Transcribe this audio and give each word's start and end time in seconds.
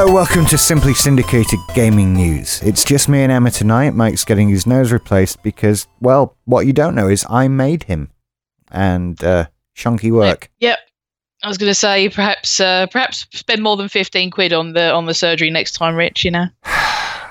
Hello, 0.00 0.14
welcome 0.14 0.46
to 0.46 0.56
Simply 0.56 0.94
Syndicated 0.94 1.58
Gaming 1.74 2.14
News. 2.14 2.62
It's 2.62 2.84
just 2.84 3.08
me 3.08 3.24
and 3.24 3.32
Emma 3.32 3.50
tonight. 3.50 3.96
Mike's 3.96 4.24
getting 4.24 4.48
his 4.48 4.64
nose 4.64 4.92
replaced 4.92 5.42
because, 5.42 5.88
well, 6.00 6.36
what 6.44 6.66
you 6.68 6.72
don't 6.72 6.94
know 6.94 7.08
is 7.08 7.26
I 7.28 7.48
made 7.48 7.82
him. 7.82 8.08
And, 8.70 9.20
uh, 9.24 9.46
chunky 9.74 10.12
work. 10.12 10.52
Yep. 10.60 10.78
I 11.42 11.48
was 11.48 11.58
going 11.58 11.70
to 11.70 11.74
say 11.74 12.08
perhaps 12.10 12.60
uh, 12.60 12.86
perhaps 12.86 13.26
spend 13.32 13.60
more 13.60 13.76
than 13.76 13.88
fifteen 13.88 14.30
quid 14.30 14.52
on 14.52 14.72
the 14.72 14.92
on 14.92 15.06
the 15.06 15.14
surgery 15.14 15.50
next 15.50 15.72
time, 15.72 15.96
Rich. 15.96 16.24
You 16.24 16.30
know, 16.30 16.46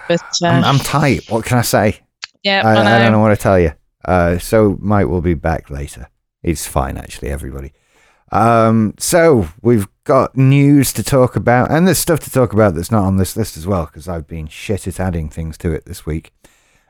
but 0.10 0.22
uh, 0.44 0.48
I'm, 0.48 0.66
I'm 0.66 0.80
tight. 0.80 1.22
What 1.30 1.46
can 1.46 1.60
I 1.60 1.62
say? 1.62 2.02
yeah, 2.44 2.64
I, 2.66 2.74
I. 2.74 2.96
I 2.98 3.00
don't 3.00 3.14
know 3.14 3.20
what 3.20 3.30
to 3.30 3.38
tell 3.38 3.58
you. 3.58 3.72
Uh, 4.04 4.40
so 4.40 4.78
Mike 4.82 5.08
will 5.08 5.22
be 5.22 5.36
back 5.36 5.70
later. 5.70 6.10
He's 6.44 6.68
fine, 6.68 6.98
actually, 6.98 7.30
everybody. 7.30 7.72
Um, 8.34 8.94
so 9.00 9.48
we've 9.62 9.88
got 10.08 10.38
news 10.38 10.94
to 10.94 11.04
talk 11.04 11.36
about, 11.36 11.70
and 11.70 11.86
there's 11.86 12.00
stuff 12.00 12.22
to 12.22 12.32
talk 12.32 12.54
about 12.54 12.74
that's 12.74 12.92
not 12.92 13.04
on 13.04 13.18
this 13.18 13.36
list 13.36 13.58
as 13.58 13.68
well, 13.68 13.86
because 13.86 14.08
I've 14.08 14.26
been 14.26 14.48
shit 14.48 14.88
at 14.88 15.00
adding 15.00 15.30
things 15.30 15.58
to 15.60 15.72
it 15.72 15.86
this 15.86 16.06
week. 16.06 16.34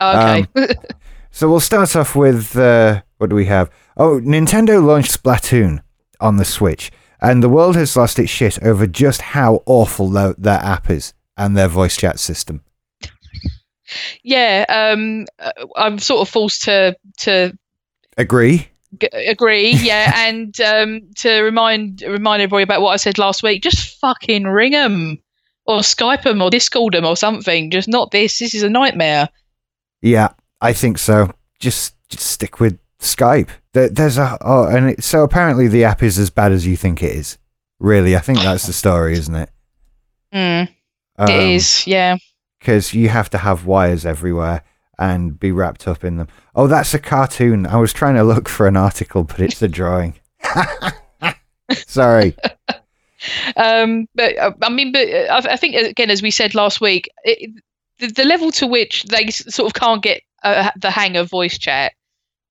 Okay. 0.00 0.46
So 1.30 1.50
we'll 1.50 1.60
start 1.60 1.94
off 1.94 2.16
with 2.16 2.56
uh, 2.56 3.02
what 3.18 3.28
do 3.28 3.36
we 3.36 3.44
have? 3.44 3.70
Oh, 3.96 4.18
Nintendo 4.18 4.82
launched 4.82 5.22
Splatoon 5.22 5.80
on 6.20 6.36
the 6.36 6.44
Switch, 6.44 6.90
and 7.20 7.42
the 7.42 7.50
world 7.50 7.76
has 7.76 7.96
lost 7.96 8.18
its 8.18 8.30
shit 8.30 8.62
over 8.62 8.86
just 8.86 9.20
how 9.20 9.62
awful 9.66 10.08
their, 10.08 10.34
their 10.38 10.60
app 10.60 10.88
is 10.88 11.12
and 11.36 11.56
their 11.56 11.68
voice 11.68 11.96
chat 11.96 12.18
system. 12.18 12.62
yeah. 14.22 14.64
Um, 14.68 15.26
uh, 15.38 15.52
I'm 15.76 15.98
sort 15.98 16.22
of 16.22 16.32
forced 16.32 16.62
to 16.62 16.96
to 17.18 17.52
Agree? 18.16 18.68
G- 18.98 19.08
agree. 19.12 19.70
Yeah, 19.72 20.12
and 20.28 20.58
um, 20.60 21.02
to 21.16 21.40
remind 21.42 22.02
remind 22.02 22.42
everybody 22.42 22.62
about 22.62 22.80
what 22.80 22.92
I 22.92 22.96
said 22.96 23.18
last 23.18 23.42
week. 23.42 23.62
Just 23.62 23.98
fucking 24.00 24.44
ring 24.44 24.72
them 24.72 25.18
or 25.66 25.80
Skype 25.80 26.22
them 26.22 26.40
or 26.40 26.50
Discord 26.50 26.94
them 26.94 27.04
or 27.04 27.16
something. 27.16 27.70
Just 27.70 27.88
not 27.88 28.10
this. 28.10 28.38
This 28.38 28.54
is 28.54 28.62
a 28.62 28.70
nightmare. 28.70 29.28
Yeah, 30.00 30.30
I 30.60 30.72
think 30.72 30.98
so. 30.98 31.32
Just, 31.58 31.94
just 32.08 32.24
stick 32.24 32.60
with 32.60 32.78
Skype. 33.00 33.48
There, 33.72 33.88
there's 33.88 34.16
a 34.16 34.38
oh, 34.40 34.66
and 34.68 34.90
it, 34.90 35.04
so 35.04 35.22
apparently 35.24 35.68
the 35.68 35.84
app 35.84 36.02
is 36.02 36.18
as 36.18 36.30
bad 36.30 36.52
as 36.52 36.66
you 36.66 36.76
think 36.76 37.02
it 37.02 37.14
is. 37.16 37.36
Really, 37.80 38.16
I 38.16 38.20
think 38.20 38.38
that's 38.38 38.66
the 38.66 38.72
story, 38.72 39.12
isn't 39.14 39.34
it? 39.34 39.50
Mm, 40.34 40.68
Um, 41.16 41.28
it 41.30 41.50
is. 41.54 41.86
Yeah. 41.86 42.16
because 42.58 42.92
you 42.94 43.08
have 43.08 43.30
to 43.30 43.38
have 43.38 43.66
wires 43.66 44.04
everywhere 44.06 44.62
and 44.98 45.38
be 45.38 45.52
wrapped 45.52 45.86
up 45.86 46.04
in 46.04 46.16
them. 46.16 46.28
Oh, 46.54 46.66
that's 46.66 46.94
a 46.94 46.98
cartoon. 46.98 47.66
I 47.66 47.76
was 47.76 47.92
trying 47.92 48.16
to 48.16 48.24
look 48.24 48.48
for 48.48 48.66
an 48.66 48.76
article, 48.76 49.24
but 49.24 49.40
it's 49.40 49.62
a 49.62 49.68
drawing. 49.68 50.18
Sorry. 51.72 52.34
Um, 53.56 54.06
but 54.14 54.36
uh, 54.38 54.52
I 54.62 54.70
mean, 54.70 54.92
but 54.92 55.08
uh, 55.08 55.26
I, 55.30 55.52
I 55.52 55.56
think 55.56 55.74
again, 55.74 56.10
as 56.10 56.22
we 56.22 56.30
said 56.30 56.54
last 56.54 56.80
week, 56.80 57.08
it, 57.24 57.50
the, 57.98 58.08
the 58.08 58.24
level 58.24 58.50
to 58.52 58.66
which 58.66 59.04
they 59.04 59.28
sort 59.30 59.66
of 59.66 59.80
can't 59.80 60.02
get 60.02 60.22
uh, 60.42 60.70
the 60.76 60.90
hang 60.90 61.16
of 61.16 61.28
voice 61.28 61.58
chat 61.58 61.92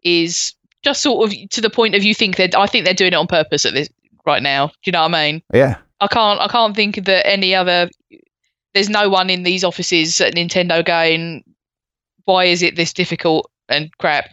is 0.04 0.54
just 0.84 1.02
sort 1.02 1.28
of 1.28 1.50
to 1.50 1.62
the 1.62 1.70
point 1.70 1.96
of 1.96 2.04
you 2.04 2.14
think 2.14 2.36
that 2.38 2.56
I 2.56 2.68
think 2.68 2.86
they're 2.86 2.94
doing 2.94 3.14
it 3.14 3.18
on 3.18 3.28
purpose 3.28 3.66
at 3.66 3.74
this 3.74 3.90
right 4.26 4.44
now. 4.44 4.68
Do 4.68 4.74
you 4.86 4.92
know 4.92 5.04
what 5.04 5.16
I 5.16 5.32
mean? 5.32 5.42
Yeah. 5.54 5.78
I 6.00 6.08
can't 6.08 6.40
I 6.40 6.48
can't 6.48 6.76
think 6.76 7.06
that 7.06 7.28
any 7.28 7.56
other. 7.56 7.90
There's 8.74 8.90
no 8.90 9.10
one 9.10 9.30
in 9.30 9.44
these 9.44 9.64
offices 9.64 10.22
at 10.22 10.36
Nintendo 10.36 10.86
going, 10.86 11.44
why 12.28 12.44
is 12.44 12.62
it 12.62 12.76
this 12.76 12.92
difficult 12.94 13.50
and 13.70 13.90
crap. 14.00 14.30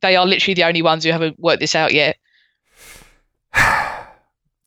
They 0.00 0.16
are 0.16 0.26
literally 0.26 0.54
the 0.54 0.64
only 0.64 0.80
ones 0.82 1.04
who 1.04 1.10
haven't 1.12 1.38
worked 1.38 1.60
this 1.60 1.74
out 1.74 1.92
yet. 1.92 2.16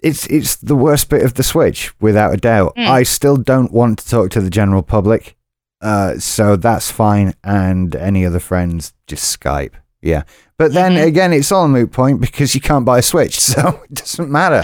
It's 0.03 0.25
it's 0.28 0.56
the 0.56 0.75
worst 0.75 1.09
bit 1.09 1.22
of 1.22 1.36
the 1.36 1.44
Switch, 1.44 1.94
without 2.02 2.34
a 2.34 2.38
doubt. 2.38 2.75
Mm. 2.75 2.88
I 2.88 3.03
still 3.03 3.38
don't 3.38 3.72
want 3.72 4.00
to 4.00 4.09
talk 4.09 4.31
to 4.31 4.42
the 4.42 4.50
general 4.50 4.81
public, 4.81 5.36
uh, 5.80 6.18
so 6.18 6.56
that's 6.56 6.90
fine. 6.90 7.36
And 7.44 7.96
any 7.96 8.25
other 8.25 8.40
friends, 8.40 8.94
just 9.06 9.40
Skype. 9.40 9.74
Yeah, 10.02 10.24
but 10.58 10.74
then 10.74 10.94
Mhm. 10.94 11.06
again, 11.06 11.34
it's 11.34 11.52
all 11.52 11.66
a 11.66 11.68
moot 11.68 11.92
point 11.92 12.19
because 12.19 12.56
you 12.56 12.62
can't 12.62 12.84
buy 12.84 12.98
a 12.98 13.02
Switch, 13.03 13.40
so 13.52 13.80
it 13.92 13.94
doesn't 13.94 14.31
matter. 14.31 14.63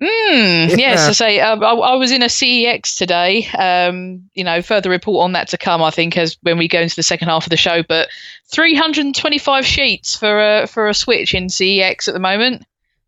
Mm, 0.00 0.78
yes, 0.78 0.78
Yeah. 0.78 1.08
I 1.08 1.12
say 1.12 1.40
um, 1.40 1.62
I, 1.62 1.72
I 1.72 1.94
was 1.96 2.10
in 2.10 2.22
a 2.22 2.26
CEX 2.26 2.96
today. 2.96 3.46
Um, 3.58 4.28
you 4.32 4.42
know, 4.44 4.62
further 4.62 4.88
report 4.88 5.24
on 5.24 5.32
that 5.32 5.48
to 5.48 5.58
come. 5.58 5.82
I 5.82 5.90
think 5.90 6.16
as 6.16 6.38
when 6.42 6.56
we 6.56 6.68
go 6.68 6.80
into 6.80 6.96
the 6.96 7.02
second 7.02 7.28
half 7.28 7.44
of 7.44 7.50
the 7.50 7.56
show. 7.56 7.82
But 7.82 8.08
325 8.52 9.66
sheets 9.66 10.16
for 10.16 10.40
a 10.40 10.66
for 10.66 10.88
a 10.88 10.94
Switch 10.94 11.34
in 11.34 11.48
CEX 11.48 12.08
at 12.08 12.14
the 12.14 12.20
moment. 12.20 12.64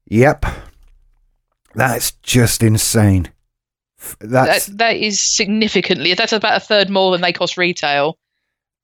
Yep, 0.08 0.44
that's 1.74 2.12
just 2.22 2.62
insane. 2.62 3.30
That's 4.20 4.66
That 4.66 4.78
that 4.78 4.96
is 4.96 5.20
significantly. 5.20 6.12
That's 6.14 6.32
about 6.32 6.56
a 6.56 6.60
third 6.60 6.90
more 6.90 7.12
than 7.12 7.20
they 7.20 7.32
cost 7.32 7.56
retail. 7.56 8.18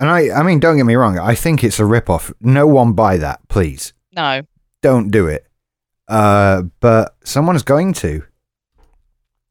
And 0.01 0.09
I, 0.09 0.31
I 0.31 0.43
mean, 0.45 0.61
don't 0.61 0.77
get 0.77 0.87
me 0.87 0.95
wrong. 0.95 1.19
I 1.19 1.35
think 1.35 1.65
it's 1.65 1.81
a 1.81 1.85
rip-off. 1.85 2.33
No 2.41 2.69
one 2.69 2.93
buy 2.93 3.17
that, 3.17 3.41
please. 3.49 3.93
No. 4.15 4.43
Don't 4.81 5.11
do 5.11 5.27
it. 5.27 5.48
Uh, 6.09 6.63
but 6.81 7.15
someone's 7.25 7.63
going 7.63 7.93
to. 7.95 8.23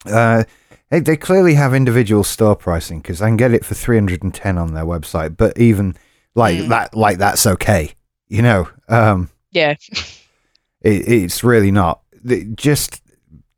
Uh, 0.05 0.43
they, 0.89 0.99
they 0.99 1.17
clearly 1.17 1.55
have 1.55 1.73
individual 1.73 2.23
store 2.23 2.55
pricing 2.55 2.99
because 3.01 3.21
I 3.21 3.27
can 3.27 3.37
get 3.37 3.53
it 3.53 3.65
for 3.65 3.75
three 3.75 3.97
hundred 3.97 4.23
and 4.23 4.33
ten 4.33 4.57
on 4.57 4.73
their 4.73 4.85
website. 4.85 5.35
But 5.37 5.57
even 5.59 5.95
like 6.35 6.57
Mm. 6.57 6.69
that, 6.69 6.95
like 6.95 7.17
that's 7.17 7.45
okay. 7.45 7.93
You 8.27 8.41
know, 8.41 8.69
um, 8.89 9.29
Yeah. 9.51 9.71
it, 10.81 11.07
it's 11.07 11.43
really 11.43 11.71
not. 11.71 12.01
The- 12.23 12.45
Just 12.55 13.01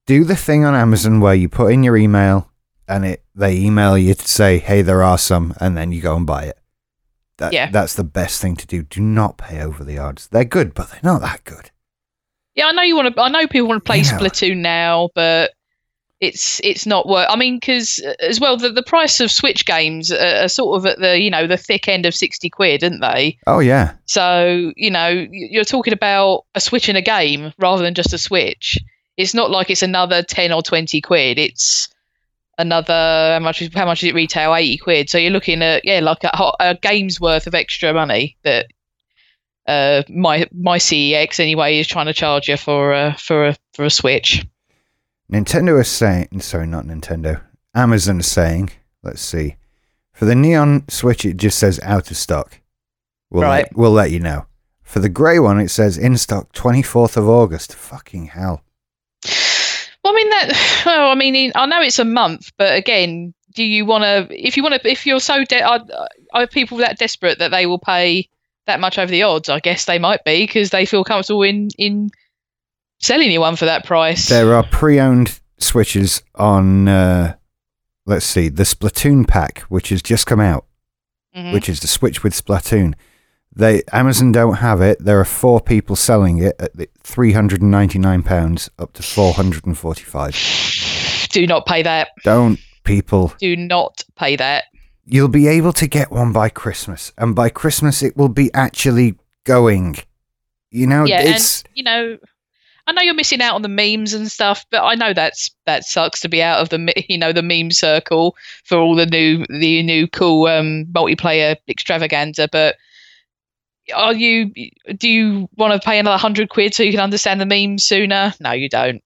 do 0.06 0.24
the 0.24 0.36
thing 0.36 0.66
on 0.66 0.76
Amazon 0.76 1.20
where 1.20 1.36
you 1.36 1.48
put 1.50 1.72
in 1.72 1.84
your 1.84 1.98
email 1.98 2.50
and 2.88 3.06
it 3.06 3.24
they 3.36 3.58
email 3.58 3.98
you 3.98 4.14
to 4.16 4.28
say, 4.28 4.58
"Hey, 4.58 4.82
there 4.82 5.04
are 5.04 5.18
some," 5.18 5.54
and 5.62 5.78
then 5.78 5.92
you 5.92 6.02
go 6.02 6.16
and 6.16 6.26
buy 6.26 6.46
it. 6.46 6.58
That, 7.38 7.54
Yeah. 7.54 7.70
that's 7.72 7.94
the 7.94 8.04
best 8.04 8.42
thing 8.42 8.56
to 8.58 8.68
do. 8.68 8.82
Do 8.84 9.00
not 9.02 9.38
pay 9.38 9.62
over 9.62 9.84
the 9.84 9.98
odds. 10.00 10.28
They're 10.28 10.44
good, 10.44 10.74
but 10.74 10.90
they're 10.90 11.00
not 11.04 11.22
that 11.22 11.44
good. 11.46 11.70
Yeah, 12.60 12.68
I 12.68 12.72
know 12.74 12.82
you 12.82 12.96
want 12.98 13.16
to. 13.16 13.22
I 13.22 13.30
know 13.30 13.48
people 13.48 13.70
want 13.70 13.84
to 13.84 13.88
play 13.88 14.00
Yeah. 14.00 14.20
Splatoon 14.20 14.58
now, 14.58 15.10
but 15.16 15.52
it's 16.20 16.60
it's 16.62 16.86
not 16.86 17.08
worth. 17.08 17.28
I 17.30 17.38
mean, 17.38 17.56
because 17.56 18.04
uh, 18.06 18.14
as 18.20 18.42
well, 18.42 18.58
the, 18.58 18.70
the 18.70 18.84
price 18.84 19.22
of 19.22 19.32
Switch 19.32 19.66
games 19.66 20.12
are, 20.12 20.44
are 20.44 20.50
sort 20.50 20.78
of 20.78 20.86
at 20.86 21.00
the 21.00 21.18
you 21.18 21.30
know 21.30 21.48
the 21.48 21.56
thick 21.56 21.88
end 21.88 22.06
of 22.06 22.14
sixty 22.14 22.50
quid, 22.50 22.84
aren't 22.84 23.00
they? 23.00 23.38
Oh 23.48 23.60
yeah, 23.60 23.94
So 24.08 24.74
you 24.76 24.92
know 24.92 25.26
you're 25.32 25.64
talking 25.64 25.94
about 25.94 26.44
a 26.54 26.60
Switch 26.60 26.90
in 26.90 26.98
a 26.98 27.02
game 27.02 27.54
rather 27.58 27.82
than 27.82 27.94
just 27.94 28.12
a 28.12 28.18
Switch. 28.18 28.78
It's 29.16 29.34
not 29.34 29.52
like 29.52 29.70
it's 29.70 29.82
another 29.84 30.22
ten 30.22 30.52
or 30.52 30.62
twenty 30.62 31.00
quid. 31.00 31.40
It's 31.40 31.88
another 32.58 32.94
how 32.94 33.40
much 33.40 33.62
is 33.62 33.70
how 33.74 33.86
much 33.86 34.04
is 34.04 34.10
it 34.10 34.16
retail? 34.16 34.54
Eighty 34.54 34.78
quid. 34.78 35.10
So 35.10 35.18
you're 35.18 35.32
looking 35.32 35.62
at 35.62 35.86
yeah 35.86 36.02
like 36.02 36.26
a, 36.26 36.52
a 36.60 36.76
game's 36.76 37.22
worth 37.22 37.48
of 37.48 37.56
extra 37.56 37.94
money 37.94 38.36
that 38.44 38.68
uh 39.70 40.04
my 40.10 40.48
my 40.52 40.78
CEX 40.78 41.40
anyway 41.40 41.78
is 41.78 41.88
trying 41.88 42.08
to 42.08 42.14
charge 42.14 42.50
you 42.50 42.58
for 42.58 42.94
a 42.94 43.16
for 43.18 43.48
a 43.48 43.56
for 43.74 43.86
a 43.86 43.90
Switch. 43.90 44.46
Nintendo 45.32 45.80
is 45.80 45.88
saying. 45.88 46.28
Sorry, 46.42 46.66
not 46.66 46.86
Nintendo. 46.86 47.42
Amazon 47.76 48.20
is 48.20 48.28
saying. 48.28 48.72
Let's 49.04 49.22
see. 49.22 49.56
For 50.12 50.26
the 50.26 50.36
neon 50.36 50.86
Switch, 50.90 51.24
it 51.24 51.38
just 51.38 51.60
says 51.60 51.80
out 51.84 52.12
of 52.12 52.18
stock. 52.18 52.60
We'll 53.30 53.44
Right. 53.44 53.66
Let, 53.66 53.78
we'll 53.78 53.92
let 53.92 54.12
you 54.12 54.20
know. 54.20 54.48
For 54.82 55.00
the 55.00 55.10
grey 55.10 55.38
one, 55.40 55.60
it 55.60 55.70
says 55.70 55.98
in 55.98 56.18
stock 56.18 56.52
24th 56.54 57.16
of 57.16 57.30
August. 57.30 57.76
Fucking 57.76 58.26
hell. 58.26 58.64
Well, 60.04 60.14
I 60.14 60.16
mean 60.16 60.30
that. 60.32 60.84
Well, 60.86 61.12
I 61.12 61.16
mean, 61.16 61.52
I 61.56 61.66
know 61.68 61.82
it's 61.82 62.00
a 62.00 62.06
month, 62.06 62.52
but 62.58 62.76
again, 62.76 63.34
do 63.54 63.64
you 63.64 63.86
want 63.86 64.04
to? 64.04 64.28
If 64.48 64.58
you 64.58 64.64
want 64.64 64.82
to, 64.82 64.90
if 64.90 65.06
you're 65.06 65.20
so 65.20 65.44
de- 65.44 65.62
are, 65.62 65.86
are 66.34 66.48
people 66.48 66.78
that 66.80 66.98
desperate 66.98 67.38
that 67.40 67.52
they 67.52 67.66
will 67.66 67.80
pay 67.80 68.28
that 68.70 68.80
much 68.80 68.98
over 68.98 69.12
the 69.12 69.24
odds? 69.24 69.50
I 69.50 69.60
guess 69.60 69.86
they 69.86 70.00
might 70.00 70.24
be 70.24 70.46
because 70.46 70.70
they 70.70 70.86
feel 70.86 71.04
comfortable 71.04 71.44
in 71.44 71.70
in 71.78 72.10
selling 73.00 73.32
you 73.32 73.42
one 73.42 73.56
for 73.56 73.66
that 73.66 73.86
price. 73.86 74.30
There 74.30 74.54
are 74.54 74.64
pre-owned 74.64 75.40
Switches 75.58 76.24
on. 76.36 76.88
Uh, 76.88 77.36
let's 78.06 78.26
see, 78.26 78.48
the 78.50 78.64
Splatoon 78.64 79.28
pack, 79.28 79.60
which 79.64 79.90
has 79.90 80.02
just 80.02 80.26
come 80.26 80.40
out, 80.40 80.66
Mhm. 81.36 81.52
which 81.54 81.68
is 81.68 81.82
the 81.82 81.88
Switch 81.88 82.24
with 82.24 82.34
Splatoon. 82.34 82.94
They 83.54 83.82
Amazon 83.92 84.32
don't 84.32 84.56
have 84.58 84.80
it. 84.82 85.04
There 85.04 85.20
are 85.20 85.26
four 85.26 85.60
people 85.60 85.96
selling 85.98 86.38
it 86.38 86.56
at 86.60 86.76
the 86.78 86.88
three 87.04 87.34
hundred 87.34 87.62
and 87.62 87.72
ninety 87.72 88.00
nine 88.00 88.24
pounds 88.24 88.70
up 88.80 88.94
to 88.94 89.04
four 89.04 89.34
hundred 89.34 89.66
and 89.66 89.78
forty 89.78 90.04
five. 90.04 90.34
Do 91.32 91.46
not 91.46 91.66
pay 91.66 91.84
that. 91.84 92.10
Don't 92.24 92.60
people? 92.86 93.34
Do 93.40 93.56
not 93.58 94.04
pay 94.18 94.36
that. 94.38 94.66
You'll 95.12 95.28
be 95.28 95.48
able 95.48 95.74
to 95.74 95.88
get 95.88 96.12
one 96.12 96.32
by 96.32 96.50
Christmas, 96.50 97.12
and 97.18 97.36
by 97.36 97.50
Christmas 97.50 98.04
it 98.04 98.16
will 98.16 98.30
be 98.30 98.54
actually 98.54 99.16
going. 99.44 99.98
You 100.70 100.86
know, 100.86 101.06
yeah, 101.06 101.22
it's 101.22 101.64
and 101.64 101.70
you 101.74 101.84
know, 101.84 102.18
I 102.86 102.92
know 102.92 103.02
you're 103.02 103.14
missing 103.14 103.42
out 103.42 103.56
on 103.56 103.62
the 103.62 103.70
memes 103.70 104.14
and 104.14 104.32
stuff, 104.32 104.66
but 104.72 104.84
I 104.84 104.96
know 104.96 105.14
that's 105.14 105.52
that 105.66 105.84
sucks 105.84 106.22
to 106.22 106.30
be 106.30 106.42
out 106.42 106.60
of 106.60 106.70
the 106.70 106.94
you 107.08 107.18
know 107.18 107.32
the 107.32 107.42
meme 107.42 107.72
circle 107.72 108.36
for 108.64 108.78
all 108.78 108.96
the 108.96 109.06
new 109.06 109.46
the 109.50 109.84
new 109.84 110.08
cool 110.08 110.48
um, 110.48 110.86
multiplayer 110.92 111.56
extravaganza. 111.68 112.48
But 112.52 112.78
are 113.96 114.14
you 114.14 114.54
do 114.98 115.08
you 115.08 115.50
want 115.56 115.74
to 115.74 115.86
pay 115.86 116.00
another 116.00 116.18
hundred 116.18 116.50
quid 116.50 116.74
so 116.74 116.84
you 116.84 116.92
can 116.92 117.00
understand 117.00 117.40
the 117.40 117.46
memes 117.46 117.84
sooner? 117.84 118.34
No, 118.40 118.52
you 118.52 118.70
don't. 118.70 119.04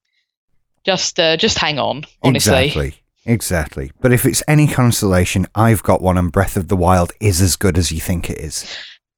Just 0.85 1.19
uh, 1.19 1.37
just 1.37 1.57
hang 1.57 1.79
on, 1.79 2.05
honestly. 2.21 2.65
exactly, 2.67 3.02
Exactly. 3.25 3.91
But 4.01 4.11
if 4.11 4.25
it's 4.25 4.43
any 4.47 4.67
consolation, 4.67 5.47
I've 5.55 5.83
got 5.83 6.01
one, 6.01 6.17
and 6.17 6.31
Breath 6.31 6.57
of 6.57 6.67
the 6.67 6.75
Wild 6.75 7.13
is 7.19 7.41
as 7.41 7.55
good 7.55 7.77
as 7.77 7.91
you 7.91 7.99
think 7.99 8.29
it 8.29 8.39
is. 8.39 8.65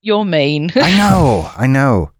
You're 0.01 0.25
mean. 0.25 0.71
I 0.75 0.95
know, 0.95 1.51
I 1.57 1.67
know. 1.67 2.11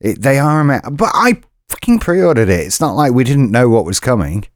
It, 0.00 0.20
they 0.20 0.38
are, 0.38 0.60
ama- 0.60 0.90
but 0.90 1.10
I 1.14 1.40
fucking 1.68 2.00
pre-ordered 2.00 2.48
it. 2.48 2.60
It's 2.66 2.80
not 2.80 2.96
like 2.96 3.12
we 3.12 3.24
didn't 3.24 3.50
know 3.50 3.68
what 3.68 3.84
was 3.84 4.00
coming. 4.00 4.46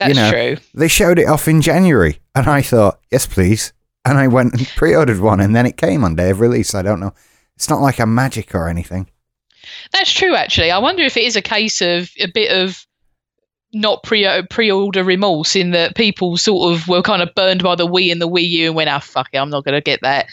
That's 0.00 0.16
know, 0.16 0.30
true. 0.30 0.56
They 0.74 0.88
showed 0.88 1.18
it 1.18 1.28
off 1.28 1.48
in 1.48 1.60
January, 1.60 2.20
and 2.34 2.46
I 2.46 2.62
thought, 2.62 3.00
yes, 3.10 3.26
please. 3.26 3.72
And 4.04 4.16
I 4.16 4.28
went 4.28 4.54
and 4.54 4.66
pre-ordered 4.76 5.20
one, 5.20 5.40
and 5.40 5.54
then 5.54 5.66
it 5.66 5.76
came 5.76 6.02
on 6.02 6.14
day 6.14 6.30
of 6.30 6.40
release. 6.40 6.74
I 6.74 6.82
don't 6.82 7.00
know. 7.00 7.12
It's 7.56 7.68
not 7.68 7.80
like 7.82 7.98
a 7.98 8.06
magic 8.06 8.54
or 8.54 8.68
anything. 8.68 9.10
That's 9.92 10.12
true, 10.12 10.34
actually. 10.34 10.70
I 10.70 10.78
wonder 10.78 11.02
if 11.02 11.16
it 11.16 11.24
is 11.24 11.36
a 11.36 11.42
case 11.42 11.82
of 11.82 12.10
a 12.20 12.26
bit 12.26 12.50
of 12.50 12.86
not 13.74 14.02
pre 14.02 14.26
pre-order 14.50 15.04
remorse 15.04 15.54
in 15.54 15.72
that 15.72 15.94
people 15.94 16.36
sort 16.38 16.72
of 16.74 16.88
were 16.88 17.02
kind 17.02 17.20
of 17.22 17.34
burned 17.34 17.62
by 17.62 17.74
the 17.74 17.86
Wii 17.86 18.10
and 18.10 18.20
the 18.22 18.28
Wii 18.28 18.48
U 18.48 18.66
and 18.68 18.74
went, 18.76 18.88
"Ah, 18.90 18.98
fuck 18.98 19.28
it, 19.32 19.38
I'm 19.38 19.50
not 19.50 19.64
going 19.64 19.74
to 19.74 19.80
get 19.82 20.00
that." 20.02 20.26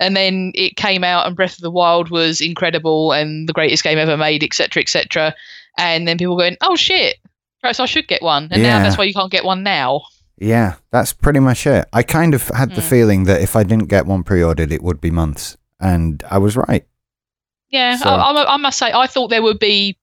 And 0.00 0.16
then 0.16 0.50
it 0.54 0.76
came 0.76 1.04
out, 1.04 1.26
and 1.26 1.36
Breath 1.36 1.54
of 1.54 1.60
the 1.62 1.70
Wild 1.70 2.10
was 2.10 2.40
incredible 2.40 3.12
and 3.12 3.48
the 3.48 3.52
greatest 3.52 3.84
game 3.84 3.98
ever 3.98 4.16
made, 4.16 4.42
etc., 4.42 4.82
etc. 4.82 5.34
And 5.78 6.08
then 6.08 6.18
people 6.18 6.36
going, 6.36 6.56
"Oh 6.60 6.74
shit, 6.76 7.16
perhaps 7.60 7.78
I 7.80 7.86
should 7.86 8.08
get 8.08 8.22
one." 8.22 8.48
And 8.50 8.62
Yeah. 8.62 8.78
now 8.78 8.82
that's 8.82 8.98
why 8.98 9.04
you 9.04 9.14
can't 9.14 9.30
get 9.30 9.44
one 9.44 9.62
now. 9.62 10.02
Yeah, 10.38 10.74
that's 10.90 11.12
pretty 11.12 11.38
much 11.38 11.66
it. 11.68 11.86
I 11.92 12.02
kind 12.02 12.34
of 12.34 12.48
had 12.48 12.70
the 12.74 12.80
Hmm. 12.80 12.88
feeling 12.88 13.24
that 13.24 13.40
if 13.42 13.54
I 13.54 13.62
didn't 13.62 13.88
get 13.88 14.06
one 14.06 14.24
pre-ordered, 14.24 14.72
it 14.72 14.82
would 14.82 15.00
be 15.00 15.10
months, 15.12 15.56
and 15.80 16.20
I 16.28 16.38
was 16.38 16.56
right. 16.56 16.84
Yeah, 17.70 17.96
So- 17.96 18.08
I, 18.10 18.32
I, 18.32 18.54
I 18.54 18.56
must 18.56 18.78
say, 18.78 18.90
I 18.92 19.06
thought 19.06 19.28
there 19.28 19.42
would 19.42 19.58
be. 19.60 19.96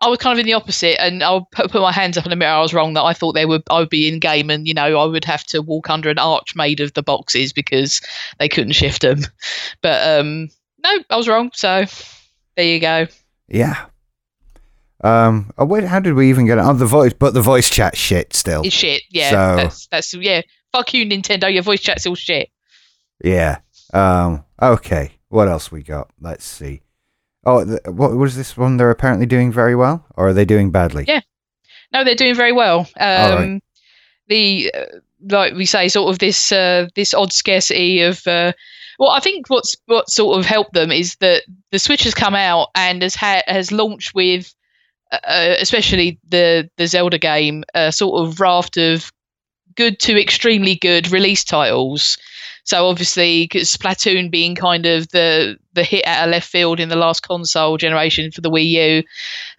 I 0.00 0.08
was 0.08 0.18
kind 0.18 0.34
of 0.38 0.40
in 0.40 0.46
the 0.46 0.52
opposite, 0.54 1.00
and 1.00 1.22
I'll 1.22 1.46
put, 1.52 1.70
put 1.70 1.80
my 1.80 1.92
hands 1.92 2.18
up 2.18 2.26
in 2.26 2.30
the 2.30 2.36
mirror. 2.36 2.52
I 2.52 2.60
was 2.60 2.74
wrong 2.74 2.94
that 2.94 3.02
I 3.04 3.14
thought 3.14 3.32
they 3.32 3.46
would 3.46 3.62
I 3.70 3.78
would 3.78 3.88
be 3.90 4.08
in 4.08 4.18
game, 4.18 4.50
and 4.50 4.66
you 4.68 4.74
know 4.74 4.98
I 5.00 5.04
would 5.04 5.24
have 5.24 5.44
to 5.44 5.62
walk 5.62 5.88
under 5.88 6.10
an 6.10 6.18
arch 6.18 6.54
made 6.54 6.80
of 6.80 6.92
the 6.94 7.02
boxes 7.02 7.52
because 7.52 8.00
they 8.38 8.48
couldn't 8.48 8.72
shift 8.72 9.02
them. 9.02 9.20
But 9.82 10.20
um, 10.20 10.48
no, 10.82 10.98
I 11.10 11.16
was 11.16 11.28
wrong. 11.28 11.50
So 11.54 11.84
there 12.56 12.66
you 12.66 12.80
go. 12.80 13.06
Yeah. 13.48 13.86
Um. 15.02 15.50
Oh, 15.58 15.64
wait, 15.64 15.84
how 15.84 16.00
did 16.00 16.14
we 16.14 16.28
even 16.30 16.46
get 16.46 16.58
it? 16.58 16.62
Oh, 16.64 16.72
the 16.72 16.86
voice, 16.86 17.12
but 17.12 17.34
the 17.34 17.42
voice 17.42 17.68
chat 17.70 17.96
shit 17.96 18.32
still. 18.34 18.62
It's 18.62 18.74
shit. 18.74 19.02
Yeah, 19.10 19.30
So- 19.30 19.56
that's 19.56 19.86
that's 19.88 20.14
yeah. 20.14 20.42
Fuck 20.72 20.92
you, 20.92 21.06
Nintendo. 21.06 21.52
Your 21.52 21.62
voice 21.62 21.80
chat's 21.80 22.06
all 22.06 22.14
shit. 22.14 22.50
Yeah. 23.22 23.58
Um. 23.92 24.44
Okay. 24.60 25.12
What 25.28 25.48
else 25.48 25.70
we 25.70 25.82
got? 25.82 26.10
Let's 26.20 26.44
see. 26.44 26.82
Oh, 27.46 27.64
th- 27.64 27.80
what 27.86 28.14
was 28.16 28.36
this 28.36 28.56
one? 28.56 28.76
They're 28.76 28.90
apparently 28.90 29.26
doing 29.26 29.52
very 29.52 29.74
well, 29.76 30.04
or 30.16 30.28
are 30.28 30.32
they 30.32 30.44
doing 30.44 30.70
badly? 30.70 31.04
Yeah. 31.06 31.20
No, 31.92 32.04
they're 32.04 32.14
doing 32.14 32.34
very 32.34 32.52
well. 32.52 32.80
Um, 32.98 33.30
right. 33.36 33.62
The 34.28 34.72
uh, 34.74 34.98
like 35.30 35.54
we 35.54 35.66
say, 35.66 35.88
sort 35.88 36.12
of 36.12 36.18
this 36.18 36.52
uh, 36.52 36.88
this 36.94 37.14
odd 37.14 37.32
scarcity 37.32 38.00
of. 38.00 38.26
Uh, 38.26 38.52
well, 38.98 39.10
I 39.10 39.20
think 39.20 39.50
what's 39.50 39.76
what 39.86 40.08
sort 40.10 40.38
of 40.38 40.46
helped 40.46 40.74
them 40.74 40.92
is 40.92 41.16
that 41.16 41.42
the 41.72 41.78
Switch 41.78 42.04
has 42.04 42.14
come 42.14 42.34
out 42.34 42.68
and 42.74 43.02
has 43.02 43.14
ha- 43.14 43.42
has 43.46 43.72
launched 43.72 44.14
with, 44.14 44.54
uh, 45.12 45.56
especially 45.58 46.18
the 46.28 46.70
the 46.76 46.86
Zelda 46.86 47.18
game, 47.18 47.64
a 47.74 47.92
sort 47.92 48.26
of 48.26 48.40
raft 48.40 48.76
of 48.76 49.12
good 49.76 49.98
to 50.00 50.20
extremely 50.20 50.76
good 50.76 51.10
release 51.10 51.44
titles. 51.44 52.16
So 52.64 52.88
obviously, 52.88 53.48
Splatoon 53.48 54.30
being 54.30 54.54
kind 54.54 54.86
of 54.86 55.08
the 55.10 55.58
the 55.74 55.84
hit 55.84 56.06
out 56.06 56.24
of 56.24 56.30
left 56.30 56.48
field 56.48 56.80
in 56.80 56.88
the 56.88 56.96
last 56.96 57.20
console 57.20 57.76
generation 57.76 58.30
for 58.30 58.40
the 58.40 58.50
Wii 58.50 58.70
U, 58.70 59.02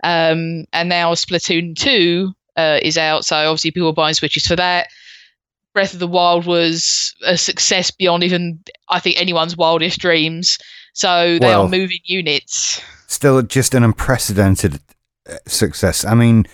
um, 0.04 0.66
and 0.74 0.90
now 0.90 1.13
Splatoon 1.13 1.75
two 1.75 2.34
uh, 2.57 2.80
is 2.81 2.98
out. 2.98 3.24
So 3.24 3.36
obviously, 3.36 3.72
people 3.72 3.90
are 3.90 3.94
buying 3.94 4.16
Switches 4.16 4.48
for 4.48 4.56
that. 4.56 4.88
Breath 5.74 5.94
of 5.94 6.00
the 6.00 6.07
Wild 6.07 6.46
was 6.46 7.13
a 7.25 7.38
success 7.38 7.92
beyond 7.92 8.24
even 8.24 8.60
I 8.90 9.00
think 9.00 9.19
anyone's 9.19 9.56
wildest 9.56 10.00
dreams. 10.00 10.58
So 10.94 11.38
they 11.40 11.48
Well- 11.48 11.63
are 11.66 11.69
moving 11.69 12.00
units. 12.06 12.81
Still, 13.08 13.42
just 13.44 13.75
an 13.75 13.84
unprecedented 13.84 14.80
uh, 15.30 15.36
success. 15.48 16.04
I 16.04 16.16
mean, 16.16 16.48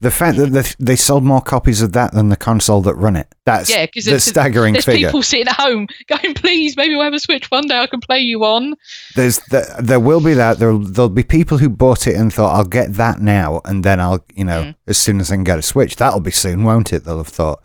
the 0.00 0.10
fact 0.10 0.36
that 0.36 0.48
they, 0.48 0.62
they 0.78 0.96
sold 0.96 1.24
more 1.24 1.40
copies 1.40 1.80
of 1.80 1.92
that 1.92 2.12
than 2.12 2.28
the 2.28 2.36
console 2.36 2.82
that 2.82 2.94
run 2.96 3.16
it. 3.16 3.34
That's 3.46 3.70
Yeah, 3.70 3.86
because 3.86 4.04
the 4.04 4.20
staggering 4.20 4.74
there's 4.74 4.84
figure. 4.84 5.08
people 5.08 5.22
sitting 5.22 5.48
at 5.48 5.56
home 5.56 5.86
going, 6.08 6.34
"Please, 6.34 6.76
maybe 6.76 6.94
we'll 6.94 7.04
have 7.04 7.14
a 7.14 7.18
Switch 7.18 7.50
one 7.50 7.66
day. 7.66 7.78
I 7.78 7.86
can 7.86 8.00
play 8.00 8.18
you 8.18 8.44
on." 8.44 8.74
There's 9.14 9.38
the, 9.50 9.76
there 9.80 10.00
will 10.00 10.20
be 10.20 10.34
that 10.34 10.58
there 10.58 10.76
there'll 10.76 11.08
be 11.08 11.22
people 11.22 11.58
who 11.58 11.68
bought 11.70 12.06
it 12.06 12.16
and 12.16 12.32
thought 12.32 12.54
I'll 12.54 12.64
get 12.66 12.94
that 12.94 13.20
now 13.20 13.60
and 13.64 13.82
then 13.84 13.98
I'll 14.00 14.24
you 14.34 14.44
know 14.44 14.62
Mm. 14.64 14.74
as 14.86 14.98
soon 14.98 15.20
as 15.20 15.30
I 15.30 15.36
can 15.36 15.44
get 15.44 15.58
a 15.58 15.62
Switch 15.62 15.96
that'll 15.96 16.20
be 16.20 16.30
soon 16.30 16.64
won't 16.64 16.92
it 16.92 17.04
they'll 17.04 17.18
have 17.18 17.28
thought 17.28 17.62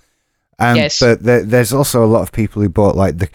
um, 0.59 0.75
Yes. 0.77 0.99
but 0.99 1.23
there, 1.23 1.43
there's 1.43 1.73
also 1.73 2.03
a 2.03 2.07
lot 2.07 2.21
of 2.21 2.31
people 2.31 2.61
who 2.61 2.69
bought 2.69 2.95
like 2.95 3.17
the 3.17 3.29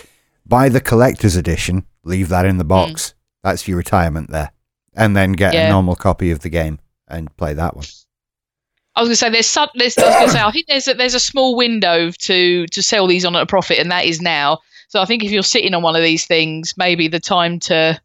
buy 0.46 0.68
the 0.68 0.80
collector's 0.80 1.36
edition 1.36 1.84
leave 2.04 2.28
that 2.30 2.46
in 2.46 2.58
the 2.58 2.64
box 2.64 3.14
that's 3.42 3.66
your 3.68 3.76
retirement 3.76 4.30
there 4.30 4.52
and 4.94 5.16
then 5.16 5.32
get 5.32 5.52
a 5.54 5.58
Mm. 5.58 5.68
Normal 5.70 5.96
copy 5.96 6.30
of 6.30 6.40
the 6.40 6.48
game 6.48 6.78
and 7.08 7.34
play 7.36 7.52
that 7.54 7.74
one 7.76 7.84
I 8.96 9.00
was 9.00 9.08
going 9.08 9.14
to 9.14 9.16
say 9.16 9.28
there's 9.30 9.46
some. 9.46 9.68
There's, 9.74 9.98
I 9.98 10.06
was 10.06 10.14
going 10.14 10.26
to 10.26 10.32
say 10.32 10.40
I 10.40 10.50
think 10.50 10.66
there's 10.68 10.88
a, 10.88 10.94
there's 10.94 11.14
a 11.14 11.20
small 11.20 11.56
window 11.56 12.10
to 12.10 12.66
to 12.66 12.82
sell 12.82 13.06
these 13.06 13.24
on 13.24 13.34
at 13.36 13.42
a 13.42 13.46
profit, 13.46 13.78
and 13.78 13.90
that 13.90 14.04
is 14.04 14.20
now. 14.20 14.60
So 14.88 15.00
I 15.00 15.04
think 15.04 15.24
if 15.24 15.32
you're 15.32 15.42
sitting 15.42 15.74
on 15.74 15.82
one 15.82 15.96
of 15.96 16.02
these 16.02 16.26
things, 16.26 16.74
maybe 16.76 17.08
the 17.08 17.20
time 17.20 17.58
to 17.60 18.00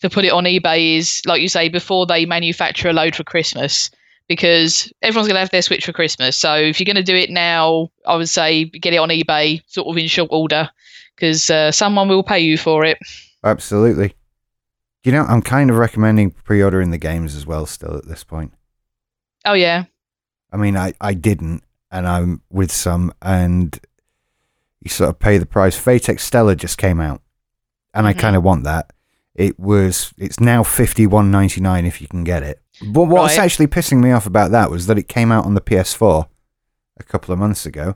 to 0.00 0.10
put 0.10 0.24
it 0.24 0.32
on 0.32 0.44
eBay 0.44 0.96
is 0.96 1.22
like 1.26 1.42
you 1.42 1.48
say 1.48 1.68
before 1.68 2.06
they 2.06 2.24
manufacture 2.24 2.88
a 2.88 2.92
load 2.92 3.16
for 3.16 3.24
Christmas, 3.24 3.90
because 4.28 4.92
everyone's 5.02 5.26
going 5.26 5.34
to 5.34 5.40
have 5.40 5.50
their 5.50 5.62
Switch 5.62 5.84
for 5.84 5.92
Christmas. 5.92 6.36
So 6.36 6.54
if 6.54 6.78
you're 6.78 6.84
going 6.84 6.96
to 6.96 7.02
do 7.02 7.16
it 7.16 7.30
now, 7.30 7.90
I 8.06 8.14
would 8.16 8.28
say 8.28 8.66
get 8.66 8.94
it 8.94 8.98
on 8.98 9.08
eBay 9.08 9.62
sort 9.66 9.88
of 9.88 9.96
in 9.96 10.06
short 10.06 10.30
order, 10.30 10.70
because 11.16 11.50
uh, 11.50 11.72
someone 11.72 12.08
will 12.08 12.22
pay 12.22 12.38
you 12.38 12.56
for 12.56 12.84
it. 12.84 12.98
absolutely 13.44 14.14
you 15.04 15.12
know 15.12 15.22
I'm 15.22 15.42
kind 15.42 15.70
of 15.70 15.76
recommending 15.76 16.32
pre-ordering 16.32 16.90
the 16.90 16.98
games 16.98 17.36
as 17.36 17.46
well 17.46 17.66
still 17.66 17.96
at 17.96 18.06
this 18.06 18.24
point 18.24 18.52
Oh 19.44 19.54
yeah, 19.54 19.84
I 20.52 20.56
mean, 20.56 20.76
I, 20.76 20.94
I 21.00 21.14
didn't, 21.14 21.62
and 21.90 22.06
I'm 22.06 22.42
with 22.50 22.72
some, 22.72 23.12
and 23.22 23.78
you 24.80 24.88
sort 24.90 25.10
of 25.10 25.18
pay 25.18 25.38
the 25.38 25.46
price. 25.46 25.76
Fate 25.78 26.08
Stella 26.20 26.54
just 26.56 26.78
came 26.78 27.00
out, 27.00 27.20
and 27.94 28.06
I 28.06 28.14
Mhm. 28.14 28.18
kind 28.18 28.36
of 28.36 28.42
want 28.42 28.64
that. 28.64 28.92
It 29.34 29.58
was, 29.60 30.12
it's 30.18 30.40
now 30.40 30.62
fifty 30.62 31.06
one 31.06 31.30
ninety 31.30 31.60
nine 31.60 31.84
if 31.86 32.00
you 32.00 32.08
can 32.08 32.24
get 32.24 32.42
it. 32.42 32.60
But 32.80 33.04
what's 33.04 33.36
Right. 33.36 33.44
actually 33.44 33.66
pissing 33.68 34.00
me 34.02 34.10
off 34.12 34.26
about 34.26 34.50
that 34.52 34.70
was 34.70 34.86
that 34.86 34.98
it 34.98 35.08
came 35.08 35.30
out 35.32 35.44
on 35.44 35.54
the 35.54 35.60
PS4 35.60 36.28
a 36.98 37.02
couple 37.04 37.32
of 37.32 37.38
months 37.38 37.64
ago, 37.66 37.94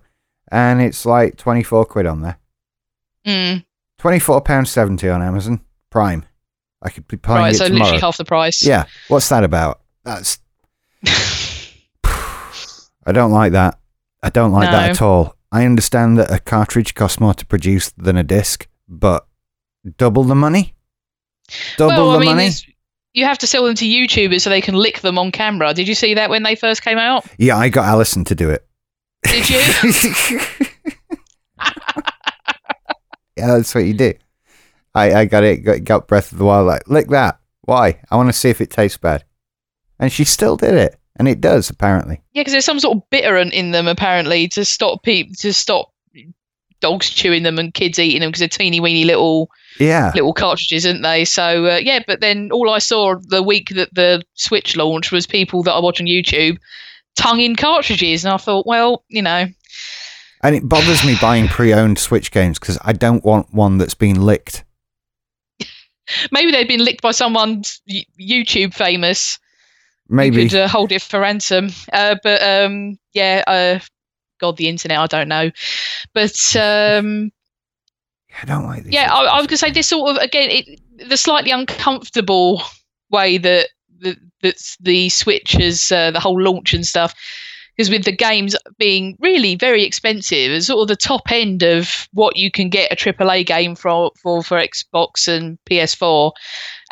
and 0.50 0.80
it's 0.80 1.04
like 1.06 1.37
twenty 1.37 1.62
four 1.62 1.85
quid 1.85 2.06
on 2.06 2.21
there, 2.23 2.38
mm, 3.26 3.64
twenty 3.99 4.18
four 4.18 4.40
pounds 4.40 4.71
seventy 4.71 5.09
on 5.09 5.23
Amazon 5.23 5.61
Prime. 5.90 6.25
I 6.82 6.90
could 6.90 7.06
be 7.09 7.16
playing 7.16 7.40
right. 7.42 7.54
it 7.54 7.59
So 7.59 7.68
tomorrow. 7.68 7.85
literally 7.85 8.00
half 8.00 8.16
the 8.18 8.25
price. 8.25 8.62
yeah, 8.62 8.85
what's 9.09 9.28
that 9.30 9.42
about? 9.44 9.80
That's 10.04 10.38
I 13.04 13.12
don't 13.12 13.32
like 13.32 13.52
that. 13.52 13.78
I 14.23 14.30
don't 14.30 14.52
like 14.52 14.71
that 14.71 14.90
at 14.90 15.02
all. 15.02 15.37
I 15.50 15.64
understand 15.66 16.16
that 16.18 16.30
a 16.30 16.38
cartridge 16.38 16.94
costs 16.94 17.21
more 17.21 17.35
to 17.35 17.44
produce 17.44 17.90
than 17.90 18.16
a 18.16 18.23
disc, 18.23 18.68
but 18.88 19.26
double 19.99 20.25
the 20.25 20.35
money? 20.35 20.75
Double 21.76 22.09
well, 22.09 22.12
the 22.12 22.16
I 22.18 22.21
mean, 22.21 22.37
money? 22.37 22.50
you 23.12 23.25
have 23.25 23.38
to 23.38 23.47
sell 23.47 23.64
them 23.64 23.75
to 23.75 23.85
YouTubers 23.85 24.40
so 24.40 24.50
they 24.50 24.61
can 24.61 24.75
lick 24.75 25.00
them 25.00 25.18
on 25.18 25.32
camera. 25.32 25.75
Did 25.75 25.88
you 25.88 25.94
see 25.94 26.14
that 26.14 26.30
when 26.30 26.42
they 26.42 26.54
first 26.54 26.82
came 26.82 26.99
out? 26.99 27.26
Yeah, 27.38 27.56
I 27.59 27.68
got 27.68 27.87
Alison 27.87 28.25
to 28.25 28.35
do 28.35 28.50
it. 28.50 28.66
Did 29.25 29.50
you? 29.50 29.59
yeah, 33.37 33.56
that's 33.56 33.75
what 33.75 33.85
you 33.85 33.94
do. 33.94 34.14
I, 34.94 35.14
I 35.14 35.25
got 35.25 35.42
it, 35.42 35.59
got, 35.59 35.85
got 35.85 36.09
Breath 36.09 36.32
of 36.32 36.38
the 36.38 36.44
Wild, 36.44 36.66
like, 36.66 36.88
lick 36.88 37.09
that. 37.09 37.40
Why? 37.62 38.00
I 38.11 38.16
want 38.16 38.28
to 38.28 38.32
see 38.32 38.50
if 38.50 38.61
it 38.61 38.71
tastes 38.71 38.99
bad. 38.99 39.25
And 39.99 40.11
she 40.11 40.25
still 40.25 40.56
did 40.56 40.75
it. 40.75 40.99
And 41.16 41.28
it 41.28 41.40
does, 41.40 41.69
apparently. 41.71 42.21
yeah, 42.33 42.40
because 42.40 42.52
there's 42.52 42.64
some 42.64 42.81
sort 42.81 42.97
of 42.97 43.02
bitterant 43.11 43.52
in 43.52 43.71
them 43.73 43.87
apparently 43.87 44.49
to 44.49 44.64
stop 44.64 45.02
people 45.02 45.35
to 45.40 45.52
stop 45.52 45.90
dogs 46.81 47.09
chewing 47.11 47.42
them 47.45 47.59
and 47.59 47.73
kids 47.75 47.99
eating 47.99 48.21
them 48.23 48.31
because 48.31 48.40
they're 48.40 48.49
teeny 48.49 48.81
weeny 48.81 49.04
little 49.04 49.50
Yeah. 49.78 50.11
little 50.14 50.33
cartridges, 50.33 50.85
aren't 50.87 51.02
they? 51.02 51.25
So 51.25 51.66
uh, 51.66 51.76
yeah, 51.76 52.00
but 52.07 52.21
then 52.21 52.50
all 52.50 52.71
I 52.71 52.78
saw 52.78 53.14
the 53.28 53.42
week 53.42 53.69
that 53.75 53.95
the 53.95 54.23
Switch 54.35 54.75
launched 54.76 55.12
was 55.12 55.26
people 55.26 55.62
that 55.62 55.73
I 55.73 55.78
watch 55.81 56.00
on 56.00 56.07
YouTube 56.07 56.59
tonguing 57.14 57.54
cartridges, 57.57 58.25
and 58.25 58.33
I 58.33 58.38
thought, 58.38 58.66
well, 58.66 59.04
you 59.09 59.21
know, 59.23 59.47
And 60.42 60.57
it 60.57 60.66
bothers 60.69 61.04
me 61.04 61.14
buying 61.21 61.47
pre 61.47 61.73
owned 61.75 61.99
Switch 61.99 62.31
games 62.33 62.59
because 62.59 62.78
I 62.83 62.95
don't 62.95 63.23
want 63.25 63.52
one 63.52 63.76
that's 63.78 63.95
been 63.95 64.23
licked. 64.23 64.64
maybe 66.33 66.50
they've 66.50 66.66
been 66.66 66.85
licked 66.85 67.02
by 67.02 67.12
someone 67.12 67.62
YouTube 68.21 68.75
famous. 68.75 69.38
Maybe. 70.12 70.47
could 70.47 70.59
uh, 70.59 70.69
hold 70.69 70.92
it 70.92 71.00
for 71.00 71.21
ransom. 71.21 71.71
Uh, 71.90 72.16
but 72.23 72.42
um, 72.42 72.99
yeah, 73.14 73.42
uh, 73.47 73.78
God, 74.38 74.59
the 74.59 74.69
internet, 74.69 74.99
I 74.99 75.07
don't 75.07 75.28
know. 75.28 75.50
But 76.12 76.54
um, 76.54 77.33
I 78.40 78.45
don't 78.45 78.64
like 78.64 78.85
these. 78.85 78.92
yeah, 78.92 79.11
I, 79.11 79.25
I 79.25 79.38
was 79.38 79.47
gonna 79.47 79.57
say 79.57 79.71
this 79.71 79.88
sort 79.88 80.11
of 80.11 80.23
again, 80.23 80.50
it, 80.50 80.81
the 81.09 81.16
slightly 81.16 81.50
uncomfortable 81.50 82.62
way 83.11 83.38
that 83.38 83.71
the 84.00 84.19
that 84.42 84.76
the 84.81 85.09
Switch 85.09 85.52
has 85.52 85.90
uh, 85.90 86.11
the 86.11 86.21
whole 86.21 86.40
launch 86.40 86.75
and 86.75 86.87
stuff. 86.87 87.14
because 87.75 87.88
with 87.88 88.04
the 88.04 88.14
games 88.14 88.54
being 88.78 89.16
really 89.19 89.54
very 89.54 89.83
expensive, 89.83 90.52
it's 90.52 90.66
sort 90.66 90.83
of 90.83 90.88
the 90.88 90.97
top 90.97 91.33
end 91.33 91.62
of 91.62 92.07
what 92.12 92.37
you 92.37 92.50
can 92.50 92.69
get 92.69 92.92
a 92.92 92.97
AAA 92.97 93.47
game 93.47 93.75
for 93.75 94.12
for 94.21 94.42
for 94.42 94.59
Xbox 94.59 95.26
and 95.26 95.57
PS4, 95.71 96.33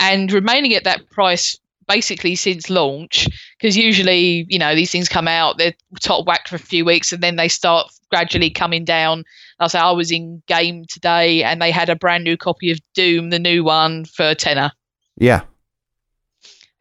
and 0.01 0.33
remaining 0.33 0.73
at 0.73 0.85
that 0.85 1.11
price 1.11 1.60
basically 1.91 2.37
since 2.37 2.71
launch 2.71 3.27
because 3.59 3.77
usually 3.77 4.47
you 4.49 4.59
know 4.59 4.75
these 4.77 4.93
things 4.93 5.09
come 5.09 5.27
out 5.27 5.59
they're 5.59 5.75
top 6.01 6.25
whack 6.27 6.47
for 6.47 6.55
a 6.55 6.59
few 6.73 6.85
weeks 6.85 7.13
and 7.13 7.21
then 7.21 7.35
they 7.35 7.49
start 7.49 7.87
gradually 8.11 8.49
coming 8.51 8.85
down 8.85 9.25
i 9.59 9.67
say 9.67 9.79
i 9.79 9.91
was 9.91 10.13
in 10.13 10.41
game 10.47 10.85
today 10.89 11.43
and 11.43 11.61
they 11.61 11.73
had 11.73 11.89
a 11.89 11.97
brand 11.97 12.23
new 12.23 12.37
copy 12.37 12.71
of 12.71 12.79
doom 12.95 13.31
the 13.31 13.39
new 13.41 13.65
one 13.65 14.05
for 14.05 14.35
tenner 14.37 14.71
Yeah. 15.17 15.41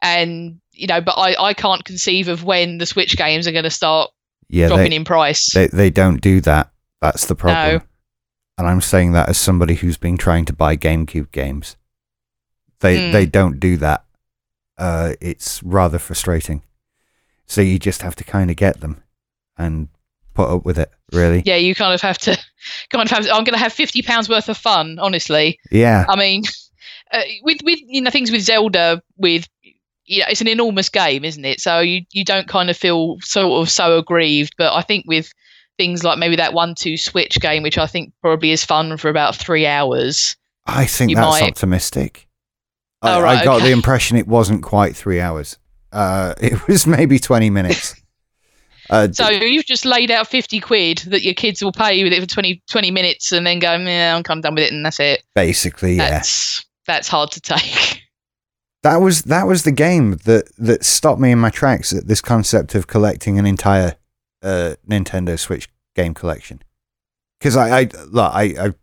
and 0.02 0.60
you 0.72 0.86
know 0.86 1.00
but 1.00 1.14
i 1.18 1.34
i 1.42 1.54
can't 1.54 1.84
conceive 1.84 2.28
of 2.28 2.44
when 2.44 2.78
the 2.78 2.86
switch 2.86 3.16
games 3.16 3.46
are 3.48 3.52
going 3.52 3.64
to 3.64 3.70
start 3.70 4.10
Yeah. 4.48 4.68
dropping 4.68 4.90
They, 4.90 4.96
in 4.96 5.04
price 5.04 5.52
they, 5.52 5.66
they 5.68 5.90
don't 5.90 6.20
do 6.20 6.40
that. 6.42 6.70
That's 7.00 7.26
the 7.26 7.34
problem. 7.34 7.76
No. 7.76 7.80
And 8.58 8.68
I'm 8.68 8.80
saying 8.82 9.12
that 9.12 9.28
as 9.30 9.38
somebody 9.38 9.74
who's 9.74 9.96
been 9.96 10.18
trying 10.18 10.44
to 10.44 10.52
buy 10.52 10.76
GameCube 10.76 11.32
games. 11.32 11.76
They 12.80 12.96
Mm. 12.98 13.12
they 13.12 13.26
don't 13.26 13.58
do 13.58 13.76
that. 13.78 14.04
Uh, 14.80 15.14
it's 15.20 15.62
rather 15.62 15.98
frustrating. 15.98 16.62
So 17.46 17.60
you 17.60 17.78
just 17.78 18.02
have 18.02 18.16
to 18.16 18.24
kind 18.24 18.50
of 18.50 18.56
get 18.56 18.80
them 18.80 19.02
and 19.58 19.88
put 20.34 20.48
up 20.48 20.64
with 20.64 20.78
it, 20.78 20.90
really. 21.12 21.42
yeah 21.44 21.56
you 21.56 21.74
kind 21.74 21.92
of 21.92 22.00
have 22.00 22.16
to 22.16 22.30
kind 22.90 23.02
of 23.04 23.10
have 23.10 23.26
i'm 23.26 23.44
going 23.44 23.52
to 23.52 23.58
have 23.58 23.72
50 23.72 24.00
pounds 24.02 24.28
worth 24.28 24.48
of 24.48 24.56
fun 24.56 24.98
honestly 25.00 25.58
Yeah. 25.70 26.06
I 26.08 26.16
mean, 26.16 26.44
uh, 27.12 27.22
with 27.42 27.58
with 27.64 27.78
you 27.82 28.00
know 28.00 28.10
things 28.10 28.30
with 28.30 28.40
Zelda, 28.42 29.02
with 29.16 29.48
you 30.06 30.20
know, 30.20 30.26
it's 30.30 30.40
an 30.40 30.48
enormous 30.48 30.88
game, 30.88 31.24
isn't 31.24 31.44
it? 31.44 31.60
So 31.60 31.80
you 31.80 32.02
you 32.12 32.24
don't 32.24 32.48
kind 32.48 32.70
of 32.70 32.76
feel 32.76 33.16
sort 33.20 33.60
of 33.62 33.70
so 33.70 33.98
aggrieved. 33.98 34.54
But 34.58 34.72
I 34.74 34.82
think 34.82 35.04
with 35.06 35.32
things 35.78 36.02
like 36.04 36.18
maybe 36.18 36.36
that 36.36 36.52
one 36.54 36.74
two 36.74 36.96
Switch 36.96 37.38
game, 37.40 37.62
which 37.62 37.78
I 37.78 37.86
think 37.86 38.12
probably 38.22 38.50
is 38.52 38.64
fun 38.64 38.96
for 38.96 39.08
about 39.08 39.36
three 39.36 39.66
hours. 39.66 40.36
I 40.66 40.86
think 40.86 41.14
that's 41.14 41.40
might- 41.40 41.50
optimistic. 41.50 42.28
I, 43.02 43.16
Oh, 43.16 43.22
right, 43.22 43.38
I 43.38 43.44
got 43.44 43.62
the 43.62 43.70
impression 43.70 44.16
it 44.16 44.26
wasn't 44.28 44.62
quite 44.62 44.94
three 44.96 45.20
hours. 45.20 45.58
Uh, 45.92 46.34
it 46.40 46.66
was 46.68 46.86
maybe 46.86 47.18
20 47.18 47.50
minutes. 47.50 47.94
Uh, 48.88 49.06
So 49.12 49.28
you've 49.28 49.66
just 49.66 49.84
laid 49.84 50.10
out 50.10 50.26
50 50.26 50.58
quid 50.58 50.98
that 51.06 51.22
your 51.22 51.34
kids 51.34 51.62
will 51.62 51.70
pay 51.70 51.94
you 51.94 52.02
with 52.02 52.12
it 52.12 52.20
for 52.22 52.26
20, 52.26 52.60
20 52.68 52.90
minutes 52.90 53.30
and 53.30 53.46
then 53.46 53.60
go, 53.60 53.76
yeah, 53.76 54.16
I'm 54.16 54.24
kind 54.24 54.38
of 54.38 54.42
done 54.42 54.56
with 54.56 54.64
it 54.64 54.72
and 54.72 54.84
that's 54.84 54.98
it. 54.98 55.22
basically, 55.32 55.94
yeah. 55.94 56.10
That's 56.10 56.66
that's 56.88 57.06
hard 57.06 57.30
to 57.30 57.40
take. 57.40 58.02
that 58.82 58.96
was 58.96 59.22
that 59.22 59.46
was 59.46 59.62
the 59.62 59.70
game 59.70 60.16
that 60.24 60.50
that 60.58 60.84
stopped 60.84 61.20
me 61.20 61.30
in 61.30 61.38
my 61.38 61.50
tracks 61.50 61.92
at 61.92 62.08
this 62.08 62.20
concept 62.20 62.74
of 62.74 62.88
collecting 62.88 63.38
an 63.38 63.46
entire 63.46 63.94
uh, 64.42 64.74
Nintendo 64.88 65.38
Switch 65.38 65.68
game 65.94 66.12
collection. 66.12 66.60
Because 67.38 67.56
I, 67.56 67.82
I 67.82 67.88
look, 68.10 68.32
I, 68.34 68.42
I 68.58 68.74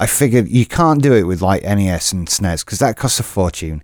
I 0.00 0.06
figured 0.06 0.48
you 0.48 0.64
can't 0.66 1.02
do 1.02 1.12
it 1.12 1.24
with 1.24 1.42
like 1.42 1.62
NES 1.62 2.12
and 2.12 2.26
SNES 2.26 2.64
because 2.64 2.78
that 2.80 2.96
costs 2.96 3.20
a 3.20 3.22
fortune, 3.22 3.82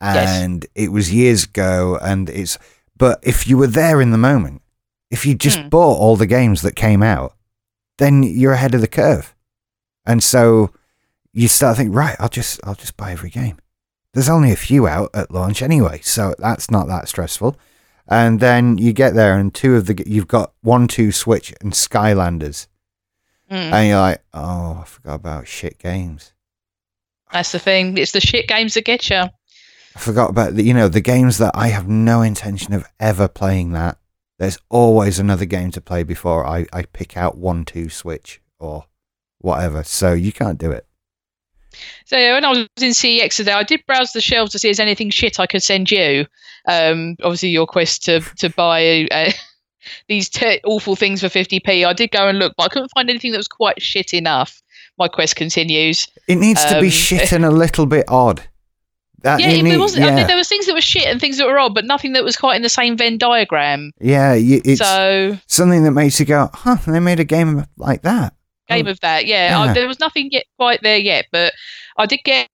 Yes. 0.00 0.28
and 0.42 0.66
it 0.74 0.92
was 0.92 1.12
years 1.12 1.44
ago, 1.44 1.98
and 2.02 2.28
it's. 2.28 2.58
But 2.96 3.18
if 3.22 3.48
you 3.48 3.56
were 3.58 3.66
there 3.66 4.00
in 4.00 4.10
the 4.12 4.18
moment, 4.18 4.60
if 5.10 5.24
you 5.26 5.34
just 5.34 5.58
Hmm. 5.58 5.68
bought 5.70 5.96
all 5.98 6.16
the 6.16 6.26
games 6.26 6.60
that 6.62 6.76
came 6.76 7.02
out, 7.02 7.34
then 7.98 8.22
you're 8.22 8.52
ahead 8.52 8.74
of 8.74 8.82
the 8.82 8.86
curve, 9.00 9.34
and 10.04 10.22
so 10.22 10.70
you 11.32 11.48
start 11.48 11.76
thinking, 11.78 11.94
right, 11.94 12.16
I'll 12.20 12.28
just 12.28 12.60
I'll 12.64 12.74
just 12.76 12.96
buy 12.96 13.10
every 13.12 13.30
game. 13.30 13.56
There's 14.12 14.28
only 14.28 14.52
a 14.52 14.56
few 14.68 14.86
out 14.86 15.10
at 15.14 15.30
launch 15.32 15.62
anyway, 15.62 16.00
so 16.02 16.34
that's 16.38 16.70
not 16.70 16.86
that 16.88 17.08
stressful. 17.08 17.56
And 18.06 18.38
then 18.38 18.76
you 18.78 18.92
get 18.92 19.14
there, 19.14 19.38
and 19.38 19.52
two 19.52 19.76
of 19.76 19.86
the 19.86 20.00
you've 20.06 20.28
got 20.28 20.52
one, 20.60 20.86
two 20.88 21.10
Switch 21.10 21.54
and 21.62 21.72
Skylanders, 21.72 22.66
Mm, 23.54 23.72
and 23.72 23.88
you're 23.88 24.00
like, 24.00 24.20
oh, 24.34 24.80
I 24.82 24.84
forgot 24.84 25.14
about 25.14 25.46
shit 25.46 25.78
games. 25.78 26.32
that's 27.30 27.52
the 27.52 27.60
thing. 27.60 27.96
It's 27.96 28.10
the 28.10 28.20
shit 28.20 28.48
games 28.48 28.74
that 28.74 28.84
get 28.84 29.08
you. 29.08 29.16
I 29.96 29.98
forgot 30.00 30.28
about 30.30 30.56
the 30.56 30.64
you 30.64 30.74
know 30.74 30.88
the 30.88 31.00
games 31.00 31.38
that 31.38 31.52
I 31.54 31.68
have 31.68 31.86
no 31.86 32.20
intention 32.20 32.74
of 32.74 32.84
ever 32.98 33.28
playing. 33.28 33.70
That 33.70 33.98
there's 34.40 34.58
always 34.70 35.20
another 35.20 35.44
game 35.44 35.70
to 35.70 35.80
play 35.80 36.02
before 36.02 36.44
I 36.44 36.66
I 36.72 36.82
pick 36.82 37.16
out 37.16 37.38
one, 37.38 37.64
two 37.64 37.88
Switch 37.90 38.40
or 38.58 38.86
whatever. 39.38 39.84
So 39.84 40.14
you 40.14 40.32
can't 40.32 40.58
do 40.58 40.72
it. 40.72 40.84
So 42.06 42.16
yeah, 42.18 42.32
when 42.34 42.44
I 42.44 42.50
was 42.50 42.68
in 42.80 42.90
CEX 42.90 43.36
today, 43.36 43.52
I 43.52 43.62
did 43.62 43.86
browse 43.86 44.12
the 44.12 44.20
shelves 44.20 44.50
to 44.52 44.58
see 44.58 44.68
if 44.68 44.76
there's 44.76 44.84
anything 44.84 45.10
shit 45.10 45.38
I 45.38 45.46
could 45.46 45.62
send 45.62 45.92
you. 45.92 46.26
Um, 46.66 47.14
obviously, 47.22 47.50
your 47.50 47.66
quest 47.66 48.04
to 48.06 48.20
to 48.38 48.50
buy 48.50 49.06
uh, 49.12 49.30
these 50.08 50.28
te- 50.28 50.60
awful 50.64 50.96
things 50.96 51.20
for 51.20 51.26
50p. 51.28 51.86
I 51.86 51.92
did 51.92 52.10
go 52.10 52.28
and 52.28 52.38
look, 52.38 52.54
but 52.56 52.64
I 52.64 52.68
couldn't 52.68 52.90
find 52.94 53.08
anything 53.10 53.32
that 53.32 53.38
was 53.38 53.48
quite 53.48 53.80
shit 53.82 54.12
enough. 54.14 54.60
My 54.98 55.08
quest 55.08 55.36
continues. 55.36 56.06
It 56.28 56.36
needs 56.36 56.64
to 56.66 56.80
be 56.80 56.86
Um, 56.86 56.90
shit 56.92 57.32
and 57.32 57.44
a 57.44 57.50
little 57.50 57.86
bit 57.86 58.04
odd. 58.08 58.42
That 59.22 59.40
Yeah, 59.40 59.60
need- 59.62 59.78
wasn't. 59.78 60.04
I 60.04 60.08
yeah. 60.10 60.16
mean, 60.16 60.26
there 60.26 60.36
was 60.36 60.48
things 60.48 60.66
that 60.66 60.74
were 60.74 60.80
shit 60.82 61.06
and 61.06 61.18
things 61.20 61.38
that 61.38 61.46
were 61.46 61.58
odd, 61.58 61.74
but 61.74 61.84
nothing 61.86 62.12
that 62.12 62.24
was 62.24 62.36
quite 62.36 62.56
in 62.56 62.62
the 62.62 62.68
same 62.68 62.96
Venn 62.96 63.16
diagram. 63.18 63.90
Yeah, 64.00 64.34
you, 64.34 64.60
it's 64.64 64.80
so 64.80 65.38
something 65.46 65.82
that 65.84 65.92
makes 65.92 66.20
you 66.20 66.26
go, 66.26 66.50
huh, 66.52 66.76
they 66.86 67.00
made 67.00 67.20
a 67.20 67.24
game 67.24 67.64
like 67.78 68.02
that. 68.02 68.34
game 68.68 68.86
Oh, 68.86 68.90
of 68.90 69.00
that. 69.00 69.24
Yeah, 69.26 69.58
I, 69.58 69.72
there 69.72 69.88
was 69.88 69.98
nothing 69.98 70.28
yet 70.30 70.44
quite 70.58 70.82
there 70.82 70.98
yet, 70.98 71.26
but 71.32 71.54
I 71.96 72.04
did 72.06 72.20
get 72.24 72.48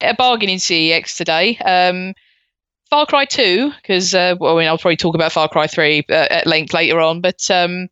a 0.00 0.14
bargain 0.14 0.48
in 0.48 0.58
CEX 0.58 1.16
today. 1.16 1.56
Um, 1.58 2.14
Far 2.92 3.06
Cry 3.06 3.24
Two, 3.24 3.72
because 3.80 4.12
uh, 4.14 4.34
well, 4.38 4.54
I 4.54 4.60
mean, 4.60 4.68
I'll 4.68 4.76
probably 4.76 4.98
talk 4.98 5.14
about 5.14 5.32
Far 5.32 5.48
Cry 5.48 5.66
Three 5.66 6.04
uh, 6.10 6.26
at 6.28 6.46
length 6.46 6.74
later 6.74 7.00
on, 7.00 7.22
but 7.22 7.50
um, 7.50 7.88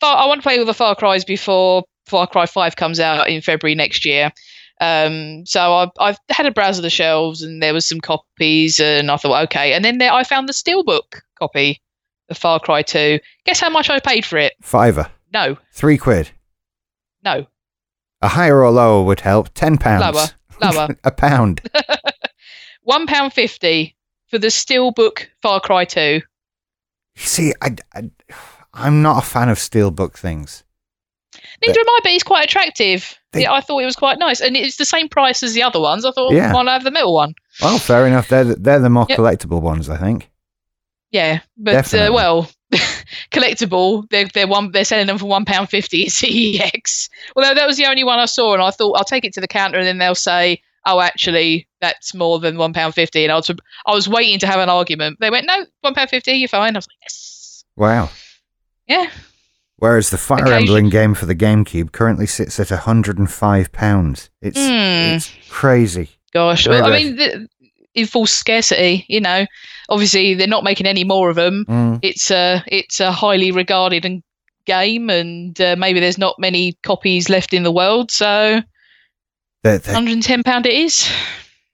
Far, 0.00 0.16
I 0.16 0.26
want 0.26 0.40
to 0.40 0.42
play 0.42 0.58
all 0.58 0.64
the 0.64 0.74
Far 0.74 0.96
Cries 0.96 1.24
before 1.24 1.84
Far 2.06 2.26
Cry 2.26 2.46
Five 2.46 2.74
comes 2.74 2.98
out 2.98 3.28
in 3.28 3.40
February 3.40 3.76
next 3.76 4.04
year. 4.04 4.32
Um, 4.80 5.46
so 5.46 5.72
I, 5.72 5.90
I've 6.00 6.18
had 6.30 6.46
a 6.46 6.50
browse 6.50 6.78
of 6.78 6.82
the 6.82 6.90
shelves, 6.90 7.42
and 7.42 7.62
there 7.62 7.72
was 7.72 7.86
some 7.86 8.00
copies, 8.00 8.80
and 8.80 9.08
I 9.08 9.18
thought, 9.18 9.44
okay, 9.44 9.72
and 9.72 9.84
then 9.84 9.98
there 9.98 10.12
I 10.12 10.24
found 10.24 10.48
the 10.48 10.52
steelbook 10.52 11.20
copy 11.38 11.80
of 12.28 12.36
Far 12.36 12.58
Cry 12.58 12.82
Two. 12.82 13.20
Guess 13.44 13.60
how 13.60 13.70
much 13.70 13.88
I 13.88 14.00
paid 14.00 14.24
for 14.26 14.36
it? 14.36 14.54
Fiver. 14.60 15.08
No, 15.32 15.58
Three 15.72 15.96
quid. 15.96 16.32
no, 17.24 17.46
A 18.20 18.26
higher 18.26 18.64
or 18.64 18.72
lower 18.72 19.04
would 19.04 19.20
help. 19.20 19.54
Ten 19.54 19.78
pounds. 19.78 20.12
Lower. 20.60 20.72
lower. 20.72 20.96
a 21.04 21.12
pound. 21.12 21.60
one 22.82 23.06
pound 23.06 23.32
fifty 23.32 23.94
for 24.28 24.38
the 24.38 24.48
steelbook 24.48 25.26
Far 25.42 25.60
Cry 25.60 25.84
Two. 25.84 26.20
See, 27.16 27.52
I, 27.62 27.74
I, 27.94 28.10
I'm 28.74 29.02
not 29.02 29.22
a 29.24 29.26
fan 29.26 29.48
of 29.48 29.58
steelbook 29.58 30.14
things. 30.14 30.64
Neither 31.64 31.80
am 31.80 31.88
I, 31.88 32.00
but 32.02 32.12
it's 32.12 32.22
quite 32.22 32.44
attractive. 32.44 33.18
They- 33.32 33.42
yeah, 33.42 33.52
I 33.52 33.60
thought 33.60 33.80
it 33.82 33.86
was 33.86 33.96
quite 33.96 34.18
nice, 34.18 34.40
and 34.40 34.56
it's 34.56 34.76
the 34.76 34.84
same 34.84 35.08
price 35.08 35.42
as 35.42 35.54
the 35.54 35.62
other 35.62 35.80
ones. 35.80 36.04
I 36.04 36.12
thought, 36.12 36.32
Yeah. 36.32 36.52
why 36.52 36.62
not 36.62 36.72
have 36.72 36.84
the 36.84 36.90
middle 36.90 37.14
one? 37.14 37.34
Well, 37.60 37.78
fair 37.78 38.06
enough. 38.06 38.28
They're 38.28 38.44
the, 38.44 38.54
they're 38.56 38.78
the 38.78 38.90
more 38.90 39.06
Yep. 39.08 39.18
collectible 39.18 39.60
ones, 39.60 39.88
I 39.90 39.96
think. 39.96 40.30
Yeah, 41.10 41.40
but 41.56 41.92
uh, 41.94 42.10
well, 42.12 42.50
collectible. 43.30 44.08
They're 44.10 44.28
they're 44.34 44.46
one. 44.46 44.72
They're 44.72 44.84
selling 44.84 45.06
them 45.06 45.18
for 45.18 45.26
one 45.26 45.44
pound 45.44 45.70
fifty 45.70 46.04
at 46.04 46.08
CEX. 46.12 47.08
Although 47.36 47.54
that 47.54 47.66
was 47.66 47.76
the 47.76 47.86
only 47.86 48.04
one 48.04 48.18
I 48.18 48.26
saw, 48.26 48.52
and 48.54 48.62
I 48.62 48.70
thought 48.70 48.96
I'll 48.96 49.04
take 49.04 49.24
it 49.24 49.32
to 49.34 49.40
the 49.40 49.48
counter, 49.48 49.78
and 49.78 49.86
then 49.86 49.98
they'll 49.98 50.14
say, 50.14 50.60
"Oh, 50.86 51.00
actually, 51.00 51.68
that's 51.80 52.14
more 52.14 52.38
than 52.38 52.56
one 52.58 52.72
pound 52.72 52.94
fifty. 52.94 53.24
And 53.24 53.32
I 53.32 53.36
was 53.36 53.50
I 53.86 53.94
was 53.94 54.08
waiting 54.08 54.38
to 54.40 54.46
have 54.46 54.60
an 54.60 54.68
argument. 54.68 55.18
They 55.20 55.30
went, 55.30 55.46
"No, 55.46 55.64
one 55.80 55.94
pound 55.94 56.10
fifty. 56.10 56.32
You're 56.32 56.48
fine." 56.48 56.76
I 56.76 56.78
was 56.78 56.86
like, 56.86 56.98
"Yes, 57.02 57.64
Wow. 57.76 58.10
yeah." 58.86 59.08
Whereas 59.76 60.10
the 60.10 60.18
Fire 60.18 60.40
Occasion- 60.40 60.58
Emblem 60.62 60.88
game 60.90 61.14
for 61.14 61.26
the 61.26 61.36
GameCube 61.36 61.92
currently 61.92 62.26
sits 62.26 62.58
at 62.58 62.70
105 62.72 63.70
pounds. 63.72 64.28
It's 64.42 64.58
Hmm. 64.58 65.14
it's 65.16 65.30
crazy. 65.48 66.08
Gosh, 66.32 66.66
well, 66.66 66.84
I 66.84 66.98
mean, 66.98 67.16
the, 67.16 67.48
in 67.94 68.06
full 68.06 68.26
scarcity, 68.26 69.04
you 69.08 69.20
know, 69.20 69.46
obviously 69.88 70.34
they're 70.34 70.46
not 70.48 70.64
making 70.64 70.86
any 70.86 71.04
more 71.04 71.30
of 71.30 71.36
them. 71.36 71.64
Mm. 71.68 72.00
It's 72.02 72.30
a 72.30 72.62
it's 72.66 72.98
a 73.00 73.12
highly 73.12 73.52
regarded 73.52 74.04
and 74.04 74.22
game, 74.66 75.10
and 75.10 75.58
uh, 75.60 75.76
maybe 75.78 76.00
there's 76.00 76.18
not 76.18 76.38
many 76.40 76.72
copies 76.82 77.28
left 77.30 77.54
in 77.54 77.62
the 77.62 77.72
world, 77.72 78.10
so 78.10 78.60
The, 79.62 79.78
the 79.78 79.92
110 79.92 80.42
pound 80.42 80.66
it 80.66 80.74
is. 80.74 81.10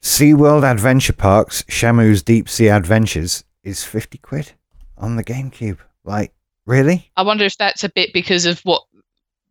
SeaWorld 0.02 0.70
Adventure 0.70 1.12
Parks, 1.12 1.62
Shamu's 1.64 2.22
Deep 2.22 2.48
Sea 2.48 2.68
Adventures 2.68 3.44
is 3.62 3.84
50 3.84 4.18
quid 4.18 4.52
on 4.98 5.16
the 5.16 5.24
GameCube. 5.24 5.78
Like, 6.04 6.32
really? 6.66 7.10
I 7.16 7.22
wonder 7.22 7.44
if 7.44 7.56
that's 7.58 7.84
a 7.84 7.88
bit 7.88 8.12
because 8.12 8.46
of 8.46 8.60
what 8.60 8.82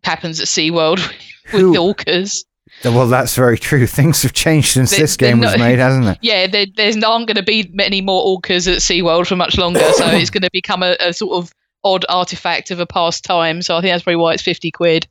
happens 0.04 0.40
at 0.40 0.48
SeaWorld 0.48 0.98
with 1.54 1.62
Who- 1.62 1.74
the 1.74 1.80
orcas. 1.80 2.44
Well, 2.84 3.08
that's 3.08 3.36
very 3.36 3.58
true. 3.60 3.86
Things 3.88 4.24
have 4.24 4.34
changed 4.34 4.70
since 4.70 4.92
They- 4.92 4.98
this 4.98 5.16
they're 5.16 5.30
game 5.30 5.40
was 5.40 5.58
made, 5.58 5.78
hasn't 5.80 6.06
it? 6.08 6.18
Yeah, 6.24 6.48
there, 6.48 6.66
there's 6.76 6.96
not 6.98 7.28
going 7.28 7.36
to 7.36 7.44
be 7.44 7.70
many 7.74 8.02
more 8.02 8.26
orcas 8.26 8.68
at 8.72 8.80
SeaWorld 8.80 9.28
for 9.28 9.36
much 9.36 9.58
longer, 9.58 9.80
so 9.94 10.08
it's 10.08 10.32
going 10.32 10.42
to 10.44 10.50
become 10.52 10.82
a, 10.82 10.96
a 11.00 11.14
sort 11.14 11.34
of 11.34 11.54
odd 11.84 12.04
artifact 12.10 12.72
of 12.72 12.80
a 12.80 12.86
past 12.88 13.24
time. 13.24 13.62
So 13.62 13.76
I 13.78 13.82
think 13.82 13.94
that's 13.94 14.04
probably 14.04 14.16
why 14.18 14.34
it's 14.34 14.42
50 14.42 14.72
quid. 14.72 15.08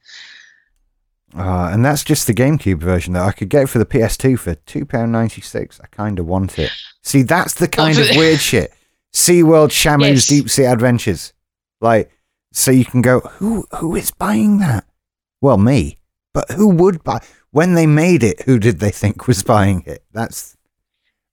Uh, 1.36 1.70
and 1.72 1.84
that's 1.84 2.04
just 2.04 2.26
the 2.26 2.34
GameCube 2.34 2.78
version, 2.78 3.14
though. 3.14 3.24
I 3.24 3.32
could 3.32 3.48
get 3.48 3.68
for 3.68 3.78
the 3.78 3.86
PS2 3.86 4.38
for 4.38 4.54
£2.96. 4.54 5.80
I 5.82 5.86
kind 5.86 6.18
of 6.18 6.26
want 6.26 6.58
it. 6.58 6.70
See, 7.02 7.22
that's 7.22 7.54
the 7.54 7.68
kind 7.68 7.98
of 7.98 8.06
weird 8.16 8.40
shit. 8.40 8.72
SeaWorld 9.12 9.68
Shamu's 9.68 10.08
Yes. 10.08 10.26
Deep 10.26 10.50
Sea 10.50 10.64
Adventures. 10.64 11.32
Like, 11.80 12.10
so 12.52 12.70
you 12.70 12.84
can 12.84 13.02
go, 13.02 13.20
who 13.20 13.66
who 13.78 13.96
is 13.96 14.10
buying 14.10 14.58
that? 14.58 14.84
Well, 15.40 15.58
me. 15.58 15.98
But 16.34 16.50
who 16.50 16.68
would 16.68 17.02
buy? 17.02 17.20
When 17.50 17.74
they 17.74 17.86
made 17.86 18.22
it, 18.22 18.42
who 18.42 18.58
did 18.58 18.78
they 18.78 18.90
think 18.90 19.26
was 19.26 19.42
buying 19.42 19.82
it? 19.86 20.04
That's 20.12 20.56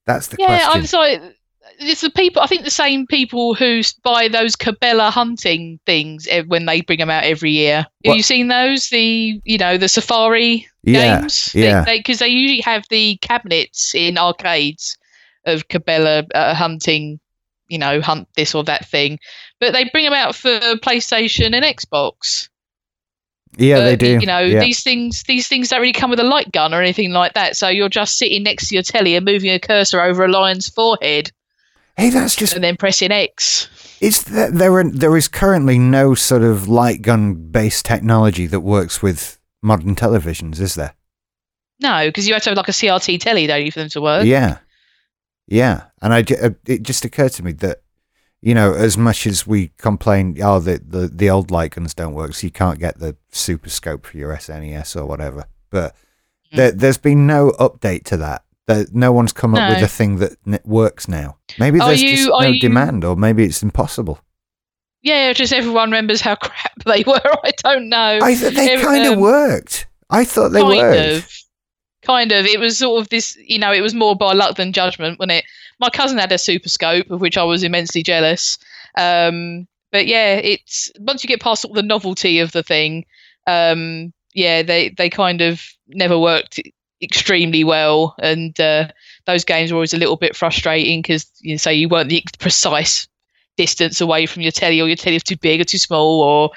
that's 0.06 0.28
the 0.28 0.38
yeah, 0.40 0.48
question. 0.48 0.70
Yeah, 0.72 0.80
I'm 0.80 0.86
sorry. 0.86 1.36
It's 1.82 2.02
the 2.02 2.10
people. 2.10 2.42
I 2.42 2.48
think 2.48 2.66
the 2.66 2.70
same 2.70 3.08
people 3.08 3.56
who 3.56 3.82
buy 4.04 4.28
those 4.28 4.56
Cabela 4.58 5.10
hunting 5.12 5.80
things 5.86 6.28
when 6.48 6.66
they 6.66 6.82
bring 6.82 7.00
them 7.00 7.10
out 7.10 7.24
every 7.24 7.52
year. 7.52 7.86
What- 8.02 8.12
Have 8.12 8.18
you 8.18 8.24
seen 8.24 8.50
those? 8.50 8.90
The 8.90 9.40
you 9.46 9.58
know 9.58 9.78
the 9.78 9.88
safari 9.88 10.68
yeah, 10.84 11.22
games. 11.22 11.56
yeah. 11.56 11.86
Because 11.86 12.20
they, 12.20 12.28
usually 12.28 12.62
have 12.62 12.84
the 12.90 13.16
cabinets 13.18 13.96
in 13.96 14.18
arcades 14.18 14.98
of 15.46 15.68
Cabela 15.70 16.28
uh, 16.36 16.54
hunting. 16.54 17.20
You 17.70 17.78
know, 17.78 18.02
hunt 18.02 18.28
this 18.36 18.56
or 18.56 18.64
that 18.64 18.88
thing, 18.88 19.20
but 19.60 19.74
they 19.74 19.84
bring 19.92 20.04
them 20.04 20.14
out 20.14 20.34
for 20.34 20.50
PlayStation 20.78 21.54
and 21.54 21.64
Xbox. 21.64 22.50
yeah, 23.58 23.80
they 23.82 23.96
do. 23.96 24.20
You 24.20 24.26
know, 24.26 24.40
yeah. 24.40 24.60
these 24.60 24.82
things 24.82 25.22
these 25.28 25.48
things 25.48 25.70
don't 25.70 25.80
really 25.80 25.94
come 25.94 26.10
with 26.10 26.20
a 26.20 26.24
light 26.24 26.52
gun 26.52 26.74
or 26.74 26.82
anything 26.82 27.12
like 27.12 27.36
that. 27.36 27.56
So 27.56 27.68
you're 27.68 27.88
just 27.88 28.18
sitting 28.18 28.42
next 28.42 28.70
to 28.70 28.76
your 28.76 28.82
telly 28.82 29.16
and 29.16 29.24
moving 29.24 29.52
a 29.52 29.60
cursor 29.60 30.02
over 30.02 30.26
a 30.26 30.28
lion's 30.28 30.68
forehead 30.68 31.32
hey, 32.00 32.10
that's 32.10 32.36
just 32.36 32.54
and 32.54 32.64
then 32.64 32.78
pressing 32.78 33.12
X. 33.12 33.68
Is 34.02 34.24
there 34.24 34.50
there 34.52 34.74
are, 34.74 34.90
there 34.90 35.16
is 35.18 35.28
currently 35.28 35.78
no 35.78 36.16
sort 36.16 36.42
of 36.44 36.68
light 36.68 37.02
gun 37.02 37.34
based 37.52 37.86
technology 37.86 38.46
that 38.48 38.62
works 38.62 39.02
with 39.02 39.38
modern 39.62 39.96
televisions, 39.96 40.60
is 40.60 40.76
there? 40.76 40.96
No, 41.82 42.08
because 42.08 42.28
you 42.28 42.34
have 42.34 42.44
to 42.44 42.50
have 42.50 42.58
like 42.58 42.68
a 42.68 42.72
CRT 42.74 43.20
telly, 43.20 43.48
don't 43.48 43.66
you, 43.66 43.72
for 43.72 43.80
them 43.80 43.90
to 43.90 44.02
work? 44.02 44.26
Yeah, 44.26 44.58
yeah. 45.48 45.86
And 46.02 46.14
I 46.14 46.22
uh, 46.42 46.52
it 46.66 46.84
just 46.84 47.06
occurred 47.06 47.34
to 47.34 47.44
me 47.44 47.52
that 47.54 47.82
you 48.42 48.54
know 48.54 48.74
as 48.74 48.98
much 48.98 49.28
as 49.28 49.46
we 49.46 49.72
complain, 49.78 50.38
oh 50.42 50.60
the 50.60 50.82
the, 50.86 51.08
the 51.08 51.30
old 51.30 51.52
light 51.52 51.72
guns 51.72 51.94
don't 51.94 52.14
work, 52.14 52.34
so 52.36 52.48
you 52.48 52.52
can't 52.52 52.80
get 52.80 53.00
the 53.00 53.16
Super 53.32 53.70
Scope 53.70 54.06
for 54.06 54.18
your 54.18 54.36
SNES 54.36 54.96
or 54.96 55.06
whatever. 55.06 55.46
But 55.70 55.96
Hmm. 56.52 56.58
there, 56.58 56.72
there's 56.72 56.98
been 56.98 57.28
no 57.28 57.52
update 57.60 58.06
to 58.06 58.18
that. 58.18 58.44
That 58.70 58.94
no 58.94 59.12
one's 59.12 59.34
come 59.34 59.56
up 59.56 59.68
with 59.74 59.84
a 59.84 59.88
thing 59.88 60.18
that 60.18 60.38
works 60.64 61.08
now. 61.08 61.38
Maybe 61.58 61.80
there's 61.80 62.04
you- 62.04 62.16
just 62.16 62.30
no 62.30 62.42
you- 62.42 62.60
demand, 62.60 63.04
or 63.04 63.16
maybe 63.16 63.44
it's 63.44 63.64
impossible. 63.64 64.20
Yeah, 65.02 65.34
just 65.34 65.54
everyone 65.54 65.90
remembers 65.90 66.22
how 66.22 66.36
crap 66.48 66.84
they 66.86 67.04
were. 67.08 67.20
I 67.44 67.52
don't 67.64 67.90
know. 67.90 68.20
I 68.22 68.36
th- 68.36 68.54
they 68.54 68.80
kind 68.80 69.08
of 69.08 69.14
um, 69.14 69.22
worked. 69.22 69.88
I 70.12 70.24
thought 70.24 70.50
they 70.50 70.62
kind 70.62 70.78
worked. 70.78 71.18
of. 71.26 71.38
Kind 72.04 72.32
of. 72.32 72.46
It 72.46 72.60
was 72.60 72.78
sort 72.78 73.02
of 73.02 73.10
this, 73.10 73.36
you 73.44 73.58
know, 73.58 73.74
it 73.74 73.82
was 73.82 73.96
more 73.96 74.16
by 74.16 74.34
luck 74.34 74.56
than 74.58 74.72
judgment, 74.72 75.18
wasn't 75.18 75.32
it? 75.32 75.46
My 75.80 75.90
cousin 75.90 76.20
had 76.20 76.32
a 76.32 76.38
super 76.38 76.70
scope, 76.70 77.10
of 77.10 77.22
which 77.22 77.38
I 77.38 77.44
was 77.44 77.64
immensely 77.64 78.04
jealous. 78.04 78.60
Um, 78.98 79.68
but 79.92 80.06
yeah, 80.06 80.36
it's 80.36 80.92
once 81.00 81.24
you 81.24 81.28
get 81.28 81.42
past 81.42 81.64
sort 81.64 81.72
of 81.72 81.76
the 81.76 81.88
novelty 81.88 82.40
of 82.40 82.52
the 82.52 82.62
thing, 82.62 83.06
um, 83.48 84.14
yeah, 84.36 84.62
they 84.62 84.90
they 84.90 85.10
kind 85.10 85.42
of 85.42 85.64
never 85.88 86.20
worked 86.20 86.60
extremely 87.02 87.64
well, 87.64 88.16
and 88.20 88.60
uh, 88.60 88.88
those 89.26 89.44
games 89.46 89.72
were 89.72 89.78
always 89.78 89.94
a 89.94 89.98
little 89.98 90.18
bit 90.18 90.36
frustrating 90.36 91.02
because 91.02 91.30
you 91.42 91.58
say 91.58 91.74
you 91.74 91.90
weren't 91.90 92.10
the 92.10 92.24
precise 92.40 93.08
distance 93.58 94.00
away 94.00 94.26
from 94.26 94.42
your 94.42 94.52
telly, 94.52 94.80
or 94.80 94.88
your 94.88 94.96
telly 94.96 95.16
was 95.16 95.24
too 95.24 95.36
big 95.38 95.60
or 95.60 95.64
too 95.66 95.78
small, 95.78 96.22
or 96.22 96.50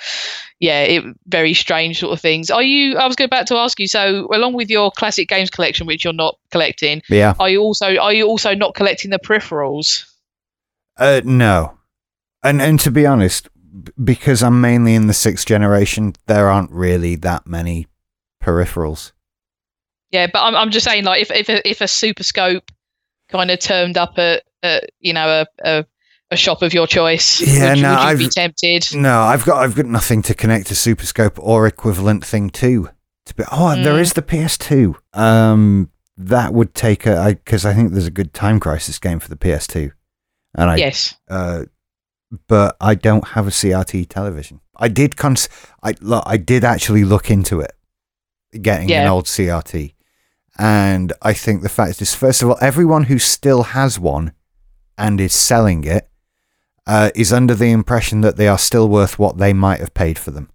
yeah, 0.60 0.82
it 0.82 1.04
very 1.26 1.52
strange 1.54 1.98
sort 1.98 2.12
of 2.12 2.20
things. 2.20 2.50
Are 2.50 2.62
you? 2.62 2.96
I 2.96 3.06
was 3.06 3.16
going 3.16 3.30
back 3.30 3.46
to 3.46 3.56
ask 3.56 3.78
you. 3.80 3.88
So, 3.88 4.28
along 4.32 4.54
with 4.54 4.70
your 4.70 4.90
classic 4.92 5.28
games 5.28 5.50
collection, 5.50 5.86
which 5.86 6.04
you're 6.04 6.12
not 6.12 6.38
collecting, 6.50 7.02
Yeah. 7.08 7.34
are 7.40 7.48
you 7.48 7.60
also 7.60 7.96
are 7.96 8.12
you 8.12 8.26
also 8.26 8.54
not 8.54 8.74
collecting 8.74 9.10
the 9.10 9.18
peripherals? 9.18 10.04
Uh, 10.96 11.20
no. 11.24 11.78
And 12.44 12.60
and 12.62 12.78
to 12.80 12.90
be 12.90 13.06
honest, 13.06 13.48
because 14.02 14.42
I'm 14.42 14.60
mainly 14.60 14.94
in 14.94 15.06
the 15.06 15.14
sixth 15.14 15.46
generation, 15.46 16.14
there 16.26 16.48
aren't 16.48 16.70
really 16.70 17.16
that 17.16 17.46
many 17.46 17.86
peripherals. 18.42 19.12
Yeah, 20.12 20.26
but 20.32 20.40
I'm 20.42 20.54
I'm 20.54 20.70
just 20.70 20.84
saying, 20.84 21.04
like, 21.04 21.22
if 21.22 21.30
if 21.30 21.48
a, 21.48 21.68
if 21.68 21.80
a 21.80 21.88
Super 21.88 22.22
Scope 22.22 22.70
kind 23.28 23.50
of 23.50 23.58
turned 23.58 23.96
up 23.96 24.18
at, 24.18 24.42
at 24.62 24.90
you 25.00 25.12
know 25.12 25.26
a, 25.28 25.46
a 25.64 25.84
a 26.30 26.36
shop 26.36 26.62
of 26.62 26.72
your 26.72 26.86
choice, 26.86 27.40
Yeah, 27.40 27.74
would, 27.74 27.82
no, 27.82 27.90
would 27.90 28.00
you 28.02 28.06
I've- 28.08 28.24
be 28.24 28.28
tempted? 28.30 28.94
No, 28.94 29.20
I've 29.20 29.44
got 29.44 29.62
I've 29.62 29.74
got 29.74 29.86
nothing 29.86 30.22
to 30.22 30.34
connect 30.34 30.70
a 30.70 30.74
Super 30.74 31.06
Scope 31.06 31.38
or 31.38 31.66
equivalent 31.66 32.24
thing 32.24 32.50
to. 32.50 32.88
To 33.26 33.34
be 33.34 33.44
oh, 33.52 33.74
there 33.82 33.94
Mm. 33.94 34.00
is 34.00 34.12
the 34.14 34.22
PS2. 34.22 34.96
Um, 35.14 35.90
that 36.16 36.52
would 36.52 36.74
take 36.74 37.06
a 37.06 37.28
because 37.44 37.64
I, 37.64 37.72
think 37.72 37.92
there's 37.92 38.06
a 38.06 38.10
good 38.10 38.34
Time 38.34 38.60
Crisis 38.60 38.98
game 38.98 39.18
for 39.20 39.28
the 39.28 39.36
PS2, 39.36 39.92
and 40.56 40.70
I 40.70 40.76
yes. 40.76 41.14
uh, 41.30 41.64
but 42.48 42.76
I 42.80 42.94
don't 42.96 43.28
have 43.28 43.46
a 43.46 43.50
CRT 43.50 44.08
television. 44.08 44.60
I 44.76 44.88
did 44.88 45.16
cons. 45.16 45.48
I 45.82 45.94
look. 46.00 46.24
I 46.26 46.36
did 46.36 46.64
actually 46.64 47.04
look 47.04 47.30
into 47.30 47.60
it, 47.60 47.72
getting 48.60 48.90
an 48.92 49.06
old 49.06 49.26
CRT, 49.26 49.94
and 50.58 51.12
I 51.22 51.32
think 51.32 51.62
the 51.62 51.68
fact 51.68 52.00
is, 52.02 52.14
first 52.14 52.42
of 52.42 52.48
all, 52.50 52.58
everyone 52.60 53.04
who 53.04 53.18
still 53.18 53.62
has 53.62 53.98
one 53.98 54.32
and 54.98 55.20
is 55.20 55.32
selling 55.32 55.84
it 55.84 56.08
uh, 56.86 57.10
is 57.14 57.32
under 57.32 57.54
the 57.54 57.70
impression 57.70 58.20
that 58.22 58.36
they 58.36 58.48
are 58.48 58.58
still 58.58 58.88
worth 58.88 59.18
what 59.18 59.38
they 59.38 59.52
might 59.52 59.80
have 59.80 59.94
paid 59.94 60.18
for 60.18 60.30
them, 60.30 60.50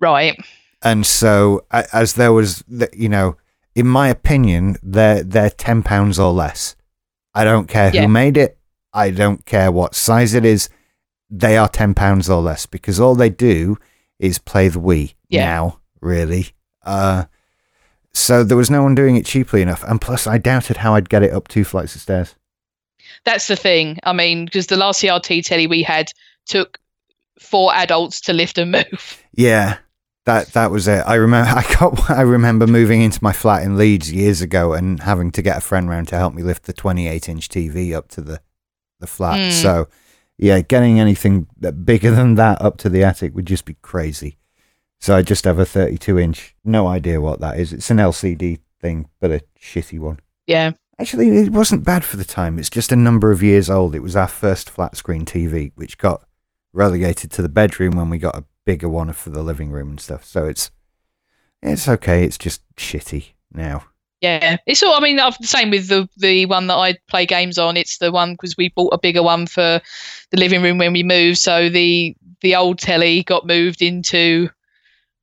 Right. 0.00 0.38
and 0.82 1.06
so 1.06 1.64
as 1.70 2.14
there 2.14 2.32
was, 2.32 2.62
you 2.92 3.08
know, 3.08 3.36
in 3.74 3.86
my 3.86 4.08
opinion, 4.08 4.76
they're 4.82 5.22
they're 5.22 5.50
ten 5.50 5.82
pounds 5.82 6.18
or 6.18 6.32
less. 6.32 6.74
I 7.34 7.44
don't 7.44 7.68
care 7.68 7.90
Yeah. 7.94 8.02
who 8.02 8.08
made 8.08 8.36
it. 8.36 8.58
I 8.92 9.10
don't 9.10 9.44
care 9.46 9.70
what 9.70 9.94
size 9.94 10.34
it 10.34 10.44
is. 10.44 10.68
They 11.30 11.56
are 11.56 11.68
ten 11.68 11.94
pounds 11.94 12.28
or 12.28 12.42
less 12.42 12.66
because 12.66 12.98
all 12.98 13.14
they 13.14 13.30
do 13.30 13.76
is 14.18 14.38
play 14.38 14.66
the 14.68 14.80
Wii 14.80 15.14
Yeah. 15.28 15.44
now. 15.44 15.80
Really. 16.00 16.48
Uh, 16.84 17.24
so 18.12 18.44
there 18.44 18.56
was 18.56 18.70
no 18.70 18.82
one 18.82 18.94
doing 18.94 19.16
it 19.16 19.26
cheaply 19.26 19.62
enough, 19.62 19.84
and 19.84 20.00
plus, 20.00 20.26
I 20.26 20.38
doubted 20.38 20.78
how 20.78 20.94
I'd 20.94 21.08
get 21.08 21.22
it 21.22 21.32
up 21.32 21.48
two 21.48 21.64
flights 21.64 21.94
of 21.94 22.00
stairs. 22.00 22.34
That's 23.24 23.48
the 23.48 23.56
thing. 23.56 23.98
I 24.04 24.12
mean, 24.12 24.44
because 24.44 24.68
the 24.68 24.76
last 24.76 25.02
CRT 25.02 25.44
telly 25.44 25.66
we 25.66 25.82
had 25.82 26.10
took 26.46 26.78
four 27.40 27.72
adults 27.74 28.20
to 28.22 28.32
lift 28.32 28.58
and 28.58 28.72
move. 28.72 29.22
Yeah, 29.32 29.78
that 30.24 30.48
that 30.48 30.70
was 30.70 30.88
it. 30.88 31.04
I 31.06 31.14
remember 31.14 31.50
I 31.56 31.62
got 31.78 32.10
I 32.10 32.22
remember 32.22 32.66
moving 32.66 33.02
into 33.02 33.22
my 33.22 33.32
flat 33.32 33.62
in 33.62 33.76
Leeds 33.76 34.12
years 34.12 34.40
ago 34.40 34.72
and 34.72 35.00
having 35.00 35.30
to 35.32 35.42
get 35.42 35.56
a 35.56 35.60
friend 35.60 35.88
round 35.88 36.08
to 36.08 36.16
help 36.16 36.34
me 36.34 36.42
lift 36.42 36.64
the 36.64 36.72
28 36.72 37.28
inch 37.28 37.48
TV 37.48 37.94
up 37.94 38.08
to 38.08 38.20
the 38.20 38.40
the 39.00 39.06
flat. 39.06 39.38
Mm. 39.38 39.52
So 39.52 39.88
yeah, 40.36 40.60
getting 40.60 41.00
anything 41.00 41.46
bigger 41.84 42.10
than 42.10 42.34
that 42.36 42.60
up 42.62 42.78
to 42.78 42.88
the 42.88 43.04
attic 43.04 43.34
would 43.34 43.46
just 43.46 43.64
be 43.64 43.76
crazy. 43.82 44.38
So 45.00 45.14
I 45.14 45.22
just 45.22 45.44
have 45.44 45.58
a 45.58 45.64
32 45.64 46.18
inch. 46.18 46.54
No 46.64 46.86
idea 46.86 47.20
what 47.20 47.40
that 47.40 47.58
is. 47.58 47.72
It's 47.72 47.90
an 47.90 47.98
LCD 47.98 48.60
thing, 48.80 49.08
but 49.20 49.30
a 49.30 49.40
shitty 49.60 49.98
one. 49.98 50.20
Yeah. 50.46 50.72
Actually, 50.98 51.28
it 51.38 51.52
wasn't 51.52 51.84
bad 51.84 52.04
for 52.04 52.16
the 52.16 52.24
time. 52.24 52.58
It's 52.58 52.70
just 52.70 52.90
a 52.90 52.96
number 52.96 53.30
of 53.30 53.42
years 53.42 53.70
old. 53.70 53.94
It 53.94 54.02
was 54.02 54.16
our 54.16 54.26
first 54.26 54.68
flat 54.68 54.96
screen 54.96 55.24
TV, 55.24 55.70
which 55.76 55.98
got 55.98 56.24
relegated 56.72 57.30
to 57.32 57.42
the 57.42 57.48
bedroom 57.48 57.96
when 57.96 58.10
we 58.10 58.18
got 58.18 58.36
a 58.36 58.44
bigger 58.64 58.88
one 58.88 59.12
for 59.12 59.30
the 59.30 59.42
living 59.42 59.70
room 59.70 59.90
and 59.90 60.00
stuff. 60.00 60.24
So 60.24 60.46
it's 60.46 60.70
it's 61.62 61.88
okay. 61.88 62.24
It's 62.24 62.38
just 62.38 62.62
shitty 62.76 63.32
now. 63.52 63.84
Yeah, 64.20 64.56
it's 64.66 64.82
all. 64.82 64.94
I 64.94 65.00
mean, 65.00 65.20
I've 65.20 65.38
the 65.38 65.46
same 65.46 65.70
with 65.70 65.88
the 65.88 66.08
the 66.16 66.46
one 66.46 66.66
that 66.66 66.74
I 66.74 66.96
play 67.08 67.24
games 67.24 67.58
on. 67.58 67.76
It's 67.76 67.98
the 67.98 68.10
one 68.10 68.32
because 68.32 68.56
we 68.56 68.70
bought 68.70 68.92
a 68.92 68.98
bigger 68.98 69.22
one 69.22 69.46
for 69.46 69.80
the 70.30 70.36
living 70.36 70.62
room 70.62 70.78
when 70.78 70.92
we 70.92 71.04
moved. 71.04 71.38
So 71.38 71.68
the 71.68 72.16
the 72.40 72.56
old 72.56 72.78
telly 72.78 73.22
got 73.22 73.46
moved 73.46 73.82
into 73.82 74.50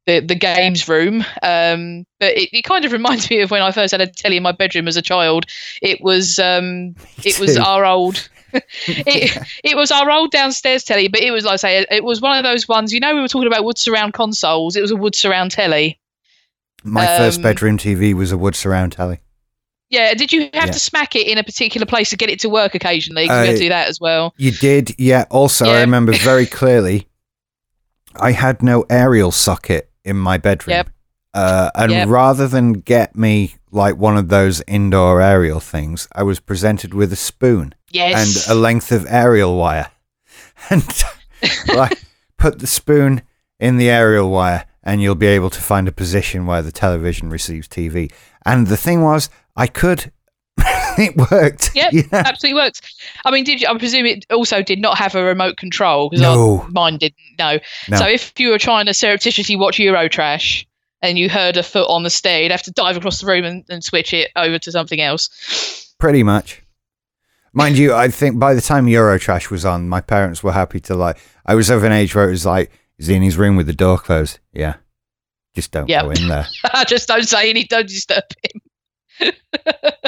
the 0.06 0.20
the 0.20 0.36
games 0.36 0.88
room. 0.88 1.26
Um, 1.42 2.06
but 2.20 2.34
it, 2.38 2.50
it 2.52 2.62
kind 2.64 2.86
of 2.86 2.92
reminds 2.92 3.30
me 3.30 3.42
of 3.42 3.52
when 3.52 3.62
I 3.62 3.72
first 3.72 3.92
had 3.92 4.02
a 4.02 4.08
telly 4.08 4.38
in 4.38 4.44
my 4.44 4.52
bedroom 4.52 4.88
as 4.88 4.98
a 4.98 5.02
child. 5.02 5.46
It 5.82 6.02
was 6.02 6.40
um, 6.40 6.96
it 7.24 7.40
was 7.40 7.58
our 7.58 7.86
old. 7.86 8.30
it, 8.88 9.38
it 9.66 9.76
was 9.76 9.92
our 9.92 10.10
old 10.10 10.32
downstairs 10.32 10.86
telly, 10.86 11.10
but 11.10 11.20
it 11.20 11.32
was 11.32 11.44
like 11.44 11.56
I 11.56 11.58
say, 11.58 11.86
it 11.92 12.06
was 12.06 12.22
one 12.22 12.38
of 12.38 12.44
those 12.46 12.70
ones. 12.70 12.94
You 12.94 13.02
know, 13.02 13.14
we 13.14 13.20
were 13.20 13.28
talking 13.28 13.48
about 13.48 13.66
wood 13.66 13.78
surround 13.78 14.14
consoles. 14.14 14.78
It 14.78 14.82
was 14.82 14.92
a 14.92 14.96
wood 14.96 15.14
surround 15.14 15.52
telly. 15.52 16.00
My 16.86 17.06
first 17.06 17.40
Um, 17.40 17.44
bedroom 17.44 17.78
TV 17.78 18.14
was 18.14 18.32
a 18.32 18.38
wood 18.38 18.56
surround 18.56 18.94
telly. 18.94 19.20
Yeah, 19.90 20.14
did 20.14 20.32
you 20.32 20.44
have 20.54 20.68
Yeah. 20.68 20.72
to 20.72 20.80
smack 20.80 21.18
it 21.18 21.28
in 21.28 21.38
a 21.38 21.44
particular 21.44 21.86
place 21.86 22.10
to 22.12 22.16
get 22.16 22.30
it 22.30 22.40
to 22.42 22.50
work 22.50 22.76
occasionally? 22.76 23.28
'Cause 23.28 23.42
we 23.42 23.48
had 23.48 23.56
Uh, 23.56 23.58
to 23.58 23.64
do 23.64 23.70
that 23.70 23.90
as 23.90 24.00
well. 24.00 24.34
You 24.38 24.52
did, 24.52 24.96
yeah. 24.98 25.26
Also, 25.30 25.66
I 25.66 25.82
remember 25.82 26.14
very 26.14 26.46
clearly. 26.46 27.08
I 28.16 28.32
had 28.32 28.64
no 28.64 28.86
aerial 28.90 29.32
socket 29.34 29.90
in 30.06 30.16
my 30.18 30.38
bedroom. 30.38 30.76
Yep. 30.76 30.90
Uh, 31.34 31.70
and 31.76 31.92
Yep. 31.92 32.08
rather 32.08 32.48
than 32.48 32.74
get 32.74 33.16
me 33.18 33.56
like 33.72 33.98
one 33.98 34.16
of 34.16 34.30
those 34.30 34.62
indoor 34.68 35.22
aerial 35.22 35.60
things, 35.60 36.08
I 36.14 36.24
was 36.24 36.40
presented 36.40 36.94
with 36.94 37.12
a 37.12 37.18
spoon. 37.18 37.74
Yes. 37.92 38.48
and 38.48 38.58
a 38.58 38.60
length 38.60 38.92
of 38.92 39.06
aerial 39.10 39.58
wire. 39.58 39.90
And 40.70 40.84
like, 41.76 42.02
put 42.38 42.60
the 42.60 42.68
spoon 42.68 43.22
in 43.60 43.78
the 43.78 43.90
aerial 43.90 44.30
wire, 44.32 44.66
and 44.84 45.02
you'll 45.02 45.16
be 45.16 45.28
able 45.28 45.50
to 45.52 45.62
find 45.62 45.88
a 45.88 45.92
position 45.92 46.46
where 46.46 46.62
the 46.62 46.72
television 46.72 47.30
receives 47.30 47.68
TV. 47.68 48.12
And 48.46 48.68
the 48.68 48.78
thing 48.78 49.02
was, 49.02 49.30
I 49.56 49.68
could. 49.68 50.12
it 51.00 51.16
worked. 51.32 51.72
Yep, 51.76 51.94
Yeah. 51.94 52.04
absolutely 52.12 52.56
works. 52.62 52.82
I 53.26 53.32
mean, 53.32 53.44
did 53.44 53.62
you, 53.62 53.68
I 53.68 53.78
presume 53.78 54.06
it 54.06 54.26
also 54.32 54.62
did 54.62 54.80
not 54.80 54.98
have 54.98 55.16
a 55.16 55.24
remote 55.24 55.58
control 55.58 56.10
because 56.10 56.22
No. 56.22 56.66
mine 56.72 56.98
didn't. 56.98 57.16
No. 57.40 57.60
No. 57.90 57.98
So 57.98 58.08
if 58.08 58.34
you 58.40 58.50
were 58.50 58.58
trying 58.60 58.86
to 58.88 58.94
surreptitiously 58.94 59.56
watch 59.56 59.78
Eurotrash 59.78 60.66
and 61.02 61.18
you 61.20 61.30
heard 61.30 61.58
a 61.58 61.64
foot 61.64 61.88
on 61.90 62.04
the 62.04 62.10
stair, 62.10 62.42
you'd 62.42 62.52
have 62.52 62.64
to 62.64 62.72
dive 62.72 62.98
across 62.98 63.22
the 63.22 63.28
room 63.28 63.46
and, 63.46 63.64
and 63.70 63.84
switch 63.84 64.14
it 64.14 64.32
over 64.36 64.58
to 64.60 64.72
something 64.72 65.02
else. 65.02 65.94
Pretty 66.00 66.24
much. 66.24 66.62
Mind 67.54 67.78
you, 67.78 67.94
I 67.94 68.10
think 68.10 68.38
by 68.38 68.54
the 68.54 68.62
time 68.62 68.86
Eurotrash 68.86 69.50
was 69.50 69.64
on, 69.66 69.88
my 69.88 70.02
parents 70.02 70.44
were 70.44 70.52
happy 70.52 70.80
to 70.82 70.96
like. 70.96 71.18
I 71.46 71.56
was 71.56 71.70
of 71.70 71.84
an 71.84 71.92
age 71.94 72.14
where 72.14 72.28
it 72.28 72.32
was 72.32 72.46
like, 72.46 72.70
is 72.98 73.08
he 73.08 73.16
in 73.16 73.22
his 73.22 73.38
room 73.38 73.56
with 73.56 73.68
the 73.68 73.74
door 73.74 73.98
closed? 73.98 74.40
Yeah. 74.52 74.76
Just 75.54 75.72
don't 75.72 75.88
Yeah. 75.88 76.02
go 76.02 76.10
in 76.12 76.28
there. 76.28 76.48
Just 76.88 77.08
don't 77.08 77.24
say 77.24 77.50
any, 77.50 77.64
don't 77.64 77.88
disturb 77.88 78.24
him. 78.44 78.60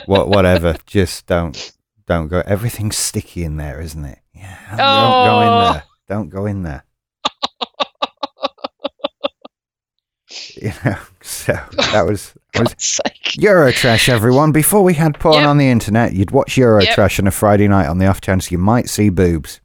What, 0.06 0.30
whatever. 0.30 0.76
Just 0.86 1.26
don't, 1.28 1.74
don't 2.08 2.28
go. 2.28 2.42
Everything's 2.46 2.98
sticky 2.98 3.44
in 3.44 3.58
there, 3.58 3.80
isn't 3.82 4.04
it? 4.06 4.20
Yeah. 4.34 4.58
Don't 4.70 4.78
go 4.78 4.84
Oh. 4.84 5.42
in 5.68 5.74
there. 5.74 5.84
Don't 6.08 6.30
go 6.30 6.46
in 6.46 6.64
there. 6.64 6.84
you 10.56 10.72
know. 10.86 10.98
So 11.22 11.54
that 11.92 12.06
was 12.06 12.34
was. 12.58 12.74
Eurotrash, 13.38 14.10
everyone. 14.10 14.52
Before 14.52 14.84
we 14.84 14.94
had 14.94 15.20
porn 15.20 15.36
Yep. 15.36 15.46
on 15.48 15.58
the 15.58 15.70
internet, 15.70 16.14
you'd 16.14 16.32
watch 16.32 16.56
Eurotrash 16.56 17.20
on 17.20 17.28
a 17.28 17.32
Friday 17.32 17.68
night 17.68 17.88
on 17.88 17.98
the 18.00 18.08
off 18.08 18.22
chance 18.22 18.52
you 18.52 18.58
might 18.58 18.90
see 18.90 19.10
boobs. 19.10 19.60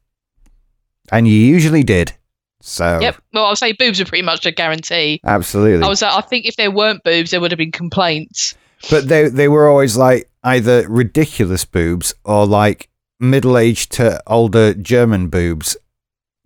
And 1.11 1.26
you 1.28 1.35
usually 1.35 1.83
did. 1.83 2.12
So, 2.61 2.98
Yep. 3.00 3.16
Well, 3.33 3.46
I'll 3.46 3.57
say 3.57 3.72
boobs 3.72 4.00
are 4.00 4.05
pretty 4.05 4.22
much 4.22 4.46
a 4.46 4.52
guarantee. 4.52 5.20
absolutely. 5.24 5.85
I 5.85 5.88
was. 5.88 6.02
I 6.02 6.20
think 6.20 6.46
if 6.46 6.57
there 6.57 6.70
weren't 6.70 7.02
boobs, 7.02 7.31
there 7.31 7.40
would 7.40 7.50
have 7.50 7.59
been 7.59 7.72
complaints. 7.72 8.55
But 8.90 9.08
they, 9.08 9.28
they 9.28 9.48
were 9.48 9.68
always 9.68 9.96
like 9.96 10.30
either 10.42 10.88
ridiculous 10.88 11.64
boobs 11.64 12.14
or 12.24 12.46
like 12.46 12.88
middle 13.20 13.56
aged 13.56 13.92
to 13.92 14.22
older 14.26 14.74
German 14.74 15.28
boobs 15.28 15.76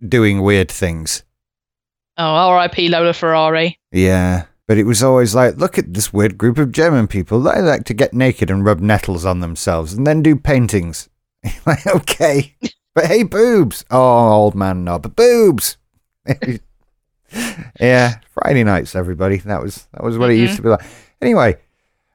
doing 0.07 0.41
weird 0.41 0.69
things. 0.69 1.23
Oh, 2.17 2.23
R.I.P. 2.23 2.89
Lola 2.89 3.13
Ferrari. 3.13 3.79
Yeah. 3.91 4.45
But 4.67 4.77
it 4.77 4.83
was 4.83 5.01
always 5.01 5.33
like, 5.33 5.57
look 5.57 5.77
at 5.77 5.93
this 5.93 6.11
weird 6.11 6.37
group 6.37 6.57
of 6.57 6.71
German 6.71 7.07
people. 7.07 7.39
They 7.39 7.61
like 7.61 7.85
to 7.85 7.93
get 7.93 8.13
naked 8.13 8.51
and 8.51 8.65
rub 8.65 8.79
nettles 8.79 9.25
on 9.25 9.39
themselves 9.39 9.93
and 9.93 10.05
then 10.05 10.21
do 10.21 10.35
paintings. 10.35 11.09
like, 11.65 11.85
okay. 11.87 12.55
But 12.95 13.05
hey, 13.05 13.21
boobs. 13.21 13.85
Oh, 13.91 14.31
old 14.31 14.55
man 14.55 14.83
knob. 14.83 15.15
Boobs. 15.15 15.77
yeah. 17.79 18.15
Friday 18.31 18.63
nights, 18.63 18.95
everybody. 18.95 19.37
That 19.37 19.61
was 19.61 19.87
that 19.93 20.01
was 20.01 20.17
what 20.17 20.31
it 20.31 20.37
used 20.37 20.53
mm-hmm. 20.53 20.57
to 20.57 20.61
be 20.63 20.69
like. 20.69 20.85
Anyway, 21.21 21.57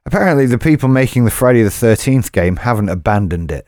apparently 0.05 0.45
the 0.45 0.57
people 0.57 0.89
making 0.89 1.25
the 1.25 1.31
Friday 1.31 1.63
the 1.63 1.71
thirteenth 1.71 2.31
game 2.31 2.57
haven't 2.57 2.89
abandoned 2.89 3.51
it. 3.51 3.67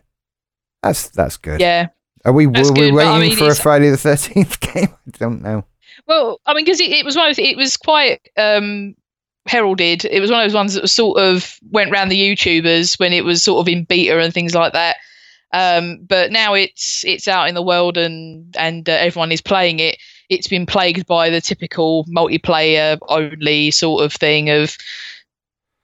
That's 0.84 1.10
that's 1.10 1.38
good. 1.38 1.60
Yeah. 1.60 1.88
Are 2.26 2.34
we 2.34 2.48
That's 2.48 2.70
were 2.70 2.74
we 2.74 2.80
good, 2.80 2.94
I 2.94 3.20
waiting 3.20 3.30
mean, 3.30 3.38
for 3.38 3.52
a 3.52 3.56
Friday 3.56 3.90
the 3.90 3.98
thirteenth 3.98 4.60
game? 4.74 4.90
I 4.90 5.18
don't 5.18 5.42
know. 5.42 5.64
Well, 6.08 6.42
I 6.46 6.54
mean, 6.54 6.66
because 6.66 6.80
it, 6.80 6.92
it 6.92 7.06
was 7.06 7.16
one 7.16 7.30
of 7.30 7.40
it 7.40 7.56
was 7.56 7.78
quite 7.78 8.30
um, 8.38 8.96
heralded. 9.46 10.06
It 10.06 10.20
was 10.20 10.32
one 10.32 10.42
of 10.42 10.46
those 10.46 10.56
ones 10.56 10.74
that 10.74 10.82
was 10.82 10.92
sort 10.92 11.20
of 11.20 11.58
went 11.72 11.92
round 11.92 12.12
the 12.12 12.20
YouTubers 12.20 13.00
when 13.00 13.14
it 13.14 13.24
was 13.24 13.44
sort 13.44 13.62
of 13.62 13.72
in 13.72 13.84
beta 13.84 14.20
and 14.20 14.34
things 14.34 14.56
like 14.56 14.74
that. 14.74 14.98
Um, 15.54 16.00
but 16.08 16.32
now 16.32 16.54
it's 16.54 17.06
it's 17.06 17.28
out 17.28 17.48
in 17.48 17.56
the 17.56 17.62
world 17.62 17.98
and 17.98 18.56
and 18.58 18.90
uh, 18.90 18.94
everyone 18.94 19.32
is 19.32 19.42
playing 19.42 19.80
it. 19.80 19.98
It's 20.28 20.48
been 20.48 20.66
plagued 20.66 21.06
by 21.06 21.30
the 21.30 21.42
typical 21.42 22.06
multiplayer 22.06 22.98
only 23.08 23.70
sort 23.70 24.04
of 24.04 24.12
thing 24.12 24.50
of 24.50 24.76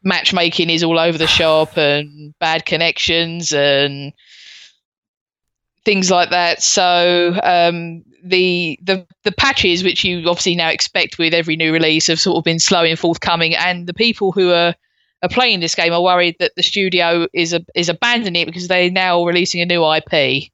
matchmaking 0.04 0.70
is 0.70 0.84
all 0.84 1.00
over 1.00 1.18
the 1.18 1.28
shop 1.28 1.78
and 1.78 2.34
bad 2.40 2.66
connections 2.66 3.52
and 3.54 4.14
things 5.86 6.12
like 6.12 6.30
that. 6.30 6.62
So 6.62 7.40
um, 7.44 8.04
the 8.24 8.80
the 8.82 9.06
the 9.24 9.32
patches, 9.32 9.84
which 9.84 10.04
you 10.04 10.20
obviously 10.28 10.56
now 10.56 10.70
expect 10.70 11.18
with 11.18 11.34
every 11.34 11.56
new 11.56 11.74
release, 11.74 12.08
have 12.08 12.20
sort 12.20 12.38
of 12.38 12.44
been 12.44 12.60
slow 12.60 12.84
in 12.84 12.96
forthcoming, 12.96 13.56
and 13.56 13.88
the 13.88 13.94
people 13.94 14.32
who 14.32 14.52
are 14.52 14.76
are 15.24 15.30
playing 15.30 15.60
this 15.60 15.76
game 15.76 15.94
are 15.94 16.02
worried 16.02 16.36
that 16.40 16.54
the 16.56 16.64
studio 16.64 17.28
is 17.34 17.54
a, 17.54 17.64
is 17.76 17.90
abandoning 17.90 18.42
it 18.42 18.46
because 18.46 18.68
they're 18.68 18.90
now 18.90 19.24
releasing 19.24 19.62
a 19.62 19.66
new 19.66 19.84
IP. 19.94 20.52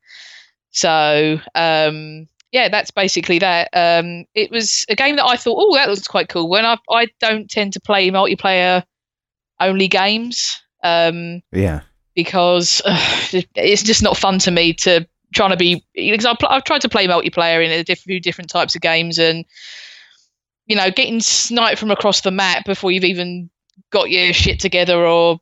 So 0.72 1.40
um, 1.56 2.28
yeah, 2.52 2.70
that's 2.70 2.92
basically 2.92 3.40
that. 3.40 3.70
Um, 3.74 4.26
it 4.34 4.52
was 4.52 4.86
a 4.90 4.96
game 4.96 5.16
that 5.18 5.26
I 5.26 5.38
thought, 5.38 5.58
oh, 5.60 5.76
that 5.76 5.90
looks 5.90 6.08
quite 6.08 6.30
cool. 6.30 6.50
When 6.50 6.66
I 6.66 6.78
I 6.90 7.08
don't 7.20 7.50
tend 7.50 7.74
to 7.74 7.82
play 7.82 8.10
multiplayer 8.12 8.84
only 9.60 9.88
games. 9.88 10.62
Um, 10.84 11.41
Yeah. 11.52 11.82
because 12.15 12.82
ugh, 12.86 13.43
it's 13.56 13.84
just 13.84 14.04
not 14.04 14.17
fun 14.17 14.39
to 14.39 14.52
me 14.52 14.74
to 14.74 15.08
trying 15.34 15.50
to 15.50 15.58
be 15.58 15.84
because 15.96 16.26
I've, 16.26 16.38
I've 16.48 16.63
tried 16.63 16.82
to 16.82 16.89
play 16.89 17.08
multiplayer 17.08 17.63
in 17.65 17.72
a 17.72 17.84
diff- 17.84 18.00
few 18.00 18.20
different 18.20 18.50
types 18.50 18.76
of 18.76 18.82
games 18.82 19.17
and 19.20 19.43
you 20.67 20.76
know 20.76 20.89
getting 20.91 21.20
sniped 21.20 21.80
from 21.80 21.91
across 21.91 22.22
the 22.22 22.32
map 22.32 22.65
before 22.65 22.91
you've 22.91 23.04
even 23.04 23.50
got 23.91 24.10
your 24.10 24.32
shit 24.34 24.60
together 24.60 25.06
or 25.06 25.39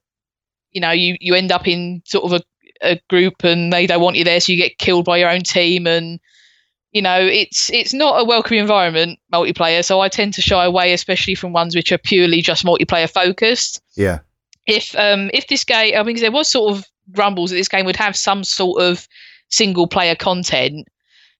you 0.71 0.81
know 0.81 0.91
you 0.91 1.15
you 1.19 1.35
end 1.35 1.51
up 1.51 1.67
in 1.67 2.01
sort 2.05 2.25
of 2.25 2.33
a, 2.33 2.41
a 2.81 2.99
group 3.09 3.43
and 3.43 3.71
they 3.71 3.85
don't 3.85 4.01
want 4.01 4.15
you 4.15 4.23
there 4.23 4.39
so 4.39 4.51
you 4.51 4.57
get 4.57 4.77
killed 4.77 5.05
by 5.05 5.17
your 5.17 5.29
own 5.29 5.41
team 5.41 5.85
and 5.85 6.19
you 6.95 7.01
know 7.01 7.19
it's 7.19 7.69
it's 7.71 7.93
not 7.93 8.21
a 8.21 8.23
welcoming 8.23 8.61
environment 8.61 9.19
multiplayer 9.33 9.83
so 9.83 9.99
i 9.99 10.07
tend 10.07 10.33
to 10.33 10.41
shy 10.41 10.63
away 10.63 10.93
especially 10.93 11.35
from 11.35 11.51
ones 11.51 11.75
which 11.75 11.91
are 11.91 11.97
purely 11.97 12.41
just 12.41 12.63
multiplayer 12.63 13.09
focused 13.09 13.81
Yeah. 13.95 14.19
if 14.65 14.95
um 14.95 15.29
if 15.33 15.47
this 15.47 15.65
game 15.65 15.93
I 15.95 16.03
mean, 16.03 16.15
there 16.21 16.31
was 16.31 16.49
sort 16.49 16.73
of 16.73 16.85
rumbles 17.17 17.49
that 17.49 17.57
this 17.57 17.67
game 17.67 17.85
would 17.85 17.97
have 17.97 18.15
some 18.15 18.43
sort 18.43 18.81
of 18.81 19.07
single 19.49 19.87
player 19.87 20.15
content. 20.15 20.87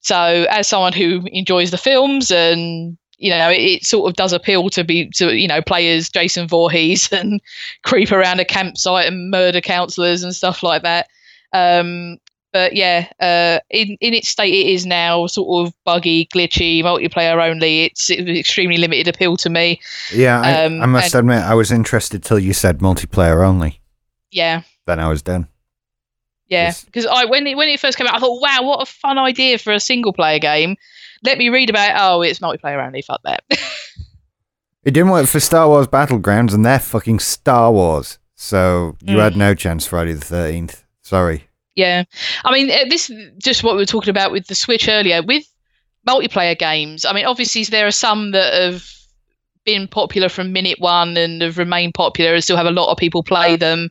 So 0.01 0.45
as 0.49 0.67
someone 0.67 0.93
who 0.93 1.21
enjoys 1.31 1.71
the 1.71 1.77
films 1.77 2.31
and 2.31 2.97
you 3.17 3.29
know 3.31 3.49
it, 3.49 3.61
it 3.61 3.83
sort 3.85 4.09
of 4.09 4.15
does 4.17 4.33
appeal 4.33 4.69
to 4.71 4.83
be 4.83 5.09
to 5.15 5.33
you 5.35 5.47
know 5.47 5.61
players 5.61 6.09
Jason 6.09 6.47
Voorhees 6.49 7.09
and 7.19 7.39
creep 7.83 8.11
around 8.11 8.39
a 8.41 8.45
campsite 8.45 9.07
and 9.07 9.31
murder 9.31 9.61
counselors 9.61 10.21
and 10.21 10.35
stuff 10.35 10.61
like 10.63 10.83
that. 10.83 11.07
Um 11.53 12.17
but 12.55 12.73
yeah, 12.73 13.07
uh, 13.19 13.59
in 13.69 13.97
in 13.99 14.13
its 14.13 14.29
state, 14.29 14.53
it 14.53 14.67
is 14.73 14.85
now 14.85 15.27
sort 15.27 15.67
of 15.67 15.73
buggy, 15.83 16.25
glitchy, 16.33 16.81
multiplayer 16.81 17.37
only. 17.51 17.83
It's 17.83 18.09
it 18.09 18.29
extremely 18.29 18.77
limited 18.77 19.09
appeal 19.09 19.35
to 19.37 19.49
me. 19.49 19.81
Yeah, 20.13 20.39
I, 20.39 20.63
Um, 20.63 20.81
I 20.81 20.85
must 20.85 21.13
and- 21.13 21.19
admit, 21.19 21.43
I 21.43 21.53
was 21.53 21.69
interested 21.71 22.23
till 22.23 22.39
you 22.39 22.53
said 22.53 22.79
multiplayer 22.79 23.45
only. 23.45 23.81
Yeah, 24.31 24.61
Then 24.87 24.99
I 25.01 25.09
was 25.09 25.21
done. 25.21 25.47
Yeah, 26.47 26.71
because 26.85 27.05
I 27.05 27.25
when 27.25 27.45
it 27.47 27.55
when 27.57 27.67
it 27.67 27.79
first 27.81 27.97
came 27.97 28.07
out, 28.07 28.15
I 28.15 28.19
thought, 28.19 28.39
wow, 28.41 28.59
what 28.63 28.81
a 28.81 28.85
fun 28.85 29.17
idea 29.17 29.57
for 29.57 29.73
a 29.73 29.79
single 29.79 30.13
player 30.13 30.39
game. 30.39 30.77
Let 31.23 31.37
me 31.37 31.49
read 31.49 31.69
about. 31.69 31.89
It. 31.89 31.95
Oh, 31.99 32.21
it's 32.21 32.39
multiplayer 32.39 32.79
only. 32.85 33.01
Fuck 33.01 33.21
that. 33.25 33.43
It 34.85 34.93
didn't 34.93 35.09
work 35.09 35.25
for 35.27 35.39
Star 35.39 35.67
Wars 35.67 35.87
Battlegrounds, 35.87 36.53
and 36.53 36.63
they're 36.63 36.77
fucking 36.79 37.17
Star 37.19 37.71
Wars. 37.71 38.19
So 38.35 38.95
you 39.01 39.17
Mm. 39.17 39.23
had 39.23 39.35
no 39.35 39.55
chance 39.55 39.87
Friday 39.87 40.13
the 40.13 40.23
13th. 40.23 40.83
Sorry. 41.01 41.47
Yeah, 41.75 42.03
I 42.43 42.53
mean, 42.53 42.71
uh, 42.71 42.85
this 42.89 43.09
is 43.09 43.31
just 43.37 43.63
what 43.63 43.75
we 43.75 43.81
were 43.81 43.85
talking 43.85 44.11
about 44.11 44.31
with 44.31 44.47
the 44.47 44.55
Switch 44.55 44.87
earlier 44.87 45.21
with 45.21 45.45
multiplayer 46.07 46.57
games. 46.57 47.05
I 47.05 47.13
mean, 47.13 47.25
obviously 47.25 47.63
there 47.65 47.87
are 47.87 47.91
some 47.91 48.31
that 48.31 48.53
have 48.53 48.89
been 49.65 49.87
popular 49.87 50.29
from 50.29 50.53
minute 50.53 50.79
one 50.79 51.17
and 51.17 51.41
have 51.41 51.57
remained 51.57 51.93
popular 51.93 52.33
and 52.35 52.43
still 52.43 52.57
have 52.57 52.67
a 52.67 52.71
lot 52.71 52.91
of 52.91 52.97
people 52.97 53.23
play 53.23 53.55
them. 53.55 53.89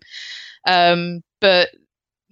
Um, 0.66 1.23
but 1.40 1.70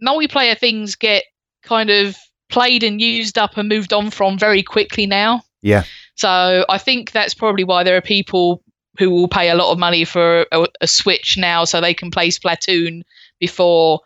multiplayer 0.03 0.57
things 0.59 0.95
get 0.95 1.25
kind 1.63 1.91
of 1.91 2.17
played 2.49 2.83
and 2.83 3.01
used 3.01 3.37
up 3.37 3.57
and 3.57 3.69
moved 3.69 3.93
on 3.93 4.11
from 4.11 4.39
very 4.39 4.63
quickly 4.63 5.07
now. 5.07 5.43
Yeah. 5.61 5.85
So 6.15 6.65
I 6.69 6.79
think 6.79 7.13
that's 7.13 7.35
probably 7.35 7.65
why 7.65 7.83
there 7.83 7.97
are 7.97 8.03
people 8.03 8.63
who 8.99 9.11
will 9.11 9.29
pay 9.29 9.49
a 9.49 9.55
lot 9.55 9.73
of 9.73 9.79
money 9.79 10.05
for 10.05 10.47
a, 10.53 10.67
a 10.81 10.87
Switch 10.87 11.37
now, 11.39 11.65
so 11.65 11.81
they 11.81 11.95
can 11.95 12.11
play 12.11 12.29
Splatoon 12.29 13.03
before 13.41 14.01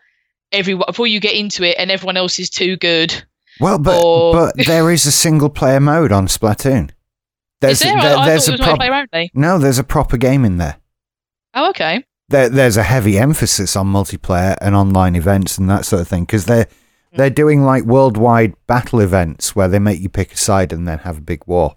everyone 0.52 0.84
before 0.86 1.06
you 1.06 1.20
get 1.20 1.34
into 1.34 1.62
it 1.64 1.76
and 1.78 1.90
everyone 1.90 2.16
else 2.16 2.38
is 2.38 2.50
too 2.50 2.76
good. 2.76 3.14
Well, 3.60 3.78
but 3.78 4.02
Or- 4.04 4.32
but 4.32 4.56
there 4.66 4.90
is 4.90 5.06
a 5.06 5.12
single 5.12 5.48
player 5.50 5.80
mode 5.80 6.12
on 6.12 6.26
Splatoon. 6.26 6.90
There's 7.60 7.80
is 7.80 7.88
there? 7.88 8.00
there- 8.00 8.24
there's 8.26 8.48
a 8.48 8.54
it 8.54 8.60
was 8.60 8.76
prop- 8.76 9.28
no, 9.34 9.58
there's 9.58 9.78
a 9.78 9.84
proper 9.84 10.16
game 10.16 10.44
in 10.44 10.58
there. 10.58 10.76
Oh, 11.54 11.70
okay. 11.70 12.04
There, 12.28 12.48
there's 12.48 12.76
a 12.76 12.82
heavy 12.82 13.18
emphasis 13.18 13.76
on 13.76 13.86
multiplayer 13.86 14.56
and 14.60 14.74
online 14.74 15.14
events 15.14 15.58
and 15.58 15.70
that 15.70 15.84
sort 15.86 16.02
of 16.02 16.08
thing 16.08 16.24
because 16.24 16.44
they're 16.46 16.66
hmm. 17.12 17.16
they're 17.16 17.30
doing 17.30 17.62
like 17.62 17.84
worldwide 17.84 18.54
battle 18.66 19.00
events 19.00 19.54
where 19.56 19.68
they 19.68 19.78
make 19.78 20.00
you 20.00 20.08
pick 20.08 20.32
a 20.32 20.36
side 20.36 20.72
and 20.72 20.86
then 20.86 20.98
have 20.98 21.18
a 21.18 21.22
big 21.22 21.42
war, 21.46 21.76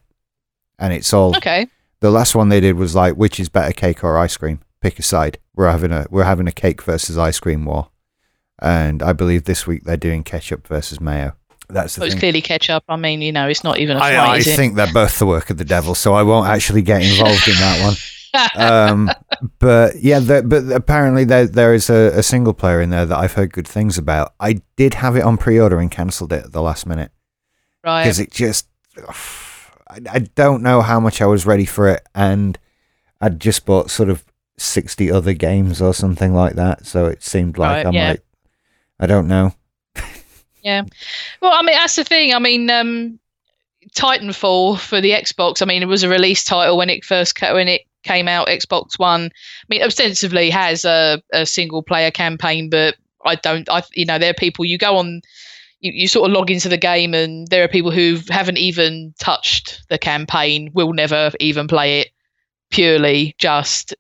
and 0.80 0.92
it's 0.92 1.14
all 1.14 1.36
Okay. 1.38 1.68
the 2.00 2.10
last 2.10 2.34
one 2.36 2.50
they 2.50 2.60
did 2.60 2.76
was 2.78 2.96
like 2.96 3.14
which 3.14 3.40
is 3.40 3.48
better 3.48 3.72
cake 3.72 4.04
or 4.04 4.18
ice 4.18 4.36
cream 4.38 4.60
pick 4.82 4.98
a 4.98 5.04
side 5.04 5.38
we're 5.56 5.70
having 5.70 5.92
a 5.92 6.08
we're 6.10 6.24
having 6.24 6.48
a 6.48 6.52
cake 6.52 6.82
versus 6.82 7.16
ice 7.18 7.40
cream 7.40 7.64
war 7.66 7.90
and 8.62 9.02
i 9.04 9.14
believe 9.14 9.44
this 9.46 9.66
week 9.68 9.84
they're 9.84 9.98
doing 9.98 10.24
ketchup 10.24 10.68
versus 10.68 11.00
mayo 11.02 11.34
that's 11.72 11.96
the 11.96 12.02
Well, 12.02 12.08
it's 12.10 12.20
clearly 12.20 12.42
ketchup. 12.42 12.84
I 12.90 12.96
mean, 12.96 13.22
you 13.22 13.32
know, 13.32 13.48
it's 13.48 13.64
not 13.64 13.78
even 13.78 13.98
a 13.98 14.00
fight, 14.00 14.16
i, 14.16 14.34
I 14.34 14.38
is 14.38 14.48
it? 14.48 14.56
think 14.56 14.76
they're 14.76 14.92
both 14.92 15.20
the 15.20 15.28
work 15.28 15.50
of 15.52 15.58
the 15.58 15.66
devil 15.66 15.94
so 15.96 16.14
i 16.14 16.24
won't 16.24 16.48
actually 16.48 16.82
get 16.82 17.02
involved 17.04 17.48
in 17.48 17.54
that 17.56 17.84
one 17.84 17.96
um 18.56 19.10
But 19.60 19.96
yeah, 20.02 20.20
the, 20.20 20.44
but 20.44 20.72
apparently 20.76 21.24
there 21.24 21.48
there 21.48 21.74
is 21.74 21.90
a, 21.90 22.12
a 22.20 22.24
single 22.24 22.54
player 22.54 22.82
in 22.82 22.90
there 22.92 23.06
that 23.06 23.18
I've 23.18 23.34
heard 23.34 23.52
good 23.54 23.68
things 23.68 23.98
about. 23.98 24.34
I 24.40 24.62
did 24.76 24.94
have 24.96 25.16
it 25.16 25.24
on 25.24 25.38
pre-order 25.38 25.80
and 25.80 25.90
cancelled 25.90 26.32
it 26.34 26.44
at 26.46 26.52
the 26.52 26.62
last 26.62 26.86
minute 26.86 27.12
Right. 27.84 28.04
because 28.04 28.20
it 28.20 28.30
just 28.32 28.68
I, 29.90 30.00
I 30.12 30.20
don't 30.36 30.62
know 30.62 30.82
how 30.82 31.00
much 31.00 31.22
I 31.22 31.26
was 31.26 31.46
ready 31.46 31.66
for 31.66 31.88
it, 31.90 32.06
and 32.14 32.58
I'd 33.22 33.40
just 33.40 33.66
bought 33.66 33.90
sort 33.90 34.10
of 34.10 34.24
sixty 34.58 35.10
other 35.10 35.34
games 35.34 35.82
or 35.82 35.94
something 35.94 36.34
like 36.34 36.54
that, 36.56 36.86
so 36.86 37.06
it 37.08 37.24
seemed 37.24 37.58
like 37.58 37.78
Right, 37.78 37.86
I 37.88 37.92
yeah. 37.92 38.08
might. 38.10 38.22
I 39.00 39.06
don't 39.06 39.28
know. 39.28 39.54
Yeah. 40.62 40.84
Well, 41.42 41.54
I 41.54 41.62
mean, 41.62 41.76
that's 41.76 41.96
the 41.96 42.04
thing. 42.04 42.34
I 42.34 42.40
mean, 42.40 42.70
um, 42.70 43.20
Titanfall 43.96 44.80
for 44.80 45.02
the 45.02 45.12
Xbox. 45.12 45.62
I 45.62 45.66
mean, 45.66 45.82
it 45.82 45.88
was 45.88 46.04
a 46.04 46.10
release 46.10 46.44
title 46.44 46.78
when 46.78 46.90
it 46.90 47.06
first 47.06 47.40
when 47.42 47.68
it 47.68 47.82
came 48.04 48.28
out. 48.28 48.48
Xbox 48.48 49.00
One. 49.00 49.26
I 49.26 49.66
mean, 49.70 49.84
ostensibly 49.84 50.50
has 50.50 50.86
a, 50.86 51.22
a 51.34 51.46
single 51.46 51.82
player 51.82 52.12
campaign, 52.12 52.70
but 52.70 52.96
I 53.26 53.36
don't. 53.36 53.70
I 53.70 53.84
you 53.94 54.06
know, 54.06 54.20
there 54.20 54.32
are 54.32 54.36
people 54.36 54.66
you 54.66 54.78
go 54.78 54.98
on. 54.98 55.22
You, 55.80 55.94
you 55.94 56.08
sort 56.10 56.30
of 56.30 56.36
log 56.36 56.52
into 56.52 56.68
the 56.68 56.78
game, 56.78 57.14
and 57.14 57.48
there 57.48 57.64
are 57.64 57.70
people 57.70 57.92
who 57.92 58.18
haven't 58.30 58.58
even 58.58 59.14
touched 59.20 59.84
the 59.90 59.98
campaign, 59.98 60.72
will 60.74 60.92
never 60.92 61.32
even 61.40 61.68
play 61.68 62.02
it, 62.02 62.10
purely 62.70 63.34
just 63.38 63.96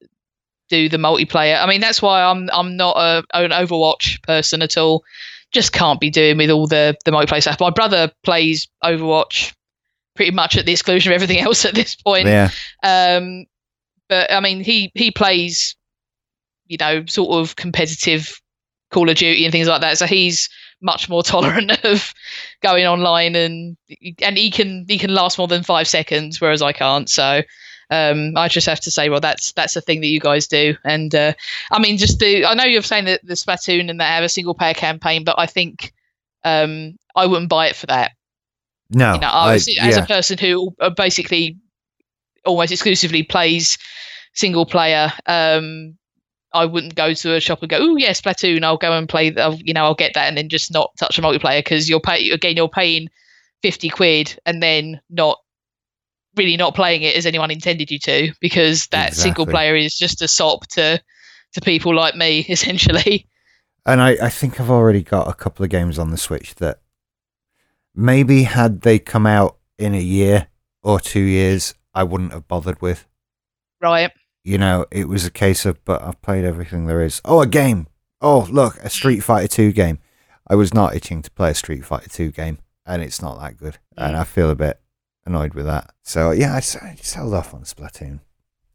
do 0.69 0.89
the 0.89 0.97
multiplayer. 0.97 1.61
I 1.61 1.67
mean, 1.67 1.81
that's 1.81 2.01
why 2.01 2.23
I'm 2.23 2.49
I'm 2.53 2.77
not 2.77 2.95
a, 2.97 3.23
an 3.33 3.51
Overwatch 3.51 4.21
person 4.23 4.61
at 4.61 4.77
all 4.77 5.03
just 5.51 5.73
can't 5.73 5.99
be 5.99 6.09
doing 6.09 6.37
with 6.37 6.49
all 6.49 6.67
the 6.67 6.95
the 7.05 7.11
multiplayer 7.11 7.41
stuff. 7.41 7.59
My 7.59 7.69
brother 7.69 8.11
plays 8.23 8.67
Overwatch 8.83 9.53
pretty 10.15 10.31
much 10.31 10.57
at 10.57 10.65
the 10.65 10.71
exclusion 10.71 11.11
of 11.11 11.15
everything 11.15 11.39
else 11.45 11.65
at 11.65 11.75
this 11.75 11.95
point. 11.95 12.27
Yeah, 12.27 12.49
Um, 12.83 13.45
but 14.07 14.31
I 14.31 14.39
mean, 14.39 14.61
he 14.63 14.91
he 14.95 15.11
plays, 15.11 15.75
you 16.67 16.77
know, 16.77 17.05
sort 17.05 17.39
of 17.39 17.55
competitive 17.55 18.39
Call 18.91 19.09
of 19.09 19.17
Duty 19.17 19.45
and 19.45 19.51
things 19.51 19.67
like 19.67 19.81
that. 19.81 19.97
So 19.97 20.05
he's 20.05 20.49
much 20.81 21.09
more 21.09 21.23
tolerant 21.23 21.83
of 21.83 22.13
going 22.61 22.85
online 22.85 23.35
and 23.35 23.77
and 24.21 24.37
he 24.37 24.51
can 24.51 24.85
he 24.87 24.97
can 24.97 25.13
last 25.13 25.37
more 25.37 25.47
than 25.47 25.63
five 25.63 25.87
seconds, 25.87 26.39
whereas 26.39 26.61
I 26.61 26.73
can't. 26.73 27.09
So. 27.09 27.41
Um, 27.91 28.37
I 28.37 28.47
just 28.47 28.67
have 28.67 28.79
to 28.81 28.91
say, 28.91 29.09
well, 29.09 29.19
that's 29.19 29.51
that's 29.53 29.75
a 29.75 29.81
thing 29.81 30.01
that 30.01 30.07
you 30.07 30.19
guys 30.19 30.47
do, 30.47 30.75
and 30.83 31.13
uh, 31.15 31.33
I 31.71 31.79
mean, 31.79 31.97
just 31.97 32.19
the 32.19 32.45
I 32.45 32.53
know 32.53 32.63
you're 32.65 32.83
saying 32.83 33.05
that 33.05 33.25
the 33.25 33.33
Splatoon 33.33 33.89
and 33.89 33.99
they 33.99 34.03
have 34.05 34.23
a 34.23 34.29
single 34.29 34.53
player 34.53 34.75
campaign, 34.75 35.23
but 35.23 35.35
I 35.39 35.47
think 35.47 35.91
um, 36.43 36.97
I 37.15 37.25
wouldn't 37.25 37.49
buy 37.49 37.67
it 37.67 37.75
for 37.75 37.87
that. 37.87 38.11
no, 38.91 39.15
You 39.15 39.19
know, 39.21 39.27
I 39.27 39.53
I- 39.53 39.55
as 39.55 39.67
yeah. 39.67 40.03
a 40.03 40.05
person 40.05 40.37
who 40.37 40.75
uh, 40.79 40.91
basically 40.91 41.57
almost 42.45 42.71
exclusively 42.71 43.23
plays 43.23 43.77
single 44.33 44.65
player, 44.65 45.11
um, 45.25 45.97
I 46.53 46.65
wouldn't 46.65 46.95
go 46.95 47.13
to 47.13 47.35
a 47.35 47.39
shop 47.39 47.61
and 47.61 47.69
go, 47.69 47.77
"Oh 47.79 47.95
yes, 47.97 48.21
Splatoon, 48.21 48.63
I'll 48.63 48.77
go 48.77 48.91
and 48.93 49.09
play. 49.09 49.35
I'll, 49.35 49.55
you 49.55 49.73
know, 49.73 49.83
I'll 49.85 49.95
get 49.95 50.13
that, 50.13 50.27
and 50.27 50.37
then 50.37 50.49
just 50.49 50.71
not 50.71 50.91
touch 50.99 51.17
a 51.17 51.21
multiplayer 51.21 51.59
because 51.59 51.89
you're 51.89 51.99
pay 51.99 52.29
again, 52.29 52.55
you're 52.55 52.69
paying 52.69 53.09
fifty 53.63 53.89
quid 53.89 54.39
and 54.45 54.61
then 54.63 55.01
not 55.09 55.39
really 56.35 56.57
not 56.57 56.75
playing 56.75 57.01
it 57.01 57.15
as 57.15 57.25
anyone 57.25 57.51
intended 57.51 57.91
you 57.91 57.99
to 57.99 58.31
because 58.39 58.87
that 58.87 59.13
single 59.13 59.45
player 59.45 59.75
is 59.75 59.97
just 59.97 60.21
a 60.21 60.27
sop 60.27 60.67
to 60.67 61.01
to 61.53 61.61
people 61.61 61.95
like 61.95 62.15
me 62.15 62.39
essentially. 62.49 63.27
And 63.85 64.01
I, 64.01 64.17
I 64.21 64.29
think 64.29 64.59
I've 64.59 64.69
already 64.69 65.01
got 65.01 65.27
a 65.27 65.33
couple 65.33 65.63
of 65.63 65.71
games 65.71 65.97
on 65.97 66.11
the 66.11 66.17
Switch 66.17 66.55
that 66.55 66.79
maybe 67.95 68.43
had 68.43 68.81
they 68.81 68.99
come 68.99 69.25
out 69.25 69.57
in 69.77 69.95
a 69.95 70.01
year 70.01 70.47
or 70.83 70.99
two 70.99 71.21
years, 71.21 71.73
I 71.93 72.03
wouldn't 72.03 72.33
have 72.33 72.47
bothered 72.47 72.81
with. 72.81 73.07
Right. 73.81 74.11
You 74.43 74.57
know, 74.57 74.85
it 74.91 75.07
was 75.07 75.25
a 75.25 75.31
case 75.31 75.65
of, 75.65 75.83
but 75.85 76.01
I've 76.01 76.21
played 76.21 76.45
everything 76.45 76.85
there 76.85 77.03
is. 77.03 77.21
Oh, 77.25 77.41
a 77.41 77.47
game. 77.47 77.87
Oh, 78.21 78.47
look, 78.51 78.77
a 78.77 78.89
Street 78.89 79.21
Fighter 79.21 79.47
2 79.47 79.71
game. 79.71 79.99
I 80.47 80.55
was 80.55 80.73
not 80.73 80.95
itching 80.95 81.21
to 81.21 81.31
play 81.31 81.51
a 81.51 81.55
Street 81.55 81.85
Fighter 81.85 82.09
2 82.09 82.31
game, 82.31 82.59
and 82.85 83.01
it's 83.01 83.21
not 83.21 83.39
that 83.39 83.57
good. 83.57 83.77
And 83.97 84.15
mm. 84.15 84.19
I 84.19 84.23
feel 84.23 84.49
a 84.49 84.55
bit 84.55 84.79
annoyed 85.29 85.53
with 85.53 85.65
that. 85.65 85.91
So, 86.03 86.31
yeah, 86.31 86.53
I, 86.55 86.59
just 86.59 87.13
held 87.13 87.33
off 87.33 87.53
on 87.53 87.61
Splatoon. 87.61 88.19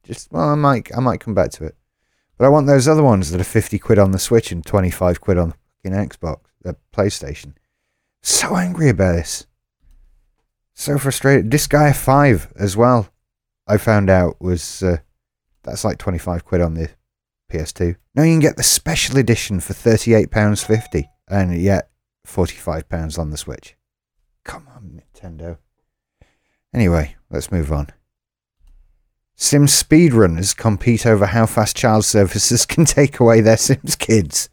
Just, 0.03 0.33
well, 0.33 0.49
I 0.49 0.55
might, 0.55 0.91
I 0.97 1.01
might 1.01 1.21
come 1.21 1.35
back 1.35 1.51
to 1.53 1.65
it. 1.65 1.77
But 2.39 2.47
I 2.47 2.49
want 2.49 2.67
those 2.67 2.89
other 2.89 3.03
ones 3.03 3.31
that 3.31 3.41
are 3.41 3.45
50 3.45 3.79
quid 3.79 3.99
on 3.99 4.13
the 4.13 4.19
Switch 4.19 4.51
and 4.51 4.65
25 4.65 5.21
quid 5.21 5.39
on 5.39 5.51
the 5.51 5.57
fucking 5.83 6.09
Xbox, 6.09 6.39
the 6.63 6.77
PlayStation. 6.95 7.55
So 8.23 8.57
angry 8.57 8.89
about 8.89 9.17
this. 9.17 9.47
So 10.75 10.99
frustrated. 10.99 11.51
Disgaea 11.51 11.95
5 11.95 12.53
as 12.57 12.77
well, 12.77 13.09
I 13.67 13.77
found 13.77 14.11
out 14.11 14.41
was, 14.41 14.83
uh, 14.83 14.99
that's 15.63 15.85
like 15.85 15.99
25 15.99 16.45
quid 16.45 16.61
on 16.61 16.75
the 16.75 16.91
PS2. 17.53 17.97
Now 18.15 18.23
you 18.23 18.33
can 18.33 18.41
get 18.41 18.57
the 18.57 18.63
special 18.63 19.19
edition 19.19 19.61
for 19.61 19.73
£38.50 19.73 21.05
and 21.29 21.61
yet 21.61 21.91
£45 22.27 23.19
on 23.19 23.31
the 23.31 23.37
Switch. 23.37 23.77
Come 24.45 24.69
on, 24.75 25.01
Nintendo. 25.01 25.59
Anyway, 26.75 27.15
let's 27.31 27.53
move 27.53 27.73
on. 27.73 27.89
Sims 29.37 29.83
speedrunners 29.83 30.57
compete 30.57 31.07
over 31.07 31.27
how 31.27 31.47
fast 31.47 31.77
child 31.77 32.05
services 32.05 32.67
can 32.67 32.85
take 32.85 33.21
away 33.21 33.41
their 33.41 33.57
Sims 33.57 33.97
kids. 33.97 34.49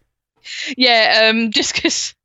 Yeah, 0.77 1.29
um, 1.29 1.51
just 1.51 1.75
because 1.75 2.15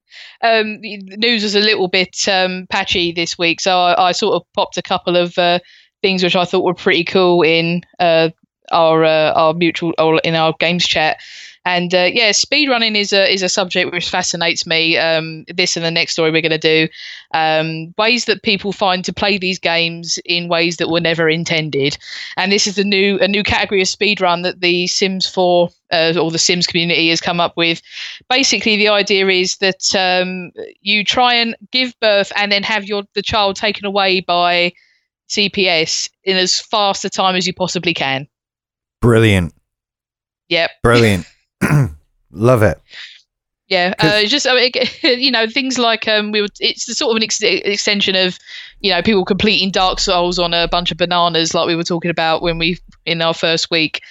um, 0.42 0.80
the 0.80 0.98
news 1.18 1.42
was 1.42 1.54
a 1.54 1.60
little 1.60 1.88
bit 1.88 2.16
um, 2.28 2.66
patchy 2.70 3.12
this 3.12 3.38
week, 3.38 3.60
so 3.60 3.78
I, 3.78 4.08
I 4.08 4.12
sort 4.12 4.34
of 4.34 4.42
popped 4.54 4.76
a 4.76 4.82
couple 4.82 5.16
of 5.16 5.36
uh, 5.38 5.58
things 6.02 6.22
which 6.22 6.36
I 6.36 6.44
thought 6.44 6.64
were 6.64 6.74
pretty 6.74 7.04
cool 7.04 7.42
in 7.42 7.82
uh, 7.98 8.30
our 8.72 9.04
uh, 9.04 9.32
our 9.32 9.54
mutual 9.54 9.92
or 9.98 10.18
in 10.20 10.34
our 10.34 10.54
games 10.58 10.86
chat. 10.86 11.18
And 11.66 11.92
uh, 11.92 12.08
yeah, 12.12 12.30
speedrunning 12.30 12.94
is 12.94 13.12
a 13.12 13.30
is 13.30 13.42
a 13.42 13.48
subject 13.48 13.92
which 13.92 14.08
fascinates 14.08 14.68
me. 14.68 14.96
Um, 14.96 15.44
this 15.52 15.76
and 15.76 15.84
the 15.84 15.90
next 15.90 16.12
story 16.12 16.30
we're 16.30 16.40
going 16.40 16.52
to 16.52 16.58
do 16.58 16.88
um, 17.34 17.92
ways 17.98 18.26
that 18.26 18.44
people 18.44 18.70
find 18.70 19.04
to 19.04 19.12
play 19.12 19.36
these 19.36 19.58
games 19.58 20.16
in 20.24 20.48
ways 20.48 20.76
that 20.76 20.90
were 20.90 21.00
never 21.00 21.28
intended. 21.28 21.98
And 22.36 22.52
this 22.52 22.68
is 22.68 22.76
the 22.76 22.84
new 22.84 23.18
a 23.18 23.26
new 23.26 23.42
category 23.42 23.82
of 23.82 23.88
speedrun 23.88 24.44
that 24.44 24.60
the 24.60 24.86
Sims 24.86 25.26
4 25.26 25.68
uh, 25.92 26.14
or 26.16 26.30
the 26.30 26.38
Sims 26.38 26.68
community 26.68 27.10
has 27.10 27.20
come 27.20 27.40
up 27.40 27.56
with 27.56 27.82
basically 28.30 28.76
the 28.76 28.88
idea 28.88 29.26
is 29.26 29.56
that 29.56 29.92
um, 29.96 30.52
you 30.82 31.04
try 31.04 31.34
and 31.34 31.56
give 31.72 31.98
birth 31.98 32.30
and 32.36 32.52
then 32.52 32.62
have 32.62 32.84
your 32.84 33.02
the 33.14 33.22
child 33.22 33.56
taken 33.56 33.84
away 33.84 34.20
by 34.20 34.72
CPS 35.28 36.08
in 36.22 36.36
as 36.36 36.60
fast 36.60 37.04
a 37.04 37.10
time 37.10 37.34
as 37.34 37.44
you 37.44 37.52
possibly 37.52 37.92
can. 37.92 38.28
Brilliant. 39.00 39.52
Yep. 40.48 40.70
Brilliant. 40.84 41.26
Love 42.30 42.62
it. 42.62 42.80
Yeah, 43.68 43.94
uh, 43.98 44.24
just 44.26 44.46
I 44.46 44.54
mean, 44.54 44.72
you 45.20 45.30
know 45.30 45.48
things 45.48 45.76
like 45.76 46.06
um, 46.06 46.30
we 46.30 46.40
were, 46.40 46.48
it's 46.60 46.86
the 46.86 46.94
sort 46.94 47.10
of 47.10 47.16
an 47.16 47.24
ex- 47.24 47.42
extension 47.42 48.14
of 48.14 48.38
you 48.80 48.92
know 48.92 49.02
people 49.02 49.24
completing 49.24 49.72
Dark 49.72 49.98
Souls 49.98 50.38
on 50.38 50.54
a 50.54 50.68
bunch 50.68 50.92
of 50.92 50.98
bananas, 50.98 51.52
like 51.52 51.66
we 51.66 51.74
were 51.74 51.82
talking 51.82 52.10
about 52.10 52.42
when 52.42 52.58
we 52.58 52.78
in 53.04 53.20
our 53.22 53.34
first 53.34 53.70
week. 53.70 54.02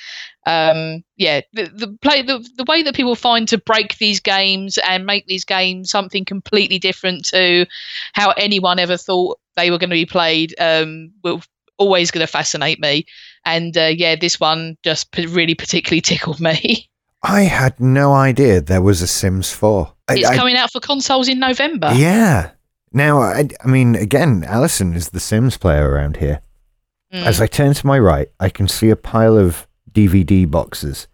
Um, 0.46 1.04
yeah, 1.16 1.42
the, 1.54 1.66
the 1.74 1.98
play 2.02 2.22
the 2.22 2.46
the 2.58 2.66
way 2.68 2.84
that 2.84 2.96
people 2.96 3.16
find 3.16 3.48
to 3.48 3.58
break 3.58 3.98
these 3.98 4.20
games 4.20 4.78
and 4.88 5.06
make 5.06 5.26
these 5.28 5.46
games 5.46 5.90
something 5.90 6.26
completely 6.26 6.78
different 6.78 7.26
to 7.30 7.66
how 8.12 8.32
anyone 8.32 8.78
ever 8.78 8.98
thought 8.98 9.40
they 9.56 9.72
were 9.72 9.78
going 9.78 9.90
to 9.90 9.96
be 9.96 10.06
played 10.06 10.54
um, 10.60 11.12
will 11.24 11.42
always 11.78 12.12
going 12.12 12.26
to 12.26 12.32
fascinate 12.32 12.80
me. 12.80 13.06
And 13.46 13.78
uh, 13.78 13.92
yeah, 13.96 14.16
this 14.16 14.40
one 14.40 14.78
just 14.84 15.12
p- 15.12 15.28
really 15.28 15.56
particularly 15.56 16.02
tickled 16.02 16.42
me. 16.42 16.90
I 17.28 17.42
had 17.42 17.80
no 17.80 18.14
idea 18.14 18.62
there 18.62 18.82
was 18.82 19.02
a 19.02 19.08
Sims 19.08 19.52
4. 19.52 19.92
It's 20.10 20.28
I- 20.28 20.36
coming 20.36 20.56
out 20.56 20.72
for 20.72 20.80
consoles 20.80 21.28
in 21.28 21.40
November. 21.40 21.92
Yeah. 21.96 22.52
Now, 22.94 23.22
I, 23.22 23.50
I 23.64 23.68
mean, 23.68 23.96
again, 23.96 24.44
Alison 24.48 24.94
is 24.94 25.10
the 25.10 25.20
Sims 25.20 25.58
player 25.58 25.90
around 25.90 26.18
here. 26.18 26.42
Mm. 27.12 27.26
As 27.26 27.42
I 27.42 27.48
turn 27.48 27.74
to 27.74 27.88
my 27.88 27.98
right, 28.00 28.30
I 28.40 28.50
can 28.50 28.68
see 28.68 28.90
a 28.90 28.96
pile 28.96 29.38
of 29.38 29.68
DVD 29.92 30.50
boxes, 30.50 31.08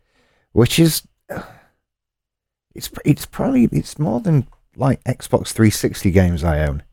which 0.52 0.80
is 0.80 1.08
it's 2.76 2.90
it's 3.06 3.26
probably 3.26 3.70
it's 3.72 3.98
more 3.98 4.20
than 4.20 4.48
like 4.76 5.04
Xbox 5.06 5.50
360 5.54 6.12
games 6.12 6.44
I 6.44 6.60
own 6.60 6.84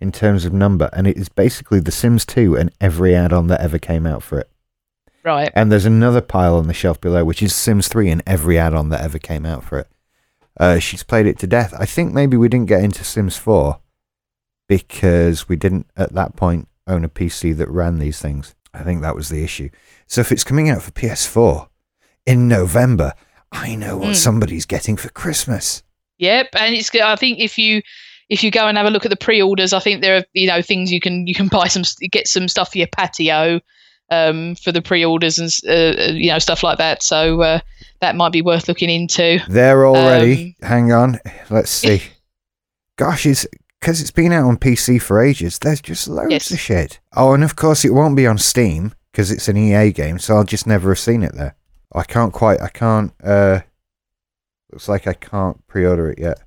in 0.00 0.12
terms 0.12 0.44
of 0.44 0.52
number, 0.52 0.90
and 0.92 1.06
it 1.06 1.16
is 1.16 1.28
basically 1.28 1.80
The 1.80 1.92
Sims 1.92 2.26
2 2.26 2.56
and 2.56 2.70
every 2.80 3.14
add-on 3.14 3.46
that 3.46 3.60
ever 3.60 3.78
came 3.78 4.06
out 4.06 4.22
for 4.22 4.40
it. 4.40 4.50
Right. 5.24 5.50
And 5.54 5.72
there's 5.72 5.86
another 5.86 6.20
pile 6.20 6.56
on 6.56 6.66
the 6.66 6.74
shelf 6.74 7.00
below, 7.00 7.24
which 7.24 7.42
is 7.42 7.54
Sims 7.54 7.88
3 7.88 8.10
and 8.10 8.22
every 8.26 8.58
add-on 8.58 8.90
that 8.90 9.00
ever 9.00 9.18
came 9.18 9.46
out 9.46 9.64
for 9.64 9.78
it. 9.78 9.88
Uh, 10.60 10.78
she's 10.78 11.02
played 11.02 11.26
it 11.26 11.38
to 11.38 11.46
death. 11.46 11.72
I 11.78 11.86
think 11.86 12.12
maybe 12.12 12.36
we 12.36 12.48
didn't 12.48 12.68
get 12.68 12.84
into 12.84 13.02
Sims 13.04 13.36
4 13.38 13.78
because 14.68 15.48
we 15.48 15.56
didn't 15.56 15.86
at 15.96 16.12
that 16.12 16.36
point 16.36 16.68
own 16.86 17.04
a 17.04 17.08
PC 17.08 17.56
that 17.56 17.68
ran 17.70 17.98
these 17.98 18.20
things. 18.20 18.54
I 18.72 18.82
think 18.82 19.02
that 19.02 19.14
was 19.14 19.28
the 19.28 19.42
issue. 19.44 19.70
So 20.06 20.20
if 20.20 20.32
it's 20.32 20.44
coming 20.44 20.68
out 20.68 20.82
for 20.82 20.90
PS4 20.90 21.68
in 22.26 22.48
November, 22.48 23.12
I 23.52 23.74
know 23.76 23.96
what 23.96 24.10
Mm. 24.10 24.16
somebody's 24.16 24.66
getting 24.66 24.96
for 24.96 25.08
Christmas. 25.10 25.82
Yep. 26.18 26.48
And 26.58 26.74
it's. 26.74 26.94
I 26.94 27.16
think 27.16 27.38
if 27.38 27.56
you 27.58 27.82
if 28.28 28.42
you 28.42 28.50
go 28.50 28.66
and 28.66 28.76
have 28.76 28.86
a 28.86 28.90
look 28.90 29.04
at 29.04 29.10
the 29.10 29.16
pre-orders, 29.16 29.72
I 29.72 29.78
think 29.80 30.00
there 30.00 30.16
are 30.18 30.24
you 30.32 30.46
know 30.46 30.60
things 30.62 30.92
you 30.92 31.00
can 31.00 31.26
you 31.26 31.34
can 31.34 31.48
buy 31.48 31.68
some 31.68 31.82
get 32.10 32.26
some 32.28 32.48
stuff 32.48 32.72
for 32.72 32.78
your 32.78 32.86
patio. 32.88 33.60
Um, 34.10 34.54
for 34.56 34.72
the 34.72 34.82
pre-orders 34.82 35.38
and 35.38 35.50
uh, 35.68 36.00
uh, 36.00 36.12
you 36.12 36.30
know 36.30 36.38
stuff 36.38 36.62
like 36.62 36.78
that. 36.78 37.02
So 37.02 37.40
uh, 37.42 37.60
that 38.00 38.16
might 38.16 38.32
be 38.32 38.42
worth 38.42 38.68
looking 38.68 38.90
into. 38.90 39.38
They're 39.48 39.86
already. 39.86 40.56
Hang 40.62 40.92
on. 40.92 41.18
Let's 41.50 41.70
see. 41.82 42.02
Gosh, 42.96 43.26
it's 43.26 43.46
because 43.80 44.00
it's 44.00 44.10
been 44.10 44.32
out 44.32 44.46
on 44.46 44.56
PC 44.56 45.00
for 45.02 45.22
ages. 45.22 45.58
There's 45.58 45.80
just 45.80 46.08
loads 46.08 46.30
Yes. 46.30 46.50
of 46.50 46.60
shit. 46.60 47.00
Oh, 47.14 47.32
and 47.34 47.42
of 47.44 47.56
course 47.56 47.84
it 47.84 47.92
won't 47.92 48.16
be 48.16 48.26
on 48.26 48.38
Steam 48.38 48.94
because 49.12 49.30
it's 49.30 49.48
an 49.48 49.56
EA 49.56 49.92
game, 49.92 50.18
so 50.18 50.36
I'll 50.36 50.44
just 50.44 50.66
never 50.66 50.90
have 50.90 50.98
seen 50.98 51.22
it 51.22 51.34
there. 51.34 51.56
I 51.94 52.02
can't 52.04 52.32
quite. 52.32 52.60
I 52.60 52.68
can't. 52.68 53.12
uh 53.22 53.60
Looks 54.72 54.88
like 54.88 55.06
I 55.06 55.12
can't 55.12 55.64
pre-order 55.68 56.10
it 56.10 56.18
yet, 56.18 56.40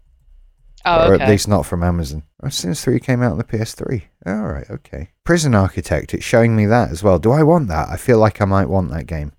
Oh, 0.87 1.09
or 1.09 1.15
at 1.15 1.27
least 1.27 1.47
not 1.47 1.65
from 1.65 1.83
Amazon. 1.83 2.23
Oh, 2.41 2.49
Sims 2.49 2.81
3 2.83 2.99
came 2.99 3.21
out 3.21 3.33
on 3.33 3.37
the 3.37 3.43
PS3. 3.43 4.03
All 4.25 4.47
right, 4.47 4.69
okay. 4.69 5.09
Prison 5.23 5.53
Architect. 5.53 6.13
It's 6.13 6.23
showing 6.23 6.55
me 6.55 6.65
that 6.65 6.91
as 6.91 7.03
well. 7.03 7.19
Do 7.19 7.31
I 7.31 7.43
want 7.43 7.67
that? 7.67 7.89
I 7.89 7.97
feel 7.97 8.19
like 8.19 8.41
I 8.41 8.45
might 8.45 8.69
want 8.69 8.91
that 8.91 9.05
game. 9.05 9.33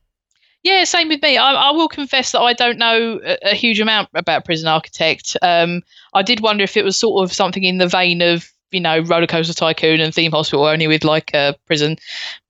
Yeah, 0.62 0.84
same 0.84 1.08
with 1.08 1.22
me. 1.22 1.38
I, 1.38 1.52
I 1.52 1.70
will 1.70 1.88
confess 1.88 2.32
that 2.32 2.40
I 2.40 2.52
don't 2.52 2.76
know 2.76 3.20
a, 3.24 3.50
a 3.50 3.54
huge 3.54 3.80
amount 3.80 4.11
about 4.14 4.44
Prison 4.44 4.68
Architect. 4.68 5.37
Um, 5.40 5.82
I 6.12 6.22
did 6.22 6.40
wonder 6.40 6.64
if 6.64 6.76
it 6.76 6.84
was 6.84 6.96
sort 6.96 7.24
of 7.24 7.32
something 7.32 7.64
in 7.64 7.78
the 7.78 7.87
vein 7.87 8.20
of 8.20 8.52
you 8.70 8.80
know 8.80 8.98
Roller 9.00 9.26
Coaster 9.26 9.54
Tycoon 9.54 10.00
and 10.00 10.12
Theme 10.12 10.32
Hospital, 10.32 10.66
only 10.66 10.87
with 10.87 11.04
like 11.04 11.32
a 11.32 11.56
prison. 11.66 11.96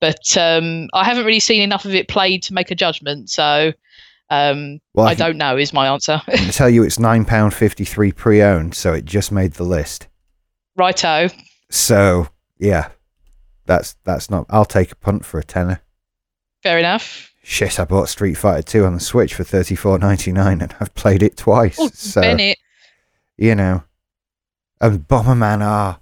But 0.01 0.35
um, 0.37 0.89
I 0.93 1.05
haven't 1.05 1.25
really 1.25 1.39
seen 1.39 1.61
enough 1.61 1.85
of 1.85 1.95
it 1.95 2.07
played 2.07 2.43
to 2.43 2.53
make 2.53 2.71
a 2.71 2.75
judgment. 2.75 3.29
So 3.29 3.71
um, 4.29 4.79
Well, 4.93 5.07
I 5.07 5.13
don't 5.15 5.37
know 5.37 5.57
is 5.57 5.73
my 5.73 5.87
answer. 5.87 6.21
I 6.27 6.37
can 6.37 6.51
tell 6.51 6.69
you 6.69 6.83
it's 6.83 6.97
£9.53 6.97 8.15
pre-owned, 8.15 8.75
so 8.75 8.93
it 8.93 9.05
just 9.05 9.31
made 9.31 9.53
the 9.53 9.63
list. 9.63 10.07
Righto. 10.75 11.29
So 11.69 12.27
yeah, 12.57 12.89
that's 13.65 13.95
that's 14.03 14.29
not. 14.29 14.45
I'll 14.49 14.65
take 14.65 14.91
a 14.91 14.95
punt 14.95 15.25
for 15.25 15.39
a 15.39 15.43
tenner. 15.43 15.81
Fair 16.63 16.79
enough. 16.79 17.31
Shit, 17.43 17.79
I 17.79 17.85
bought 17.85 18.09
Street 18.09 18.35
Fighter 18.35 18.61
Two 18.61 18.85
on 18.85 18.93
the 18.93 18.99
Switch 18.99 19.33
for 19.33 19.43
thirty 19.43 19.75
four 19.75 19.99
ninety 19.99 20.31
nine, 20.31 20.61
and 20.61 20.73
I've 20.79 20.93
played 20.93 21.21
it 21.21 21.37
twice. 21.37 21.77
Oh, 21.79 21.89
so 21.93 22.21
Bennett. 22.21 22.57
you 23.37 23.55
know, 23.55 23.83
and 24.81 25.07
Bomberman. 25.07 25.61
Ah, 25.61 25.99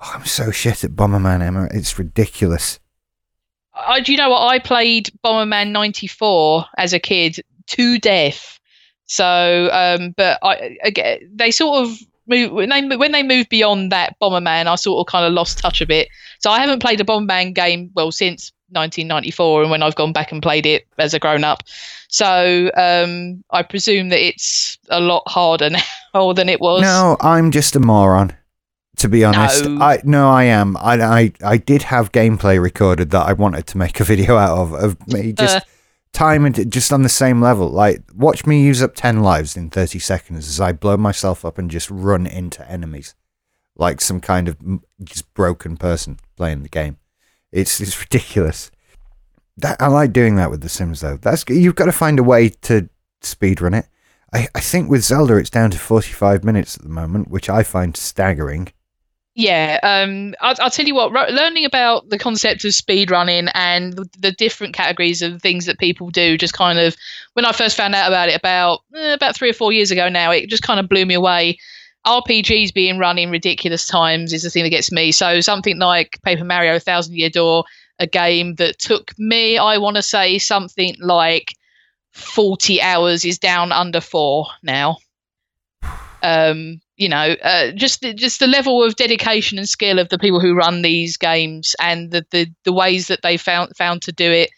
oh, 0.00 0.12
I'm 0.14 0.26
so 0.26 0.50
shit 0.50 0.84
at 0.84 0.92
Bomberman, 0.92 1.42
Emma. 1.42 1.68
It's 1.72 1.98
ridiculous. 1.98 2.78
I, 3.74 4.00
do 4.00 4.12
you 4.12 4.18
know 4.18 4.30
what? 4.30 4.46
I 4.46 4.58
played 4.58 5.10
Bomberman 5.24 5.70
94 5.70 6.66
as 6.76 6.92
a 6.92 7.00
kid 7.00 7.40
to 7.68 7.98
death. 7.98 8.58
So, 9.06 9.68
um, 9.72 10.14
but 10.16 10.38
I 10.42 10.76
again, 10.82 11.30
they 11.34 11.50
sort 11.50 11.86
of 11.86 11.98
move 12.26 12.52
when 12.52 12.68
they 12.68 12.96
when 12.96 13.12
they 13.12 13.22
moved 13.22 13.48
beyond 13.48 13.92
that 13.92 14.16
Bomberman, 14.20 14.66
I 14.66 14.74
sort 14.76 15.06
of 15.06 15.10
kind 15.10 15.26
of 15.26 15.32
lost 15.32 15.58
touch 15.58 15.80
a 15.80 15.86
bit. 15.86 16.08
So 16.38 16.50
I 16.50 16.60
haven't 16.60 16.80
played 16.80 17.00
a 17.00 17.04
Bomberman 17.04 17.54
game 17.54 17.90
well 17.94 18.12
since 18.12 18.52
1994, 18.70 19.62
and 19.62 19.70
when 19.70 19.82
I've 19.82 19.94
gone 19.94 20.12
back 20.12 20.32
and 20.32 20.42
played 20.42 20.66
it 20.66 20.86
as 20.98 21.14
a 21.14 21.18
grown 21.18 21.44
up. 21.44 21.62
So 22.08 22.70
um, 22.76 23.42
I 23.50 23.62
presume 23.62 24.08
that 24.10 24.20
it's 24.24 24.78
a 24.88 25.00
lot 25.00 25.22
harder 25.26 25.70
now 26.14 26.32
than 26.32 26.48
it 26.48 26.60
was. 26.60 26.82
No, 26.82 27.16
I'm 27.20 27.50
just 27.50 27.76
a 27.76 27.80
moron. 27.80 28.34
To 28.98 29.08
be 29.08 29.24
honest, 29.24 29.64
No. 29.64 29.82
I 29.82 30.00
no, 30.04 30.28
I 30.28 30.44
am. 30.44 30.76
I, 30.76 31.00
I 31.00 31.32
I 31.44 31.56
did 31.56 31.82
have 31.82 32.12
gameplay 32.12 32.62
recorded 32.62 33.10
that 33.10 33.26
I 33.26 33.32
wanted 33.32 33.66
to 33.68 33.78
make 33.78 34.00
a 34.00 34.04
video 34.12 34.36
out 34.36 34.58
of 34.58 34.72
of 34.74 35.08
me 35.08 35.32
just 35.32 35.56
Uh. 35.56 35.60
Time 36.12 36.44
and 36.44 36.70
just 36.70 36.92
on 36.92 37.02
the 37.02 37.08
same 37.08 37.40
level. 37.40 37.68
Like, 37.68 38.02
watch 38.14 38.46
me 38.46 38.62
use 38.62 38.82
up 38.82 38.94
ten 38.94 39.22
lives 39.22 39.56
in 39.56 39.70
thirty 39.70 39.98
seconds 39.98 40.48
as 40.48 40.60
I 40.60 40.72
blow 40.72 40.96
myself 40.96 41.44
up 41.44 41.58
and 41.58 41.70
just 41.70 41.90
run 41.90 42.26
into 42.26 42.68
enemies, 42.70 43.14
like 43.76 44.00
some 44.00 44.20
kind 44.20 44.48
of 44.48 44.56
just 45.02 45.32
broken 45.34 45.76
person 45.76 46.18
playing 46.36 46.62
the 46.62 46.68
game. 46.68 46.98
It's 47.50 47.80
it's 47.80 47.98
ridiculous. 48.00 48.70
That 49.58 49.80
I 49.80 49.88
like 49.88 50.12
doing 50.12 50.36
that 50.36 50.50
with 50.50 50.62
The 50.62 50.68
Sims 50.68 51.00
though. 51.00 51.16
That's 51.18 51.44
you've 51.48 51.74
got 51.74 51.86
to 51.86 51.92
find 51.92 52.18
a 52.18 52.22
way 52.22 52.48
to 52.48 52.88
speedrun 53.20 53.78
it. 53.78 53.86
I, 54.32 54.48
I 54.54 54.60
think 54.60 54.90
with 54.90 55.04
Zelda 55.04 55.36
it's 55.36 55.50
down 55.50 55.70
to 55.72 55.78
forty 55.78 56.12
five 56.12 56.44
minutes 56.44 56.76
at 56.76 56.82
the 56.82 56.88
moment, 56.88 57.28
which 57.28 57.50
I 57.50 57.62
find 57.62 57.96
staggering. 57.96 58.72
Yeah, 59.34 59.78
um, 59.82 60.34
I'll, 60.40 60.54
I'll 60.60 60.70
tell 60.70 60.84
you 60.84 60.94
what. 60.94 61.12
Learning 61.12 61.64
about 61.64 62.10
the 62.10 62.18
concept 62.18 62.64
of 62.66 62.74
speed 62.74 63.10
running 63.10 63.48
and 63.54 63.94
the, 63.94 64.06
the 64.18 64.32
different 64.32 64.74
categories 64.74 65.22
of 65.22 65.40
things 65.40 65.64
that 65.64 65.78
people 65.78 66.10
do, 66.10 66.36
just 66.36 66.52
kind 66.52 66.78
of 66.78 66.94
when 67.32 67.46
I 67.46 67.52
first 67.52 67.76
found 67.76 67.94
out 67.94 68.08
about 68.08 68.28
it 68.28 68.36
about 68.36 68.80
eh, 68.94 69.14
about 69.14 69.34
three 69.34 69.48
or 69.48 69.54
four 69.54 69.72
years 69.72 69.90
ago 69.90 70.10
now, 70.10 70.30
it 70.30 70.50
just 70.50 70.62
kind 70.62 70.78
of 70.78 70.88
blew 70.88 71.06
me 71.06 71.14
away. 71.14 71.58
RPGs 72.06 72.74
being 72.74 72.98
run 72.98 73.16
in 73.16 73.30
ridiculous 73.30 73.86
times 73.86 74.32
is 74.34 74.42
the 74.42 74.50
thing 74.50 74.64
that 74.64 74.70
gets 74.70 74.92
me. 74.92 75.12
So 75.12 75.40
something 75.40 75.78
like 75.78 76.20
Paper 76.24 76.44
Mario: 76.44 76.78
Thousand 76.78 77.14
Year 77.14 77.30
Door, 77.30 77.64
a 77.98 78.06
game 78.06 78.56
that 78.56 78.78
took 78.80 79.18
me, 79.18 79.56
I 79.56 79.78
want 79.78 79.96
to 79.96 80.02
say 80.02 80.36
something 80.36 80.94
like 81.00 81.54
forty 82.12 82.82
hours, 82.82 83.24
is 83.24 83.38
down 83.38 83.72
under 83.72 84.02
four 84.02 84.46
now 84.62 84.98
um, 86.22 86.80
you 87.02 87.08
know, 87.08 87.34
uh, 87.42 87.72
just 87.72 88.00
the- 88.00 88.14
just 88.14 88.38
the 88.38 88.46
level 88.46 88.82
of 88.84 88.94
dedication 88.96 89.58
and 89.58 89.68
skill 89.68 89.98
of 89.98 90.08
the 90.08 90.18
people 90.18 90.38
who 90.40 90.54
run 90.54 90.82
these 90.82 91.16
games 91.16 91.74
and 91.80 92.12
the 92.12 92.24
the, 92.30 92.46
the 92.64 92.72
ways 92.72 93.08
that 93.08 93.22
they 93.22 93.36
found 93.36 93.76
found 93.76 94.02
to 94.02 94.12
do 94.12 94.30
it. 94.30 94.50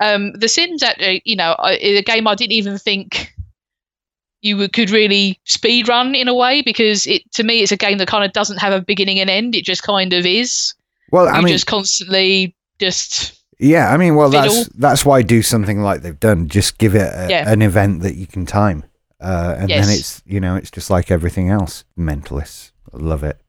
Um, 0.00 0.32
the 0.32 0.48
Sims, 0.48 0.82
actually, 0.82 1.20
you 1.26 1.36
know, 1.36 1.54
is 1.78 1.98
a 1.98 2.02
game 2.02 2.26
I 2.26 2.34
didn't 2.34 2.52
even 2.52 2.78
think 2.78 3.34
you 4.40 4.66
could 4.70 4.88
really 4.88 5.38
speed 5.44 5.88
run 5.88 6.14
in 6.14 6.26
a 6.26 6.34
way 6.34 6.62
because 6.62 7.06
it 7.06 7.22
to 7.32 7.42
me 7.42 7.60
it's 7.60 7.72
a 7.72 7.76
game 7.76 7.98
that 7.98 8.08
kind 8.08 8.24
of 8.24 8.32
doesn't 8.32 8.56
have 8.56 8.72
a 8.72 8.80
beginning 8.80 9.20
and 9.20 9.28
end. 9.28 9.54
It 9.54 9.64
just 9.66 9.82
kind 9.82 10.14
of 10.14 10.24
is. 10.24 10.72
Well, 11.12 11.28
I 11.28 11.36
you 11.38 11.44
mean, 11.44 11.52
just 11.52 11.66
constantly 11.66 12.56
just 12.78 13.38
yeah, 13.58 13.92
I 13.92 13.98
mean, 13.98 14.14
well, 14.16 14.30
that's 14.30 14.56
fiddle. 14.60 14.72
that's 14.78 15.04
why 15.04 15.20
do 15.20 15.42
something 15.42 15.82
like 15.82 16.00
they've 16.00 16.18
done. 16.18 16.48
Just 16.48 16.78
give 16.78 16.94
it 16.94 17.12
a, 17.14 17.26
Yeah. 17.28 17.50
an 17.52 17.60
event 17.60 18.00
that 18.02 18.14
you 18.14 18.26
can 18.26 18.46
time, 18.46 18.84
uh, 19.20 19.56
and 19.58 19.68
Yes. 19.68 19.86
then 19.86 19.96
it's 19.98 20.22
you 20.26 20.40
know 20.40 20.56
it's 20.56 20.70
just 20.70 20.90
like 20.90 21.10
everything 21.10 21.48
else. 21.50 21.84
Mentalists, 21.98 22.72
I 22.92 22.96
love 22.98 23.22
it. 23.24 23.40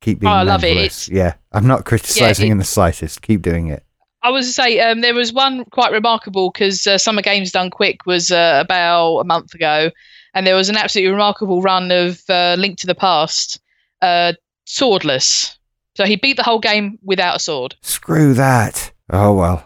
Keep 0.00 0.20
being 0.20 0.32
Oh, 0.32 0.36
I 0.36 0.42
love 0.42 0.64
it. 0.64 1.08
Yeah, 1.08 1.34
I'm 1.52 1.66
not 1.66 1.84
criticizing 1.84 2.48
it- 2.48 2.52
in 2.52 2.58
the 2.58 2.64
slightest. 2.64 3.20
Keep 3.22 3.42
doing 3.42 3.68
it. 3.68 3.84
I 4.22 4.30
was 4.30 4.46
to 4.46 4.52
say 4.52 4.78
um, 4.80 5.00
there 5.00 5.14
was 5.14 5.32
one 5.32 5.64
quite 5.66 5.92
remarkable 5.92 6.50
because 6.50 6.86
uh, 6.86 6.98
Summer 6.98 7.22
Games 7.22 7.52
Done 7.52 7.70
Quick 7.70 8.04
was 8.04 8.30
uh, 8.30 8.58
about 8.62 9.18
a 9.20 9.24
month 9.24 9.54
ago, 9.54 9.90
and 10.34 10.46
there 10.46 10.54
was 10.54 10.68
an 10.68 10.76
absolutely 10.76 11.10
remarkable 11.10 11.62
run 11.62 11.90
of 11.90 12.20
uh, 12.28 12.54
Link 12.58 12.78
to 12.80 12.86
the 12.86 12.94
Past, 12.94 13.60
uh, 14.02 14.34
swordless. 14.66 15.56
So 15.96 16.04
he 16.04 16.16
beat 16.16 16.36
the 16.36 16.42
whole 16.42 16.60
game 16.60 16.98
without 17.02 17.36
a 17.36 17.40
sword. 17.40 17.74
Screw 17.82 18.34
that. 18.34 18.92
Oh 19.10 19.32
well, 19.34 19.64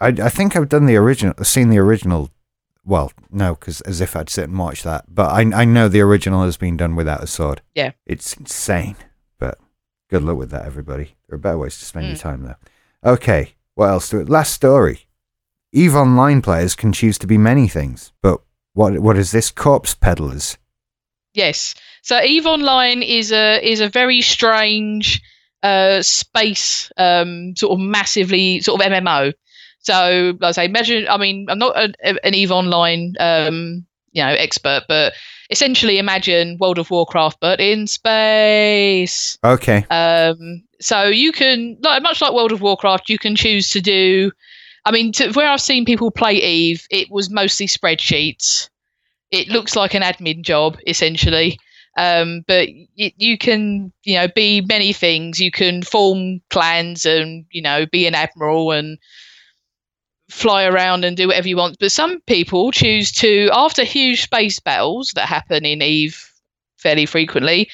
I 0.00 0.08
I 0.08 0.28
think 0.28 0.56
I've 0.56 0.68
done 0.68 0.86
the 0.86 0.96
original, 0.96 1.34
seen 1.44 1.70
the 1.70 1.78
original. 1.78 2.30
Well, 2.84 3.12
no, 3.30 3.54
because 3.54 3.80
as 3.82 4.00
if 4.00 4.14
I'd 4.14 4.28
sit 4.30 4.44
and 4.48 4.58
watch 4.58 4.82
that. 4.82 5.04
But 5.08 5.30
I 5.32 5.40
I 5.62 5.64
know 5.64 5.88
the 5.88 6.00
original 6.02 6.44
has 6.44 6.56
been 6.56 6.76
done 6.76 6.96
without 6.96 7.22
a 7.22 7.26
sword. 7.26 7.62
Yeah. 7.74 7.92
it's 8.06 8.34
insane. 8.36 8.96
But 9.38 9.58
good 10.10 10.22
luck 10.22 10.36
with 10.36 10.50
that, 10.50 10.66
everybody. 10.66 11.16
There 11.28 11.36
are 11.36 11.38
better 11.38 11.58
ways 11.58 11.78
to 11.78 11.84
spend 11.84 12.06
your 12.06 12.16
Mm. 12.16 12.20
time 12.20 12.42
though. 12.42 13.10
Okay, 13.12 13.54
what 13.74 13.88
else? 13.88 14.10
Do 14.10 14.20
it? 14.20 14.28
Last 14.28 14.52
story. 14.52 15.06
Eve 15.72 15.94
Online 15.96 16.40
players 16.42 16.74
can 16.76 16.92
choose 16.92 17.18
to 17.18 17.26
be 17.26 17.36
many 17.38 17.68
things, 17.68 18.12
but 18.22 18.40
what 18.74 18.98
what 19.00 19.16
is 19.16 19.30
this? 19.32 19.50
Corpse 19.50 19.94
peddlers. 19.94 20.56
Yes. 21.32 21.74
So 22.02 22.20
Eve 22.22 22.46
Online 22.46 23.02
is 23.02 23.32
a 23.32 23.58
is 23.66 23.80
a 23.80 23.88
very 23.88 24.20
strange 24.20 25.20
uh, 25.62 26.02
space 26.02 26.92
um, 26.98 27.56
sort 27.56 27.72
of 27.72 27.78
massively 27.80 28.60
sort 28.60 28.80
of 28.80 28.86
MMO. 28.92 29.32
So 29.84 30.36
like 30.40 30.48
I 30.48 30.52
say, 30.52 30.64
imagine. 30.64 31.06
I 31.08 31.16
mean, 31.16 31.46
I'm 31.48 31.58
not 31.58 31.78
an, 31.78 31.94
an 32.02 32.34
Eve 32.34 32.50
Online 32.50 33.14
um, 33.20 33.86
you 34.12 34.22
know 34.22 34.30
expert, 34.30 34.84
but 34.88 35.12
essentially 35.50 35.98
imagine 35.98 36.56
World 36.58 36.78
of 36.78 36.90
Warcraft 36.90 37.38
but 37.40 37.60
in 37.60 37.86
space. 37.86 39.38
Okay. 39.44 39.84
Um, 39.90 40.64
so 40.80 41.04
you 41.04 41.32
can, 41.32 41.78
like, 41.82 42.02
much 42.02 42.20
like 42.20 42.32
World 42.32 42.52
of 42.52 42.60
Warcraft, 42.60 43.08
you 43.08 43.18
can 43.18 43.36
choose 43.36 43.70
to 43.70 43.80
do. 43.80 44.30
I 44.84 44.90
mean, 44.90 45.12
to, 45.12 45.30
where 45.32 45.48
I've 45.48 45.60
seen 45.60 45.84
people 45.84 46.10
play 46.10 46.34
Eve, 46.34 46.86
it 46.90 47.10
was 47.10 47.30
mostly 47.30 47.66
spreadsheets. 47.66 48.68
It 49.30 49.48
looks 49.48 49.74
like 49.74 49.94
an 49.94 50.02
admin 50.02 50.42
job 50.42 50.78
essentially, 50.86 51.58
um, 51.96 52.44
but 52.46 52.68
y- 52.98 53.14
you 53.16 53.36
can, 53.38 53.92
you 54.04 54.14
know, 54.14 54.28
be 54.28 54.60
many 54.60 54.92
things. 54.92 55.40
You 55.40 55.50
can 55.50 55.82
form 55.82 56.40
clans 56.50 57.04
and 57.04 57.44
you 57.50 57.62
know 57.62 57.86
be 57.86 58.06
an 58.06 58.14
admiral 58.14 58.70
and 58.70 58.98
fly 60.30 60.64
around 60.64 61.04
and 61.04 61.16
do 61.16 61.26
whatever 61.28 61.48
you 61.48 61.56
want. 61.56 61.76
But 61.78 61.92
some 61.92 62.20
people 62.26 62.72
choose 62.72 63.12
to, 63.12 63.48
after 63.52 63.84
huge 63.84 64.22
space 64.22 64.58
battles 64.60 65.12
that 65.14 65.28
happen 65.28 65.64
in 65.64 65.82
Eve 65.82 66.18
fairly 66.76 67.06
frequently, 67.06 67.68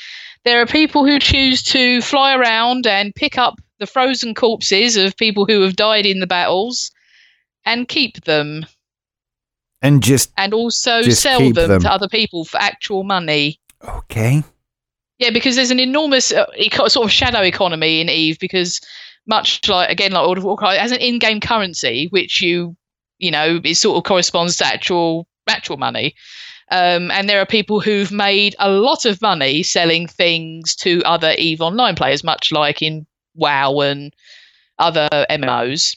there 0.44 0.60
are 0.60 0.66
people 0.66 1.04
who 1.06 1.18
choose 1.18 1.62
to 1.64 2.00
fly 2.00 2.34
around 2.34 2.86
and 2.86 3.14
pick 3.14 3.38
up 3.38 3.54
the 3.78 3.86
frozen 3.86 4.34
corpses 4.34 4.96
of 4.96 5.16
people 5.16 5.44
who 5.46 5.60
have 5.62 5.76
died 5.76 6.06
in 6.06 6.20
the 6.20 6.26
battles 6.26 6.90
and 7.64 7.88
keep 7.88 8.24
them 8.24 8.66
And 9.82 10.02
just 10.02 10.30
and 10.36 10.52
also 10.54 11.02
Just 11.02 11.22
sell 11.22 11.40
them, 11.52 11.68
them. 11.68 11.82
to 11.82 11.90
other 11.92 12.08
people 12.08 12.44
for 12.44 12.58
actual 12.60 13.04
money. 13.04 13.58
okay. 13.86 14.42
Yeah, 15.18 15.30
because 15.30 15.54
there's 15.54 15.70
an 15.70 15.80
enormous 15.80 16.32
uh, 16.32 16.46
sort 16.88 17.04
of 17.04 17.12
shadow 17.12 17.42
economy 17.42 18.00
in 18.00 18.08
Eve 18.08 18.38
because 18.38 18.80
much 19.30 19.66
like 19.68 19.88
again 19.88 20.12
like 20.12 20.26
World 20.26 20.38
of 20.38 20.44
Warcraft, 20.44 20.76
it 20.76 20.80
has 20.80 20.92
an 20.92 21.00
in-game 21.00 21.40
currency 21.40 22.08
which 22.10 22.42
you 22.42 22.76
you 23.18 23.30
know 23.30 23.60
it 23.64 23.76
sort 23.76 23.96
of 23.96 24.04
corresponds 24.04 24.58
to 24.58 24.66
actual 24.66 25.26
actual 25.48 25.78
money. 25.78 26.14
Um, 26.72 27.10
and 27.10 27.28
there 27.28 27.40
are 27.40 27.46
people 27.46 27.80
who've 27.80 28.12
made 28.12 28.54
a 28.58 28.70
lot 28.70 29.04
of 29.04 29.20
money 29.20 29.64
selling 29.64 30.06
things 30.06 30.76
to 30.76 31.02
other 31.04 31.34
Eve 31.36 31.60
Online 31.60 31.96
players, 31.96 32.22
much 32.22 32.52
like 32.52 32.80
in 32.80 33.06
WoW 33.34 33.80
and 33.80 34.14
other 34.78 35.08
MMOs. 35.28 35.96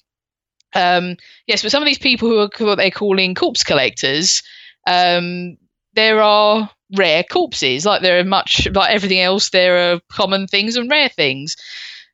Um, 0.73 1.17
yes, 1.45 1.61
but 1.61 1.71
some 1.71 1.83
of 1.83 1.87
these 1.87 1.99
people 1.99 2.27
who 2.27 2.39
are 2.39 2.49
what 2.65 2.79
they're 2.79 2.89
calling 2.89 3.35
corpse 3.35 3.63
collectors, 3.63 4.41
um, 4.87 5.57
there 5.93 6.21
are 6.21 6.71
rare 6.97 7.23
corpses. 7.23 7.85
Like 7.85 8.01
there 8.01 8.19
are 8.19 8.23
much 8.23 8.67
like 8.71 8.89
everything 8.89 9.19
else, 9.19 9.51
there 9.51 9.93
are 9.93 10.01
common 10.09 10.47
things 10.47 10.75
and 10.75 10.89
rare 10.89 11.09
things. 11.09 11.55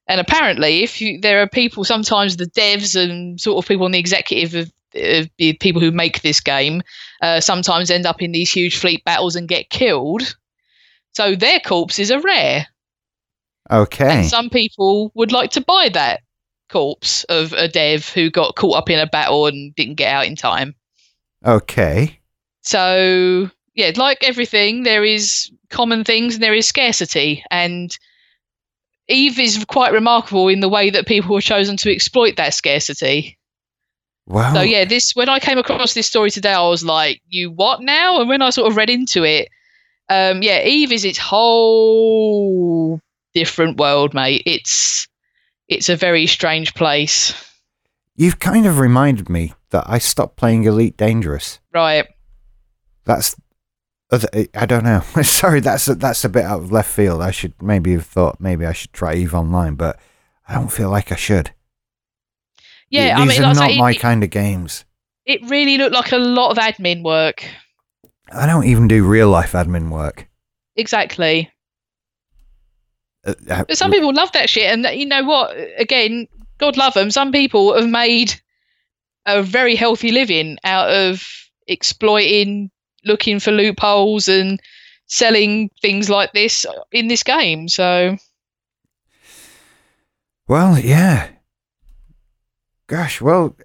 And 0.10 0.20
apparently, 0.20 0.84
if 0.84 0.99
you, 0.99 1.22
there 1.22 1.41
are 1.41 1.47
people, 1.47 1.84
sometimes 1.84 2.36
the 2.36 2.47
devs 2.47 2.99
and 2.99 3.39
sort 3.39 3.64
of 3.64 3.68
people 3.68 3.86
on 3.86 3.91
the 3.91 3.99
executive 3.99 4.55
of, 4.55 4.74
of 4.95 5.30
the 5.38 5.53
people 5.53 5.80
who 5.80 5.91
make 5.91 6.24
this 6.24 6.41
game, 6.41 6.82
uh, 7.22 7.39
sometimes 7.39 7.91
end 7.91 8.07
up 8.07 8.20
in 8.22 8.32
these 8.32 8.51
huge 8.51 8.76
fleet 8.76 9.05
battles 9.05 9.36
and 9.36 9.47
get 9.47 9.70
killed. 9.70 10.36
So 11.14 11.36
their 11.36 11.60
corpses 11.60 12.10
are 12.10 12.22
rare. 12.22 12.66
Okay. 13.70 14.22
And 14.22 14.26
some 14.26 14.49
people 14.49 15.12
would 15.14 15.32
like 15.32 15.51
to 15.51 15.62
buy 15.62 15.89
that 15.93 16.22
corpse 16.70 17.24
of 17.26 17.53
a 17.53 17.68
dev 17.68 18.10
who 18.10 18.32
got 18.32 18.55
caught 18.55 18.78
up 18.78 18.89
in 18.89 18.99
a 18.99 19.05
battle 19.05 19.45
and 19.45 19.76
didn't 19.76 19.95
get 19.95 20.12
out 20.12 20.26
in 20.26 20.36
time. 20.36 20.74
Okay. 21.45 22.20
So 22.64 23.49
yeah, 23.76 23.91
like 23.95 24.24
everything, 24.24 24.84
there 24.84 25.05
is 25.05 25.51
common 25.70 26.03
things 26.03 26.34
and 26.36 26.43
there 26.43 26.55
is 26.55 26.68
scarcity. 26.68 27.43
And 27.51 27.95
Eve 29.10 29.39
is 29.39 29.66
quite 29.66 29.91
remarkable 29.91 30.47
in 30.47 30.60
the 30.60 30.70
way 30.70 30.89
that 30.89 31.07
people 31.07 31.36
have 31.36 31.43
chosen 31.43 31.78
to 31.78 31.91
exploit 31.91 32.38
that 32.38 32.53
scarcity. 32.53 33.38
Wow. 34.28 34.53
So 34.53 34.62
yeah, 34.62 34.86
this 34.86 35.16
when 35.16 35.30
I 35.30 35.39
came 35.39 35.57
across 35.57 35.93
this 35.93 36.07
story 36.07 36.30
today, 36.30 36.53
I 36.53 36.68
was 36.68 36.86
like, 36.86 37.22
"You 37.28 37.51
what 37.51 37.82
now?" 37.82 38.22
And 38.22 38.30
when 38.30 38.41
I 38.41 38.51
sort 38.51 38.70
of 38.70 38.78
read 38.78 38.89
into 38.89 39.24
it, 39.24 39.49
um, 40.10 40.43
yeah, 40.43 40.64
Eve 40.64 40.91
is 40.91 41.03
its 41.03 41.18
whole 41.18 43.01
different 43.34 43.78
world, 43.78 44.14
mate. 44.14 44.43
It's 44.45 45.07
it's 45.68 45.89
a 45.89 45.95
very 45.95 46.28
strange 46.28 46.74
place, 46.74 47.34
You've 48.20 48.39
kind 48.39 48.66
of 48.66 48.80
reminded 48.80 49.30
me 49.30 49.53
that 49.70 49.86
I 49.88 49.97
stopped 49.97 50.36
playing 50.36 50.66
Elite 50.66 50.97
Dangerous. 50.97 51.60
right? 51.74 52.05
That's. 53.05 53.34
I 54.12 54.66
don't 54.66 54.84
know. 54.84 55.01
Sorry, 55.22 55.60
that's 55.60 55.88
a, 55.88 55.95
that's 55.95 56.26
a 56.26 56.30
bit 56.30 56.43
out 56.43 56.60
of 56.60 56.72
left 56.72 56.89
field. 56.91 57.22
I 57.22 57.32
should 57.32 57.53
maybe 57.62 57.93
have 57.93 58.05
thought 58.05 58.39
maybe 58.41 58.66
I 58.66 58.74
should 58.74 58.91
try 58.93 59.14
Eve 59.14 59.36
Online, 59.36 59.76
but 59.76 59.99
I 60.47 60.55
don't 60.55 60.72
feel 60.72 60.89
like 60.89 61.12
I 61.12 61.16
should. 61.16 61.51
Yeah, 62.89 63.16
These 63.24 63.39
I 63.39 63.41
mean, 63.43 63.49
are 63.49 63.53
not 63.53 63.78
my 63.78 63.91
it, 63.91 63.99
kind 63.99 64.24
of 64.24 64.32
games. 64.32 64.84
it 65.26 65.47
really 65.47 65.78
looked 65.78 65.93
like 65.93 66.12
a 66.12 66.18
lot 66.18 66.49
of 66.49 66.57
admin 66.57 67.03
work. 67.03 67.45
I 68.32 68.47
don't 68.47 68.66
even 68.66 68.88
do 68.88 69.05
real 69.05 69.30
life 69.30 69.51
admin 69.51 69.89
work. 69.91 70.28
Exactly. 70.76 71.51
Uh, 73.26 73.34
uh, 73.49 73.64
But 73.68 73.78
some 73.78 73.91
people 73.91 74.14
love 74.14 74.32
that 74.32 74.49
shit, 74.49 74.72
and 74.72 74.86
you 74.99 75.05
know 75.05 75.24
what? 75.24 75.55
Again, 75.78 76.28
God 76.57 76.78
love 76.78 76.95
them. 76.95 77.12
Some 77.12 77.32
people 77.32 77.76
have 77.80 77.89
made 77.89 78.34
a 79.28 79.43
very 79.43 79.76
healthy 79.76 80.12
living 80.12 80.57
out 80.64 80.89
of 80.89 81.24
exploiting, 81.68 82.72
looking 83.05 83.39
for 83.39 83.51
loopholes, 83.51 84.27
and 84.27 84.59
selling 85.07 85.69
things 85.81 86.09
like 86.09 86.31
this 86.33 86.65
in 86.91 87.07
this 87.07 87.23
game. 87.23 87.67
So 87.67 88.17
Well, 90.47 90.79
yeah. 90.79 91.29
Gosh, 92.87 93.21
well, 93.21 93.55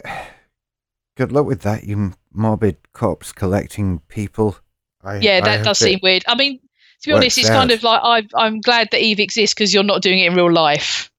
good 1.17 1.33
luck 1.33 1.47
with 1.47 1.63
that, 1.63 1.85
you 1.85 2.13
morbid 2.33 2.77
corpse 2.93 3.33
collecting 3.33 4.01
people. 4.09 4.57
I, 5.03 5.19
yeah, 5.19 5.41
that 5.41 5.59
hope 5.59 5.65
does 5.65 5.79
seem 5.79 6.01
weird. 6.03 6.25
I 6.27 6.35
mean, 6.35 6.59
to 6.59 7.09
be 7.09 7.13
honest, 7.13 7.39
it's 7.39 7.49
kind 7.49 7.71
of 7.71 7.83
like 7.83 8.01
I, 8.03 8.27
I'm 8.35 8.61
glad 8.61 8.89
that 8.91 9.01
Eve 9.01 9.21
exists 9.21 9.55
because 9.55 9.73
you're 9.73 9.83
not 9.83 10.03
doing 10.03 10.19
it 10.19 10.27
in 10.27 10.35
real 10.35 10.53
life. 10.53 11.11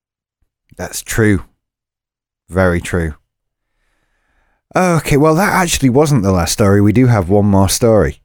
That's 0.77 1.01
true. 1.01 1.43
Very 2.49 2.81
true. 2.81 3.15
Okay, 4.75 5.17
well, 5.17 5.35
that 5.35 5.53
actually 5.53 5.89
wasn't 5.89 6.23
the 6.23 6.31
last 6.31 6.51
story. 6.53 6.81
We 6.81 6.91
do 6.91 7.07
have 7.07 7.29
one 7.29 7.45
more 7.45 7.69
story. 7.69 8.21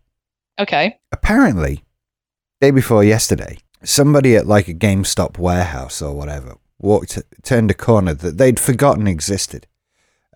Okay. 0.58 0.98
Apparently, 1.12 1.84
day 2.60 2.70
before 2.72 3.04
yesterday, 3.04 3.58
somebody 3.84 4.34
at 4.36 4.46
like 4.46 4.68
a 4.68 4.74
GameStop 4.74 5.38
warehouse 5.38 6.02
or 6.02 6.14
whatever 6.14 6.56
walked, 6.80 7.22
turned 7.42 7.70
a 7.70 7.74
corner 7.74 8.14
that 8.14 8.38
they'd 8.38 8.58
forgotten 8.58 9.06
existed, 9.06 9.66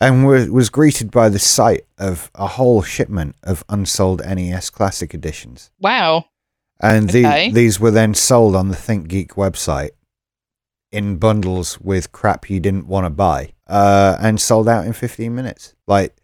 and 0.01 0.27
was, 0.27 0.49
was 0.51 0.71
greeted 0.71 1.11
by 1.11 1.29
the 1.29 1.39
sight 1.39 1.85
of 1.99 2.31
a 2.35 2.47
whole 2.47 2.83
shipment 2.83 3.35
of 3.43 3.65
unsold 3.69 4.21
NES 4.25 4.71
Classic 4.71 5.15
editions. 5.15 5.71
Wow. 5.81 6.27
And 6.81 7.11
the, 7.11 7.27
Okay. 7.27 7.51
these 7.51 7.81
were 7.81 7.91
then 7.91 8.15
sold 8.15 8.55
on 8.55 8.69
the 8.69 8.77
ThinkGeek 8.77 9.29
website 9.31 9.91
in 10.93 11.17
bundles 11.17 11.81
with 11.81 12.13
crap 12.13 12.49
you 12.51 12.61
didn't 12.61 12.87
want 12.87 13.07
to 13.07 13.11
buy, 13.11 13.54
uh, 13.67 14.17
and 14.21 14.41
sold 14.41 14.69
out 14.69 14.87
in 14.87 14.93
15 14.93 15.35
minutes. 15.35 15.75
Like, 15.87 16.17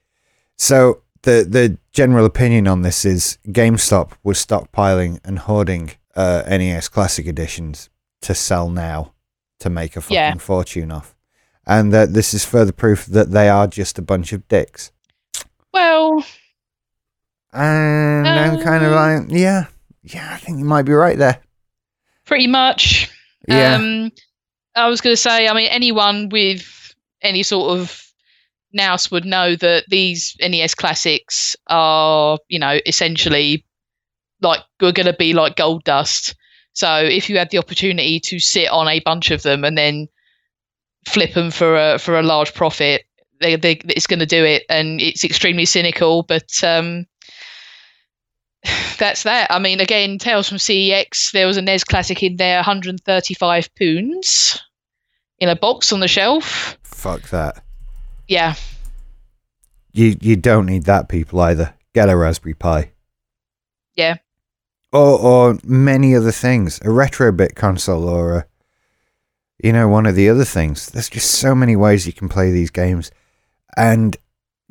so 0.56 1.02
the 1.22 1.46
the 1.48 1.78
general 1.92 2.24
opinion 2.26 2.66
on 2.68 2.82
this 2.82 3.04
is 3.04 3.38
GameStop 3.48 4.12
was 4.22 4.44
stockpiling 4.44 5.20
and 5.24 5.38
hoarding 5.40 5.92
uh, 6.16 6.42
NES 6.48 6.88
Classic 6.88 7.26
editions 7.26 7.88
to 8.22 8.34
sell 8.34 8.68
now 8.70 9.12
to 9.60 9.70
make 9.70 9.96
a 9.96 10.00
fucking 10.00 10.14
Yeah. 10.16 10.34
fortune 10.36 10.90
off, 10.90 11.14
and 11.66 11.92
that 11.92 12.12
this 12.14 12.32
is 12.34 12.44
further 12.44 12.72
proof 12.72 13.06
that 13.06 13.30
they 13.30 13.48
are 13.48 13.66
just 13.66 13.98
a 13.98 14.02
bunch 14.02 14.32
of 14.32 14.46
dicks. 14.48 14.92
Well, 15.72 16.24
And 17.52 18.26
I'm 18.28 18.60
kind 18.62 18.84
of 18.84 18.92
like, 18.92 19.22
yeah, 19.28 19.66
yeah, 20.02 20.30
I 20.32 20.36
think 20.38 20.58
you 20.58 20.64
might 20.64 20.82
be 20.82 20.92
right 20.92 21.18
there. 21.18 21.40
pretty 22.24 22.46
much. 22.46 23.10
Yeah. 23.48 23.74
Um, 23.76 24.12
I 24.76 24.88
was 24.88 25.00
going 25.00 25.12
to 25.14 25.20
say, 25.20 25.48
I 25.48 25.52
mean, 25.54 25.68
anyone 25.68 26.28
with 26.28 26.62
any 27.22 27.42
sort 27.42 27.78
of 27.78 28.02
nous 28.72 29.10
would 29.10 29.24
know 29.24 29.56
that 29.56 29.84
these 29.88 30.36
NES 30.40 30.74
classics 30.74 31.56
are, 31.68 32.38
you 32.48 32.58
know, 32.58 32.78
essentially 32.86 33.64
like 34.42 34.60
we're 34.80 34.92
going 34.92 35.06
to 35.06 35.12
be 35.12 35.32
like 35.32 35.56
gold 35.56 35.84
dust. 35.84 36.34
So 36.72 36.96
if 36.96 37.28
you 37.28 37.38
had 37.38 37.50
the 37.50 37.58
opportunity 37.58 38.20
to 38.20 38.38
sit 38.38 38.68
on 38.70 38.88
a 38.88 39.00
bunch 39.00 39.30
of 39.30 39.42
them 39.42 39.64
and 39.64 39.76
then 39.76 40.08
flip 41.06 41.34
them 41.34 41.50
for 41.50 41.76
a 41.76 41.98
for 41.98 42.18
a 42.18 42.22
large 42.22 42.54
profit, 42.54 43.04
they, 43.40 43.56
they 43.56 43.72
it's 43.88 44.06
going 44.06 44.20
to 44.20 44.26
do 44.26 44.44
it, 44.44 44.64
and 44.70 45.00
it's 45.00 45.24
extremely 45.24 45.64
cynical. 45.64 46.22
But 46.22 46.62
um, 46.62 47.06
that's 48.98 49.24
that. 49.24 49.50
I 49.50 49.58
mean, 49.58 49.80
again, 49.80 50.18
Tales 50.18 50.48
from 50.48 50.58
CEX. 50.58 51.32
There 51.32 51.46
was 51.46 51.56
a 51.56 51.62
NES 51.62 51.84
classic 51.84 52.22
in 52.22 52.36
there, 52.36 52.58
135 52.58 53.68
pounds 53.74 54.62
in 55.40 55.48
a 55.48 55.56
box 55.56 55.92
on 55.92 56.00
the 56.00 56.08
shelf. 56.08 56.78
Fuck 56.82 57.30
that. 57.30 57.62
Yeah, 58.28 58.54
You 59.92 60.16
you 60.20 60.36
don't 60.36 60.66
need 60.66 60.84
that, 60.84 61.08
people 61.08 61.40
either. 61.40 61.74
Get 61.94 62.08
a 62.08 62.16
Raspberry 62.16 62.54
Pi. 62.54 62.92
Yeah. 63.96 64.18
Or 64.92 65.18
or 65.18 65.58
many 65.64 66.14
other 66.14 66.30
things, 66.32 66.80
a 66.84 66.90
retro 66.90 67.32
bit 67.32 67.56
console, 67.56 68.08
or 68.08 68.36
a, 68.36 68.46
you 69.62 69.72
know, 69.72 69.88
one 69.88 70.06
of 70.06 70.14
the 70.14 70.28
other 70.28 70.44
things. 70.44 70.86
There's 70.90 71.10
just 71.10 71.30
so 71.30 71.54
many 71.54 71.74
ways 71.74 72.06
you 72.06 72.12
can 72.12 72.28
play 72.28 72.52
these 72.52 72.70
games, 72.70 73.10
and 73.76 74.16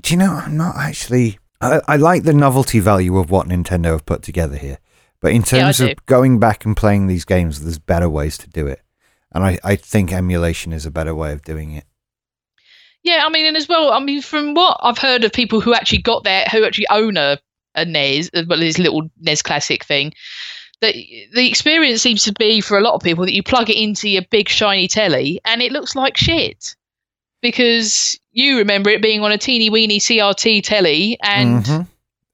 do 0.01 0.13
you 0.13 0.17
know? 0.17 0.33
I'm 0.33 0.55
not 0.55 0.77
actually. 0.77 1.39
I, 1.61 1.81
I 1.87 1.95
like 1.97 2.23
the 2.23 2.33
novelty 2.33 2.79
value 2.79 3.17
of 3.17 3.29
what 3.29 3.47
Nintendo 3.47 3.91
have 3.91 4.05
put 4.05 4.23
together 4.23 4.55
here, 4.55 4.77
but 5.19 5.33
in 5.33 5.43
terms 5.43 5.79
do. 5.79 5.89
of 5.89 6.05
going 6.05 6.39
back 6.39 6.63
and 6.63 6.77
playing 6.77 7.07
these 7.07 7.25
games, 7.25 7.61
there's 7.61 7.79
better 7.79 8.09
ways 8.09 8.37
to 8.37 8.49
do 8.49 8.67
it, 8.67 8.81
and 9.33 9.43
I 9.43 9.59
I 9.63 9.75
think 9.75 10.11
emulation 10.11 10.73
is 10.73 10.85
a 10.85 10.91
better 10.91 11.13
way 11.15 11.31
of 11.33 11.41
doing 11.43 11.71
it. 11.71 11.85
yeah. 13.03 13.23
I 13.25 13.29
mean, 13.29 13.45
and 13.45 13.57
as 13.57 13.67
well, 13.67 13.91
I 13.91 13.99
mean, 13.99 14.21
from 14.21 14.53
what 14.53 14.77
I've 14.81 14.97
heard 14.97 15.23
of 15.23 15.31
people 15.33 15.61
who 15.61 15.73
actually 15.73 16.01
got 16.01 16.23
there, 16.23 16.45
who 16.51 16.63
actually 16.65 16.87
own 16.89 17.17
a 17.17 17.37
a 17.75 17.85
NES, 17.85 18.29
uh, 18.33 18.43
well, 18.47 18.59
this 18.59 18.79
little 18.79 19.09
NES 19.21 19.41
classic 19.41 19.83
thing. 19.85 20.13
That 20.81 20.95
the 21.33 21.47
experience 21.47 22.01
seems 22.01 22.23
to 22.23 22.31
be 22.39 22.61
for 22.61 22.77
a 22.77 22.81
lot 22.81 22.93
of 22.93 23.01
people 23.01 23.25
that 23.25 23.33
you 23.33 23.43
plug 23.43 23.69
it 23.69 23.75
into 23.77 24.07
your 24.09 24.21
big 24.31 24.47
shiny 24.47 24.87
telly 24.87 25.41
and 25.43 25.61
it 25.61 25.73
looks 25.73 25.93
like 25.93 26.15
shit 26.15 26.73
because 27.41 28.17
you 28.31 28.57
remember 28.57 28.89
it 28.89 29.01
being 29.01 29.21
on 29.21 29.31
a 29.33 29.37
teeny 29.37 29.69
weeny 29.69 29.99
CRT 29.99 30.61
telly 30.63 31.17
and 31.21 31.65
Mhm. 31.65 31.87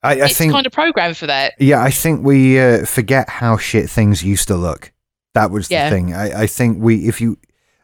I, 0.03 0.09
I 0.21 0.25
it's 0.25 0.37
think 0.37 0.51
kind 0.53 0.65
of 0.67 0.71
programmed 0.71 1.17
for 1.17 1.25
that. 1.25 1.53
Yeah, 1.59 1.81
I 1.81 1.89
think 1.89 2.23
we 2.23 2.59
uh, 2.59 2.85
forget 2.85 3.27
how 3.29 3.57
shit 3.57 3.89
things 3.89 4.23
used 4.23 4.47
to 4.49 4.55
look. 4.55 4.91
That 5.35 5.51
was 5.51 5.67
the 5.67 5.75
thing. 5.91 6.13
I, 6.13 6.41
I 6.43 6.47
think 6.47 6.81
we, 6.81 7.07
if 7.07 7.21
you, 7.21 7.37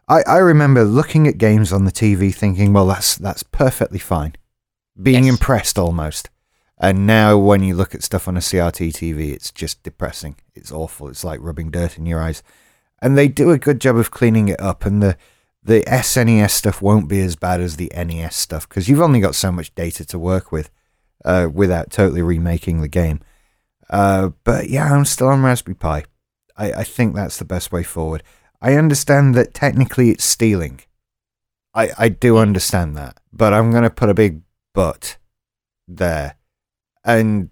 I, 0.07 0.23
I 0.23 0.37
remember 0.37 0.83
looking 0.83 1.27
at 1.27 1.37
games 1.37 1.71
on 1.71 1.85
the 1.85 1.91
TV 1.91 2.33
thinking, 2.33 2.73
well, 2.73 2.87
that's 2.87 3.15
that's 3.17 3.43
perfectly 3.43 3.99
fine, 3.99 4.35
being 5.01 5.25
Yes. 5.25 5.33
impressed 5.33 5.77
almost. 5.77 6.29
And 6.79 7.05
now 7.05 7.37
when 7.37 7.61
you 7.61 7.75
look 7.75 7.93
at 7.93 8.01
stuff 8.03 8.27
on 8.27 8.35
a 8.35 8.39
CRT 8.39 8.89
TV, 8.93 9.31
it's 9.31 9.51
just 9.51 9.83
depressing. 9.83 10.35
It's 10.55 10.71
awful. 10.71 11.09
It's 11.09 11.23
like 11.23 11.39
rubbing 11.39 11.69
dirt 11.69 11.97
in 11.99 12.07
your 12.07 12.19
eyes. 12.19 12.41
And 13.03 13.15
they 13.15 13.27
do 13.27 13.51
a 13.51 13.59
good 13.59 13.79
job 13.79 13.97
of 13.97 14.09
cleaning 14.09 14.47
it 14.49 14.59
up. 14.59 14.83
And 14.85 15.01
the 15.03 15.15
the 15.63 15.81
SNES 15.81 16.49
stuff 16.49 16.81
won't 16.81 17.07
be 17.07 17.19
as 17.21 17.35
bad 17.35 17.61
as 17.61 17.75
the 17.77 17.91
NES 17.95 18.35
stuff 18.35 18.67
because 18.67 18.89
you've 18.89 18.99
only 19.01 19.19
got 19.19 19.35
so 19.35 19.51
much 19.51 19.75
data 19.75 20.03
to 20.05 20.17
work 20.17 20.51
with 20.51 20.71
uh, 21.23 21.49
without 21.53 21.91
totally 21.91 22.23
remaking 22.23 22.81
the 22.81 22.87
game. 22.87 23.19
Uh, 23.91 24.29
but 24.43 24.69
yeah, 24.69 24.91
I'm 24.91 25.05
still 25.05 25.27
on 25.27 25.43
Raspberry 25.43 25.75
Pi. 25.75 26.05
I, 26.57 26.73
I 26.73 26.83
think 26.83 27.15
that's 27.15 27.37
the 27.37 27.45
best 27.45 27.71
way 27.71 27.83
forward. 27.83 28.23
I 28.61 28.75
understand 28.75 29.35
that 29.35 29.53
technically 29.53 30.11
it's 30.11 30.23
stealing. 30.25 30.81
I, 31.73 31.89
I 31.97 32.09
do 32.09 32.37
understand 32.37 32.95
that, 32.97 33.17
but 33.31 33.53
I'm 33.53 33.71
going 33.71 33.83
to 33.83 33.89
put 33.89 34.09
a 34.09 34.13
big 34.13 34.41
but 34.73 35.17
there. 35.87 36.35
And 37.03 37.49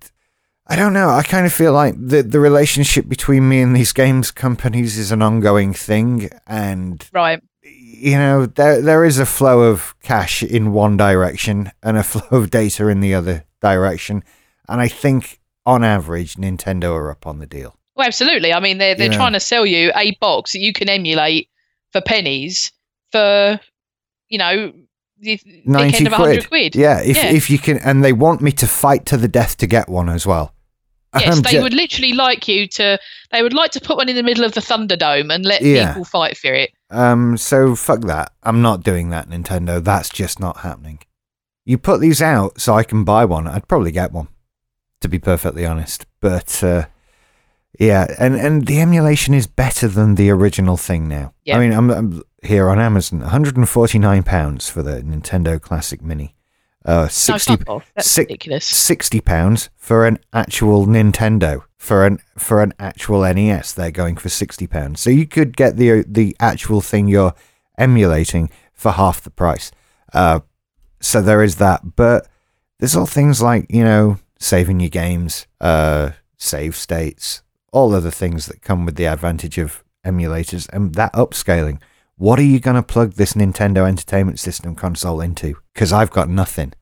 I 0.67 0.75
don't 0.75 0.93
know. 0.93 1.09
I 1.09 1.23
kind 1.23 1.45
of 1.47 1.53
feel 1.53 1.73
like 1.73 1.95
the 1.97 2.21
the 2.21 2.39
relationship 2.39 3.09
between 3.09 3.49
me 3.49 3.61
and 3.61 3.75
these 3.75 3.91
games 3.91 4.29
companies 4.29 4.97
is 4.99 5.11
an 5.11 5.21
ongoing 5.23 5.73
thing, 5.73 6.29
and 6.45 7.03
Right. 7.11 7.41
you 7.63 8.17
know 8.17 8.45
there 8.45 8.79
there 8.79 9.03
is 9.03 9.17
a 9.17 9.25
flow 9.25 9.61
of 9.63 9.95
cash 10.03 10.43
in 10.43 10.71
one 10.71 10.95
direction 10.95 11.71
and 11.81 11.97
a 11.97 12.03
flow 12.11 12.27
of 12.37 12.51
data 12.51 12.87
in 12.87 12.99
the 12.99 13.15
other 13.15 13.45
direction, 13.61 14.23
and 14.67 14.79
I 14.79 14.87
think 14.87 15.39
on 15.65 15.83
average 15.83 16.35
Nintendo 16.35 16.93
are 16.93 17.09
up 17.09 17.25
on 17.25 17.39
the 17.39 17.47
deal. 17.47 17.75
Well, 17.99 18.07
absolutely. 18.07 18.53
I 18.53 18.61
mean, 18.61 18.77
they're 18.77 18.95
they're 18.95 19.09
know. 19.09 19.17
trying 19.17 19.33
to 19.33 19.41
sell 19.41 19.65
you 19.65 19.91
a 19.93 20.11
box 20.21 20.53
that 20.53 20.59
you 20.59 20.71
can 20.71 20.87
emulate 20.87 21.49
for 21.91 21.99
pennies 21.99 22.71
for, 23.11 23.59
you 24.29 24.37
know, 24.37 24.71
Ninety 25.65 25.97
end 25.97 26.07
of 26.07 26.13
quid. 26.13 26.47
quid. 26.47 26.75
Yeah, 26.77 27.01
if 27.01 27.17
Yeah. 27.17 27.25
if 27.31 27.49
you 27.49 27.59
can, 27.59 27.77
and 27.79 28.01
they 28.05 28.13
want 28.13 28.39
me 28.39 28.53
to 28.53 28.65
fight 28.67 29.05
to 29.07 29.17
the 29.17 29.27
death 29.27 29.57
to 29.57 29.67
get 29.67 29.89
one 29.89 30.07
as 30.07 30.25
well. 30.25 30.53
Yes, 31.19 31.41
they 31.41 31.59
would 31.61 31.73
literally 31.73 32.13
like 32.13 32.47
you 32.47 32.67
to. 32.67 32.97
They 33.31 33.43
would 33.43 33.53
like 33.53 33.71
to 33.71 33.81
put 33.81 33.97
one 33.97 34.07
in 34.07 34.15
the 34.15 34.23
middle 34.23 34.45
of 34.45 34.53
the 34.53 34.61
Thunderdome 34.61 35.33
and 35.33 35.43
let 35.45 35.61
Yeah. 35.61 35.87
people 35.89 36.05
fight 36.05 36.37
for 36.37 36.53
it. 36.53 36.71
Um, 36.89 37.35
so 37.35 37.75
fuck 37.75 38.01
that. 38.05 38.31
I'm 38.43 38.61
not 38.61 38.81
doing 38.83 39.09
that, 39.09 39.27
Nintendo. 39.29 39.83
That's 39.83 40.07
just 40.07 40.39
not 40.39 40.57
happening. 40.59 40.99
You 41.65 41.77
put 41.77 41.99
these 41.99 42.21
out 42.21 42.61
so 42.61 42.75
I 42.75 42.83
can 42.83 43.03
buy 43.03 43.25
one. 43.25 43.45
I'd 43.45 43.67
probably 43.67 43.91
get 43.91 44.13
one, 44.13 44.29
to 45.01 45.09
be 45.09 45.19
perfectly 45.19 45.65
honest. 45.65 46.05
But 46.21 46.63
uh, 46.63 46.85
yeah, 47.77 48.07
and 48.19 48.35
and 48.35 48.65
the 48.65 48.81
emulation 48.81 49.33
is 49.33 49.47
better 49.47 49.87
than 49.87 50.15
the 50.15 50.29
original 50.29 50.77
thing 50.77 51.07
now. 51.07 51.33
Yeah. 51.43 51.57
I 51.57 51.59
mean, 51.59 51.73
I'm, 51.73 51.89
I'm 51.91 52.21
here 52.43 52.69
on 52.69 52.79
Amazon, 52.79 53.19
149 53.19 54.23
pounds 54.23 54.69
for 54.69 54.81
the 54.81 55.01
Nintendo 55.01 55.61
Classic 55.61 56.01
Mini. 56.01 56.35
Uh, 56.85 57.07
60 57.09 57.57
fuck 57.57 57.69
off. 57.69 57.91
That's 57.93 58.09
si- 58.09 58.21
ridiculous. 58.21 58.65
sixty 58.65 59.19
pounds 59.19 59.69
for 59.75 60.05
an 60.07 60.17
actual 60.31 60.87
Nintendo 60.87 61.63
for 61.77 62.05
an 62.05 62.19
for 62.37 62.63
an 62.63 62.73
actual 62.79 63.21
NES. 63.21 63.73
They're 63.73 63.91
going 63.91 64.15
for 64.15 64.29
sixty 64.29 64.65
pounds, 64.65 65.01
so 65.01 65.09
you 65.09 65.27
could 65.27 65.55
get 65.57 65.75
the 65.75 66.03
the 66.07 66.35
actual 66.39 66.79
thing 66.81 67.07
you're 67.07 67.33
emulating 67.77 68.49
for 68.73 68.91
half 68.93 69.21
the 69.21 69.29
price. 69.29 69.71
Uh, 70.13 70.39
so 71.01 71.21
there 71.21 71.43
is 71.43 71.57
that, 71.57 71.95
but 71.97 72.27
there's 72.79 72.95
all 72.95 73.05
things 73.05 73.41
like 73.41 73.65
you 73.69 73.83
know 73.83 74.17
saving 74.39 74.79
your 74.79 74.89
games, 74.89 75.47
uh, 75.59 76.11
save 76.37 76.75
states, 76.77 77.41
all 77.71 77.93
other 77.93 78.11
things 78.11 78.45
that 78.47 78.61
come 78.61 78.85
with 78.85 78.95
the 78.95 79.05
advantage 79.05 79.57
of 79.57 79.83
emulators 80.05 80.67
and 80.73 80.95
that 80.95 81.13
upscaling. 81.13 81.79
What 82.17 82.39
are 82.39 82.43
you 82.43 82.59
going 82.59 82.75
to 82.75 82.83
plug 82.83 83.13
this 83.13 83.33
Nintendo 83.33 83.87
Entertainment 83.87 84.39
System 84.39 84.75
console 84.75 85.21
into? 85.21 85.55
Because 85.73 85.93
I've 85.93 86.11
got 86.11 86.29
nothing 86.29 86.73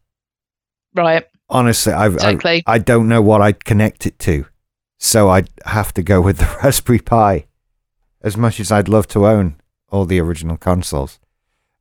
Right. 0.96 1.26
honestly, 1.50 1.94
I've, 1.94 2.18
I, 2.18 2.38
I 2.66 2.78
don't 2.80 3.08
know 3.08 3.22
what 3.22 3.42
I'd 3.42 3.64
connect 3.64 4.06
it 4.08 4.18
to. 4.20 4.46
So 5.00 5.30
I'd 5.30 5.50
have 5.66 5.94
to 5.94 6.02
go 6.02 6.22
with 6.28 6.38
the 6.40 6.58
Raspberry 6.64 7.00
Pi. 7.00 7.46
As 8.22 8.36
much 8.36 8.60
as 8.60 8.72
I'd 8.72 8.90
love 8.90 9.08
to 9.10 9.28
own 9.28 9.62
all 9.90 10.06
the 10.06 10.20
original 10.20 10.58
consoles. 10.58 11.20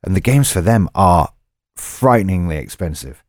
And 0.03 0.15
the 0.15 0.21
games 0.21 0.51
for 0.51 0.61
them 0.61 0.87
are 0.93 1.33
frighteningly 1.75 2.57
expensive. 2.57 3.23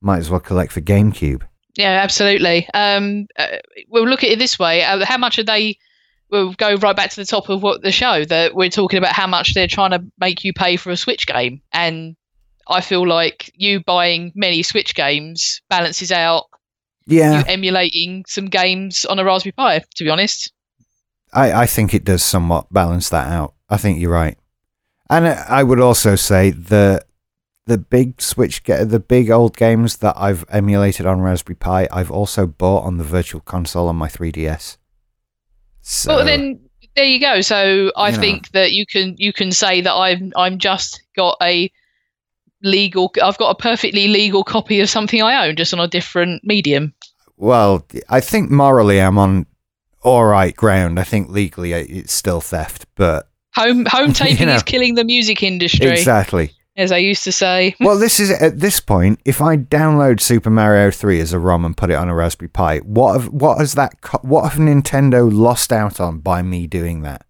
Might 0.00 0.18
as 0.18 0.30
well 0.30 0.40
collect 0.40 0.72
for 0.72 0.80
GameCube. 0.80 1.42
Yeah, 1.78 2.00
absolutely. 2.02 2.68
Um, 2.74 3.28
uh, 3.38 3.58
we'll 3.88 4.08
look 4.08 4.24
at 4.24 4.30
it 4.30 4.40
this 4.40 4.58
way: 4.58 4.82
uh, 4.82 5.06
how 5.06 5.16
much 5.16 5.38
are 5.38 5.44
they? 5.44 5.78
We'll 6.28 6.52
go 6.54 6.74
right 6.74 6.94
back 6.96 7.10
to 7.10 7.16
the 7.16 7.24
top 7.24 7.48
of 7.48 7.62
what 7.62 7.82
the 7.82 7.92
show 7.92 8.24
that 8.24 8.54
we're 8.54 8.68
talking 8.68 8.98
about. 8.98 9.14
How 9.14 9.28
much 9.28 9.54
they're 9.54 9.68
trying 9.68 9.92
to 9.92 10.04
make 10.18 10.42
you 10.42 10.52
pay 10.52 10.76
for 10.76 10.90
a 10.90 10.96
Switch 10.96 11.24
game, 11.28 11.62
and 11.72 12.16
I 12.66 12.80
feel 12.80 13.06
like 13.06 13.52
you 13.54 13.80
buying 13.84 14.32
many 14.34 14.64
Switch 14.64 14.96
games 14.96 15.62
balances 15.70 16.10
out 16.10 16.46
Yeah, 17.06 17.38
you 17.38 17.44
emulating 17.46 18.24
some 18.26 18.46
games 18.46 19.04
on 19.04 19.20
a 19.20 19.24
Raspberry 19.24 19.52
Pi. 19.52 19.78
To 19.78 20.04
be 20.04 20.10
honest, 20.10 20.52
I, 21.32 21.62
I 21.62 21.66
think 21.66 21.94
it 21.94 22.02
does 22.02 22.24
somewhat 22.24 22.72
balance 22.72 23.08
that 23.10 23.28
out. 23.28 23.54
I 23.70 23.76
think 23.76 24.00
you're 24.00 24.10
right. 24.10 24.36
And 25.08 25.28
I 25.28 25.44
I 25.48 25.62
would 25.62 25.80
also 25.80 26.16
say 26.16 26.50
the 26.50 27.06
the 27.68 27.78
big 27.78 28.20
Switch, 28.20 28.62
the 28.64 28.98
big 29.06 29.30
old 29.30 29.56
games 29.56 29.98
that 29.98 30.14
I've 30.16 30.44
emulated 30.48 31.04
on 31.06 31.20
Raspberry 31.20 31.54
Pi, 31.54 31.86
I've 31.92 32.10
also 32.10 32.46
bought 32.46 32.84
on 32.84 32.96
the 32.96 33.04
Virtual 33.04 33.40
Console 33.42 33.88
on 33.88 33.96
my 33.96 34.08
3DS. 34.08 34.78
So, 35.82 36.16
well 36.16 36.24
then 36.24 36.60
there 36.96 37.04
you 37.04 37.20
go. 37.20 37.40
So 37.42 37.92
I 37.96 38.08
You 38.08 38.14
know. 38.16 38.20
think 38.20 38.50
that 38.52 38.72
you 38.72 38.84
can 38.86 39.14
you 39.18 39.32
can 39.32 39.52
say 39.52 39.80
that 39.82 39.92
I'm 39.94 40.32
I'm 40.34 40.58
just 40.58 41.02
got 41.14 41.36
a 41.42 41.70
legal. 42.62 43.12
I've 43.22 43.38
got 43.38 43.50
a 43.50 43.54
perfectly 43.54 44.08
legal 44.08 44.42
copy 44.44 44.80
of 44.80 44.88
something 44.88 45.22
I 45.22 45.46
own, 45.46 45.56
just 45.56 45.72
on 45.72 45.80
a 45.80 45.86
different 45.88 46.42
medium. 46.44 46.94
well, 47.36 47.86
I 48.08 48.20
think 48.20 48.50
morally 48.50 49.00
I'm 49.00 49.18
on 49.18 49.46
all 50.02 50.24
right 50.24 50.56
ground. 50.56 50.98
I 50.98 51.04
think 51.04 51.28
legally 51.28 51.74
uh, 51.74 51.84
it's 51.88 52.12
still 52.12 52.40
theft, 52.40 52.86
but 52.96 53.28
Home 53.54 53.84
home 53.88 54.12
taping 54.12 54.46
know. 54.46 54.54
is 54.54 54.62
killing 54.62 54.94
the 54.94 55.04
music 55.04 55.42
industry, 55.42 55.88
exactly. 55.88 56.52
As 56.78 56.90
I 56.92 56.96
used 56.98 57.24
to 57.24 57.32
say. 57.32 57.74
well, 57.80 57.98
this 57.98 58.18
is 58.18 58.30
at 58.30 58.60
this 58.60 58.80
point. 58.80 59.20
If 59.26 59.42
I 59.42 59.56
download 59.58 60.20
Super 60.20 60.48
Mario 60.48 60.90
Three 60.90 61.20
as 61.20 61.32
a 61.34 61.38
ROM 61.38 61.64
and 61.66 61.76
put 61.76 61.90
it 61.90 61.94
on 61.94 62.08
a 62.08 62.14
Raspberry 62.14 62.48
Pi, 62.48 62.78
what 62.78 63.20
have, 63.20 63.28
what 63.32 63.58
has 63.58 63.74
that 63.74 63.94
what 64.22 64.48
have 64.50 64.58
Nintendo 64.58 65.30
lost 65.30 65.72
out 65.72 66.00
on 66.00 66.20
by 66.20 66.40
me 66.40 66.66
doing 66.66 67.02
that? 67.02 67.26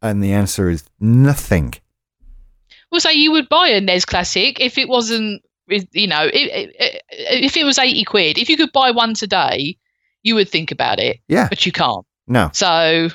And 0.00 0.22
the 0.22 0.32
answer 0.32 0.70
is 0.70 0.84
nothing. 1.00 1.74
Well, 2.90 3.00
say 3.00 3.12
you 3.12 3.32
would 3.32 3.48
buy 3.48 3.68
a 3.68 3.80
NES 3.80 4.04
Classic 4.06 4.58
if 4.60 4.78
it 4.78 4.88
wasn't, 4.88 5.42
you 5.92 6.06
know, 6.06 6.16
i- 6.16 6.28
i- 6.30 6.72
i- 6.80 7.00
if 7.10 7.56
it 7.56 7.64
was 7.64 7.78
eighty 7.78 8.04
quid. 8.04 8.38
If 8.38 8.48
you 8.48 8.56
could 8.56 8.72
buy 8.72 8.92
one 8.92 9.12
today, 9.12 9.76
you 10.22 10.34
would 10.36 10.48
think 10.48 10.70
about 10.70 10.98
it, 10.98 11.18
Yeah, 11.28 11.48
but 11.48 11.66
you 11.66 11.72
can't. 11.72 12.06
no. 12.26 12.48
So 12.54 13.10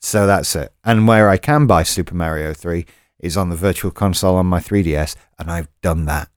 So 0.00 0.26
that's 0.26 0.54
it. 0.56 0.72
And 0.84 1.06
where 1.08 1.28
I 1.28 1.36
can 1.36 1.66
buy 1.66 1.82
Super 1.84 2.14
Mario 2.14 2.52
3 2.52 2.86
is 3.22 3.36
on 3.36 3.48
the 3.48 3.56
Virtual 3.56 3.90
Console 3.90 4.36
on 4.36 4.46
my 4.46 4.58
3DS, 4.60 5.16
and 5.38 5.50
I've 5.50 5.68
done 5.80 6.04
that. 6.06 6.28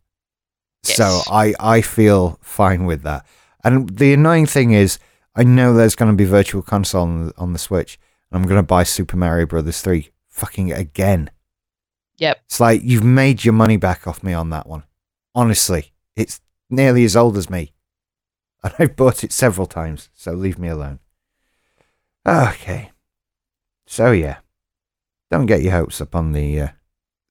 So 0.83 1.21
I, 1.27 1.53
I 1.59 1.81
feel 1.81 2.37
fine 2.41 2.85
with 2.85 3.01
that. 3.01 3.25
And 3.63 3.89
the 3.89 4.13
annoying 4.13 4.45
thing 4.45 4.71
is, 4.71 4.99
I 5.35 5.43
know 5.43 5.73
there's 5.73 5.95
going 5.95 6.11
to 6.11 6.15
be 6.15 6.25
Virtual 6.25 6.61
Console 6.61 7.01
on 7.01 7.25
the, 7.25 7.33
on 7.37 7.53
the 7.53 7.59
Switch, 7.59 7.97
and 8.29 8.39
I'm 8.39 8.47
going 8.47 8.59
to 8.59 8.63
buy 8.63 8.83
Super 8.83 9.17
Mario 9.17 9.47
Brothers 9.47 9.81
3 9.81 10.09
fucking 10.29 10.71
again. 10.71 11.31
Yep. 12.17 12.41
It's 12.45 12.59
like 12.59 12.81
you've 12.83 13.03
made 13.03 13.43
your 13.43 13.53
money 13.53 13.77
back 13.77 14.07
off 14.07 14.23
me 14.23 14.33
on 14.33 14.51
that 14.51 14.67
one. 14.67 14.83
Honestly, 15.33 15.91
it's 16.15 16.39
nearly 16.69 17.03
as 17.03 17.15
old 17.15 17.35
as 17.35 17.49
me. 17.49 17.73
And 18.63 18.73
I've 18.79 18.95
bought 18.95 19.23
it 19.23 19.31
several 19.31 19.67
times, 19.67 20.09
so 20.13 20.31
leave 20.33 20.59
me 20.59 20.67
alone. 20.67 20.99
Okay. 22.27 22.91
So 23.87 24.11
yeah. 24.11 24.37
Don't 25.31 25.45
get 25.45 25.61
your 25.61 25.71
hopes 25.73 25.99
up 26.01 26.15
on 26.15 26.31
the 26.33 26.61
uh, 26.61 26.67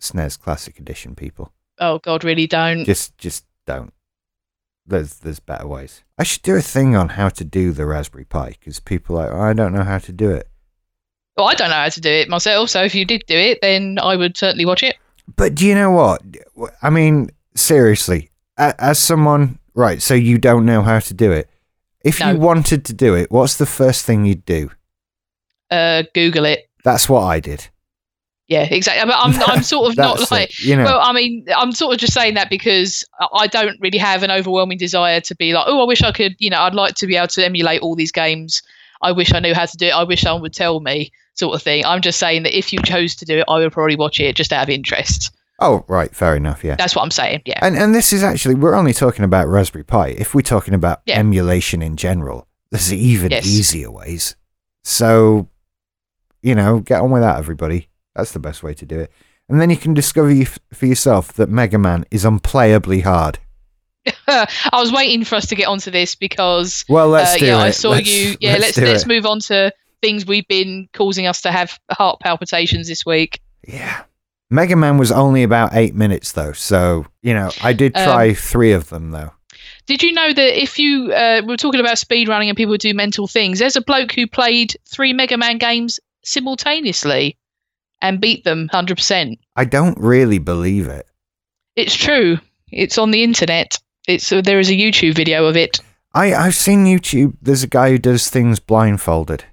SNES 0.01 0.39
Classic 0.41 0.79
Edition, 0.79 1.15
people. 1.15 1.53
oh 1.79 1.99
god, 1.99 2.25
really 2.25 2.47
don't. 2.47 2.85
Just 2.85 3.17
just 3.19 3.45
don't. 3.67 3.93
There's 4.87 5.15
there's 5.19 5.41
better 5.41 5.67
ways. 5.67 6.03
I 6.19 6.25
should 6.25 6.43
do 6.43 6.57
a 6.57 6.61
thing 6.63 6.95
on 6.97 7.11
how 7.11 7.29
to 7.31 7.45
do 7.45 7.73
the 7.73 7.87
Raspberry 7.87 8.25
Pi 8.25 8.51
because 8.51 8.81
people 8.81 9.17
are 9.19 9.29
like, 9.31 9.33
I 9.35 9.53
don't 9.55 9.73
know 9.73 9.85
how 9.85 9.99
to 9.99 10.13
do 10.13 10.31
it. 10.31 10.49
Well, 11.37 11.49
I 11.49 11.55
don't 11.55 11.71
know 11.71 11.75
how 11.77 11.89
to 11.89 12.01
do 12.01 12.11
it 12.11 12.29
myself. 12.29 12.71
So 12.71 12.83
if 12.85 12.95
you 12.95 13.05
did 13.05 13.25
do 13.27 13.35
it, 13.37 13.59
then 13.63 13.99
I 14.01 14.15
would 14.17 14.37
certainly 14.37 14.67
watch 14.67 14.83
it. 14.83 14.97
But 15.37 15.55
do 15.55 15.67
you 15.67 15.75
know 15.75 15.91
what? 15.91 16.23
I 16.83 16.91
mean, 16.91 17.31
seriously, 17.57 18.31
as 18.59 18.99
someone, 18.99 19.59
right? 19.75 20.01
So 20.03 20.15
you 20.15 20.39
don't 20.39 20.67
know 20.67 20.83
how 20.83 20.99
to 21.01 21.15
do 21.15 21.33
it. 21.33 21.49
If 22.05 22.21
No. 22.21 22.33
you 22.33 22.39
wanted 22.39 22.85
to 22.85 22.93
do 22.93 23.15
it, 23.15 23.31
what's 23.33 23.57
the 23.57 23.67
first 23.67 24.05
thing 24.05 24.27
you'd 24.27 24.45
do? 24.45 24.71
Uh, 25.71 26.03
Google 26.15 26.45
it. 26.45 26.69
That's 26.85 27.09
what 27.09 27.23
I 27.23 27.41
did. 27.41 27.69
Yeah, 28.49 28.65
exactly. 28.71 29.05
But 29.11 29.17
I'm 29.19 29.43
I'm 29.51 29.63
sort 29.63 29.91
of 29.91 29.97
not 29.97 30.31
like. 30.31 30.51
it, 30.51 30.61
you 30.61 30.77
know. 30.77 30.85
Well, 30.85 31.01
I 31.03 31.13
mean, 31.13 31.47
I'm 31.57 31.73
sort 31.73 31.95
of 31.95 32.01
just 32.01 32.13
saying 32.13 32.35
that 32.35 32.51
because 32.51 33.05
I- 33.33 33.47
don't 33.47 33.79
really 33.81 33.99
have 33.99 34.23
an 34.23 34.31
overwhelming 34.31 34.79
desire 34.79 35.21
to 35.23 35.35
be 35.37 35.55
like, 35.55 35.65
oh, 35.67 35.81
I 35.83 35.87
wish 35.87 36.03
I 36.03 36.13
could, 36.13 36.35
you 36.39 36.51
know, 36.51 36.61
I'd 36.61 36.75
like 36.75 36.95
to 36.97 37.07
be 37.07 37.17
able 37.17 37.29
to 37.29 37.45
emulate 37.45 37.81
all 37.81 37.95
these 37.97 38.13
games. 38.13 38.63
I 39.03 39.13
wish 39.13 39.33
I 39.33 39.41
knew 39.41 39.55
how 39.55 39.65
to 39.67 39.77
do 39.77 39.87
it. 39.87 39.95
I 39.95 40.03
wish 40.05 40.23
someone 40.23 40.43
would 40.43 40.53
tell 40.55 40.81
me, 40.81 41.11
sort 41.35 41.55
of 41.55 41.63
thing. 41.63 41.85
I'm 41.87 42.01
just 42.03 42.19
saying 42.19 42.43
that 42.45 42.57
if 42.57 42.73
you 42.73 42.81
chose 42.85 43.15
to 43.17 43.25
do 43.25 43.39
it, 43.39 43.45
I 43.49 43.59
would 43.59 43.73
probably 43.73 43.97
watch 43.97 44.21
it 44.21 44.35
just 44.37 44.53
out 44.53 44.63
of 44.65 44.71
interest. 44.71 45.31
oh, 45.61 45.85
right, 45.89 46.15
fair 46.15 46.37
enough. 46.37 46.65
Yeah. 46.65 46.75
That's 46.77 46.95
what 46.97 47.03
I'm 47.03 47.11
saying. 47.11 47.43
Yeah. 47.47 47.59
And 47.63 47.77
and 47.77 47.95
this 47.95 48.13
is 48.13 48.23
actually 48.23 48.57
we're 48.57 48.75
only 48.75 48.93
talking 48.93 49.25
about 49.25 49.47
Raspberry 49.49 49.85
Pi. 49.85 50.09
If 50.09 50.35
we're 50.35 50.43
talking 50.43 50.75
about 50.75 51.01
Yeah. 51.07 51.19
emulation 51.19 51.81
in 51.81 51.97
general, 51.97 52.47
there's 52.71 52.93
even 52.93 53.31
Yes. 53.31 53.47
easier 53.47 53.91
ways. 53.91 54.37
So, 54.83 55.49
you 56.43 56.55
know, 56.55 56.81
get 56.81 57.01
on 57.01 57.11
with 57.11 57.23
that, 57.23 57.39
everybody. 57.39 57.89
That's 58.15 58.33
the 58.33 58.39
best 58.39 58.63
way 58.63 58.75
to 58.75 58.87
do 58.87 59.01
it. 59.01 59.11
and 59.49 59.61
then 59.61 59.69
you 59.71 59.77
can 59.77 59.93
discover 59.95 60.31
you 60.33 60.43
f- 60.43 60.59
for 60.73 60.87
yourself 60.87 61.33
that 61.35 61.49
Mega 61.51 61.79
Man 61.79 62.05
is 62.11 62.25
unplayably 62.25 63.03
hard. 63.03 63.39
I 64.27 64.47
was 64.73 64.93
waiting 64.93 65.25
for 65.25 65.35
us 65.37 65.47
to 65.47 65.55
get 65.55 65.67
onto 65.69 65.91
this 65.91 66.15
because 66.15 66.85
Well, 66.89 67.09
let's 67.09 67.35
uh, 67.35 67.39
do 67.39 67.47
yeah, 67.47 67.59
it. 67.59 67.63
I 67.63 67.71
saw 67.71 67.91
Let's- 67.91 68.09
you. 68.11 68.37
Yeah, 68.41 68.57
let's 68.59 68.75
do 68.77 68.85
let's 68.85 69.07
move 69.07 69.27
on 69.27 69.41
to 69.41 69.73
things 70.03 70.27
we've 70.27 70.47
been 70.49 70.89
causing 70.93 71.27
us 71.27 71.41
to 71.43 71.51
have 71.53 71.79
heart 71.91 72.21
palpitations 72.21 72.87
this 72.89 73.07
week. 73.07 73.41
Yeah. 73.67 74.03
Mega 74.51 74.77
Man 74.77 74.99
was 74.99 75.11
only 75.11 75.43
about 75.43 75.71
eight 75.75 75.95
minutes 75.95 76.33
though, 76.33 76.53
so 76.53 77.07
you 77.23 77.33
know 77.35 77.51
I 77.63 77.73
did 77.73 77.97
Um, 77.97 78.05
try 78.05 78.35
three 78.35 78.73
of 78.73 78.91
them 78.91 79.11
though. 79.11 79.33
Did 79.87 80.03
you 80.03 80.13
know 80.13 80.33
that 80.33 80.63
if 80.63 80.79
you 80.79 81.13
uh, 81.13 81.41
we're 81.45 81.57
talking 81.57 81.81
about 81.81 81.99
speed 81.99 82.29
running 82.29 82.49
and 82.51 82.57
people 82.57 82.77
do 82.77 82.93
mental 82.95 83.27
things, 83.27 83.59
there's 83.59 83.77
a 83.77 83.81
bloke 83.81 84.13
who 84.13 84.27
played 84.27 84.77
three 84.87 85.13
Mega 85.15 85.37
Man 85.39 85.57
games 85.59 85.99
simultaneously 86.25 87.37
and 88.05 88.21
beat 88.21 88.45
them 88.45 88.69
hundred 88.71 88.97
percent. 88.99 89.39
I 89.57 89.65
don't 89.65 89.99
really 89.99 90.39
believe 90.39 90.87
it. 90.87 91.07
It's 91.75 91.97
true. 91.97 92.39
It's 92.71 92.99
on 92.99 93.11
the 93.11 93.25
internet. 93.25 93.79
It's 94.07 94.31
uh, 94.31 94.43
there 94.43 94.61
is 94.61 94.69
a 94.71 94.75
YouTube 94.75 95.15
video 95.15 95.47
of 95.47 95.57
it. 95.57 95.81
I 96.13 96.35
I've 96.35 96.55
seen 96.55 96.85
YouTube. 96.85 97.35
There's 97.43 97.63
a 97.65 97.69
guy 97.69 97.91
who 97.91 97.99
does 97.99 98.29
things 98.31 98.61
blindfolded, 98.61 99.45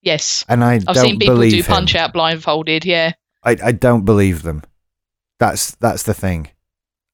Yes, 0.00 0.44
and 0.48 0.64
I 0.64 0.80
I've 0.88 0.96
seen 0.96 1.18
people 1.18 1.38
do 1.38 1.62
punch 1.62 1.94
him. 1.94 2.00
out 2.00 2.12
blindfolded. 2.12 2.84
Yeah. 2.84 3.12
I 3.44 3.56
I 3.62 3.72
don't 3.72 4.04
believe 4.04 4.42
them. 4.42 4.62
That's 5.38 5.72
that's 5.76 6.04
the 6.04 6.14
thing. 6.14 6.48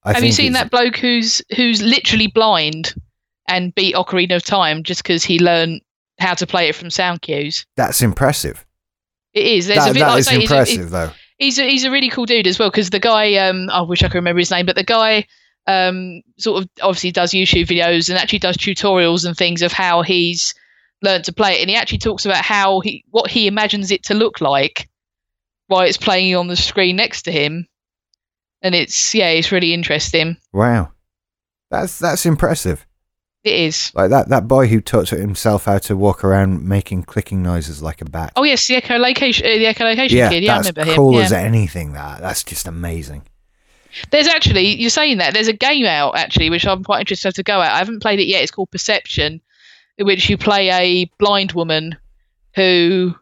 I 0.05 0.13
Have 0.13 0.25
you 0.25 0.33
seen 0.33 0.53
that 0.53 0.71
bloke 0.71 0.97
who's 0.97 1.43
who's 1.57 1.83
literally 1.83 2.29
blind 2.29 2.95
and 3.49 3.75
beat 3.75 3.95
Ocarina 3.95 4.37
of 4.37 4.45
Time 4.45 4.83
just 4.85 5.03
because 5.03 5.25
he 5.25 5.39
learned 5.39 5.81
how 6.21 6.35
to 6.35 6.47
play 6.47 6.69
it 6.69 6.77
from 6.77 6.91
sound 6.91 7.21
cues? 7.23 7.67
That's 7.77 8.01
impressive. 8.01 8.65
It 9.39 9.47
is. 9.47 9.67
There's 9.67 9.87
a 9.87 9.93
bit 9.93 10.01
that 10.01 10.09
like 10.09 10.19
is 10.21 10.27
say, 10.27 10.39
he's 10.41 10.51
a- 10.51 10.55
impressive, 10.55 10.91
though. 10.91 11.11
he's 11.39 11.59
a, 11.59 11.63
he's 11.69 11.85
a 11.85 11.91
really 11.91 12.09
cool 12.11 12.27
dude 12.27 12.47
as 12.47 12.59
well 12.59 12.71
because 12.71 12.91
the 12.91 12.99
guy 13.01 13.35
um 13.37 13.69
I 13.71 13.81
wish 13.83 14.03
I 14.03 14.09
could 14.09 14.15
remember 14.17 14.41
his 14.41 14.51
name 14.51 14.67
but 14.67 14.77
the 14.77 14.85
guy 14.85 15.27
um 15.67 16.23
sort 16.39 16.63
of 16.63 16.71
obviously 16.83 17.11
does 17.13 17.33
YouTube 17.33 17.67
videos 17.67 18.09
and 18.09 18.19
actually 18.19 18.39
does 18.41 18.57
tutorials 18.57 19.25
and 19.27 19.37
things 19.37 19.63
of 19.63 19.73
how 19.73 20.03
he's 20.03 20.55
learned 21.03 21.25
to 21.25 21.33
play 21.33 21.55
it 21.55 21.61
and 21.61 21.71
he 21.71 21.77
actually 21.77 21.99
talks 21.99 22.25
about 22.27 22.45
how 22.45 22.81
he 22.81 23.05
what 23.11 23.31
he 23.31 23.47
imagines 23.47 23.91
it 23.91 24.03
to 24.05 24.15
look 24.15 24.41
like 24.41 24.89
while 25.69 25.83
it's 25.83 25.97
playing 25.99 26.35
on 26.35 26.49
the 26.49 26.57
screen 26.57 26.97
next 26.97 27.23
to 27.23 27.31
him 27.33 27.67
and 28.63 28.75
it's 28.75 29.15
yeah 29.15 29.29
it's 29.29 29.53
really 29.53 29.73
interesting 29.75 30.37
Wow, 30.53 30.91
that's 31.71 31.99
that's 32.01 32.27
impressive. 32.27 32.85
It 33.49 33.61
is 33.61 33.93
Like 33.95 34.11
that 34.11 34.29
that 34.29 34.47
boy 34.49 34.67
who 34.67 34.81
taught 34.81 35.09
himself 35.11 35.65
how 35.65 35.79
to 35.79 35.97
walk 35.97 36.25
around 36.25 36.65
making 36.65 37.05
clicking 37.05 37.43
noises 37.43 37.83
like 37.83 38.01
a 38.01 38.05
bat. 38.05 38.33
oh 38.37 38.45
yes 38.45 38.67
the 38.67 38.75
echolocation 38.75 39.41
uh, 39.45 39.59
the 39.59 39.65
echolocation 39.65 40.11
yeah, 40.11 40.29
kid 40.29 40.45
yeah 40.45 40.53
I 40.53 40.57
that's 40.57 40.69
remember 40.69 40.91
him 40.91 40.97
cool 40.97 41.15
yeah. 41.15 41.25
as 41.25 41.33
anything. 41.33 41.93
That 41.93 42.21
that's 42.21 42.45
just 42.45 42.67
amazing. 42.67 43.23
There's 44.11 44.29
actually 44.29 44.77
you're 44.77 44.91
saying 44.91 45.19
that 45.19 45.35
there's 45.35 45.49
a 45.49 45.53
game 45.53 45.87
out 45.87 46.17
actually 46.17 46.51
which 46.51 46.67
I'm 46.67 46.85
quite 46.85 47.01
interested 47.01 47.35
to 47.35 47.43
go 47.43 47.61
at. 47.61 47.73
I 47.73 47.79
haven't 47.79 48.01
played 48.01 48.21
it 48.21 48.27
yet. 48.27 48.43
It's 48.43 48.53
called 48.53 48.71
Perception, 48.71 49.41
in 49.97 50.07
which 50.07 50.29
you 50.29 50.37
play 50.37 50.71
a 50.71 51.11
blind 51.19 51.53
woman 51.53 51.97
who 52.55 53.15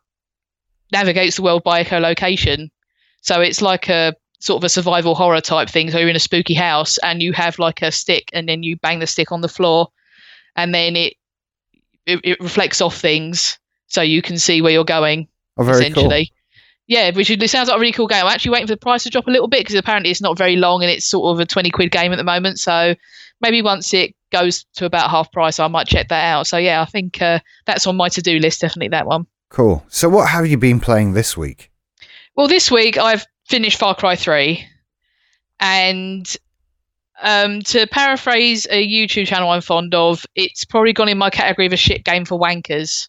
navigates 0.92 1.36
the 1.36 1.42
world 1.42 1.62
by 1.64 1.82
echolocation. 1.82 2.70
So 3.22 3.40
it's 3.40 3.62
like 3.62 3.88
a 3.88 4.14
sort 4.38 4.60
of 4.60 4.64
a 4.64 4.68
survival 4.68 5.14
horror 5.14 5.40
type 5.40 5.68
thing. 5.68 5.90
So 5.90 5.98
you're 5.98 6.08
in 6.08 6.16
a 6.16 6.20
spooky 6.20 6.54
house 6.54 6.98
and 6.98 7.22
you 7.22 7.32
have 7.32 7.58
like 7.58 7.82
a 7.82 7.90
stick 7.90 8.28
and 8.32 8.48
then 8.48 8.62
you 8.62 8.76
bang 8.76 8.98
the 8.98 9.06
stick 9.06 9.32
on 9.32 9.40
the 9.40 9.48
floor 9.48 9.88
and 10.56 10.74
then 10.74 10.96
it 10.96 11.14
it, 12.06 12.20
it 12.24 12.40
reflects 12.40 12.80
off 12.80 12.96
things 12.96 13.58
so 13.86 14.00
you 14.02 14.22
can 14.22 14.38
see 14.38 14.62
where 14.62 14.72
you're 14.72 14.84
going 14.84 15.28
Oh, 15.56 15.64
very 15.64 15.78
cool. 15.90 16.04
essentially. 16.04 16.32
Yeah, 16.88 17.10
which 17.10 17.30
it 17.30 17.50
sounds 17.50 17.68
like 17.68 17.76
a 17.76 17.80
really 17.80 17.92
cool 17.92 18.06
game. 18.06 18.24
I'm 18.24 18.32
actually 18.32 18.52
waiting 18.52 18.68
for 18.68 18.74
the 18.74 18.78
price 18.80 19.02
to 19.04 19.10
drop 19.10 19.26
a 19.26 19.30
little 19.30 19.48
bit 19.48 19.60
because 19.60 19.74
apparently 19.74 20.10
it's 20.12 20.20
not 20.20 20.38
very 20.38 20.54
long 20.54 20.82
and 20.82 20.90
it's 20.90 21.04
sort 21.04 21.34
of 21.34 21.40
a 21.40 21.46
20 21.46 21.70
quid 21.70 21.90
game 21.90 22.12
at 22.12 22.16
the 22.16 22.22
moment. 22.24 22.60
So 22.60 22.94
maybe 23.40 23.60
once 23.60 23.92
it 23.92 24.14
goes 24.30 24.64
to 24.76 24.84
about 24.84 25.10
half 25.10 25.32
price, 25.32 25.58
I 25.58 25.66
might 25.66 25.88
check 25.88 26.08
that 26.10 26.24
out. 26.24 26.46
So 26.46 26.58
yeah, 26.58 26.80
I 26.80 26.84
think 26.84 27.20
uh, 27.20 27.40
that's 27.64 27.88
on 27.88 27.96
my 27.96 28.08
to 28.10 28.22
do 28.22 28.38
list. 28.38 28.60
Definitely 28.60 28.88
that 28.90 29.06
one. 29.06 29.26
Cool. 29.50 29.84
So, 29.88 30.08
what 30.08 30.28
have 30.28 30.46
you 30.46 30.58
been 30.58 30.78
playing 30.78 31.14
this 31.14 31.36
week? 31.36 31.72
Well, 32.36 32.46
this 32.46 32.70
week 32.70 32.98
I've 32.98 33.26
finished 33.46 33.78
Far 33.78 33.94
Cry 33.96 34.14
3. 34.14 34.64
And 35.58 36.36
um, 37.22 37.62
to 37.62 37.86
paraphrase 37.86 38.66
a 38.70 38.86
YouTube 38.86 39.26
channel 39.26 39.50
I'm 39.50 39.60
fond 39.60 39.94
of, 39.94 40.26
it's 40.34 40.64
probably 40.64 40.92
gone 40.92 41.08
in 41.08 41.18
my 41.18 41.30
category 41.30 41.66
of 41.66 41.72
a 41.72 41.76
shit 41.76 42.04
game 42.04 42.24
for 42.24 42.38
wankers. 42.38 43.08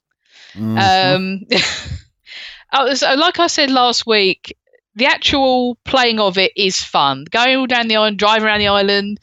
Mhm. 0.54 1.16
Um, 1.16 1.40
oh, 2.74 2.94
so 2.94 3.14
like 3.16 3.40
I 3.40 3.48
said 3.48 3.70
last 3.70 4.06
week, 4.06 4.56
the 4.96 5.06
actual 5.06 5.78
playing 5.86 6.20
of 6.20 6.38
it 6.38 6.52
is 6.56 6.82
fun. 6.82 7.26
Going 7.30 7.56
all 7.58 7.68
down 7.68 7.88
the 7.88 7.98
island, 7.98 8.18
driving 8.18 8.48
around 8.48 8.60
the 8.60 8.68
island, 8.68 9.20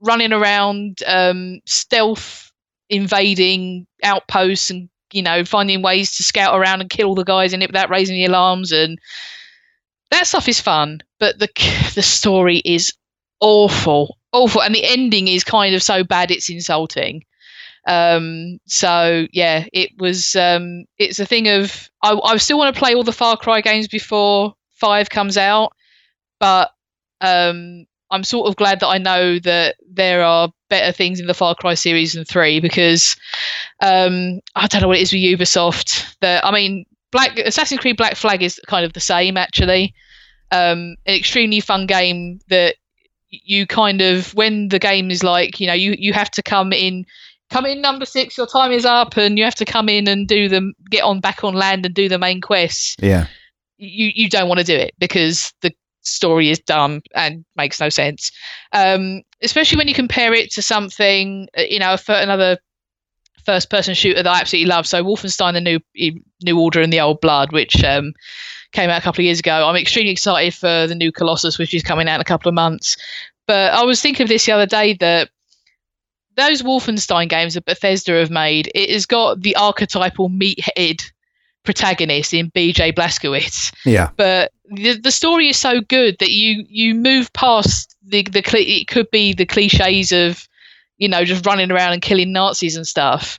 running 0.00 0.32
around, 0.32 1.02
um, 1.06 1.60
stealth 1.66 2.52
invading 2.88 3.86
outposts, 4.02 4.70
and 4.70 4.88
you 5.12 5.22
know 5.22 5.44
finding 5.44 5.82
ways 5.82 6.16
to 6.16 6.22
scout 6.22 6.58
around 6.58 6.80
and 6.80 6.90
kill 6.90 7.08
all 7.08 7.14
the 7.14 7.24
guys 7.24 7.52
in 7.52 7.62
it 7.62 7.68
without 7.68 7.90
raising 7.90 8.14
the 8.14 8.24
alarms, 8.26 8.70
and 8.70 8.98
that 10.10 10.26
stuff 10.26 10.48
is 10.48 10.60
fun. 10.60 11.00
But 11.18 11.38
the 11.38 11.48
the 11.94 12.02
story 12.02 12.58
is 12.58 12.92
awful, 13.40 14.18
awful, 14.32 14.62
and 14.62 14.74
the 14.74 14.84
ending 14.84 15.28
is 15.28 15.44
kind 15.44 15.74
of 15.74 15.82
so 15.82 16.04
bad 16.04 16.30
it's 16.30 16.50
insulting. 16.50 17.24
Um, 17.86 18.58
so 18.66 19.26
yeah, 19.32 19.66
it 19.72 19.90
was. 19.98 20.36
Um, 20.36 20.84
it's 20.98 21.18
a 21.18 21.26
thing 21.26 21.48
of 21.48 21.90
I, 22.02 22.18
I 22.24 22.36
still 22.36 22.58
want 22.58 22.74
to 22.74 22.78
play 22.78 22.94
all 22.94 23.04
the 23.04 23.12
Far 23.12 23.36
Cry 23.36 23.60
games 23.60 23.88
before 23.88 24.54
Five 24.74 25.10
comes 25.10 25.36
out, 25.36 25.72
but 26.38 26.70
um, 27.20 27.86
I'm 28.10 28.24
sort 28.24 28.48
of 28.48 28.56
glad 28.56 28.80
that 28.80 28.88
I 28.88 28.98
know 28.98 29.38
that 29.40 29.76
there 29.88 30.24
are 30.24 30.50
better 30.68 30.92
things 30.92 31.20
in 31.20 31.26
the 31.26 31.34
Far 31.34 31.54
Cry 31.54 31.74
series 31.74 32.14
than 32.14 32.24
three 32.24 32.60
because 32.60 33.16
um, 33.82 34.40
I 34.56 34.66
don't 34.66 34.82
know 34.82 34.88
what 34.88 34.98
it 34.98 35.02
is 35.02 35.12
with 35.12 35.22
Ubisoft. 35.22 36.16
That 36.20 36.44
I 36.44 36.50
mean, 36.50 36.86
Black 37.12 37.38
Assassin's 37.38 37.80
Creed 37.80 37.96
Black 37.96 38.16
Flag 38.16 38.42
is 38.42 38.60
kind 38.66 38.84
of 38.84 38.92
the 38.92 39.00
same 39.00 39.36
actually. 39.36 39.94
Um, 40.52 40.96
an 41.06 41.14
extremely 41.14 41.60
fun 41.60 41.86
game 41.86 42.40
that 42.48 42.74
you 43.30 43.66
kind 43.66 44.00
of 44.00 44.34
when 44.34 44.68
the 44.68 44.78
game 44.78 45.10
is 45.10 45.22
like 45.22 45.60
you 45.60 45.66
know 45.66 45.72
you 45.72 45.94
you 45.98 46.12
have 46.12 46.30
to 46.30 46.42
come 46.42 46.72
in 46.72 47.04
come 47.50 47.66
in 47.66 47.80
number 47.80 48.04
six 48.04 48.36
your 48.36 48.46
time 48.46 48.72
is 48.72 48.84
up 48.84 49.16
and 49.16 49.38
you 49.38 49.44
have 49.44 49.54
to 49.54 49.64
come 49.64 49.88
in 49.88 50.08
and 50.08 50.28
do 50.28 50.48
them 50.48 50.72
get 50.90 51.02
on 51.02 51.20
back 51.20 51.44
on 51.44 51.54
land 51.54 51.84
and 51.84 51.94
do 51.94 52.08
the 52.08 52.18
main 52.18 52.40
quests. 52.40 52.96
Yeah. 52.98 53.26
you 53.78 54.10
you 54.14 54.28
don't 54.28 54.48
want 54.48 54.58
to 54.58 54.64
do 54.64 54.74
it 54.74 54.94
because 54.98 55.52
the 55.62 55.72
story 56.02 56.50
is 56.50 56.58
dumb 56.60 57.02
and 57.14 57.44
makes 57.56 57.80
no 57.80 57.88
sense. 57.88 58.32
Um 58.72 59.22
especially 59.42 59.78
when 59.78 59.88
you 59.88 59.94
compare 59.94 60.34
it 60.34 60.50
to 60.52 60.62
something 60.62 61.48
uh, 61.56 61.62
you 61.62 61.78
know 61.78 61.96
for 61.96 62.14
another 62.14 62.58
first 63.44 63.70
person 63.70 63.94
shooter 63.94 64.22
that 64.22 64.30
I 64.30 64.40
absolutely 64.40 64.68
love. 64.68 64.86
So 64.86 65.02
Wolfenstein 65.02 65.54
the 65.54 65.60
new 65.60 65.80
new 66.42 66.58
order 66.58 66.80
and 66.80 66.92
the 66.92 67.00
old 67.00 67.20
blood 67.20 67.52
which 67.52 67.82
um 67.84 68.12
came 68.72 68.90
out 68.90 68.98
a 68.98 69.02
couple 69.02 69.20
of 69.20 69.24
years 69.24 69.40
ago 69.40 69.68
I'm 69.68 69.76
extremely 69.76 70.12
excited 70.12 70.54
for 70.54 70.86
the 70.86 70.94
new 70.94 71.12
Colossus 71.12 71.58
which 71.58 71.74
is 71.74 71.82
coming 71.82 72.08
out 72.08 72.16
in 72.16 72.20
a 72.20 72.24
couple 72.24 72.48
of 72.48 72.54
months 72.54 72.96
but 73.46 73.72
I 73.72 73.84
was 73.84 74.00
thinking 74.00 74.24
of 74.24 74.28
this 74.28 74.46
the 74.46 74.52
other 74.52 74.66
day 74.66 74.94
that 74.94 75.30
those 76.36 76.62
Wolfenstein 76.62 77.28
games 77.28 77.54
that 77.54 77.64
Bethesda 77.64 78.12
have 78.12 78.30
made, 78.30 78.70
it 78.74 78.90
has 78.90 79.06
got 79.06 79.42
the 79.42 79.56
archetypal 79.56 80.30
meathead 80.30 81.02
protagonist 81.64 82.32
in 82.32 82.50
BJ 82.52 82.94
Blazkowicz. 82.94 83.74
Yeah. 83.84 84.10
But 84.16 84.52
the, 84.66 84.98
the 84.98 85.10
story 85.10 85.48
is 85.48 85.56
so 85.56 85.80
good 85.80 86.16
that 86.20 86.30
you 86.30 86.64
you 86.68 86.94
move 86.94 87.32
past 87.32 87.96
the 88.02 88.22
the 88.22 88.42
it 88.54 88.86
could 88.86 89.10
be 89.10 89.32
the 89.32 89.46
cliches 89.46 90.12
of 90.12 90.48
you 90.98 91.08
know 91.08 91.24
just 91.24 91.44
running 91.44 91.70
around 91.70 91.92
and 91.92 92.02
killing 92.02 92.32
Nazis 92.32 92.76
and 92.76 92.86
stuff. 92.86 93.38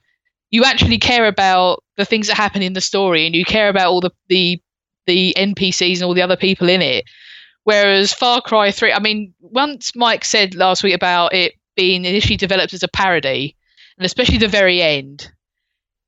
You 0.52 0.66
actually 0.66 0.98
care 0.98 1.28
about 1.28 1.84
the 1.96 2.06
things 2.06 2.28
that 2.28 2.36
happen 2.36 2.62
in 2.62 2.74
the 2.74 2.82
story, 2.82 3.26
and 3.26 3.36
you 3.36 3.46
care 3.46 3.70
about 3.70 3.88
all 3.88 4.02
the 4.02 4.12
the 4.28 4.62
the 5.08 5.34
NPCs 5.38 5.95
and 5.95 6.04
all 6.04 6.14
the 6.14 6.22
other 6.22 6.38
people 6.38 6.70
in 6.70 6.82
it. 6.82 7.06
Whereas 7.64 8.14
Far 8.14 8.41
Cry 8.41 8.72
3, 8.72 8.93
I 8.93 8.99
mean, 8.99 9.34
once 9.39 9.95
Mike 9.95 10.26
said 10.26 10.56
last 10.56 10.84
week 10.84 10.95
about 10.95 11.34
it 11.34 11.54
being 11.76 12.06
initially 12.06 12.38
developed 12.38 12.74
as 12.74 12.84
a 12.84 12.88
parody, 12.88 13.56
and 13.97 14.06
especially 14.06 14.38
the 14.38 14.47
very 14.47 14.82
end, 14.82 15.32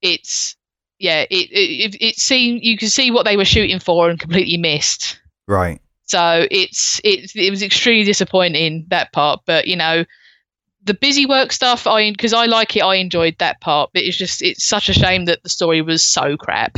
it's 0.02 0.56
yeah, 1.00 1.26
it 1.30 1.50
it, 1.52 1.98
it, 2.02 2.16
seemed 2.16 2.62
you 2.64 2.78
can 2.78 2.90
see 2.90 3.12
what 3.12 3.26
they 3.26 3.38
were 3.38 3.46
shooting 3.46 3.80
for 3.80 4.10
and 4.10 4.20
completely 4.20 4.58
missed. 4.58 5.20
Right. 5.48 5.80
So 6.06 6.48
it's 6.50 7.00
it 7.04 7.36
it 7.36 7.50
was 7.50 7.62
extremely 7.62 8.04
disappointing 8.04 8.86
that 8.90 9.12
part, 9.14 9.42
but 9.46 9.68
you 9.68 9.76
know, 9.76 10.06
the 10.86 10.94
busy 10.94 11.26
work 11.26 11.52
stuff 11.52 11.88
I 11.88 12.12
because 12.12 12.34
I 12.34 12.46
like 12.46 12.76
it, 12.76 12.82
I 12.82 12.96
enjoyed 12.96 13.38
that 13.40 13.62
part. 13.62 13.92
But 13.94 14.04
it's 14.04 14.18
just 14.18 14.42
it's 14.42 14.64
such 14.64 14.90
a 14.90 14.94
shame 14.94 15.26
that 15.26 15.44
the 15.44 15.50
story 15.50 15.82
was 15.82 16.04
so 16.04 16.38
crap. 16.38 16.78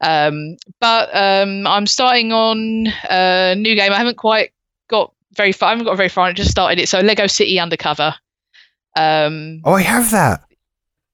Um, 0.00 0.56
but 0.80 1.14
um, 1.14 1.66
I'm 1.66 1.86
starting 1.86 2.32
on 2.32 2.86
a 3.10 3.54
new 3.56 3.74
game. 3.74 3.92
I 3.92 3.96
haven't 3.96 4.16
quite 4.16 4.52
got 4.88 5.12
very 5.34 5.52
far. 5.52 5.68
I 5.68 5.72
haven't 5.72 5.86
got 5.86 5.96
very 5.96 6.08
far. 6.08 6.26
I 6.26 6.32
just 6.32 6.50
started 6.50 6.78
it. 6.78 6.88
So 6.88 7.00
Lego 7.00 7.26
City 7.26 7.58
Undercover. 7.58 8.14
Um, 8.96 9.60
Oh, 9.64 9.74
I 9.74 9.82
have 9.82 10.10
that. 10.10 10.42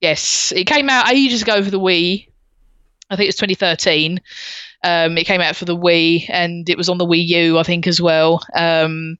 Yes, 0.00 0.52
it 0.52 0.64
came 0.64 0.90
out 0.90 1.10
ages 1.10 1.42
ago 1.42 1.62
for 1.62 1.70
the 1.70 1.80
Wii. 1.80 2.28
I 3.10 3.16
think 3.16 3.26
it 3.26 3.28
was 3.28 3.36
2013. 3.36 4.20
Um, 4.82 5.16
it 5.16 5.24
came 5.24 5.40
out 5.40 5.56
for 5.56 5.64
the 5.64 5.76
Wii 5.76 6.26
and 6.28 6.68
it 6.68 6.76
was 6.76 6.88
on 6.88 6.98
the 6.98 7.06
Wii 7.06 7.26
U, 7.26 7.58
I 7.58 7.62
think, 7.62 7.86
as 7.86 8.00
well. 8.00 8.42
Um, 8.54 9.16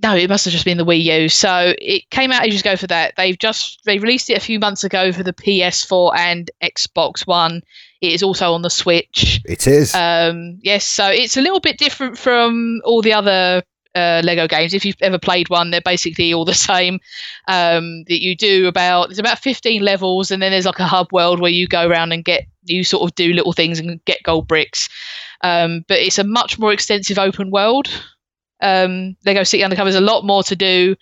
no, 0.00 0.14
it 0.14 0.28
must 0.28 0.44
have 0.44 0.52
just 0.52 0.64
been 0.64 0.78
the 0.78 0.84
Wii 0.84 1.02
U. 1.22 1.28
So 1.28 1.74
it 1.78 2.08
came 2.10 2.30
out 2.30 2.44
ages 2.44 2.60
ago 2.60 2.76
for 2.76 2.86
that. 2.86 3.14
They've 3.16 3.38
just 3.38 3.84
they 3.84 3.98
released 3.98 4.30
it 4.30 4.36
a 4.36 4.40
few 4.40 4.58
months 4.58 4.84
ago 4.84 5.12
for 5.12 5.22
the 5.22 5.32
PS4 5.32 6.16
and 6.16 6.50
Xbox 6.62 7.26
One. 7.26 7.62
It 8.00 8.12
is 8.12 8.22
also 8.22 8.52
on 8.52 8.62
the 8.62 8.70
Switch. 8.70 9.40
It 9.44 9.66
is. 9.66 9.94
Um, 9.94 10.58
yes, 10.62 10.86
so 10.86 11.08
it's 11.08 11.36
a 11.36 11.40
little 11.40 11.58
bit 11.58 11.78
different 11.78 12.16
from 12.16 12.80
all 12.84 13.02
the 13.02 13.12
other 13.12 13.62
uh, 13.96 14.22
Lego 14.24 14.46
games. 14.46 14.72
If 14.72 14.84
you've 14.84 14.96
ever 15.00 15.18
played 15.18 15.48
one, 15.50 15.72
they're 15.72 15.80
basically 15.80 16.32
all 16.32 16.44
the 16.44 16.54
same. 16.54 17.00
Um, 17.48 18.04
that 18.04 18.22
you 18.22 18.36
do 18.36 18.68
about 18.68 19.08
there's 19.08 19.18
about 19.18 19.40
15 19.40 19.82
levels, 19.82 20.30
and 20.30 20.40
then 20.40 20.52
there's 20.52 20.66
like 20.66 20.78
a 20.78 20.86
hub 20.86 21.12
world 21.12 21.40
where 21.40 21.50
you 21.50 21.66
go 21.66 21.88
around 21.88 22.12
and 22.12 22.24
get 22.24 22.46
you 22.64 22.84
sort 22.84 23.02
of 23.02 23.14
do 23.16 23.32
little 23.32 23.52
things 23.52 23.80
and 23.80 24.04
get 24.04 24.22
gold 24.22 24.46
bricks. 24.46 24.88
Um, 25.42 25.84
but 25.88 25.98
it's 25.98 26.18
a 26.18 26.24
much 26.24 26.56
more 26.58 26.72
extensive 26.72 27.18
open 27.18 27.50
world. 27.50 27.88
Um, 28.60 29.16
Lego 29.24 29.44
City 29.44 29.62
Undercover 29.62 29.88
is 29.88 29.94
a 29.94 30.00
lot 30.00 30.24
more 30.24 30.42
to 30.44 30.56
do. 30.56 30.96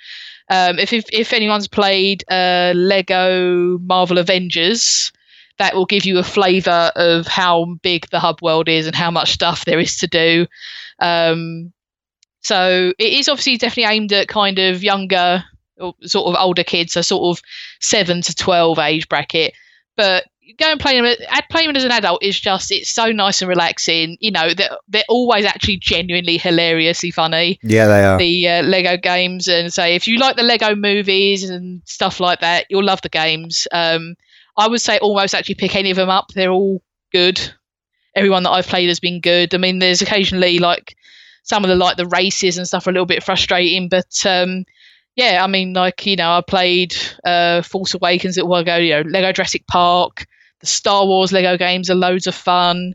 Um, 0.48 0.78
if, 0.78 0.92
if 0.92 1.06
if 1.12 1.32
anyone's 1.32 1.68
played 1.68 2.22
uh, 2.30 2.72
Lego 2.76 3.78
Marvel 3.78 4.18
Avengers, 4.18 5.10
that 5.58 5.74
will 5.74 5.86
give 5.86 6.04
you 6.04 6.18
a 6.18 6.22
flavour 6.22 6.92
of 6.94 7.26
how 7.26 7.76
big 7.82 8.08
the 8.10 8.20
hub 8.20 8.42
world 8.42 8.68
is 8.68 8.86
and 8.86 8.94
how 8.94 9.10
much 9.10 9.32
stuff 9.32 9.64
there 9.64 9.80
is 9.80 9.96
to 9.98 10.06
do. 10.06 10.46
Um, 11.00 11.72
so 12.42 12.92
it 12.98 13.12
is 13.12 13.28
obviously 13.28 13.56
definitely 13.56 13.92
aimed 13.92 14.12
at 14.12 14.28
kind 14.28 14.58
of 14.58 14.84
younger, 14.84 15.42
or 15.78 15.94
sort 16.02 16.28
of 16.28 16.40
older 16.40 16.62
kids, 16.62 16.92
so 16.92 17.02
sort 17.02 17.36
of 17.36 17.42
seven 17.80 18.22
to 18.22 18.34
twelve 18.34 18.78
age 18.78 19.08
bracket. 19.08 19.52
But 19.96 20.26
go 20.58 20.70
and 20.70 20.80
play 20.80 21.00
them. 21.00 21.16
Playing 21.50 21.68
them 21.68 21.76
as 21.76 21.84
an 21.84 21.90
adult 21.90 22.22
is 22.22 22.38
just 22.38 22.70
it's 22.70 22.90
so 22.90 23.10
nice 23.12 23.42
and 23.42 23.48
relaxing. 23.48 24.16
You 24.20 24.30
know, 24.30 24.54
they're 24.54 24.76
they're 24.88 25.04
always 25.08 25.44
actually 25.44 25.78
genuinely 25.78 26.38
hilariously 26.38 27.10
funny. 27.10 27.58
yeah, 27.62 27.86
they 27.86 28.04
are. 28.04 28.18
The 28.18 28.48
uh, 28.48 28.62
Lego 28.62 28.96
games, 28.96 29.48
and 29.48 29.72
say 29.72 29.94
if 29.94 30.06
you 30.06 30.18
like 30.18 30.36
the 30.36 30.42
Lego 30.42 30.74
movies 30.74 31.48
and 31.48 31.82
stuff 31.84 32.20
like 32.20 32.40
that, 32.40 32.66
you'll 32.70 32.84
love 32.84 33.02
the 33.02 33.08
games. 33.08 33.66
Um, 33.72 34.16
I 34.56 34.68
would 34.68 34.80
say 34.80 34.98
almost 34.98 35.34
actually 35.34 35.56
pick 35.56 35.76
any 35.76 35.90
of 35.90 35.96
them 35.96 36.08
up. 36.08 36.28
They're 36.34 36.50
all 36.50 36.82
good. 37.12 37.40
Everyone 38.14 38.42
that 38.44 38.50
I've 38.50 38.66
played 38.66 38.88
has 38.88 39.00
been 39.00 39.20
good. 39.20 39.54
I 39.54 39.58
mean, 39.58 39.78
there's 39.78 40.00
occasionally 40.00 40.58
like 40.58 40.96
some 41.42 41.64
of 41.64 41.68
the 41.68 41.76
like 41.76 41.96
the 41.96 42.06
races 42.06 42.56
and 42.56 42.66
stuff 42.66 42.86
are 42.86 42.90
a 42.90 42.92
little 42.92 43.06
bit 43.06 43.22
frustrating, 43.22 43.88
but 43.88 44.24
um, 44.24 44.64
yeah, 45.16 45.42
I 45.42 45.46
mean, 45.46 45.72
like 45.72 46.04
you 46.06 46.16
know, 46.16 46.30
I 46.30 46.42
played 46.42 46.94
uh, 47.24 47.62
Force 47.62 47.94
Awakens 47.94 48.38
at 48.38 48.46
while 48.46 48.60
ago. 48.60 48.76
You 48.76 48.96
know, 48.96 49.00
Lego 49.08 49.32
Jurassic 49.32 49.66
Park, 49.66 50.26
the 50.66 50.70
Star 50.70 51.06
Wars 51.06 51.32
Lego 51.32 51.56
games 51.56 51.88
are 51.90 51.94
loads 51.94 52.26
of 52.26 52.34
fun. 52.34 52.94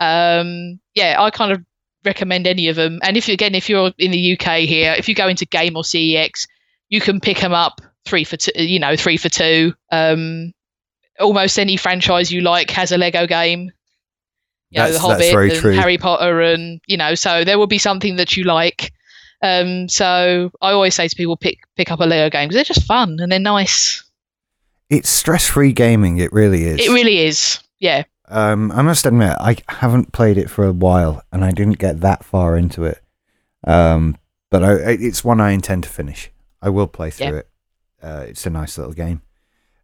Um, 0.00 0.78
yeah, 0.94 1.16
I 1.18 1.30
kind 1.30 1.52
of 1.52 1.64
recommend 2.04 2.46
any 2.46 2.68
of 2.68 2.76
them. 2.76 3.00
And 3.02 3.16
if 3.16 3.26
you 3.28 3.34
again, 3.34 3.54
if 3.54 3.68
you're 3.68 3.92
in 3.98 4.10
the 4.10 4.38
UK 4.38 4.60
here, 4.60 4.94
if 4.96 5.08
you 5.08 5.14
go 5.14 5.28
into 5.28 5.46
Game 5.46 5.76
or 5.76 5.82
CEX, 5.82 6.46
you 6.88 7.00
can 7.00 7.20
pick 7.20 7.38
them 7.40 7.52
up 7.52 7.80
three 8.04 8.24
for 8.24 8.36
two. 8.36 8.52
You 8.56 8.78
know, 8.78 8.96
three 8.96 9.16
for 9.16 9.28
two. 9.28 9.74
Um, 9.90 10.52
almost 11.18 11.58
any 11.58 11.76
franchise 11.76 12.30
you 12.30 12.42
like 12.42 12.70
has 12.70 12.92
a 12.92 12.98
Lego 12.98 13.26
game. 13.26 13.70
You 14.70 14.80
know, 14.80 14.90
That's- 14.90 15.02
The 15.02 15.08
that's 15.08 15.20
Hobbit 15.22 15.32
very 15.32 15.50
and 15.50 15.58
true. 15.58 15.72
Harry 15.74 15.98
Potter, 15.98 16.40
and 16.42 16.80
you 16.86 16.96
know, 16.96 17.14
so 17.14 17.44
there 17.44 17.58
will 17.58 17.66
be 17.66 17.78
something 17.78 18.16
that 18.16 18.36
you 18.36 18.44
like. 18.44 18.92
Um, 19.42 19.88
so 19.88 20.50
I 20.62 20.72
always 20.72 20.94
say 20.94 21.08
to 21.08 21.16
people, 21.16 21.36
pick 21.36 21.58
pick 21.76 21.90
up 21.90 22.00
a 22.00 22.04
Lego 22.04 22.30
game 22.30 22.48
because 22.48 22.54
they're 22.56 22.64
just 22.74 22.86
fun 22.86 23.18
and 23.20 23.30
they're 23.30 23.38
nice. 23.38 24.02
It's 24.90 25.08
stress-free 25.08 25.72
gaming. 25.72 26.18
It 26.18 26.32
really 26.32 26.64
is. 26.64 26.80
It 26.80 26.90
really 26.92 27.18
is. 27.18 27.58
Yeah. 27.78 28.04
Um, 28.28 28.72
I 28.72 28.82
must 28.82 29.06
admit, 29.06 29.36
I 29.40 29.56
haven't 29.68 30.12
played 30.12 30.38
it 30.38 30.50
for 30.50 30.64
a 30.64 30.72
while, 30.72 31.22
and 31.32 31.44
I 31.44 31.50
didn't 31.52 31.78
get 31.78 32.00
that 32.00 32.24
far 32.24 32.56
into 32.56 32.84
it. 32.84 33.00
Um, 33.66 34.16
but 34.50 34.62
I, 34.64 34.72
it's 34.90 35.24
one 35.24 35.40
I 35.40 35.50
intend 35.50 35.84
to 35.84 35.88
finish. 35.88 36.30
I 36.62 36.68
will 36.70 36.86
play 36.86 37.10
through 37.10 37.26
Yeah. 37.26 37.32
it. 37.34 37.48
Uh, 38.02 38.24
it's 38.28 38.46
a 38.46 38.50
nice 38.50 38.76
little 38.78 38.92
game, 38.92 39.22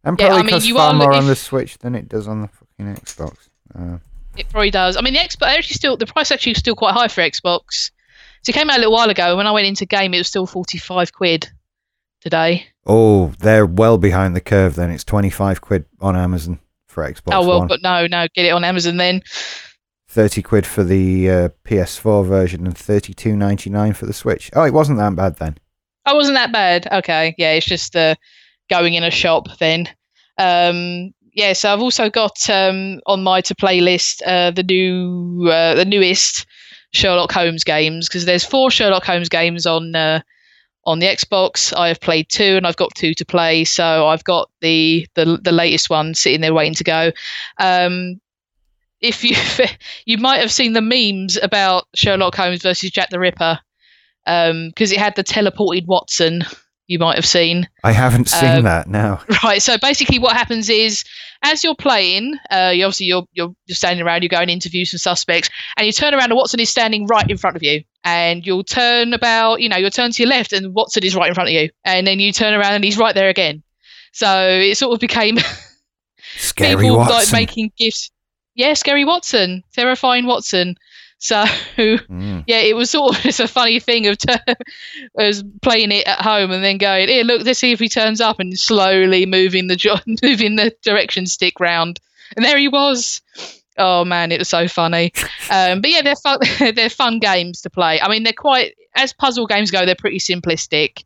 and 0.03 0.17
Yeah, 0.19 0.25
I 0.25 0.29
probably 0.29 0.43
mean, 0.43 0.49
costs 0.51 0.67
you 0.67 0.75
far 0.75 0.91
are 0.91 0.93
more 0.93 1.13
on 1.13 1.27
the 1.27 1.35
Switch 1.35 1.77
than 1.79 1.95
it 1.95 2.07
does 2.07 2.27
on 2.27 2.41
the 2.41 2.47
fucking 2.47 2.95
Xbox. 2.95 3.49
Uh, 3.77 3.97
It 4.37 4.47
probably 4.49 4.71
does. 4.71 4.95
I 4.95 5.01
mean, 5.01 5.13
the 5.13 5.19
Xbox 5.19 5.47
actually 5.47 5.73
still 5.75 5.97
the 5.97 6.05
price 6.05 6.31
actually 6.31 6.53
is 6.53 6.59
still 6.59 6.75
quite 6.75 6.93
high 6.93 7.07
for 7.07 7.21
Xbox. 7.21 7.91
So 8.43 8.49
it 8.49 8.53
came 8.53 8.69
out 8.69 8.77
a 8.77 8.79
little 8.79 8.93
while 8.93 9.09
ago. 9.09 9.29
and 9.29 9.37
When 9.37 9.47
I 9.47 9.51
went 9.51 9.67
into 9.67 9.85
game, 9.85 10.13
it 10.13 10.19
was 10.19 10.27
still 10.27 10.45
forty 10.45 10.77
five 10.77 11.11
quid 11.11 11.49
today. 12.23 12.67
oh, 12.85 13.33
they're 13.39 13.65
well 13.65 13.97
behind 13.97 14.35
the 14.35 14.41
curve. 14.41 14.75
Then 14.75 14.89
it's 14.89 15.03
twenty-five 15.03 15.61
quid 15.61 15.85
on 16.01 16.15
Amazon 16.15 16.59
for 16.87 17.03
Xbox 17.03 17.33
oh 17.33 17.47
well, 17.47 17.59
One, 17.59 17.67
but 17.67 17.81
no, 17.81 18.07
no, 18.07 18.27
get 18.33 18.45
it 18.45 18.51
on 18.51 18.63
Amazon 18.63 18.97
then. 18.97 19.21
thirty 20.07 20.41
quid 20.41 20.65
for 20.65 20.83
the 20.83 21.29
uh, 21.29 21.49
PS4 21.65 22.25
version, 22.25 22.65
and 22.65 22.77
thirty-two 22.77 23.35
ninety-nine 23.35 23.93
for 23.93 24.05
the 24.05 24.13
Switch. 24.13 24.49
Oh, 24.53 24.63
it 24.63 24.73
wasn't 24.73 24.97
that 24.99 25.15
bad 25.15 25.37
then. 25.37 25.57
Oh, 26.05 26.15
wasn't 26.15 26.35
that 26.35 26.51
bad? 26.51 26.87
Okay, 26.91 27.33
yeah, 27.37 27.53
it's 27.53 27.65
just 27.65 27.95
uh, 27.95 28.15
going 28.69 28.93
in 28.93 29.03
a 29.03 29.11
shop 29.11 29.47
then. 29.59 29.87
Um, 30.37 31.13
yeah, 31.33 31.53
so 31.53 31.71
I've 31.73 31.81
also 31.81 32.09
got 32.09 32.49
um, 32.49 32.99
on 33.07 33.23
my 33.23 33.41
to 33.41 33.55
play 33.55 33.81
list 33.81 34.21
uh, 34.23 34.51
the 34.51 34.63
new, 34.63 35.49
uh, 35.49 35.73
the 35.75 35.85
newest 35.85 36.45
Sherlock 36.91 37.31
Holmes 37.31 37.63
games 37.63 38.07
because 38.07 38.25
there's 38.25 38.43
four 38.45 38.69
Sherlock 38.69 39.03
Holmes 39.03 39.29
games 39.29 39.65
on 39.65 39.95
uh, 39.95 40.21
on 40.85 40.99
the 40.99 41.07
Xbox. 41.07 41.75
I 41.75 41.87
have 41.87 42.01
played 42.01 42.29
two, 42.29 42.55
and 42.57 42.67
I've 42.67 42.75
got 42.77 42.93
two 42.95 43.13
to 43.15 43.25
play. 43.25 43.63
So 43.63 44.07
I've 44.07 44.23
got 44.23 44.49
the 44.61 45.07
the, 45.15 45.39
the 45.41 45.51
latest 45.51 45.89
one 45.89 46.13
sitting 46.13 46.41
there 46.41 46.53
waiting 46.53 46.75
to 46.75 46.83
go. 46.83 47.11
Um, 47.59 48.19
if 49.01 49.23
you 49.23 49.35
you 50.05 50.17
might 50.17 50.39
have 50.39 50.51
seen 50.51 50.73
the 50.73 50.81
memes 50.81 51.37
about 51.41 51.85
Sherlock 51.95 52.35
Holmes 52.35 52.63
versus 52.63 52.91
Jack 52.91 53.09
the 53.09 53.19
Ripper 53.19 53.59
because 54.25 54.91
it 54.91 54.99
had 54.99 55.15
the 55.15 55.23
teleported 55.23 55.85
Watson. 55.85 56.43
You 56.87 56.99
might 56.99 57.15
have 57.15 57.25
seen. 57.25 57.67
I 57.83 57.93
haven't 57.93 58.27
seen 58.27 58.57
Um, 58.57 58.63
that 58.63 58.87
now. 58.87 59.21
Right. 59.43 59.61
So 59.61 59.77
basically, 59.77 60.19
what 60.19 60.35
happens 60.35 60.69
is, 60.69 61.03
as 61.41 61.63
you're 61.63 61.75
playing, 61.75 62.35
uh, 62.51 62.71
you 62.75 62.83
obviously 62.85 63.05
you're, 63.07 63.25
you're 63.33 63.53
you're 63.65 63.75
standing 63.75 64.05
around, 64.05 64.21
you 64.23 64.29
go 64.29 64.37
and 64.37 64.49
interview 64.51 64.83
some 64.85 64.97
suspects, 64.97 65.49
and 65.77 65.85
you 65.87 65.93
turn 65.93 66.13
around, 66.13 66.25
and 66.31 66.35
Watson 66.35 66.59
is 66.59 66.69
standing 66.69 67.07
right 67.07 67.29
in 67.29 67.37
front 67.37 67.55
of 67.55 67.63
you, 67.63 67.83
and 68.03 68.45
you'll 68.45 68.63
turn 68.65 69.13
about, 69.13 69.61
you 69.61 69.69
know, 69.69 69.77
you'll 69.77 69.89
turn 69.91 70.11
to 70.11 70.21
your 70.23 70.29
left, 70.29 70.51
and 70.53 70.73
Watson 70.73 71.03
is 71.05 71.15
right 71.15 71.29
in 71.29 71.33
front 71.35 71.49
of 71.49 71.53
you, 71.53 71.69
and 71.85 72.05
then 72.05 72.19
you 72.19 72.31
turn 72.33 72.53
around, 72.53 72.73
and 72.73 72.83
he's 72.83 72.97
right 72.97 73.15
there 73.15 73.29
again. 73.29 73.63
So 74.11 74.47
it 74.47 74.77
sort 74.77 74.93
of 74.93 74.99
became 74.99 75.37
Scary 76.37 76.83
people 76.83 76.97
Watson. 76.97 77.15
like 77.17 77.31
making 77.31 77.71
gifts. 77.77 78.11
Yeah, 78.55 78.73
scary 78.75 79.03
Watson, 79.05 79.63
terrifying 79.73 80.25
Watson. 80.27 80.75
So 81.23 81.45
Mm. 81.77 82.43
yeah, 82.47 82.59
it 82.59 82.75
was 82.75 82.89
sort 82.89 83.15
of 83.15 83.21
just 83.23 83.39
a 83.39 83.47
funny 83.47 83.79
thing 83.79 84.07
of 84.07 84.17
t- 84.17 84.33
was 85.15 85.41
playing 85.61 85.91
it 85.93 86.05
at 86.05 86.21
home 86.21 86.51
and 86.51 86.61
then 86.61 86.77
going, 86.77 87.07
here, 87.07 87.23
look, 87.23 87.43
let's 87.45 87.59
see 87.59 87.71
if 87.71 87.79
he 87.79 87.87
turns 87.87 88.19
up, 88.19 88.39
and 88.41 88.59
slowly 88.59 89.25
moving 89.25 89.67
the 89.67 89.77
jo- 89.77 89.95
moving 90.21 90.57
the 90.57 90.75
direction 90.83 91.25
stick 91.25 91.59
round, 91.61 91.99
and 92.35 92.43
there 92.43 92.57
he 92.57 92.67
was. 92.67 93.21
Oh 93.77 94.03
man, 94.03 94.31
it 94.33 94.37
was 94.39 94.49
so 94.49 94.67
funny. 94.67 95.13
Um, 95.49 95.79
but 95.81 95.89
yeah, 95.91 96.01
they're 96.01 96.15
fun. 96.17 96.39
they're 96.75 96.89
fun 96.89 97.19
games 97.19 97.61
to 97.61 97.69
play. 97.69 98.01
I 98.01 98.09
mean, 98.09 98.23
they're 98.23 98.33
quite 98.33 98.75
as 98.95 99.13
puzzle 99.13 99.47
games 99.47 99.71
go. 99.71 99.85
They're 99.85 99.95
pretty 99.95 100.19
simplistic, 100.19 101.05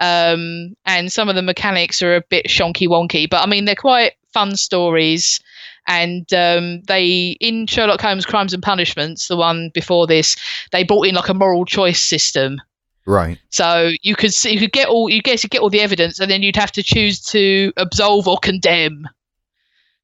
um, 0.00 0.76
and 0.86 1.10
some 1.12 1.28
of 1.28 1.34
the 1.34 1.42
mechanics 1.42 2.02
are 2.02 2.14
a 2.16 2.20
bit 2.20 2.46
shonky 2.46 2.86
wonky. 2.86 3.28
But 3.28 3.42
I 3.42 3.46
mean, 3.46 3.64
they're 3.64 3.74
quite 3.74 4.12
fun 4.32 4.54
stories 4.56 5.40
and 5.86 6.32
um, 6.32 6.82
they 6.82 7.36
in 7.40 7.66
Sherlock 7.66 8.00
Holmes 8.00 8.26
Crimes 8.26 8.52
and 8.52 8.62
Punishments, 8.62 9.28
the 9.28 9.36
one 9.36 9.70
before 9.74 10.06
this, 10.06 10.36
they 10.72 10.82
brought 10.82 11.06
in 11.06 11.14
like 11.14 11.28
a 11.28 11.34
moral 11.34 11.64
choice 11.64 12.00
system. 12.00 12.60
Right. 13.06 13.38
So 13.50 13.92
you 14.02 14.16
could 14.16 14.34
see, 14.34 14.52
you 14.52 14.58
could 14.58 14.72
get 14.72 14.88
all 14.88 15.08
you 15.08 15.22
get 15.22 15.38
to 15.40 15.48
get 15.48 15.60
all 15.60 15.70
the 15.70 15.80
evidence, 15.80 16.18
and 16.18 16.30
then 16.30 16.42
you'd 16.42 16.56
have 16.56 16.72
to 16.72 16.82
choose 16.82 17.22
to 17.26 17.72
absolve 17.76 18.26
or 18.26 18.38
condemn. 18.38 19.06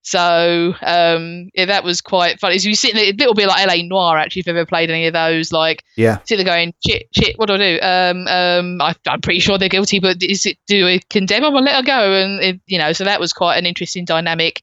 So 0.04 0.74
um, 0.82 1.48
yeah, 1.54 1.64
that 1.66 1.84
was 1.84 2.00
quite 2.00 2.40
funny. 2.40 2.58
So 2.58 2.68
you 2.68 2.74
sit 2.74 2.94
there, 2.94 3.04
a 3.04 3.12
little 3.12 3.34
bit 3.34 3.46
like 3.46 3.64
LA 3.66 3.84
Noire, 3.84 4.18
actually, 4.18 4.40
if 4.40 4.46
you've 4.48 4.56
ever 4.56 4.66
played 4.66 4.90
any 4.90 5.06
of 5.06 5.12
those. 5.12 5.52
Like 5.52 5.84
Yeah. 5.96 6.18
sit 6.24 6.36
there 6.36 6.44
going, 6.44 6.74
shit, 6.86 7.08
shit, 7.12 7.38
what 7.38 7.46
do 7.46 7.54
I 7.54 7.58
do? 7.58 7.78
Um, 7.80 8.26
um, 8.26 8.82
I, 8.82 8.94
I'm 9.08 9.20
pretty 9.20 9.38
sure 9.40 9.58
they're 9.58 9.68
guilty, 9.68 10.00
but 10.00 10.20
is 10.22 10.44
it 10.44 10.58
do 10.66 10.86
I 10.88 11.00
condemn 11.08 11.42
them 11.42 11.54
or 11.54 11.60
let 11.60 11.76
her 11.76 11.82
go? 11.82 12.12
And 12.14 12.40
it, 12.42 12.60
you 12.66 12.78
know, 12.78 12.92
so 12.92 13.04
that 13.04 13.20
was 13.20 13.32
quite 13.32 13.56
an 13.58 13.66
interesting 13.66 14.04
dynamic 14.04 14.62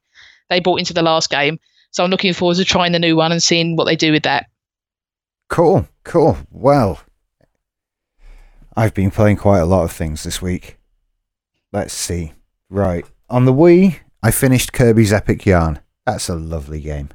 they 0.50 0.60
bought 0.60 0.80
into 0.80 0.94
the 0.94 1.02
last 1.02 1.30
game. 1.30 1.60
So 1.92 2.04
I'm 2.04 2.12
looking 2.12 2.34
forward 2.34 2.58
to 2.58 2.66
trying 2.66 2.92
the 2.92 3.00
new 3.00 3.16
one 3.16 3.32
and 3.32 3.42
seeing 3.42 3.76
what 3.76 3.86
they 3.86 3.96
do 3.96 4.12
with 4.12 4.24
that. 4.24 4.48
Cool. 5.50 5.88
Cool. 6.04 6.38
Well, 6.52 7.02
I've 8.76 8.94
been 8.94 9.12
playing 9.12 9.38
quite 9.38 9.60
a 9.60 9.66
lot 9.66 9.84
of 9.84 9.92
things 9.92 10.24
this 10.24 10.42
week. 10.42 10.78
Let's 11.72 11.94
see. 11.94 12.34
Right. 12.70 13.06
On 13.30 13.46
the 13.46 13.54
Wii, 13.54 13.98
I 14.22 14.32
finished 14.32 14.74
Kirby's 14.74 15.14
Epic 15.14 15.46
Yarn. 15.46 15.80
That's 16.06 16.30
a 16.30 16.36
lovely 16.36 16.82
game. 16.82 17.10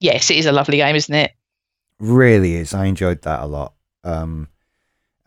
Yes, 0.00 0.30
it 0.30 0.36
is 0.36 0.46
a 0.46 0.52
lovely 0.52 0.78
game, 0.78 0.96
isn't 0.96 1.14
it? 1.14 1.32
Really 1.98 2.56
is. 2.56 2.74
I 2.74 2.86
enjoyed 2.86 3.22
that 3.22 3.40
a 3.40 3.46
lot. 3.46 3.74
Um, 4.04 4.48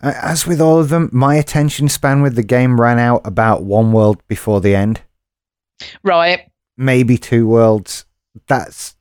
as 0.02 0.45
with 0.45 0.62
all 0.62 0.80
of 0.80 0.89
them, 0.89 1.10
my 1.12 1.36
attention 1.36 1.89
span 1.89 2.22
with 2.22 2.36
the 2.36 2.43
game 2.43 2.80
ran 2.80 3.00
out 3.00 3.22
about 3.26 3.64
one 3.64 3.91
world 3.91 4.22
before 4.28 4.62
the 4.62 4.76
end. 4.76 5.02
Right. 6.04 6.49
Maybe 6.80 7.17
two 7.17 7.45
worlds. 7.45 8.05
That's 8.47 8.95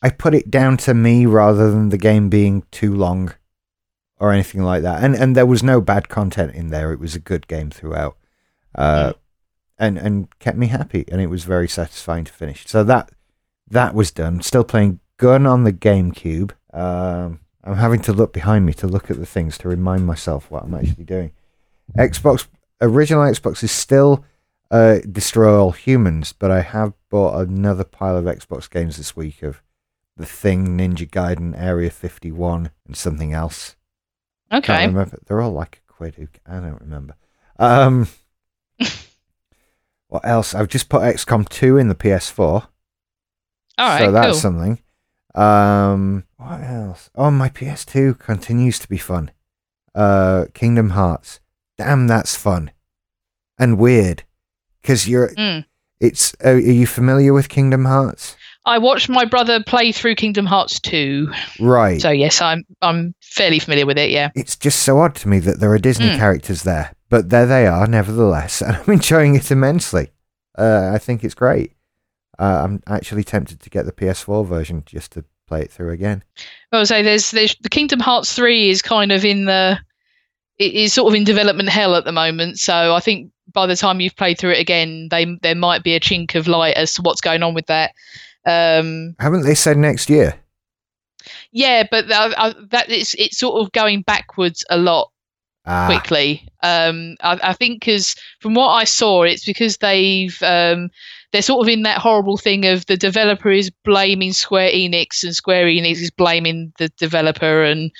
I 0.00 0.10
put 0.10 0.34
it 0.34 0.50
down 0.50 0.76
to 0.78 0.94
me 0.94 1.26
rather 1.26 1.70
than 1.70 1.88
the 1.88 1.98
game 1.98 2.30
being 2.30 2.62
too 2.70 2.94
long 2.94 3.34
or 4.18 4.32
anything 4.32 4.62
like 4.62 4.82
that. 4.82 5.02
And 5.02 5.14
and 5.14 5.36
there 5.36 5.44
was 5.44 5.62
no 5.62 5.80
bad 5.80 6.08
content 6.08 6.54
in 6.54 6.68
there. 6.68 6.92
It 6.92 7.00
was 7.00 7.14
a 7.14 7.20
good 7.20 7.48
game 7.48 7.70
throughout. 7.70 8.16
Uh, 8.74 9.14
and 9.78 9.98
and 9.98 10.38
kept 10.38 10.56
me 10.56 10.68
happy 10.68 11.04
and 11.08 11.20
it 11.20 11.26
was 11.26 11.44
very 11.44 11.68
satisfying 11.68 12.24
to 12.24 12.32
finish. 12.32 12.66
So 12.66 12.84
that 12.84 13.10
that 13.68 13.94
was 13.94 14.10
done. 14.10 14.40
Still 14.40 14.64
playing 14.64 15.00
Gun 15.18 15.46
on 15.46 15.64
the 15.64 15.72
GameCube. 15.72 16.52
Um, 16.74 17.40
I'm 17.64 17.76
having 17.76 18.00
to 18.00 18.12
look 18.12 18.32
behind 18.34 18.66
me 18.66 18.74
to 18.74 18.86
look 18.86 19.10
at 19.10 19.18
the 19.18 19.26
things 19.26 19.56
to 19.58 19.68
remind 19.68 20.06
myself 20.06 20.50
what 20.50 20.64
I'm 20.64 20.74
actually 20.74 21.04
doing. 21.04 21.32
Xbox 21.96 22.46
original 22.80 23.22
Xbox 23.22 23.62
is 23.64 23.72
still 23.72 24.24
uh, 24.70 24.98
Destroy 25.10 25.58
All 25.58 25.72
Humans, 25.72 26.34
but 26.34 26.50
I 26.50 26.60
have 26.60 26.92
bought 27.16 27.40
another 27.48 27.82
pile 27.82 28.14
of 28.18 28.26
Xbox 28.26 28.68
games 28.68 28.98
this 28.98 29.16
week 29.16 29.42
of 29.42 29.62
The 30.18 30.26
Thing, 30.26 30.76
Ninja 30.76 31.08
Gaiden, 31.08 31.58
Area 31.58 31.88
51, 31.88 32.70
and 32.86 32.94
something 32.94 33.32
else. 33.32 33.74
Okay. 34.52 34.66
Can't 34.66 34.92
remember. 34.92 35.18
They're 35.24 35.40
all 35.40 35.52
like 35.52 35.80
a 35.88 35.92
quid. 35.92 36.28
I 36.46 36.60
don't 36.60 36.78
remember. 36.82 37.14
Um, 37.58 38.08
what 40.08 40.26
else? 40.26 40.54
I've 40.54 40.68
just 40.68 40.90
put 40.90 41.00
XCOM 41.00 41.48
2 41.48 41.78
in 41.78 41.88
the 41.88 41.94
PS4. 41.94 42.38
All 42.38 42.68
right. 43.78 43.98
so 44.00 44.12
that's 44.12 44.26
cool. 44.32 44.34
something. 44.34 44.82
Um, 45.34 46.24
what 46.36 46.60
else? 46.62 47.08
Oh, 47.14 47.30
my 47.30 47.48
PS2 47.48 48.18
continues 48.18 48.78
to 48.80 48.88
be 48.90 48.98
fun. 48.98 49.30
Uh, 49.94 50.46
Kingdom 50.52 50.90
Hearts. 50.90 51.40
Damn, 51.78 52.08
that's 52.08 52.36
fun 52.36 52.72
and 53.58 53.78
weird. 53.78 54.24
Because 54.82 55.08
you're, 55.08 55.28
Mm. 55.30 55.64
It's. 56.00 56.34
Uh, 56.44 56.50
are 56.50 56.58
you 56.58 56.86
familiar 56.86 57.32
with 57.32 57.48
Kingdom 57.48 57.84
Hearts? 57.84 58.36
I 58.64 58.78
watched 58.78 59.08
my 59.08 59.24
brother 59.24 59.62
play 59.62 59.92
through 59.92 60.16
Kingdom 60.16 60.44
Hearts 60.44 60.80
2. 60.80 61.32
Right. 61.60 62.00
So 62.00 62.10
yes, 62.10 62.40
I'm 62.40 62.64
I'm 62.82 63.14
fairly 63.22 63.58
familiar 63.60 63.86
with 63.86 63.96
it, 63.98 64.10
yeah. 64.10 64.30
it's 64.34 64.56
just 64.56 64.80
so 64.80 64.98
odd 64.98 65.14
to 65.16 65.28
me 65.28 65.38
that 65.40 65.60
there 65.60 65.70
are 65.72 65.78
Disney 65.78 66.08
Mm. 66.10 66.18
characters 66.18 66.62
there, 66.64 66.92
but 67.08 67.30
there 67.30 67.46
they 67.46 67.66
are, 67.68 67.86
nevertheless, 67.86 68.60
and 68.66 68.76
I'm 68.76 68.92
enjoying 68.92 69.36
it 69.36 69.50
immensely. 69.52 70.10
Uh, 70.58 70.90
I 70.92 70.98
think 70.98 71.22
it's 71.22 71.34
great. 71.34 71.74
Uh, 72.38 72.62
I'm 72.64 72.82
actually 72.88 73.22
tempted 73.24 73.60
to 73.60 73.70
get 73.70 73.86
the 73.86 73.92
PS4 73.92 74.44
version 74.46 74.82
just 74.84 75.12
to 75.12 75.24
play 75.46 75.62
it 75.62 75.70
through 75.70 75.92
again. 75.92 76.24
Would 76.72 76.88
say 76.88 77.02
there's 77.02 77.30
there's 77.30 77.54
the 77.60 77.68
Kingdom 77.68 78.00
Hearts 78.00 78.32
3 78.34 78.68
is 78.70 78.82
kind 78.82 79.12
of 79.12 79.24
in 79.24 79.44
the 79.44 79.78
it 80.58 80.72
is 80.72 80.92
sort 80.92 81.10
of 81.10 81.14
in 81.14 81.24
development 81.24 81.68
hell 81.68 81.94
at 81.94 82.04
the 82.04 82.12
moment. 82.12 82.58
So 82.58 82.94
I 82.94 83.00
think 83.00 83.30
by 83.52 83.66
the 83.66 83.76
time 83.76 84.00
you've 84.00 84.16
played 84.16 84.38
through 84.38 84.52
it 84.52 84.60
again, 84.60 85.08
they 85.10 85.26
there 85.42 85.54
might 85.54 85.82
be 85.82 85.94
a 85.94 86.00
chink 86.00 86.34
of 86.34 86.48
light 86.48 86.76
as 86.76 86.94
to 86.94 87.02
what's 87.02 87.20
going 87.20 87.42
on 87.42 87.54
with 87.54 87.66
that. 87.66 87.92
Um, 88.44 89.16
Haven't 89.18 89.42
they 89.42 89.54
said 89.54 89.76
next 89.76 90.08
year? 90.08 90.34
yeah, 91.50 91.82
but 91.90 92.08
that, 92.08 92.34
uh, 92.36 92.54
that 92.70 92.90
it's 92.90 93.14
it's 93.14 93.38
sort 93.38 93.60
of 93.60 93.72
going 93.72 94.02
backwards 94.02 94.64
a 94.70 94.76
lot 94.76 95.10
Ah, 95.68 95.86
quickly. 95.86 96.46
Um, 96.62 97.16
I, 97.22 97.40
I 97.42 97.52
think 97.52 97.80
because 97.80 98.14
from 98.40 98.54
what 98.54 98.68
I 98.68 98.84
saw, 98.84 99.24
it's 99.24 99.44
because 99.44 99.78
they've 99.78 100.40
um, 100.42 100.90
they're 101.32 101.42
sort 101.42 101.66
of 101.66 101.68
in 101.68 101.82
that 101.82 101.98
horrible 101.98 102.36
thing 102.36 102.64
of 102.66 102.86
the 102.86 102.96
developer 102.96 103.50
is 103.50 103.70
blaming 103.84 104.32
Square 104.32 104.70
Enix 104.70 105.22
and 105.24 105.34
Square 105.34 105.66
Enix 105.66 105.98
is 105.98 106.10
blaming 106.10 106.72
the 106.78 106.88
developer, 106.98 107.62
and 107.64 107.90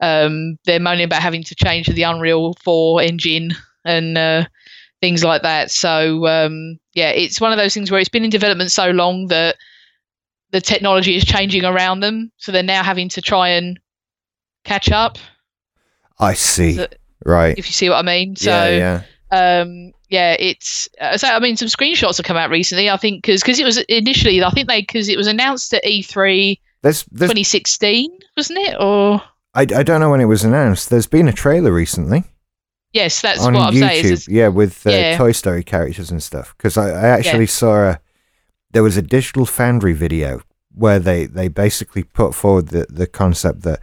um, 0.00 0.58
they're 0.64 0.80
moaning 0.80 1.04
about 1.04 1.22
having 1.22 1.42
to 1.44 1.54
change 1.54 1.86
to 1.86 1.92
the 1.92 2.02
Unreal 2.02 2.54
4 2.62 3.02
engine 3.02 3.52
and 3.84 4.18
uh, 4.18 4.44
things 5.00 5.24
like 5.24 5.42
that. 5.42 5.70
So 5.70 6.26
um, 6.26 6.78
yeah, 6.94 7.10
it's 7.10 7.40
one 7.40 7.52
of 7.52 7.58
those 7.58 7.74
things 7.74 7.90
where 7.90 8.00
it's 8.00 8.08
been 8.08 8.24
in 8.24 8.30
development 8.30 8.70
so 8.72 8.90
long 8.90 9.28
that 9.28 9.56
the 10.50 10.60
technology 10.60 11.16
is 11.16 11.24
changing 11.24 11.64
around 11.64 12.00
them, 12.00 12.30
so 12.36 12.52
they're 12.52 12.62
now 12.62 12.82
having 12.82 13.08
to 13.10 13.20
try 13.20 13.48
and 13.48 13.78
catch 14.64 14.90
up. 14.90 15.18
I 16.18 16.34
see. 16.34 16.74
So- 16.74 16.86
right. 17.24 17.56
If 17.58 17.66
you 17.66 17.72
see 17.72 17.88
what 17.88 17.96
I 17.96 18.02
mean. 18.02 18.36
So 18.36 18.50
yeah, 18.50 19.02
yeah. 19.32 19.60
um 19.60 19.92
yeah 20.08 20.36
it's 20.38 20.88
uh, 21.00 21.16
so 21.16 21.28
i 21.28 21.38
mean 21.38 21.56
some 21.56 21.68
screenshots 21.68 22.16
have 22.16 22.26
come 22.26 22.36
out 22.36 22.50
recently 22.50 22.88
i 22.90 22.96
think 22.96 23.22
because 23.22 23.42
because 23.42 23.58
it 23.58 23.64
was 23.64 23.78
initially 23.88 24.42
i 24.42 24.50
think 24.50 24.68
they 24.68 24.80
because 24.80 25.08
it 25.08 25.16
was 25.16 25.26
announced 25.26 25.72
at 25.74 25.84
E 25.86 26.02
e3 26.02 26.58
There's, 26.82 27.04
there's, 27.04 27.30
2016 27.30 28.18
wasn't 28.36 28.58
it 28.60 28.76
or 28.80 29.22
I, 29.54 29.62
I 29.62 29.82
don't 29.82 30.00
know 30.00 30.10
when 30.10 30.20
it 30.20 30.26
was 30.26 30.44
announced. 30.44 30.90
There's 30.90 31.06
been 31.06 31.28
a 31.28 31.32
trailer 31.32 31.72
recently 31.72 32.24
yes 32.92 33.20
that's 33.22 33.44
on 33.44 33.54
what 33.54 33.68
i'm 33.68 33.74
YouTube. 33.74 33.88
saying 33.88 34.04
it's- 34.04 34.28
yeah, 34.28 34.48
with 34.48 34.86
uh, 34.86 34.90
yeah. 34.90 35.16
Toy 35.16 35.32
Story 35.32 35.64
characters 35.64 36.10
and 36.10 36.22
stuff. 36.22 36.54
Because 36.56 36.76
I, 36.76 36.90
I 36.90 37.08
actually 37.08 37.46
saw 37.46 37.90
a 37.90 38.00
there 38.72 38.82
was 38.82 38.96
a 38.98 39.02
digital 39.02 39.46
foundry 39.46 39.94
video 39.94 40.42
where 40.74 40.98
they, 40.98 41.24
they 41.24 41.48
basically 41.48 42.02
put 42.02 42.34
forward 42.34 42.68
the, 42.68 42.86
the 42.90 43.06
concept 43.06 43.62
that 43.62 43.80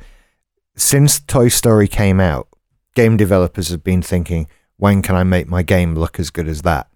since 0.76 1.19
Toy 1.19 1.47
Story 1.47 1.88
came 1.88 2.19
out, 2.19 2.47
game 2.93 3.17
developers 3.17 3.69
have 3.69 3.84
been 3.84 4.03
thinking, 4.03 4.47
when 4.78 5.01
can 5.01 5.15
I 5.15 5.24
make 5.24 5.47
my 5.47 5.63
game 5.63 5.95
look 5.95 6.19
as 6.19 6.30
good 6.30 6.47
as 6.47 6.61
that? 6.63 6.88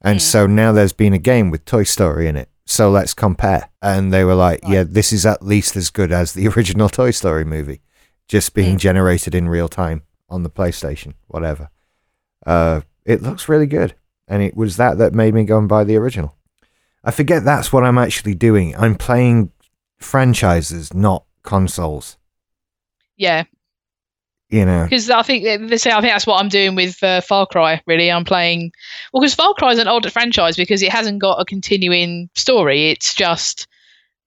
And 0.00 0.16
Hmm. 0.18 0.24
so 0.24 0.46
now 0.46 0.72
there's 0.72 0.92
been 0.92 1.12
a 1.12 1.18
game 1.18 1.50
with 1.50 1.64
Toy 1.64 1.82
Story 1.84 2.28
in 2.28 2.36
it. 2.36 2.48
So 2.66 2.90
let's 2.90 3.14
compare. 3.14 3.70
And 3.82 4.12
they 4.12 4.24
were 4.24 4.34
like, 4.34 4.60
Right. 4.62 4.72
yeah, 4.72 4.84
this 4.86 5.12
is 5.12 5.24
at 5.26 5.42
least 5.44 5.74
as 5.76 5.90
good 5.90 6.12
as 6.12 6.32
the 6.32 6.46
original 6.56 6.88
Toy 6.88 7.10
Story 7.10 7.44
movie, 7.44 7.80
just 8.28 8.54
being 8.54 8.72
Hmm. 8.74 8.78
generated 8.78 9.34
in 9.34 9.48
real 9.48 9.68
time 9.68 10.02
on 10.28 10.42
the 10.42 10.50
PlayStation, 10.50 11.14
whatever. 11.26 11.70
Uh, 12.46 12.82
it 13.04 13.22
looks 13.22 13.48
really 13.48 13.66
good. 13.66 13.94
And 14.28 14.42
it 14.42 14.54
was 14.56 14.76
that 14.76 14.98
that 14.98 15.14
made 15.14 15.34
me 15.34 15.44
go 15.44 15.58
and 15.58 15.68
buy 15.68 15.84
the 15.84 15.96
original. 15.96 16.36
I 17.02 17.10
forget 17.10 17.44
that's 17.44 17.72
what 17.72 17.84
I'm 17.84 17.96
actually 17.98 18.34
doing. 18.34 18.76
I'm 18.76 18.94
playing 18.94 19.50
franchises, 19.98 20.92
not 20.94 21.24
consoles. 21.42 22.16
yeah 23.16 23.44
You 24.50 24.64
know, 24.64 24.84
because 24.84 25.10
i 25.10 25.22
think 25.22 25.44
they 25.68 25.76
say 25.76 25.90
i 25.90 26.00
think 26.00 26.12
that's 26.12 26.26
what 26.26 26.40
i'm 26.40 26.48
doing 26.48 26.74
with 26.74 27.02
uh, 27.02 27.20
far 27.20 27.44
cry 27.44 27.82
really 27.86 28.10
i'm 28.10 28.24
playing 28.24 28.72
well 29.12 29.20
because 29.20 29.34
far 29.34 29.52
cry 29.52 29.72
is 29.72 29.78
an 29.78 29.88
older 29.88 30.08
franchise 30.08 30.56
because 30.56 30.82
it 30.82 30.90
hasn't 30.90 31.20
got 31.20 31.38
a 31.38 31.44
continuing 31.44 32.30
story 32.34 32.90
it's 32.90 33.14
just 33.14 33.66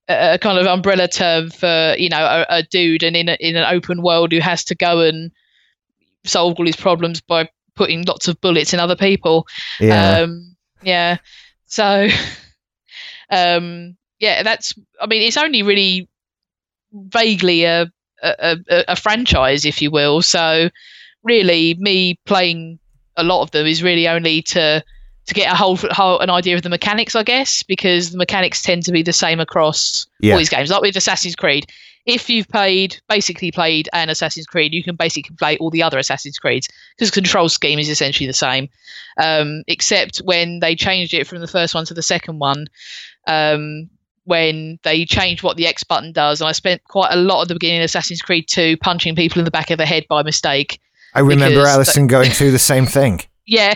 a, 0.08 0.34
a 0.34 0.38
kind 0.38 0.58
of 0.58 0.66
umbrella 0.66 1.08
term 1.08 1.50
for 1.50 1.96
you 1.98 2.08
know 2.08 2.24
a, 2.24 2.46
a 2.48 2.62
dude 2.62 3.02
and 3.02 3.16
in 3.16 3.28
a, 3.28 3.36
in 3.40 3.56
an 3.56 3.64
open 3.74 4.00
world 4.00 4.30
who 4.30 4.38
has 4.38 4.62
to 4.64 4.76
go 4.76 5.00
and 5.00 5.32
solve 6.24 6.54
all 6.56 6.66
his 6.66 6.76
problems 6.76 7.20
by 7.20 7.48
putting 7.74 8.04
lots 8.04 8.28
of 8.28 8.40
bullets 8.40 8.72
in 8.72 8.78
other 8.78 8.96
people 8.96 9.44
yeah. 9.80 10.18
Um, 10.18 10.52
yeah. 10.82 11.18
So, 11.66 12.08
um, 13.30 13.96
yeah, 14.18 14.42
that's. 14.42 14.74
I 15.00 15.06
mean, 15.06 15.22
it's 15.22 15.36
only 15.36 15.62
really 15.62 16.08
vaguely 16.92 17.64
a 17.64 17.90
a, 18.22 18.56
a 18.68 18.84
a 18.88 18.96
franchise, 18.96 19.64
if 19.64 19.82
you 19.82 19.90
will. 19.90 20.22
So, 20.22 20.70
really, 21.22 21.74
me 21.78 22.18
playing 22.26 22.78
a 23.16 23.22
lot 23.24 23.42
of 23.42 23.50
them 23.50 23.66
is 23.66 23.82
really 23.82 24.08
only 24.08 24.42
to 24.42 24.82
to 25.24 25.34
get 25.34 25.52
a 25.52 25.56
whole, 25.56 25.76
whole 25.76 26.18
an 26.18 26.30
idea 26.30 26.56
of 26.56 26.62
the 26.62 26.68
mechanics, 26.68 27.14
I 27.14 27.22
guess, 27.22 27.62
because 27.62 28.10
the 28.10 28.18
mechanics 28.18 28.60
tend 28.62 28.82
to 28.84 28.92
be 28.92 29.02
the 29.02 29.12
same 29.12 29.38
across 29.38 30.06
Yeah. 30.20 30.32
all 30.32 30.38
these 30.38 30.48
games. 30.48 30.68
Like 30.68 30.82
with 30.82 30.96
Assassin's 30.96 31.36
Creed, 31.36 31.66
if 32.06 32.28
you've 32.28 32.48
played 32.48 33.00
basically 33.08 33.52
played 33.52 33.88
an 33.92 34.08
Assassin's 34.08 34.46
Creed, 34.46 34.74
you 34.74 34.82
can 34.82 34.96
basically 34.96 35.36
play 35.36 35.56
all 35.58 35.70
the 35.70 35.82
other 35.84 35.96
Assassin's 35.98 36.38
Creeds 36.38 36.68
because 36.96 37.10
the 37.10 37.14
control 37.14 37.48
scheme 37.48 37.78
is 37.78 37.88
essentially 37.88 38.26
the 38.26 38.32
same, 38.32 38.68
um, 39.22 39.62
except 39.68 40.18
when 40.24 40.58
they 40.58 40.74
changed 40.74 41.14
it 41.14 41.28
from 41.28 41.38
the 41.38 41.46
first 41.46 41.72
one 41.72 41.84
to 41.84 41.94
the 41.94 42.02
second 42.02 42.40
one. 42.40 42.66
Um, 43.28 43.88
when 44.24 44.78
they 44.82 45.04
changed 45.04 45.42
what 45.42 45.56
the 45.56 45.66
X 45.66 45.82
button 45.84 46.12
does, 46.12 46.40
and 46.40 46.48
I 46.48 46.52
spent 46.52 46.84
quite 46.84 47.12
a 47.12 47.16
lot 47.16 47.42
at 47.42 47.48
the 47.48 47.54
beginning 47.54 47.80
of 47.80 47.84
Assassin's 47.86 48.22
Creed 48.22 48.46
2 48.48 48.76
punching 48.78 49.16
people 49.16 49.38
in 49.38 49.44
the 49.44 49.50
back 49.50 49.70
of 49.70 49.78
the 49.78 49.86
head 49.86 50.06
by 50.08 50.22
mistake. 50.22 50.80
I 51.14 51.20
remember 51.20 51.66
Alison 51.66 52.06
going 52.06 52.30
through 52.32 52.52
the 52.52 52.58
same 52.58 52.86
thing. 52.86 53.20
Yeah. 53.46 53.74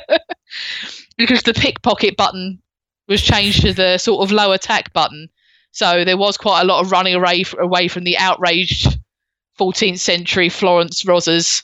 because 1.16 1.42
the 1.42 1.54
pickpocket 1.54 2.16
button 2.16 2.60
was 3.08 3.22
changed 3.22 3.62
to 3.62 3.72
the 3.72 3.98
sort 3.98 4.22
of 4.22 4.32
low 4.32 4.52
attack 4.52 4.92
button. 4.92 5.28
So 5.72 6.04
there 6.04 6.16
was 6.16 6.36
quite 6.36 6.62
a 6.62 6.64
lot 6.64 6.84
of 6.84 6.90
running 6.90 7.14
away, 7.14 7.44
away 7.58 7.88
from 7.88 8.04
the 8.04 8.16
outraged 8.16 8.98
14th 9.58 9.98
century 9.98 10.48
Florence 10.48 11.04
Rosas 11.04 11.62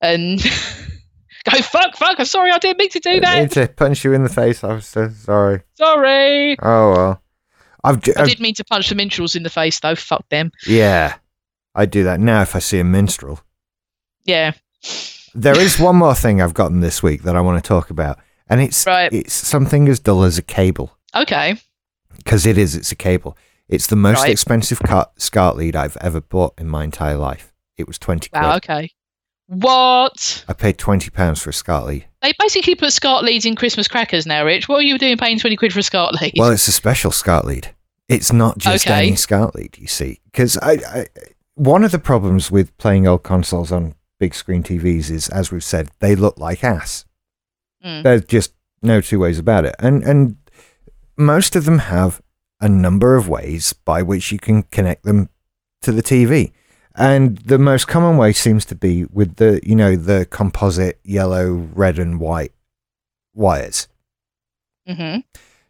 and 0.00 0.40
go, 1.50 1.58
fuck, 1.62 1.96
fuck, 1.96 2.20
I'm 2.20 2.24
sorry, 2.26 2.50
I 2.50 2.58
didn't 2.58 2.78
mean 2.78 2.90
to 2.90 3.00
do 3.00 3.20
that. 3.20 3.36
I 3.36 3.40
need 3.40 3.50
to 3.52 3.68
punch 3.68 4.04
you 4.04 4.12
in 4.12 4.22
the 4.22 4.28
face. 4.28 4.62
I 4.62 4.74
was 4.74 4.86
so 4.86 5.08
sorry. 5.08 5.62
Sorry. 5.74 6.56
Oh 6.60 6.92
well. 6.92 7.21
I've, 7.84 7.96
I 8.16 8.24
did 8.26 8.40
mean 8.40 8.54
to 8.54 8.64
punch 8.64 8.88
the 8.88 8.94
minstrels 8.94 9.34
in 9.34 9.42
the 9.42 9.50
face, 9.50 9.80
though. 9.80 9.94
Fuck 9.96 10.28
them. 10.28 10.52
yeah. 10.66 11.16
I 11.74 11.86
do 11.86 12.04
that 12.04 12.20
now 12.20 12.42
if 12.42 12.54
I 12.54 12.58
see 12.58 12.78
a 12.78 12.84
minstrel. 12.84 13.40
Yeah. 14.24 14.52
There 15.34 15.58
is 15.58 15.78
one 15.80 15.96
more 16.04 16.14
thing 16.14 16.42
I've 16.42 16.52
gotten 16.54 16.80
this 16.80 17.02
week 17.02 17.22
that 17.22 17.34
I 17.34 17.40
want 17.40 17.62
to 17.64 17.66
talk 17.66 17.88
about, 17.88 18.18
and 18.48 18.60
it's 18.60 18.86
Right. 18.86 19.10
it's 19.12 19.32
something 19.34 19.88
as 19.88 19.98
dull 19.98 20.22
as 20.22 20.36
a 20.36 20.42
cable 20.42 20.96
Okay. 21.16 21.56
because 22.14 22.44
it 22.44 22.58
is. 22.58 22.76
It's 22.76 22.92
a 22.92 22.96
cable. 22.96 23.38
It's 23.68 23.86
the 23.86 23.96
most 23.96 24.18
Right. 24.18 24.30
expensive 24.30 24.80
car- 24.80 25.10
SCART 25.16 25.56
lead 25.56 25.74
I've 25.74 25.96
ever 25.96 26.20
bought 26.20 26.52
in 26.58 26.68
my 26.68 26.84
entire 26.84 27.16
life. 27.16 27.54
It 27.78 27.88
was 27.88 27.98
twenty 27.98 28.28
quid. 28.28 28.44
Okay. 28.56 28.90
What? 29.46 30.44
I 30.48 30.52
paid 30.52 30.76
twenty 30.78 31.08
pounds 31.10 31.40
for 31.40 31.50
a 31.50 31.54
SCART 31.54 31.86
lead. 31.86 32.06
They 32.22 32.32
basically 32.38 32.76
put 32.76 32.92
SCART 32.92 33.24
leads 33.24 33.44
in 33.44 33.56
Christmas 33.56 33.88
crackers 33.88 34.26
now, 34.26 34.44
Rich. 34.44 34.68
What 34.68 34.76
are 34.78 34.86
you 34.86 34.96
doing 34.96 35.16
paying 35.16 35.38
20 35.38 35.56
quid 35.56 35.72
for 35.72 35.80
a 35.80 35.82
SCART 35.82 36.14
lead? 36.20 36.34
Well, 36.36 36.50
it's 36.52 36.68
a 36.68 36.72
special 36.72 37.10
SCART 37.10 37.44
lead. 37.44 37.74
It's 38.08 38.32
not 38.32 38.58
just 38.58 38.86
Okay. 38.86 39.08
any 39.08 39.16
SCART 39.16 39.54
lead, 39.54 39.76
you 39.78 39.88
see. 39.88 40.20
Because 40.26 40.56
I, 40.58 40.72
I, 40.72 41.06
one 41.54 41.82
of 41.82 41.90
the 41.90 41.98
problems 41.98 42.50
with 42.50 42.76
playing 42.78 43.06
old 43.06 43.24
consoles 43.24 43.72
on 43.72 43.94
big 44.20 44.34
screen 44.34 44.62
TVs 44.62 45.10
is, 45.10 45.28
as 45.30 45.50
we've 45.50 45.64
said, 45.64 45.90
they 45.98 46.14
look 46.14 46.38
like 46.38 46.62
ass. 46.62 47.04
Mm. 47.84 48.04
There's 48.04 48.24
just 48.24 48.52
no 48.82 49.00
two 49.00 49.18
ways 49.18 49.38
about 49.40 49.64
it. 49.64 49.74
And 49.80 50.04
and 50.04 50.36
most 51.16 51.56
of 51.56 51.64
them 51.64 51.78
have 51.78 52.22
a 52.60 52.68
number 52.68 53.16
of 53.16 53.28
ways 53.28 53.72
by 53.72 54.02
which 54.02 54.30
you 54.30 54.38
can 54.38 54.62
connect 54.64 55.02
them 55.02 55.28
to 55.80 55.90
the 55.90 56.02
TV. 56.02 56.52
And 56.94 57.38
the 57.38 57.58
most 57.58 57.88
common 57.88 58.16
way 58.16 58.32
seems 58.32 58.64
to 58.66 58.74
be 58.74 59.04
with 59.06 59.36
the, 59.36 59.60
you 59.62 59.74
know, 59.74 59.96
the 59.96 60.26
composite 60.26 61.00
yellow, 61.04 61.52
red, 61.52 61.98
and 61.98 62.20
white 62.20 62.52
wires. 63.34 63.88
hmm 64.86 65.18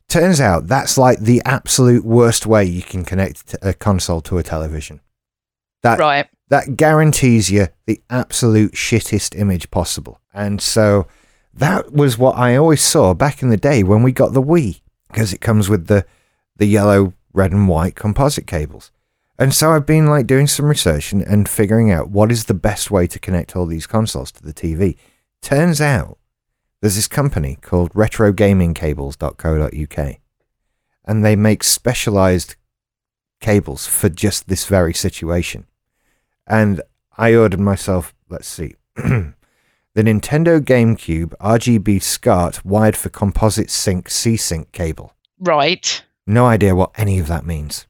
Turns 0.09 0.41
out 0.43 0.67
that's 0.67 0.99
like 0.99 1.21
the 1.21 1.41
absolute 1.47 2.05
worst 2.05 2.45
way 2.45 2.65
you 2.65 2.83
can 2.83 3.03
connect 3.05 3.57
a 3.63 3.73
console 3.73 4.21
to 4.23 4.37
a 4.37 4.43
television. 4.43 5.01
That 5.83 5.99
Right. 5.99 6.27
that 6.49 6.77
guarantees 6.77 7.51
you 7.51 7.69
the 7.87 8.03
absolute 8.11 8.73
shittest 8.73 9.39
image 9.41 9.71
possible. 9.71 10.21
And 10.35 10.61
so 10.61 11.07
that 11.55 11.93
was 11.93 12.19
what 12.19 12.37
I 12.37 12.57
always 12.57 12.83
saw 12.83 13.15
back 13.15 13.43
in 13.43 13.49
the 13.49 13.57
day 13.57 13.83
when 13.83 14.03
we 14.03 14.13
got 14.13 14.35
the 14.35 14.43
Wii, 14.43 14.81
because 15.09 15.33
it 15.33 15.41
comes 15.41 15.69
with 15.71 15.87
the 15.87 16.05
the 16.57 16.67
yellow, 16.67 17.15
red, 17.33 17.53
and 17.53 17.67
white 17.67 17.95
composite 17.95 18.47
cables. 18.47 18.91
And 19.43 19.53
so 19.53 19.73
I've 19.73 19.87
been 19.87 20.07
like 20.07 20.29
doing 20.29 20.47
some 20.47 20.67
research 20.67 21.11
and, 21.11 21.21
and 21.21 21.49
figuring 21.49 21.91
out 21.91 22.11
what 22.11 22.31
is 22.31 22.45
the 22.45 22.55
best 22.55 22.93
way 22.93 23.09
to 23.09 23.19
connect 23.19 23.57
all 23.57 23.67
these 23.67 23.89
consoles 23.89 24.31
to 24.31 24.41
the 24.41 24.55
TV. 24.55 24.97
Turns 25.41 25.81
out 25.81 26.17
there's 26.81 26.95
this 26.95 27.09
company 27.09 27.59
called 27.61 27.93
retrogamingcables.co.uk 27.93 30.17
and 31.05 31.25
they 31.25 31.35
make 31.35 31.65
specialized 31.65 32.55
cables 33.41 33.89
for 33.89 34.09
just 34.09 34.47
this 34.47 34.67
very 34.67 34.95
situation. 34.95 35.67
And 36.47 36.81
I 37.19 37.35
ordered 37.35 37.59
myself, 37.59 38.15
let's 38.29 38.47
see, 38.47 38.77
the 38.95 39.35
Nintendo 39.97 40.61
GameCube 40.61 41.35
RGB 41.41 42.01
SCART 42.01 42.65
wired 42.65 42.97
for 42.97 43.09
composite 43.09 43.71
sync 43.71 44.09
C-Sync 44.09 44.71
cable. 44.71 45.17
Right. 45.41 46.05
No 46.29 46.47
idea 46.47 46.77
what 46.77 46.93
any 46.95 47.19
of 47.19 47.27
that 47.27 47.45
means. 47.45 47.89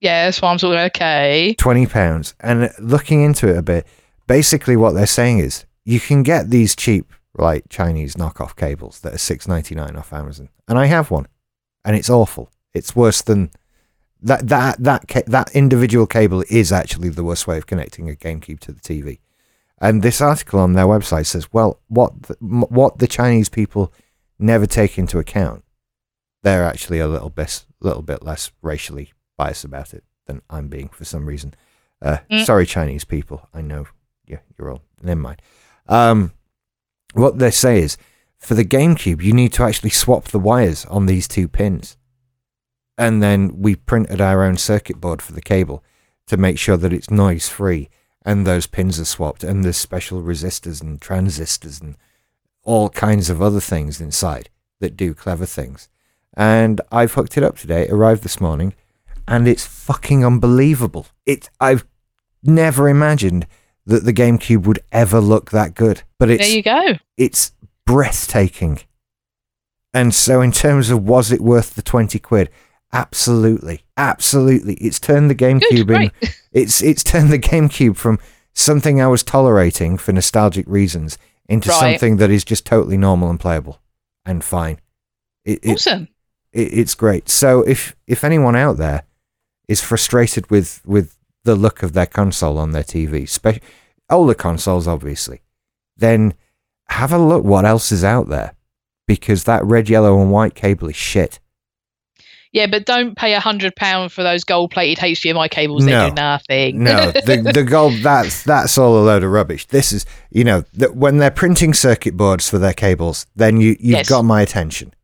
Yeah, 0.00 0.26
that's 0.26 0.40
why 0.40 0.52
I'm. 0.52 0.64
Okay. 0.86 1.54
Twenty 1.58 1.86
pounds. 1.86 2.34
And 2.40 2.70
looking 2.78 3.22
into 3.22 3.48
it 3.48 3.56
a 3.56 3.62
bit, 3.62 3.86
basically 4.26 4.76
what 4.76 4.92
they're 4.92 5.06
saying 5.06 5.40
is 5.40 5.64
you 5.84 5.98
can 6.00 6.22
get 6.22 6.50
these 6.50 6.76
cheap, 6.76 7.12
like 7.34 7.68
Chinese 7.68 8.14
knockoff 8.14 8.54
cables 8.54 9.00
that 9.00 9.14
are 9.14 9.18
six 9.18 9.48
ninety 9.48 9.74
nine 9.74 9.96
off 9.96 10.12
Amazon, 10.12 10.48
and 10.68 10.78
I 10.78 10.86
have 10.86 11.10
one, 11.10 11.26
and 11.84 11.96
it's 11.96 12.10
awful. 12.10 12.50
It's 12.74 12.94
worse 12.94 13.22
than 13.22 13.50
that. 14.22 14.46
That 14.48 14.82
that 14.82 15.08
ca- 15.08 15.22
that 15.26 15.54
individual 15.54 16.06
cable 16.06 16.44
is 16.48 16.70
actually 16.70 17.08
the 17.08 17.24
worst 17.24 17.46
way 17.46 17.58
of 17.58 17.66
connecting 17.66 18.08
a 18.08 18.14
GameCube 18.14 18.60
to 18.60 18.72
the 18.72 18.80
TV. 18.80 19.18
And 19.80 20.02
this 20.02 20.20
article 20.20 20.58
on 20.60 20.72
their 20.72 20.86
website 20.86 21.26
says, 21.26 21.52
well, 21.52 21.80
what 21.86 22.22
the, 22.22 22.34
what 22.40 22.98
the 22.98 23.06
Chinese 23.06 23.48
people 23.48 23.92
never 24.36 24.66
take 24.66 24.98
into 24.98 25.20
account, 25.20 25.64
they're 26.42 26.64
actually 26.64 26.98
a 26.98 27.06
little 27.06 27.30
bit 27.30 27.64
little 27.80 28.02
bit 28.02 28.22
less 28.24 28.50
racially 28.60 29.12
biased 29.38 29.64
about 29.64 29.94
it 29.94 30.04
than 30.26 30.42
I'm 30.50 30.68
being 30.68 30.88
for 30.88 31.06
some 31.06 31.24
reason. 31.24 31.54
Uh, 32.02 32.18
Mm. 32.30 32.44
Sorry, 32.44 32.66
Chinese 32.66 33.04
people. 33.04 33.48
I 33.54 33.62
know 33.62 33.86
yeah, 34.26 34.40
you're 34.58 34.70
all. 34.70 34.82
Never 35.02 35.20
mind. 35.20 35.40
Um, 35.88 36.32
what 37.14 37.38
they 37.38 37.50
say 37.50 37.80
is 37.80 37.96
for 38.38 38.54
the 38.54 38.64
GameCube, 38.64 39.22
you 39.22 39.32
need 39.32 39.52
to 39.54 39.64
actually 39.64 39.90
swap 39.90 40.24
the 40.26 40.38
wires 40.38 40.84
on 40.86 41.06
these 41.06 41.26
two 41.26 41.48
pins. 41.48 41.96
And 42.98 43.22
then 43.22 43.62
we 43.62 43.74
printed 43.74 44.20
our 44.20 44.42
own 44.42 44.56
circuit 44.58 45.00
board 45.00 45.22
for 45.22 45.32
the 45.32 45.40
cable 45.40 45.82
to 46.26 46.36
make 46.36 46.58
sure 46.58 46.76
that 46.76 46.92
it's 46.92 47.10
noise 47.10 47.48
free 47.48 47.88
and 48.22 48.46
those 48.46 48.66
pins 48.66 49.00
are 49.00 49.04
swapped 49.06 49.42
and 49.42 49.64
there's 49.64 49.76
special 49.76 50.20
resistors 50.20 50.82
and 50.82 51.00
transistors 51.00 51.80
and 51.80 51.96
all 52.64 52.90
kinds 52.90 53.30
of 53.30 53.40
other 53.40 53.60
things 53.60 54.00
inside 54.00 54.50
that 54.80 54.96
do 54.96 55.14
clever 55.14 55.46
things. 55.46 55.88
And 56.34 56.80
I've 56.92 57.14
hooked 57.14 57.38
it 57.38 57.44
up 57.44 57.56
today. 57.56 57.82
It 57.84 57.90
arrived 57.90 58.22
this 58.24 58.40
morning 58.40 58.74
and 59.28 59.46
it's 59.46 59.66
fucking 59.66 60.24
unbelievable. 60.24 61.06
It 61.26 61.50
I've 61.60 61.84
never 62.42 62.88
imagined 62.88 63.46
that 63.86 64.04
the 64.04 64.12
GameCube 64.12 64.64
would 64.66 64.80
ever 64.92 65.20
look 65.20 65.50
that 65.50 65.74
good. 65.74 66.02
But 66.18 66.30
it's 66.30 66.46
there 66.46 66.56
you 66.56 66.62
go. 66.62 66.98
it's 67.16 67.52
breathtaking. 67.86 68.80
And 69.94 70.14
so, 70.14 70.40
in 70.42 70.52
terms 70.52 70.90
of 70.90 71.02
was 71.04 71.32
it 71.32 71.40
worth 71.40 71.74
the 71.74 71.82
twenty 71.82 72.18
quid? 72.18 72.50
Absolutely, 72.92 73.84
absolutely. 73.96 74.74
It's 74.74 74.98
turned 75.00 75.30
the 75.30 75.34
Good. 75.34 75.60
GameCube 75.62 75.78
in. 75.80 75.86
Great. 75.86 76.12
It's 76.52 76.82
it's 76.82 77.04
turned 77.04 77.30
the 77.30 77.38
GameCube 77.38 77.96
from 77.96 78.18
something 78.54 79.00
I 79.00 79.06
was 79.06 79.22
tolerating 79.22 79.98
for 79.98 80.12
nostalgic 80.12 80.66
reasons 80.66 81.18
into 81.48 81.68
Right. 81.68 81.78
something 81.92 82.16
that 82.16 82.30
is 82.30 82.44
just 82.44 82.64
totally 82.64 82.96
normal 82.96 83.28
and 83.30 83.38
playable 83.38 83.80
and 84.24 84.42
fine. 84.42 84.80
It, 85.44 85.60
it, 85.62 85.72
Awesome. 85.74 86.08
it, 86.52 86.72
it's 86.78 86.94
great. 86.94 87.28
So 87.28 87.60
if 87.62 87.94
if 88.06 88.24
anyone 88.24 88.56
out 88.56 88.78
there 88.78 89.02
is 89.68 89.82
frustrated 89.82 90.50
with 90.50 90.80
with 90.84 91.16
the 91.44 91.54
look 91.54 91.82
of 91.82 91.92
their 91.92 92.06
console 92.06 92.58
on 92.58 92.72
their 92.72 92.82
TV, 92.82 93.28
spe- 93.28 93.62
older 94.10 94.34
consoles 94.34 94.88
obviously, 94.88 95.42
then 95.96 96.34
have 96.88 97.12
a 97.12 97.18
look 97.18 97.44
what 97.44 97.64
else 97.64 97.92
is 97.92 98.02
out 98.04 98.28
there 98.28 98.54
because 99.06 99.44
that 99.44 99.64
red, 99.64 99.88
yellow, 99.88 100.20
and 100.20 100.30
white 100.30 100.54
cable 100.54 100.88
is 100.88 100.96
shit. 100.96 101.38
Yeah, 102.50 102.66
but 102.66 102.86
don't 102.86 103.14
pay 103.14 103.34
a 103.34 103.40
hundred 103.40 103.76
pound 103.76 104.10
for 104.10 104.22
those 104.22 104.42
gold-plated 104.42 104.96
HDMI 105.04 105.50
cables. 105.50 105.84
No. 105.84 106.04
They 106.04 106.08
do 106.08 106.14
nothing. 106.14 106.82
No, 106.82 107.10
the 107.10 107.50
the 107.54 107.62
gold 107.62 107.92
that's 108.02 108.42
that's 108.42 108.78
all 108.78 108.98
a 108.98 109.04
load 109.04 109.22
of 109.22 109.30
rubbish. 109.30 109.66
This 109.66 109.92
is 109.92 110.06
you 110.30 110.44
know 110.44 110.64
when 110.94 111.18
they're 111.18 111.30
printing 111.30 111.74
circuit 111.74 112.16
boards 112.16 112.48
for 112.48 112.58
their 112.58 112.72
cables, 112.72 113.26
then 113.36 113.60
you 113.60 113.70
you've 113.78 113.98
Yes. 113.98 114.08
got 114.08 114.22
my 114.22 114.40
attention. 114.40 114.94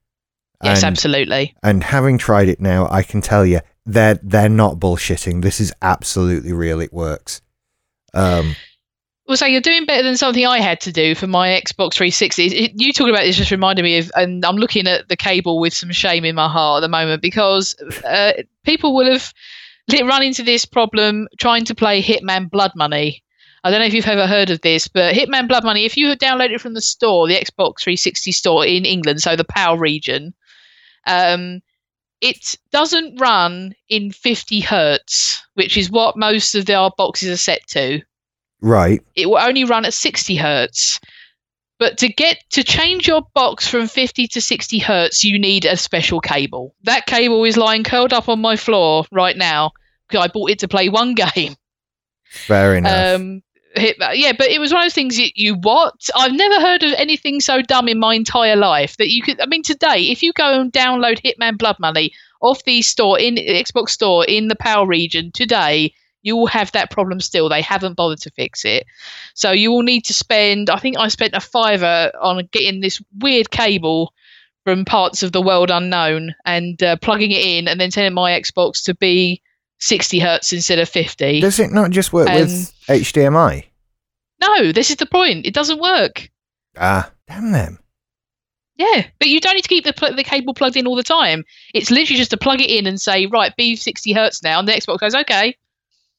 yes, 0.62 0.78
And- 0.82 0.86
absolutely. 0.92 1.54
And 1.62 1.84
having 1.84 2.16
tried 2.16 2.48
it 2.48 2.60
now, 2.60 2.88
I 2.90 3.02
can 3.02 3.20
tell 3.20 3.44
you 3.44 3.60
they're 3.86 4.18
they're 4.22 4.48
not 4.48 4.78
bullshitting. 4.78 5.42
This 5.42 5.60
is 5.60 5.72
absolutely 5.82 6.52
real. 6.52 6.80
It 6.80 6.92
works. 6.92 7.40
Um, 8.12 8.56
Well, 9.26 9.38
so 9.38 9.46
you're 9.46 9.62
doing 9.62 9.86
better 9.86 10.02
than 10.02 10.18
something 10.18 10.46
I 10.46 10.60
had 10.60 10.82
to 10.82 10.92
do 10.92 11.14
for 11.14 11.26
my 11.26 11.48
Xbox 11.48 11.94
360. 11.94 12.46
It, 12.46 12.72
you 12.74 12.92
talking 12.92 13.14
about 13.14 13.24
this 13.24 13.36
just 13.36 13.50
reminded 13.50 13.82
me 13.82 13.96
of, 13.96 14.10
and 14.16 14.44
I'm 14.44 14.56
looking 14.56 14.86
at 14.86 15.08
the 15.08 15.16
cable 15.16 15.58
with 15.58 15.72
some 15.72 15.90
shame 15.92 16.26
in 16.26 16.34
my 16.34 16.48
heart 16.48 16.78
at 16.78 16.80
the 16.82 16.90
moment 16.90 17.22
because 17.22 17.74
uh, 18.04 18.34
people 18.64 18.94
will 18.94 19.10
have 19.10 19.32
run 20.02 20.22
into 20.22 20.42
this 20.42 20.66
problem 20.66 21.26
trying 21.38 21.64
to 21.64 21.74
play 21.74 22.02
Hitman 22.02 22.50
Blood 22.50 22.72
Money. 22.76 23.22
I 23.62 23.70
don't 23.70 23.80
know 23.80 23.86
if 23.86 23.94
you've 23.94 24.06
ever 24.06 24.26
heard 24.26 24.50
of 24.50 24.60
this, 24.60 24.88
but 24.88 25.14
Hitman 25.14 25.48
Blood 25.48 25.64
Money, 25.64 25.86
if 25.86 25.96
you 25.96 26.08
download 26.16 26.50
it 26.50 26.60
from 26.60 26.74
the 26.74 26.82
store, 26.82 27.26
the 27.26 27.34
Xbox 27.34 27.80
360 27.80 28.30
store 28.30 28.66
in 28.66 28.84
England, 28.84 29.22
so 29.22 29.36
the 29.36 29.44
PAL 29.44 29.78
region, 29.78 30.34
um, 31.06 31.62
it 32.20 32.56
doesn't 32.72 33.20
run 33.20 33.74
in 33.88 34.10
50 34.12 34.60
hertz, 34.60 35.42
which 35.54 35.76
is 35.76 35.90
what 35.90 36.16
most 36.16 36.54
of 36.54 36.68
our 36.70 36.90
boxes 36.96 37.30
are 37.30 37.36
set 37.36 37.66
to 37.68 38.02
right. 38.64 39.02
it 39.14 39.26
will 39.26 39.38
only 39.38 39.64
run 39.64 39.84
at 39.84 39.94
60 39.94 40.36
hertz. 40.36 41.00
But 41.78 41.98
to 41.98 42.08
get 42.08 42.38
to 42.50 42.62
change 42.62 43.06
your 43.06 43.22
box 43.34 43.66
from 43.66 43.88
50 43.88 44.28
to 44.28 44.40
60 44.40 44.78
hertz, 44.78 45.24
you 45.24 45.38
need 45.38 45.64
a 45.64 45.76
special 45.76 46.20
cable. 46.20 46.74
That 46.84 47.06
cable 47.06 47.44
is 47.44 47.56
lying 47.56 47.84
curled 47.84 48.12
up 48.12 48.28
on 48.28 48.40
my 48.40 48.56
floor 48.56 49.04
right 49.10 49.36
now 49.36 49.72
because 50.08 50.24
I 50.24 50.28
bought 50.28 50.50
it 50.50 50.60
to 50.60 50.68
play 50.68 50.88
one 50.88 51.14
game. 51.36 51.56
Fair 52.24 52.76
enough. 52.76 53.20
Um, 53.20 53.42
hit 53.74 53.98
that. 53.98 54.18
Yeah, 54.18 54.32
but 54.36 54.48
it 54.48 54.60
was 54.60 54.72
one 54.72 54.82
of 54.82 54.86
those 54.86 54.94
things 54.94 55.16
that 55.16 55.32
you 55.36 55.54
what? 55.54 55.94
I've 56.16 56.32
never 56.32 56.60
heard 56.60 56.82
of 56.82 56.92
anything 56.94 57.40
so 57.40 57.62
dumb 57.62 57.88
in 57.88 57.98
my 57.98 58.14
entire 58.14 58.56
life 58.56 58.96
that 58.96 59.10
you 59.10 59.22
could. 59.22 59.40
I 59.40 59.46
mean, 59.46 59.62
today, 59.62 60.10
if 60.10 60.22
you 60.22 60.32
go 60.32 60.60
and 60.60 60.72
download 60.72 61.20
Hitman 61.20 61.58
Blood 61.58 61.76
Money 61.78 62.12
off 62.40 62.64
the 62.64 62.82
store 62.82 63.18
in 63.18 63.36
Xbox 63.36 63.90
Store 63.90 64.24
in 64.24 64.48
the 64.48 64.56
PAL 64.56 64.86
region 64.86 65.32
today, 65.32 65.92
you 66.22 66.36
will 66.36 66.46
have 66.46 66.72
that 66.72 66.90
problem 66.90 67.20
still. 67.20 67.48
They 67.48 67.62
haven't 67.62 67.96
bothered 67.96 68.20
to 68.20 68.30
fix 68.30 68.64
it, 68.64 68.86
so 69.34 69.52
you 69.52 69.70
will 69.70 69.82
need 69.82 70.06
to 70.06 70.14
spend. 70.14 70.70
I 70.70 70.78
think 70.78 70.96
I 70.96 71.08
spent 71.08 71.34
a 71.34 71.40
fiver 71.40 72.10
on 72.20 72.48
getting 72.50 72.80
this 72.80 73.00
weird 73.20 73.50
cable 73.50 74.12
from 74.64 74.86
parts 74.86 75.22
of 75.22 75.32
the 75.32 75.42
world 75.42 75.70
unknown 75.70 76.34
and 76.46 76.82
uh, 76.82 76.96
plugging 76.96 77.32
it 77.32 77.44
in, 77.44 77.68
and 77.68 77.80
then 77.80 77.90
telling 77.90 78.14
my 78.14 78.32
Xbox 78.40 78.84
to 78.84 78.94
be 78.94 79.42
60 79.84 80.18
hertz 80.18 80.52
instead 80.52 80.78
of 80.78 80.88
50. 80.88 81.40
Does 81.40 81.60
it 81.60 81.70
not 81.70 81.90
just 81.90 82.12
work 82.12 82.28
with 82.28 82.72
HDMI? 82.88 83.64
No, 84.40 84.72
this 84.72 84.90
is 84.90 84.96
the 84.96 85.06
point. 85.06 85.46
It 85.46 85.52
doesn't 85.54 85.78
work. 85.80 86.30
Ah, 86.76 87.10
damn 87.28 87.52
them. 87.52 87.78
Yeah, 88.76 89.06
but 89.18 89.28
you 89.28 89.40
don't 89.40 89.54
need 89.54 89.62
to 89.62 89.68
keep 89.68 89.84
the 89.84 89.92
pl- 89.92 90.16
the 90.16 90.24
cable 90.24 90.54
plugged 90.54 90.76
in 90.76 90.86
all 90.86 90.96
the 90.96 91.02
time. 91.02 91.44
It's 91.74 91.90
literally 91.90 92.18
just 92.18 92.30
to 92.32 92.36
plug 92.36 92.60
it 92.60 92.70
in 92.70 92.86
and 92.86 93.00
say, 93.00 93.26
right, 93.26 93.54
be 93.56 93.76
60 93.76 94.12
hertz 94.12 94.42
now, 94.42 94.58
and 94.58 94.66
the 94.66 94.72
Xbox 94.72 94.98
goes, 94.98 95.14
okay. 95.14 95.56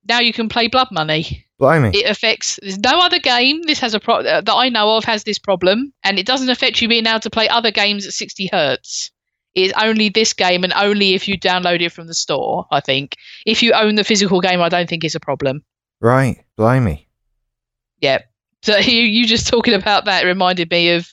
Now 0.08 0.20
you 0.20 0.32
can 0.32 0.48
play 0.48 0.68
Blood 0.68 0.90
Money. 0.92 1.46
Blimey. 1.58 1.90
It 1.94 2.10
affects. 2.10 2.60
There's 2.62 2.78
no 2.78 3.00
other 3.00 3.20
game. 3.20 3.62
This 3.64 3.80
has 3.80 3.94
a 3.94 4.00
pro- 4.00 4.18
uh, 4.20 4.42
that 4.42 4.54
I 4.54 4.70
know 4.70 4.96
of 4.96 5.04
has 5.06 5.24
this 5.24 5.40
problem, 5.40 5.92
and 6.04 6.20
it 6.20 6.26
doesn't 6.26 6.50
affect 6.50 6.82
you 6.82 6.88
being 6.88 7.08
able 7.08 7.20
to 7.22 7.30
play 7.30 7.50
other 7.50 7.72
games 7.72 8.06
at 8.06 8.14
60 8.14 8.50
hertz. 8.52 9.12
Is 9.56 9.74
only 9.82 10.10
this 10.10 10.34
game 10.34 10.64
and 10.64 10.74
only 10.74 11.14
if 11.14 11.28
you 11.28 11.40
download 11.40 11.82
it 11.82 11.92
from 11.92 12.08
the 12.08 12.14
store. 12.14 12.66
I 12.72 12.82
think 12.82 13.16
if 13.46 13.64
you 13.64 13.74
own 13.74 13.96
the 13.96 14.04
physical 14.04 14.42
game, 14.42 14.62
I 14.62 14.70
don't 14.70 14.88
think 14.88 15.04
it's 15.04 15.16
a 15.16 15.20
problem. 15.20 15.64
Right, 16.02 16.44
blimey. 16.58 17.08
Yeah. 18.02 18.20
So 18.62 18.78
you 18.78 19.02
you 19.02 19.26
just 19.26 19.48
talking 19.48 19.74
about 19.74 20.06
that 20.06 20.26
reminded 20.26 20.70
me 20.70 20.92
of, 20.92 21.10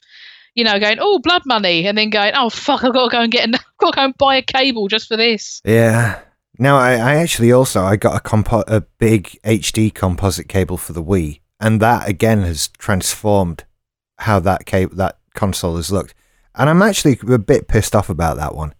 you 0.54 0.64
know, 0.64 0.78
going 0.78 0.98
oh 1.00 1.20
blood 1.20 1.42
money 1.46 1.86
and 1.86 1.96
then 1.96 2.10
going 2.10 2.32
oh 2.34 2.50
fuck 2.50 2.84
I've 2.84 2.92
got 2.92 3.04
to 3.04 3.10
go 3.10 3.22
and 3.22 3.32
get 3.32 3.46
an, 3.46 3.54
I've 3.54 3.78
got 3.78 3.92
to 3.92 3.96
go 3.96 4.04
and 4.04 4.18
buy 4.18 4.36
a 4.36 4.42
cable 4.42 4.88
just 4.88 5.08
for 5.08 5.16
this. 5.16 5.62
Yeah. 5.64 6.20
Now 6.58 6.76
I, 6.76 6.92
I 6.94 7.14
actually 7.16 7.52
also 7.52 7.82
I 7.82 7.96
got 7.96 8.16
a 8.16 8.20
compo- 8.20 8.64
a 8.66 8.80
big 8.80 9.38
HD 9.44 9.94
composite 9.94 10.48
cable 10.48 10.76
for 10.76 10.92
the 10.92 11.02
Wii, 11.02 11.40
and 11.60 11.80
that 11.80 12.08
again 12.08 12.42
has 12.42 12.68
transformed 12.68 13.64
how 14.18 14.38
that 14.40 14.66
cable 14.66 14.96
that 14.96 15.18
console 15.34 15.76
has 15.76 15.90
looked. 15.90 16.14
And 16.54 16.68
I'm 16.68 16.82
actually 16.82 17.18
a 17.28 17.38
bit 17.38 17.68
pissed 17.68 17.94
off 17.96 18.08
about 18.10 18.36
that 18.36 18.54
one. 18.54 18.74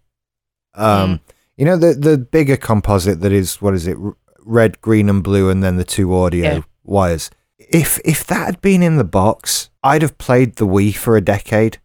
Um, 0.74 1.20
you 1.56 1.64
know 1.64 1.76
the 1.76 1.92
the 1.94 2.16
bigger 2.18 2.56
composite 2.56 3.20
that 3.20 3.32
is 3.32 3.60
what 3.60 3.74
is 3.74 3.86
it, 3.86 3.96
R- 3.98 4.16
red, 4.44 4.80
green, 4.80 5.08
and 5.08 5.22
blue, 5.22 5.50
and 5.50 5.62
then 5.62 5.76
the 5.76 5.84
two 5.84 6.14
audio 6.14 6.42
Yeah. 6.54 6.60
wires. 6.84 7.30
If 7.58 7.98
if 8.04 8.26
that 8.26 8.46
had 8.46 8.60
been 8.60 8.82
in 8.82 8.96
the 8.96 9.04
box, 9.04 9.70
I'd 9.82 10.02
have 10.02 10.16
played 10.18 10.56
the 10.56 10.66
Wii 10.66 10.94
for 10.96 11.16
a 11.16 11.20
decade 11.20 11.78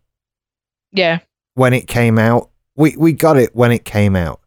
Yeah. 0.92 1.20
when 1.54 1.74
it 1.74 1.88
came 1.88 2.18
out. 2.18 2.50
We 2.76 2.96
we 2.98 3.12
got 3.14 3.38
it 3.38 3.56
when 3.56 3.72
it 3.72 3.84
came 3.86 4.16
out, 4.16 4.40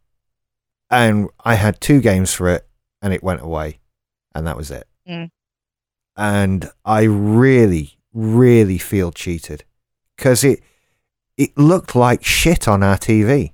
and 0.89 1.29
I 1.45 1.55
had 1.55 1.79
two 1.81 2.01
games 2.01 2.33
for 2.33 2.49
it, 2.49 2.67
and 3.01 3.13
it 3.13 3.23
went 3.23 3.41
away, 3.41 3.79
and 4.33 4.45
that 4.47 4.57
was 4.57 4.71
it. 4.71 4.87
Mm. 5.07 5.29
And 6.17 6.69
I 6.83 7.03
really, 7.03 7.97
really 8.13 8.77
feel 8.77 9.11
cheated 9.11 9.63
because 10.17 10.43
it 10.43 10.61
it 11.41 11.57
looked 11.57 11.95
like 11.95 12.23
shit 12.23 12.67
on 12.67 12.83
our 12.83 12.97
TV. 12.97 13.53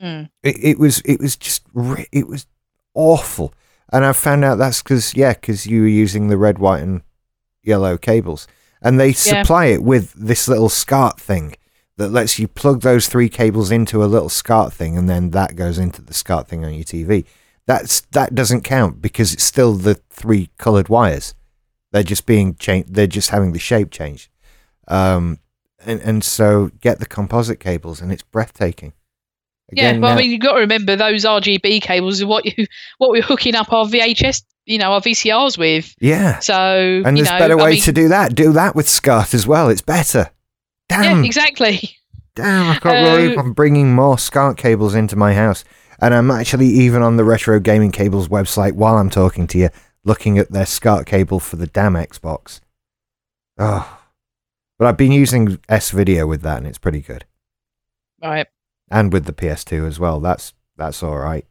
Mm. 0.00 0.30
It, 0.44 0.56
it 0.62 0.78
was 0.78 1.00
it 1.00 1.18
was 1.18 1.36
just 1.36 1.64
it 2.12 2.28
was 2.28 2.46
awful, 2.94 3.52
and 3.92 4.04
I 4.04 4.12
found 4.12 4.44
out 4.44 4.58
that's 4.58 4.80
because 4.80 5.16
yeah, 5.16 5.32
because 5.32 5.66
you 5.66 5.80
were 5.82 5.88
using 5.88 6.28
the 6.28 6.36
red, 6.36 6.60
white, 6.60 6.84
and 6.84 7.02
yellow 7.64 7.98
cables, 7.98 8.46
and 8.80 9.00
they 9.00 9.12
supply 9.12 9.66
it 9.66 9.82
with 9.82 10.12
this 10.12 10.46
little 10.46 10.68
SCART 10.68 11.18
thing 11.18 11.56
that 11.96 12.10
lets 12.10 12.38
you 12.38 12.46
plug 12.46 12.82
those 12.82 13.08
three 13.08 13.28
cables 13.28 13.72
into 13.72 14.04
a 14.04 14.06
little 14.06 14.28
SCART 14.28 14.72
thing, 14.72 14.96
and 14.96 15.10
then 15.10 15.30
that 15.30 15.56
goes 15.56 15.78
into 15.78 16.00
the 16.00 16.14
SCART 16.14 16.46
thing 16.46 16.64
on 16.64 16.74
your 16.74 16.84
TV. 16.84 17.24
That's 17.66 18.02
that 18.12 18.36
doesn't 18.36 18.62
count 18.62 19.02
because 19.02 19.32
it's 19.32 19.42
still 19.42 19.74
the 19.74 19.96
three 20.10 20.50
coloured 20.58 20.88
wires. 20.88 21.34
They're 21.90 22.04
just 22.04 22.24
being 22.24 22.54
changed. 22.54 22.94
They're 22.94 23.08
just 23.08 23.30
having 23.30 23.52
the 23.52 23.58
shape 23.58 23.90
changed. 23.90 24.28
Um, 24.86 25.38
and 25.86 26.00
and 26.00 26.24
so 26.24 26.70
get 26.80 26.98
the 27.00 27.06
composite 27.06 27.60
cables, 27.60 28.00
and 28.00 28.12
it's 28.12 28.22
breathtaking. 28.22 28.92
Yeah, 29.72 29.90
Again, 29.90 30.00
well, 30.02 30.12
I 30.12 30.16
mean, 30.16 30.30
you've 30.30 30.40
got 30.40 30.52
to 30.54 30.60
remember 30.60 30.94
those 30.94 31.24
RGB 31.24 31.80
cables 31.82 32.20
are 32.22 32.26
what 32.26 32.44
you 32.44 32.66
what 32.98 33.10
we're 33.10 33.22
hooking 33.22 33.54
up 33.54 33.72
our 33.72 33.86
VHS, 33.86 34.42
you 34.66 34.78
know, 34.78 34.92
our 34.92 35.00
VCRs 35.00 35.56
with. 35.58 35.94
yeah. 36.00 36.38
So 36.40 37.02
And 37.04 37.16
there's 37.16 37.30
know, 37.30 37.38
better 37.38 37.58
I 37.58 37.64
way 37.64 37.70
mean, 37.72 37.82
to 37.82 37.92
do 37.92 38.08
that. 38.08 38.34
Do 38.34 38.52
that 38.52 38.74
with 38.76 38.88
SCART 38.88 39.32
as 39.34 39.46
well. 39.46 39.68
It's 39.70 39.80
better. 39.82 40.30
Damn, 40.88 41.20
Yeah, 41.22 41.24
exactly. 41.26 41.96
damn! 42.36 42.70
I 42.72 42.78
can't 42.78 43.06
Uh, 43.06 43.16
believe 43.16 43.38
I'm 43.38 43.52
bringing 43.54 43.94
more 43.94 44.18
SCART 44.18 44.58
cables 44.58 44.94
into 44.94 45.16
my 45.16 45.32
house, 45.34 45.64
and 45.98 46.12
I'm 46.14 46.30
actually 46.30 46.66
even 46.68 47.00
on 47.02 47.16
the 47.16 47.24
Retro 47.24 47.58
Gaming 47.58 47.90
Cables 47.90 48.28
website 48.28 48.72
while 48.72 48.96
I'm 48.98 49.08
talking 49.10 49.46
to 49.48 49.58
you, 49.58 49.70
looking 50.04 50.36
at 50.38 50.52
their 50.52 50.66
SCART 50.66 51.06
cable 51.06 51.40
for 51.40 51.56
the 51.56 51.66
damn 51.66 51.94
Xbox. 51.94 52.60
Oh, 53.58 53.98
but 54.84 54.90
I've 54.90 54.96
been 54.98 55.12
using 55.12 55.58
S 55.66 55.92
Video 55.92 56.26
with 56.26 56.42
that, 56.42 56.58
and 56.58 56.66
it's 56.66 56.76
pretty 56.76 57.00
good, 57.00 57.24
Right. 58.22 58.46
and 58.90 59.14
with 59.14 59.24
the 59.24 59.32
PS2 59.32 59.88
as 59.88 59.98
well. 59.98 60.20
That's 60.20 60.52
that's 60.76 61.02
all 61.02 61.16
right. 61.16 61.46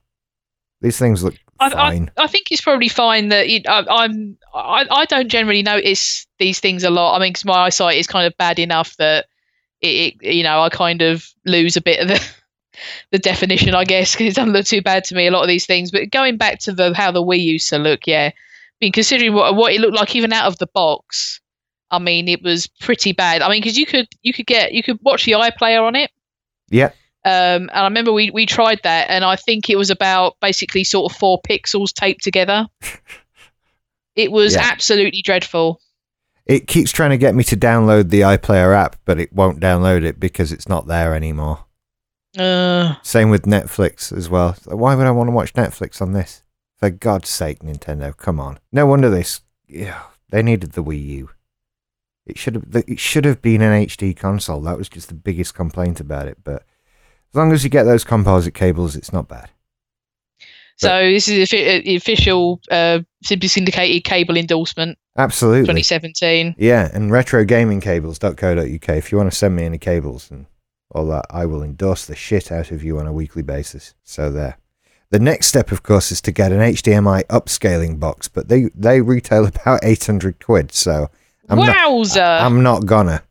These 0.81 0.99
things 0.99 1.23
look 1.23 1.33
I, 1.59 1.71
fine. 1.71 2.11
I, 2.15 2.25
I 2.25 2.27
think 2.27 2.51
it's 2.51 2.61
probably 2.61 2.89
fine 2.89 3.29
that 3.29 3.47
it, 3.47 3.67
I, 3.67 3.85
I'm. 3.89 4.37
I, 4.53 4.85
I 4.87 5.05
don't 5.05 5.29
generally 5.29 5.63
notice 5.63 6.27
these 6.37 6.59
things 6.59 6.83
a 6.83 6.91
lot. 6.91 7.15
I 7.15 7.19
mean, 7.21 7.31
because 7.31 7.43
my 7.45 7.63
eyesight 7.63 7.97
is 7.97 8.05
kind 8.05 8.27
of 8.27 8.37
bad 8.37 8.59
enough 8.59 8.95
that 8.97 9.25
it, 9.81 10.15
it, 10.21 10.35
you 10.35 10.43
know, 10.43 10.61
I 10.61 10.69
kind 10.69 11.01
of 11.01 11.27
lose 11.43 11.75
a 11.75 11.81
bit 11.81 12.01
of 12.01 12.09
the 12.09 12.23
the 13.11 13.17
definition, 13.17 13.73
I 13.73 13.83
guess, 13.83 14.13
because 14.13 14.33
it 14.33 14.35
doesn't 14.35 14.53
look 14.53 14.67
too 14.67 14.83
bad 14.83 15.05
to 15.05 15.15
me. 15.15 15.25
A 15.25 15.31
lot 15.31 15.41
of 15.41 15.47
these 15.47 15.65
things, 15.65 15.89
but 15.89 16.11
going 16.11 16.37
back 16.37 16.59
to 16.59 16.71
the 16.71 16.93
how 16.93 17.09
the 17.09 17.23
Wii 17.23 17.43
used 17.43 17.69
to 17.69 17.79
look, 17.79 18.05
yeah. 18.05 18.29
I 18.31 18.75
mean, 18.79 18.91
considering 18.91 19.33
what 19.33 19.55
what 19.55 19.73
it 19.73 19.81
looked 19.81 19.95
like 19.95 20.15
even 20.15 20.31
out 20.33 20.45
of 20.45 20.59
the 20.59 20.67
box, 20.67 21.41
I 21.93 21.99
mean, 21.99 22.27
it 22.27 22.41
was 22.43 22.67
pretty 22.67 23.11
bad. 23.13 23.41
I 23.41 23.49
mean, 23.49 23.61
because 23.61 23.77
you 23.77 23.85
could 23.85 24.07
you 24.23 24.33
could 24.33 24.45
get 24.47 24.73
you 24.73 24.83
could 24.83 24.99
watch 25.01 25.25
the 25.25 25.33
iPlayer 25.33 25.81
on 25.81 25.95
it. 25.95 26.09
yeah, 26.69 26.91
Um, 27.25 27.69
and 27.69 27.71
I 27.71 27.83
remember 27.85 28.11
we, 28.11 28.31
we 28.31 28.45
tried 28.45 28.79
that, 28.83 29.09
and 29.09 29.23
I 29.23 29.35
think 29.35 29.69
it 29.69 29.77
was 29.77 29.89
about 29.89 30.35
basically 30.41 30.83
sort 30.83 31.11
of 31.11 31.17
four 31.17 31.39
pixels 31.47 31.93
taped 31.93 32.23
together. 32.23 32.67
It 34.15 34.31
was 34.31 34.53
Yeah. 34.53 34.69
absolutely 34.71 35.21
dreadful. 35.23 35.79
it 36.45 36.67
keeps 36.67 36.91
trying 36.91 37.09
to 37.11 37.17
get 37.17 37.33
me 37.33 37.43
to 37.45 37.55
download 37.57 38.09
the 38.09 38.21
iPlayer 38.21 38.75
app, 38.75 38.97
but 39.05 39.19
it 39.19 39.33
won't 39.33 39.59
download 39.59 40.03
it 40.03 40.19
because 40.19 40.51
it's 40.51 40.67
not 40.69 40.85
there 40.87 41.15
anymore. 41.15 41.65
Uh, 42.37 42.95
Same 43.01 43.29
with 43.29 43.43
Netflix 43.45 44.15
as 44.15 44.29
well. 44.29 44.55
Why 44.65 44.93
would 44.95 45.07
I 45.07 45.11
want 45.11 45.29
to 45.29 45.31
watch 45.31 45.53
Netflix 45.53 46.01
on 46.01 46.13
this? 46.13 46.43
For 46.77 46.89
God's 46.89 47.29
sake, 47.29 47.59
Nintendo, 47.61 48.15
come 48.15 48.39
on. 48.39 48.59
No 48.71 48.85
wonder 48.85 49.09
this. 49.09 49.41
Yeah, 49.67 50.01
they 50.29 50.43
needed 50.43 50.73
the 50.73 50.83
Wii 50.83 51.03
U. 51.07 51.29
It 52.25 52.37
should 52.37 52.55
have. 52.55 52.85
It 52.87 52.99
should 52.99 53.25
have 53.25 53.41
been 53.41 53.61
an 53.61 53.85
HD 53.85 54.15
console. 54.15 54.61
That 54.61 54.77
was 54.77 54.89
just 54.89 55.09
the 55.09 55.13
biggest 55.13 55.53
complaint 55.53 55.99
about 55.99 56.27
it. 56.27 56.37
But 56.43 56.63
as 57.31 57.35
long 57.35 57.51
as 57.51 57.63
you 57.63 57.69
get 57.69 57.83
those 57.83 58.03
composite 58.03 58.53
cables, 58.53 58.95
it's 58.95 59.11
not 59.11 59.27
bad. 59.27 59.49
so 60.77 60.87
this 61.11 61.27
is 61.27 61.49
the 61.49 61.93
uh, 61.93 61.95
official 61.97 62.61
uh, 62.71 62.99
Simply 63.23 63.49
Syndicated 63.49 64.03
cable 64.03 64.37
endorsement 64.37 64.97
Absolutely. 65.17 65.61
2017. 65.63 66.55
Yeah, 66.57 66.89
and 66.93 67.11
retrogamingcables.co.uk. 67.11 68.97
If 68.97 69.11
you 69.11 69.17
want 69.17 69.31
to 69.31 69.37
send 69.37 69.55
me 69.55 69.63
any 69.63 69.77
cables 69.77 70.31
and 70.31 70.45
all 70.91 71.05
that, 71.07 71.25
I 71.29 71.45
will 71.45 71.61
endorse 71.61 72.05
the 72.05 72.15
shit 72.15 72.51
out 72.51 72.71
of 72.71 72.83
you 72.83 72.99
on 72.99 73.07
a 73.07 73.13
weekly 73.13 73.43
basis. 73.43 73.95
So 74.03 74.31
there. 74.31 74.57
The 75.09 75.19
next 75.19 75.47
step, 75.47 75.71
of 75.71 75.83
course, 75.83 76.11
is 76.11 76.21
to 76.21 76.31
get 76.31 76.51
an 76.51 76.59
HDMI 76.59 77.25
upscaling 77.25 77.99
box, 77.99 78.27
but 78.27 78.47
they 78.47 78.69
they 78.73 79.01
retail 79.01 79.45
about 79.47 79.81
eight 79.83 80.05
hundred 80.05 80.43
quid. 80.43 80.71
So 80.71 81.09
I'm 81.49 81.57
not 81.67 81.75
I'm 82.41 82.63
not 82.63 82.85
gonna. 82.85 83.23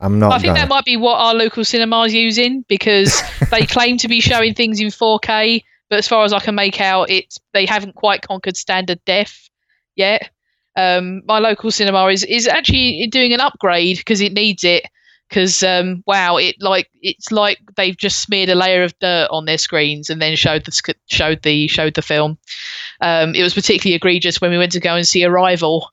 I'm 0.00 0.18
not 0.18 0.32
I 0.32 0.38
think 0.38 0.54
gonna. 0.54 0.60
that 0.60 0.68
might 0.68 0.84
be 0.84 0.96
what 0.96 1.14
our 1.14 1.34
local 1.34 1.64
cinema 1.64 2.02
is 2.02 2.14
using 2.14 2.64
because 2.68 3.22
they 3.50 3.66
claim 3.66 3.98
to 3.98 4.08
be 4.08 4.20
showing 4.20 4.52
things 4.52 4.80
in 4.80 4.88
4K, 4.88 5.62
but 5.88 5.98
as 5.98 6.08
far 6.08 6.24
as 6.24 6.32
I 6.32 6.40
can 6.40 6.54
make 6.54 6.80
out, 6.80 7.08
it's 7.08 7.38
they 7.52 7.66
haven't 7.66 7.94
quite 7.94 8.22
conquered 8.22 8.56
standard 8.56 9.00
def 9.04 9.48
yet. 9.94 10.30
Um, 10.74 11.22
my 11.26 11.38
local 11.38 11.70
cinema 11.70 12.06
is 12.06 12.24
is 12.24 12.48
actually 12.48 13.06
doing 13.08 13.32
an 13.32 13.40
upgrade 13.40 13.98
because 13.98 14.20
it 14.20 14.32
needs 14.32 14.64
it. 14.64 14.84
Because 15.28 15.62
um, 15.62 16.02
wow, 16.06 16.36
it 16.36 16.56
like 16.60 16.90
it's 17.00 17.30
like 17.30 17.58
they've 17.76 17.96
just 17.96 18.20
smeared 18.20 18.50
a 18.50 18.54
layer 18.54 18.82
of 18.82 18.98
dirt 18.98 19.28
on 19.30 19.44
their 19.46 19.56
screens 19.56 20.10
and 20.10 20.20
then 20.20 20.36
showed 20.36 20.64
the 20.64 20.94
showed 21.06 21.42
the 21.42 21.68
showed 21.68 21.94
the 21.94 22.02
film. 22.02 22.38
Um, 23.00 23.34
it 23.34 23.42
was 23.42 23.54
particularly 23.54 23.94
egregious 23.94 24.40
when 24.40 24.50
we 24.50 24.58
went 24.58 24.72
to 24.72 24.80
go 24.80 24.94
and 24.94 25.06
see 25.06 25.24
Arrival, 25.24 25.91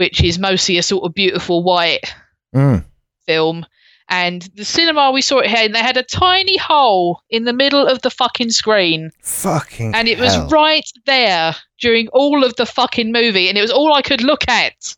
which 0.00 0.22
is 0.24 0.38
mostly 0.38 0.78
a 0.78 0.82
sort 0.82 1.04
of 1.04 1.14
beautiful 1.14 1.62
white 1.62 2.12
Mm, 2.54 2.84
film 3.26 3.64
and 4.08 4.42
the 4.56 4.64
cinema 4.64 5.12
we 5.12 5.22
saw 5.22 5.38
it 5.38 5.46
had 5.46 5.72
they 5.72 5.78
had 5.78 5.96
a 5.96 6.02
tiny 6.02 6.56
hole 6.56 7.20
in 7.30 7.44
the 7.44 7.52
middle 7.52 7.86
of 7.86 8.02
the 8.02 8.10
fucking 8.10 8.50
screen 8.50 9.12
fucking. 9.22 9.94
and 9.94 10.08
it 10.08 10.18
was 10.18 10.34
hell. 10.34 10.48
right 10.48 10.90
there 11.06 11.54
during 11.78 12.08
all 12.08 12.42
of 12.42 12.56
the 12.56 12.66
fucking 12.66 13.12
movie 13.12 13.48
and 13.48 13.56
it 13.56 13.60
was 13.62 13.70
all 13.70 13.94
I 13.94 14.02
could 14.02 14.22
look 14.22 14.48
at 14.48 14.96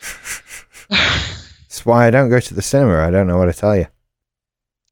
That's 0.90 1.86
why 1.86 2.06
I 2.06 2.10
don't 2.10 2.30
go 2.30 2.40
to 2.40 2.54
the 2.54 2.62
cinema. 2.62 3.06
I 3.06 3.10
don't 3.10 3.28
know 3.28 3.38
what 3.38 3.46
to 3.46 3.52
tell 3.52 3.76
you. 3.76 3.86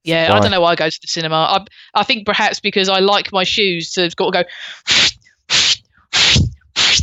yeah 0.04 0.32
I 0.32 0.38
don't 0.40 0.52
know 0.52 0.60
why 0.60 0.72
I 0.72 0.76
go 0.76 0.88
to 0.88 1.00
the 1.00 1.08
cinema 1.08 1.34
I, 1.36 1.64
I 1.94 2.04
think 2.04 2.24
perhaps 2.26 2.60
because 2.60 2.88
I 2.88 3.00
like 3.00 3.32
my 3.32 3.42
shoes 3.44 3.90
to 3.92 4.08
got 4.16 4.32
to 4.32 4.42
go 4.44 4.48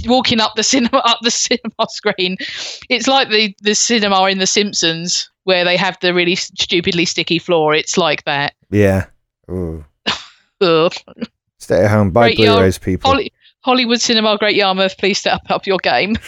walking 0.07 0.39
up 0.39 0.53
the 0.55 0.63
cinema 0.63 0.97
up 1.05 1.19
the 1.21 1.31
cinema 1.45 1.85
screen 1.89 2.37
it's 2.89 3.07
like 3.07 3.29
the 3.29 3.55
the 3.61 3.75
cinema 3.75 4.25
in 4.25 4.39
the 4.39 4.47
Simpsons 4.47 5.29
where 5.43 5.63
they 5.63 5.77
have 5.77 5.97
the 6.01 6.13
really 6.13 6.35
stupidly 6.35 7.05
sticky 7.05 7.39
floor 7.39 7.73
it's 7.73 7.97
like 7.97 8.23
that 8.25 8.53
Yeah. 8.71 9.05
Ooh. 9.49 9.85
Stay 11.59 11.83
at 11.83 11.91
home. 11.91 12.11
Buy 12.11 12.27
Great. 12.27 12.37
Blu-rays, 12.37 12.77
people. 12.77 13.11
Holly, 13.11 13.31
Hollywood 13.61 14.01
Cinema, 14.01 14.37
Great 14.37 14.55
Yarmouth, 14.55 14.97
please 14.97 15.17
step 15.19 15.41
up 15.49 15.65
your 15.67 15.77
game. 15.79 16.15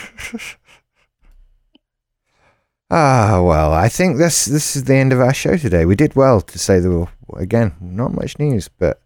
Ah, 2.89 3.41
well, 3.43 3.73
I 3.73 3.89
think 3.89 4.17
this 4.17 4.45
this 4.45 4.77
is 4.77 4.85
the 4.85 4.95
end 4.95 5.11
of 5.11 5.19
our 5.19 5.33
show 5.33 5.57
today. 5.57 5.83
We 5.83 5.95
did 5.95 6.15
well 6.15 6.39
to 6.39 6.57
say 6.57 6.79
there 6.79 6.91
were 6.91 7.09
again 7.35 7.75
not 7.81 8.13
much 8.13 8.39
news, 8.39 8.69
but 8.69 9.01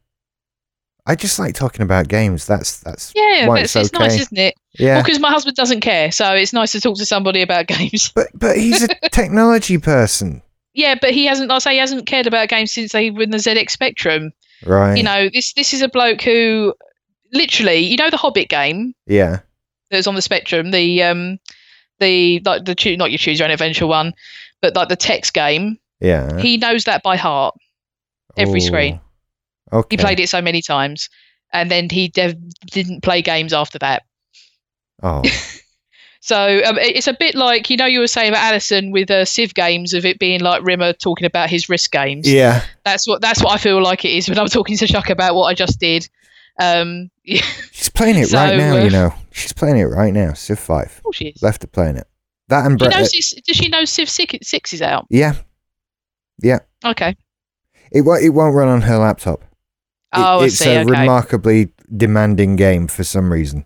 I 1.12 1.16
just 1.16 1.38
like 1.40 1.54
talking 1.56 1.82
about 1.82 2.08
games. 2.08 2.48
That's 2.48 2.80
that's 2.80 3.12
Yeah, 3.16 3.48
why 3.48 3.60
it's 3.60 3.76
it's, 3.76 3.90
it's 3.90 4.00
nice, 4.00 4.20
isn't 4.20 4.38
it? 4.38 4.56
yeah. 4.80 5.02
because 5.02 5.20
my 5.20 5.30
husband 5.30 5.56
doesn't 5.58 5.82
care, 5.82 6.10
so 6.12 6.34
it's 6.34 6.54
nice 6.54 6.72
to 6.72 6.80
talk 6.82 6.98
to 6.98 7.06
somebody 7.06 7.42
about 7.42 7.68
games. 7.76 8.12
But 8.16 8.28
but 8.34 8.58
he's 8.58 8.84
a 8.84 8.88
technology 9.12 9.78
person. 9.78 10.42
Yeah, 10.74 10.96
but 11.02 11.12
he 11.12 11.26
hasn't. 11.26 11.52
I 11.52 11.60
say 11.60 11.74
he 11.74 11.80
hasn't 11.80 12.06
cared 12.08 12.28
about 12.28 12.48
games 12.48 12.72
since 12.72 12.94
they 12.94 13.12
were 13.12 13.24
in 13.24 13.32
the 13.32 13.38
ZX 13.38 13.72
Spectrum. 13.72 14.32
Right. 14.66 14.96
You 14.96 15.04
know, 15.04 15.28
this 15.34 15.52
this 15.54 15.74
is 15.74 15.82
a 15.82 15.90
bloke 15.90 16.22
who, 16.22 16.74
literally, 17.34 17.80
you 17.80 17.98
know, 17.98 18.10
the 18.10 18.16
Hobbit 18.18 18.48
game 18.48 18.94
Yeah. 19.08 19.40
that 19.90 19.98
was 19.98 20.08
on 20.08 20.16
the 20.16 20.22
Spectrum, 20.22 20.72
the 20.72 21.04
um, 21.04 21.40
the 22.00 22.42
like 22.46 22.64
the 22.66 22.76
choo- 22.76 22.96
not 22.96 23.12
your 23.12 23.18
choose 23.18 23.40
your 23.40 23.48
own 23.48 23.52
adventure 23.52 23.86
one, 23.88 24.14
but 24.62 24.76
like 24.76 24.88
the 24.88 24.96
text 24.96 25.34
game. 25.34 25.78
Yeah. 26.00 26.40
He 26.40 26.56
knows 26.58 26.86
that 26.86 27.04
by 27.04 27.18
heart. 27.18 27.56
every 28.38 28.62
screen. 28.62 29.02
Okay. 29.74 29.96
He 29.96 29.98
played 29.98 30.20
it 30.20 30.28
so 30.30 30.42
many 30.42 30.62
times, 30.62 31.10
and 31.54 31.70
then 31.72 31.90
he 31.90 32.08
dev- 32.10 32.36
didn't 32.68 33.02
play 33.04 33.22
games 33.22 33.54
after 33.54 33.80
that. 33.80 34.04
Oh. 35.04 35.24
So 36.24 36.62
um, 36.66 36.78
it's 36.78 37.08
a 37.08 37.14
bit 37.14 37.34
like 37.34 37.68
you 37.72 37.78
know 37.78 37.88
you 37.88 38.00
were 38.00 38.06
saying 38.06 38.30
about 38.30 38.44
Allison 38.44 38.92
with 38.92 39.10
uh, 39.10 39.26
Civ 39.26 39.56
games 39.56 39.96
of 39.96 40.06
it 40.06 40.20
being 40.20 40.40
like 40.42 40.62
Rimmer 40.64 40.94
talking 40.94 41.26
about 41.26 41.50
his 41.50 41.68
risk 41.68 41.92
games. 41.92 42.32
yeah. 42.32 42.64
That's 42.86 43.08
what 43.08 43.22
that's 43.22 43.42
what 43.44 43.54
I 43.54 43.58
feel 43.58 43.82
like 43.82 44.06
it 44.06 44.12
is 44.12 44.30
when 44.30 44.38
I'm 44.38 44.46
talking 44.46 44.78
to 44.78 44.86
Chuck 44.86 45.10
about 45.10 45.34
what 45.34 45.46
I 45.46 45.56
just 45.56 45.80
did. 45.80 46.08
Um, 46.60 47.10
yeah, 47.24 47.42
She's 47.72 47.90
playing 47.90 48.18
it 48.20 48.32
right 48.32 48.56
now, 48.56 48.76
uh, 48.78 48.84
you 48.84 48.92
know. 48.92 49.16
She's 49.32 49.52
playing 49.52 49.78
it 49.78 49.86
right 49.86 50.14
now. 50.14 50.34
Civ 50.34 50.60
5. 50.60 51.02
oh, 51.08 51.12
she 51.12 51.30
is. 51.30 51.42
Left 51.42 51.60
to 51.62 51.68
playing 51.68 51.98
it. 51.98 52.06
That 52.50 52.68
and 52.68 52.78
Bre- 52.78 52.90
does 52.90 53.12
she 53.12 53.70
know 53.70 53.84
Civ 53.86 54.08
six, 54.08 54.48
six 54.48 54.74
is 54.74 54.84
out? 54.84 55.08
Yeah. 55.10 55.34
Yeah. 56.40 56.60
Okay. 56.86 57.16
It, 57.92 58.02
won't- 58.02 58.24
it 58.24 58.30
won't 58.30 58.54
run 58.54 58.68
on 58.68 58.82
her 58.82 59.00
laptop. 59.00 59.44
Oh, 60.14 60.42
it's 60.42 60.58
see. 60.58 60.74
a 60.74 60.82
Okay. 60.82 61.02
remarkably 61.02 61.74
demanding 61.96 62.56
game 62.56 62.88
for 62.88 63.04
some 63.04 63.32
reason. 63.32 63.66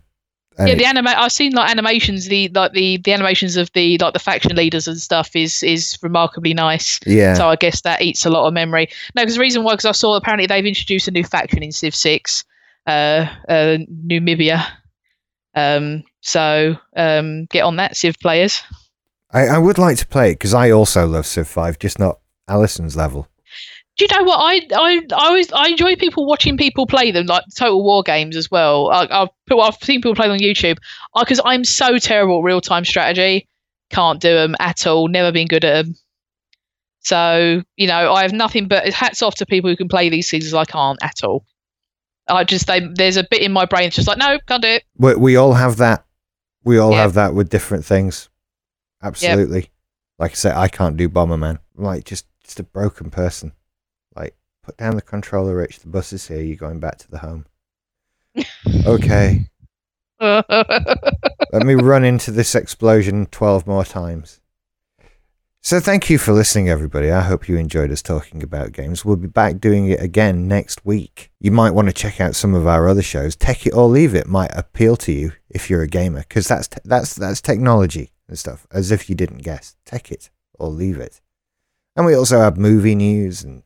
And 0.58 0.68
yeah, 0.68 0.74
the 0.74 0.84
anima- 0.86 1.14
I've 1.16 1.32
seen 1.32 1.52
like 1.52 1.70
animations. 1.70 2.28
The 2.28 2.48
like 2.54 2.72
the 2.72 2.96
the 2.98 3.12
animations 3.12 3.56
of 3.56 3.70
the 3.74 3.98
like 3.98 4.14
the 4.14 4.18
faction 4.18 4.56
leaders 4.56 4.88
and 4.88 4.98
stuff 4.98 5.36
is 5.36 5.62
is 5.62 5.98
remarkably 6.02 6.54
nice. 6.54 6.98
yeah. 7.06 7.34
So 7.34 7.48
I 7.48 7.56
guess 7.56 7.82
that 7.82 8.00
eats 8.00 8.24
a 8.24 8.30
lot 8.30 8.46
of 8.46 8.54
memory. 8.54 8.88
No, 9.14 9.22
because 9.22 9.34
the 9.34 9.40
reason 9.40 9.64
why, 9.64 9.74
because 9.74 9.84
I 9.84 9.92
saw 9.92 10.16
apparently 10.16 10.46
they've 10.46 10.64
introduced 10.64 11.08
a 11.08 11.10
new 11.10 11.24
faction 11.24 11.62
in 11.62 11.72
Civ 11.72 11.94
Six, 11.94 12.44
uh, 12.86 13.26
uh 13.48 13.78
Numibia. 14.06 14.66
Um, 15.54 16.04
so 16.20 16.76
um, 16.96 17.46
get 17.46 17.62
on 17.62 17.76
that, 17.76 17.96
Civ 17.96 18.18
players. 18.20 18.62
I, 19.30 19.46
I 19.48 19.58
would 19.58 19.78
like 19.78 19.96
to 19.98 20.06
play 20.06 20.30
it 20.30 20.34
because 20.34 20.54
I 20.54 20.70
also 20.70 21.06
love 21.06 21.26
Civ 21.26 21.48
5, 21.48 21.78
just 21.78 21.98
not 21.98 22.20
Alison's 22.48 22.96
level. 22.96 23.28
Do 23.96 24.04
you 24.04 24.16
know 24.18 24.24
what 24.24 24.36
I 24.38 24.60
I 24.74 25.00
I 25.14 25.26
always 25.28 25.50
I 25.52 25.68
enjoy 25.68 25.96
people 25.96 26.26
watching 26.26 26.56
people 26.58 26.86
play 26.86 27.10
them 27.12 27.26
like 27.26 27.44
Total 27.54 27.82
War 27.82 28.02
games 28.02 28.36
as 28.36 28.50
well. 28.50 28.90
I, 28.90 29.06
I've 29.10 29.28
put- 29.46 29.58
I've 29.60 29.74
seen 29.76 30.00
people 30.00 30.14
play 30.14 30.26
them 30.26 30.34
on 30.34 30.38
YouTube 30.40 30.76
because 31.18 31.40
I'm 31.44 31.64
so 31.64 31.96
terrible 31.98 32.38
at 32.38 32.44
real 32.44 32.60
time 32.60 32.84
strategy. 32.84 33.48
Can't 33.90 34.20
do 34.20 34.34
them 34.34 34.54
at 34.60 34.86
all. 34.86 35.08
Never 35.08 35.32
been 35.32 35.46
good 35.46 35.64
at 35.64 35.86
them. 35.86 35.94
So 37.00 37.62
you 37.76 37.86
know 37.86 38.12
I 38.12 38.22
have 38.22 38.32
nothing 38.32 38.68
but 38.68 38.86
hats 38.92 39.22
off 39.22 39.36
to 39.36 39.46
people 39.46 39.70
who 39.70 39.76
can 39.76 39.88
play 39.88 40.08
these 40.08 40.30
things. 40.30 40.52
I 40.52 40.64
can't 40.64 40.98
at 41.02 41.22
all. 41.24 41.46
I 42.28 42.42
just 42.44 42.66
they, 42.66 42.80
there's 42.80 43.16
a 43.16 43.24
bit 43.30 43.42
in 43.42 43.52
my 43.52 43.64
brain 43.64 43.84
that's 43.84 43.96
just 43.96 44.08
like 44.08 44.18
no 44.18 44.38
can't 44.46 44.62
do 44.62 44.68
it. 44.68 44.82
We, 44.98 45.14
we 45.14 45.36
all 45.36 45.54
have 45.54 45.76
that. 45.76 46.04
We 46.64 46.78
all 46.78 46.90
Yeah. 46.90 47.02
have 47.02 47.14
that 47.14 47.34
with 47.34 47.48
different 47.48 47.84
things. 47.84 48.28
Absolutely. 49.02 49.70
Like 50.18 50.32
I 50.32 50.34
said, 50.34 50.56
I 50.56 50.66
can't 50.68 50.96
do 50.96 51.08
Bomberman. 51.08 51.58
I'm 51.78 51.84
like 51.84 52.04
just 52.04 52.26
just 52.42 52.58
a 52.58 52.64
broken 52.64 53.10
person. 53.10 53.52
Put 54.66 54.78
down 54.78 54.96
the 54.96 55.02
controller, 55.02 55.54
Rich. 55.54 55.78
The 55.78 55.86
bus 55.86 56.12
is 56.12 56.26
here. 56.26 56.42
You're 56.42 56.56
going 56.56 56.80
back 56.80 56.98
to 56.98 57.08
the 57.08 57.18
home. 57.18 57.46
okay. 58.84 59.48
Let 60.20 61.64
me 61.64 61.74
run 61.74 62.02
into 62.02 62.32
this 62.32 62.56
explosion 62.56 63.26
12 63.26 63.64
more 63.68 63.84
times. 63.84 64.40
So, 65.62 65.78
thank 65.78 66.10
you 66.10 66.18
for 66.18 66.32
listening, 66.32 66.68
everybody. 66.68 67.12
I 67.12 67.20
hope 67.20 67.48
you 67.48 67.56
enjoyed 67.56 67.92
us 67.92 68.02
talking 68.02 68.42
about 68.42 68.72
games. 68.72 69.04
We'll 69.04 69.14
be 69.14 69.28
back 69.28 69.60
doing 69.60 69.86
it 69.86 70.00
again 70.02 70.48
next 70.48 70.84
week. 70.84 71.30
You 71.38 71.52
might 71.52 71.70
want 71.70 71.86
to 71.86 71.94
check 71.94 72.20
out 72.20 72.34
some 72.34 72.52
of 72.52 72.66
our 72.66 72.88
other 72.88 73.02
shows. 73.02 73.36
Take 73.36 73.68
It 73.68 73.72
or 73.72 73.86
Leave 73.86 74.16
It 74.16 74.26
might 74.26 74.50
appeal 74.52 74.96
to 74.96 75.12
you 75.12 75.30
if 75.48 75.70
you're 75.70 75.82
a 75.82 75.88
gamer, 75.88 76.20
because 76.20 76.48
that's, 76.48 76.66
te- 76.66 76.80
that's, 76.84 77.14
that's 77.14 77.40
technology 77.40 78.10
and 78.26 78.36
stuff, 78.36 78.66
as 78.72 78.90
if 78.90 79.08
you 79.08 79.14
didn't 79.14 79.44
guess. 79.44 79.76
Take 79.84 80.10
It 80.10 80.30
or 80.54 80.70
Leave 80.70 80.98
It. 80.98 81.20
And 81.94 82.04
we 82.04 82.14
also 82.14 82.40
have 82.40 82.56
movie 82.56 82.96
news 82.96 83.44
and 83.44 83.62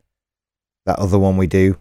that 0.85 0.99
other 0.99 1.19
one 1.19 1.37
we 1.37 1.47
do. 1.47 1.77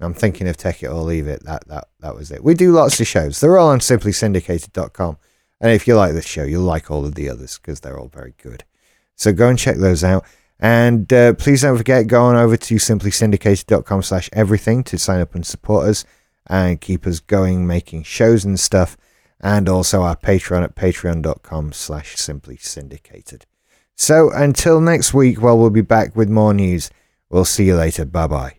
I'm 0.00 0.14
thinking 0.14 0.46
of 0.46 0.56
Take 0.56 0.82
It 0.82 0.88
or 0.88 1.00
Leave 1.00 1.26
It. 1.26 1.44
That 1.44 1.66
that 1.68 1.88
that 2.00 2.14
was 2.14 2.30
it. 2.30 2.44
We 2.44 2.54
do 2.54 2.72
lots 2.72 3.00
of 3.00 3.06
shows. 3.06 3.40
They're 3.40 3.58
all 3.58 3.70
on 3.70 3.80
simplysyndicated.com. 3.80 5.18
And 5.60 5.72
if 5.72 5.88
you 5.88 5.96
like 5.96 6.12
this 6.12 6.26
show, 6.26 6.44
you'll 6.44 6.62
like 6.62 6.90
all 6.90 7.04
of 7.04 7.16
the 7.16 7.28
others 7.28 7.58
because 7.58 7.80
they're 7.80 7.98
all 7.98 8.08
very 8.08 8.34
good. 8.40 8.64
So 9.16 9.32
go 9.32 9.48
and 9.48 9.58
check 9.58 9.76
those 9.76 10.04
out. 10.04 10.24
And 10.60 11.12
uh, 11.12 11.34
please 11.34 11.62
don't 11.62 11.76
forget, 11.76 12.06
go 12.06 12.22
on 12.24 12.36
over 12.36 12.56
to 12.56 12.74
simplysyndicated.com 12.76 14.02
slash 14.02 14.28
everything 14.32 14.82
to 14.84 14.98
sign 14.98 15.20
up 15.20 15.34
and 15.34 15.46
support 15.46 15.88
us 15.88 16.04
and 16.46 16.80
keep 16.80 17.06
us 17.06 17.20
going, 17.20 17.66
making 17.66 18.04
shows 18.04 18.44
and 18.44 18.58
stuff. 18.58 18.96
And 19.40 19.68
also 19.68 20.02
our 20.02 20.16
Patreon 20.16 20.64
at 20.64 20.74
patreon.com 20.74 21.72
slash 21.72 22.16
simply 22.16 22.56
syndicated. 22.56 23.46
So 23.96 24.30
until 24.32 24.80
next 24.80 25.14
week, 25.14 25.40
well, 25.40 25.58
we'll 25.58 25.70
be 25.70 25.80
back 25.80 26.16
with 26.16 26.28
more 26.28 26.54
news. 26.54 26.90
We'll 27.30 27.44
see 27.44 27.66
you 27.66 27.76
later. 27.76 28.04
Bye 28.04 28.26
bye. 28.26 28.57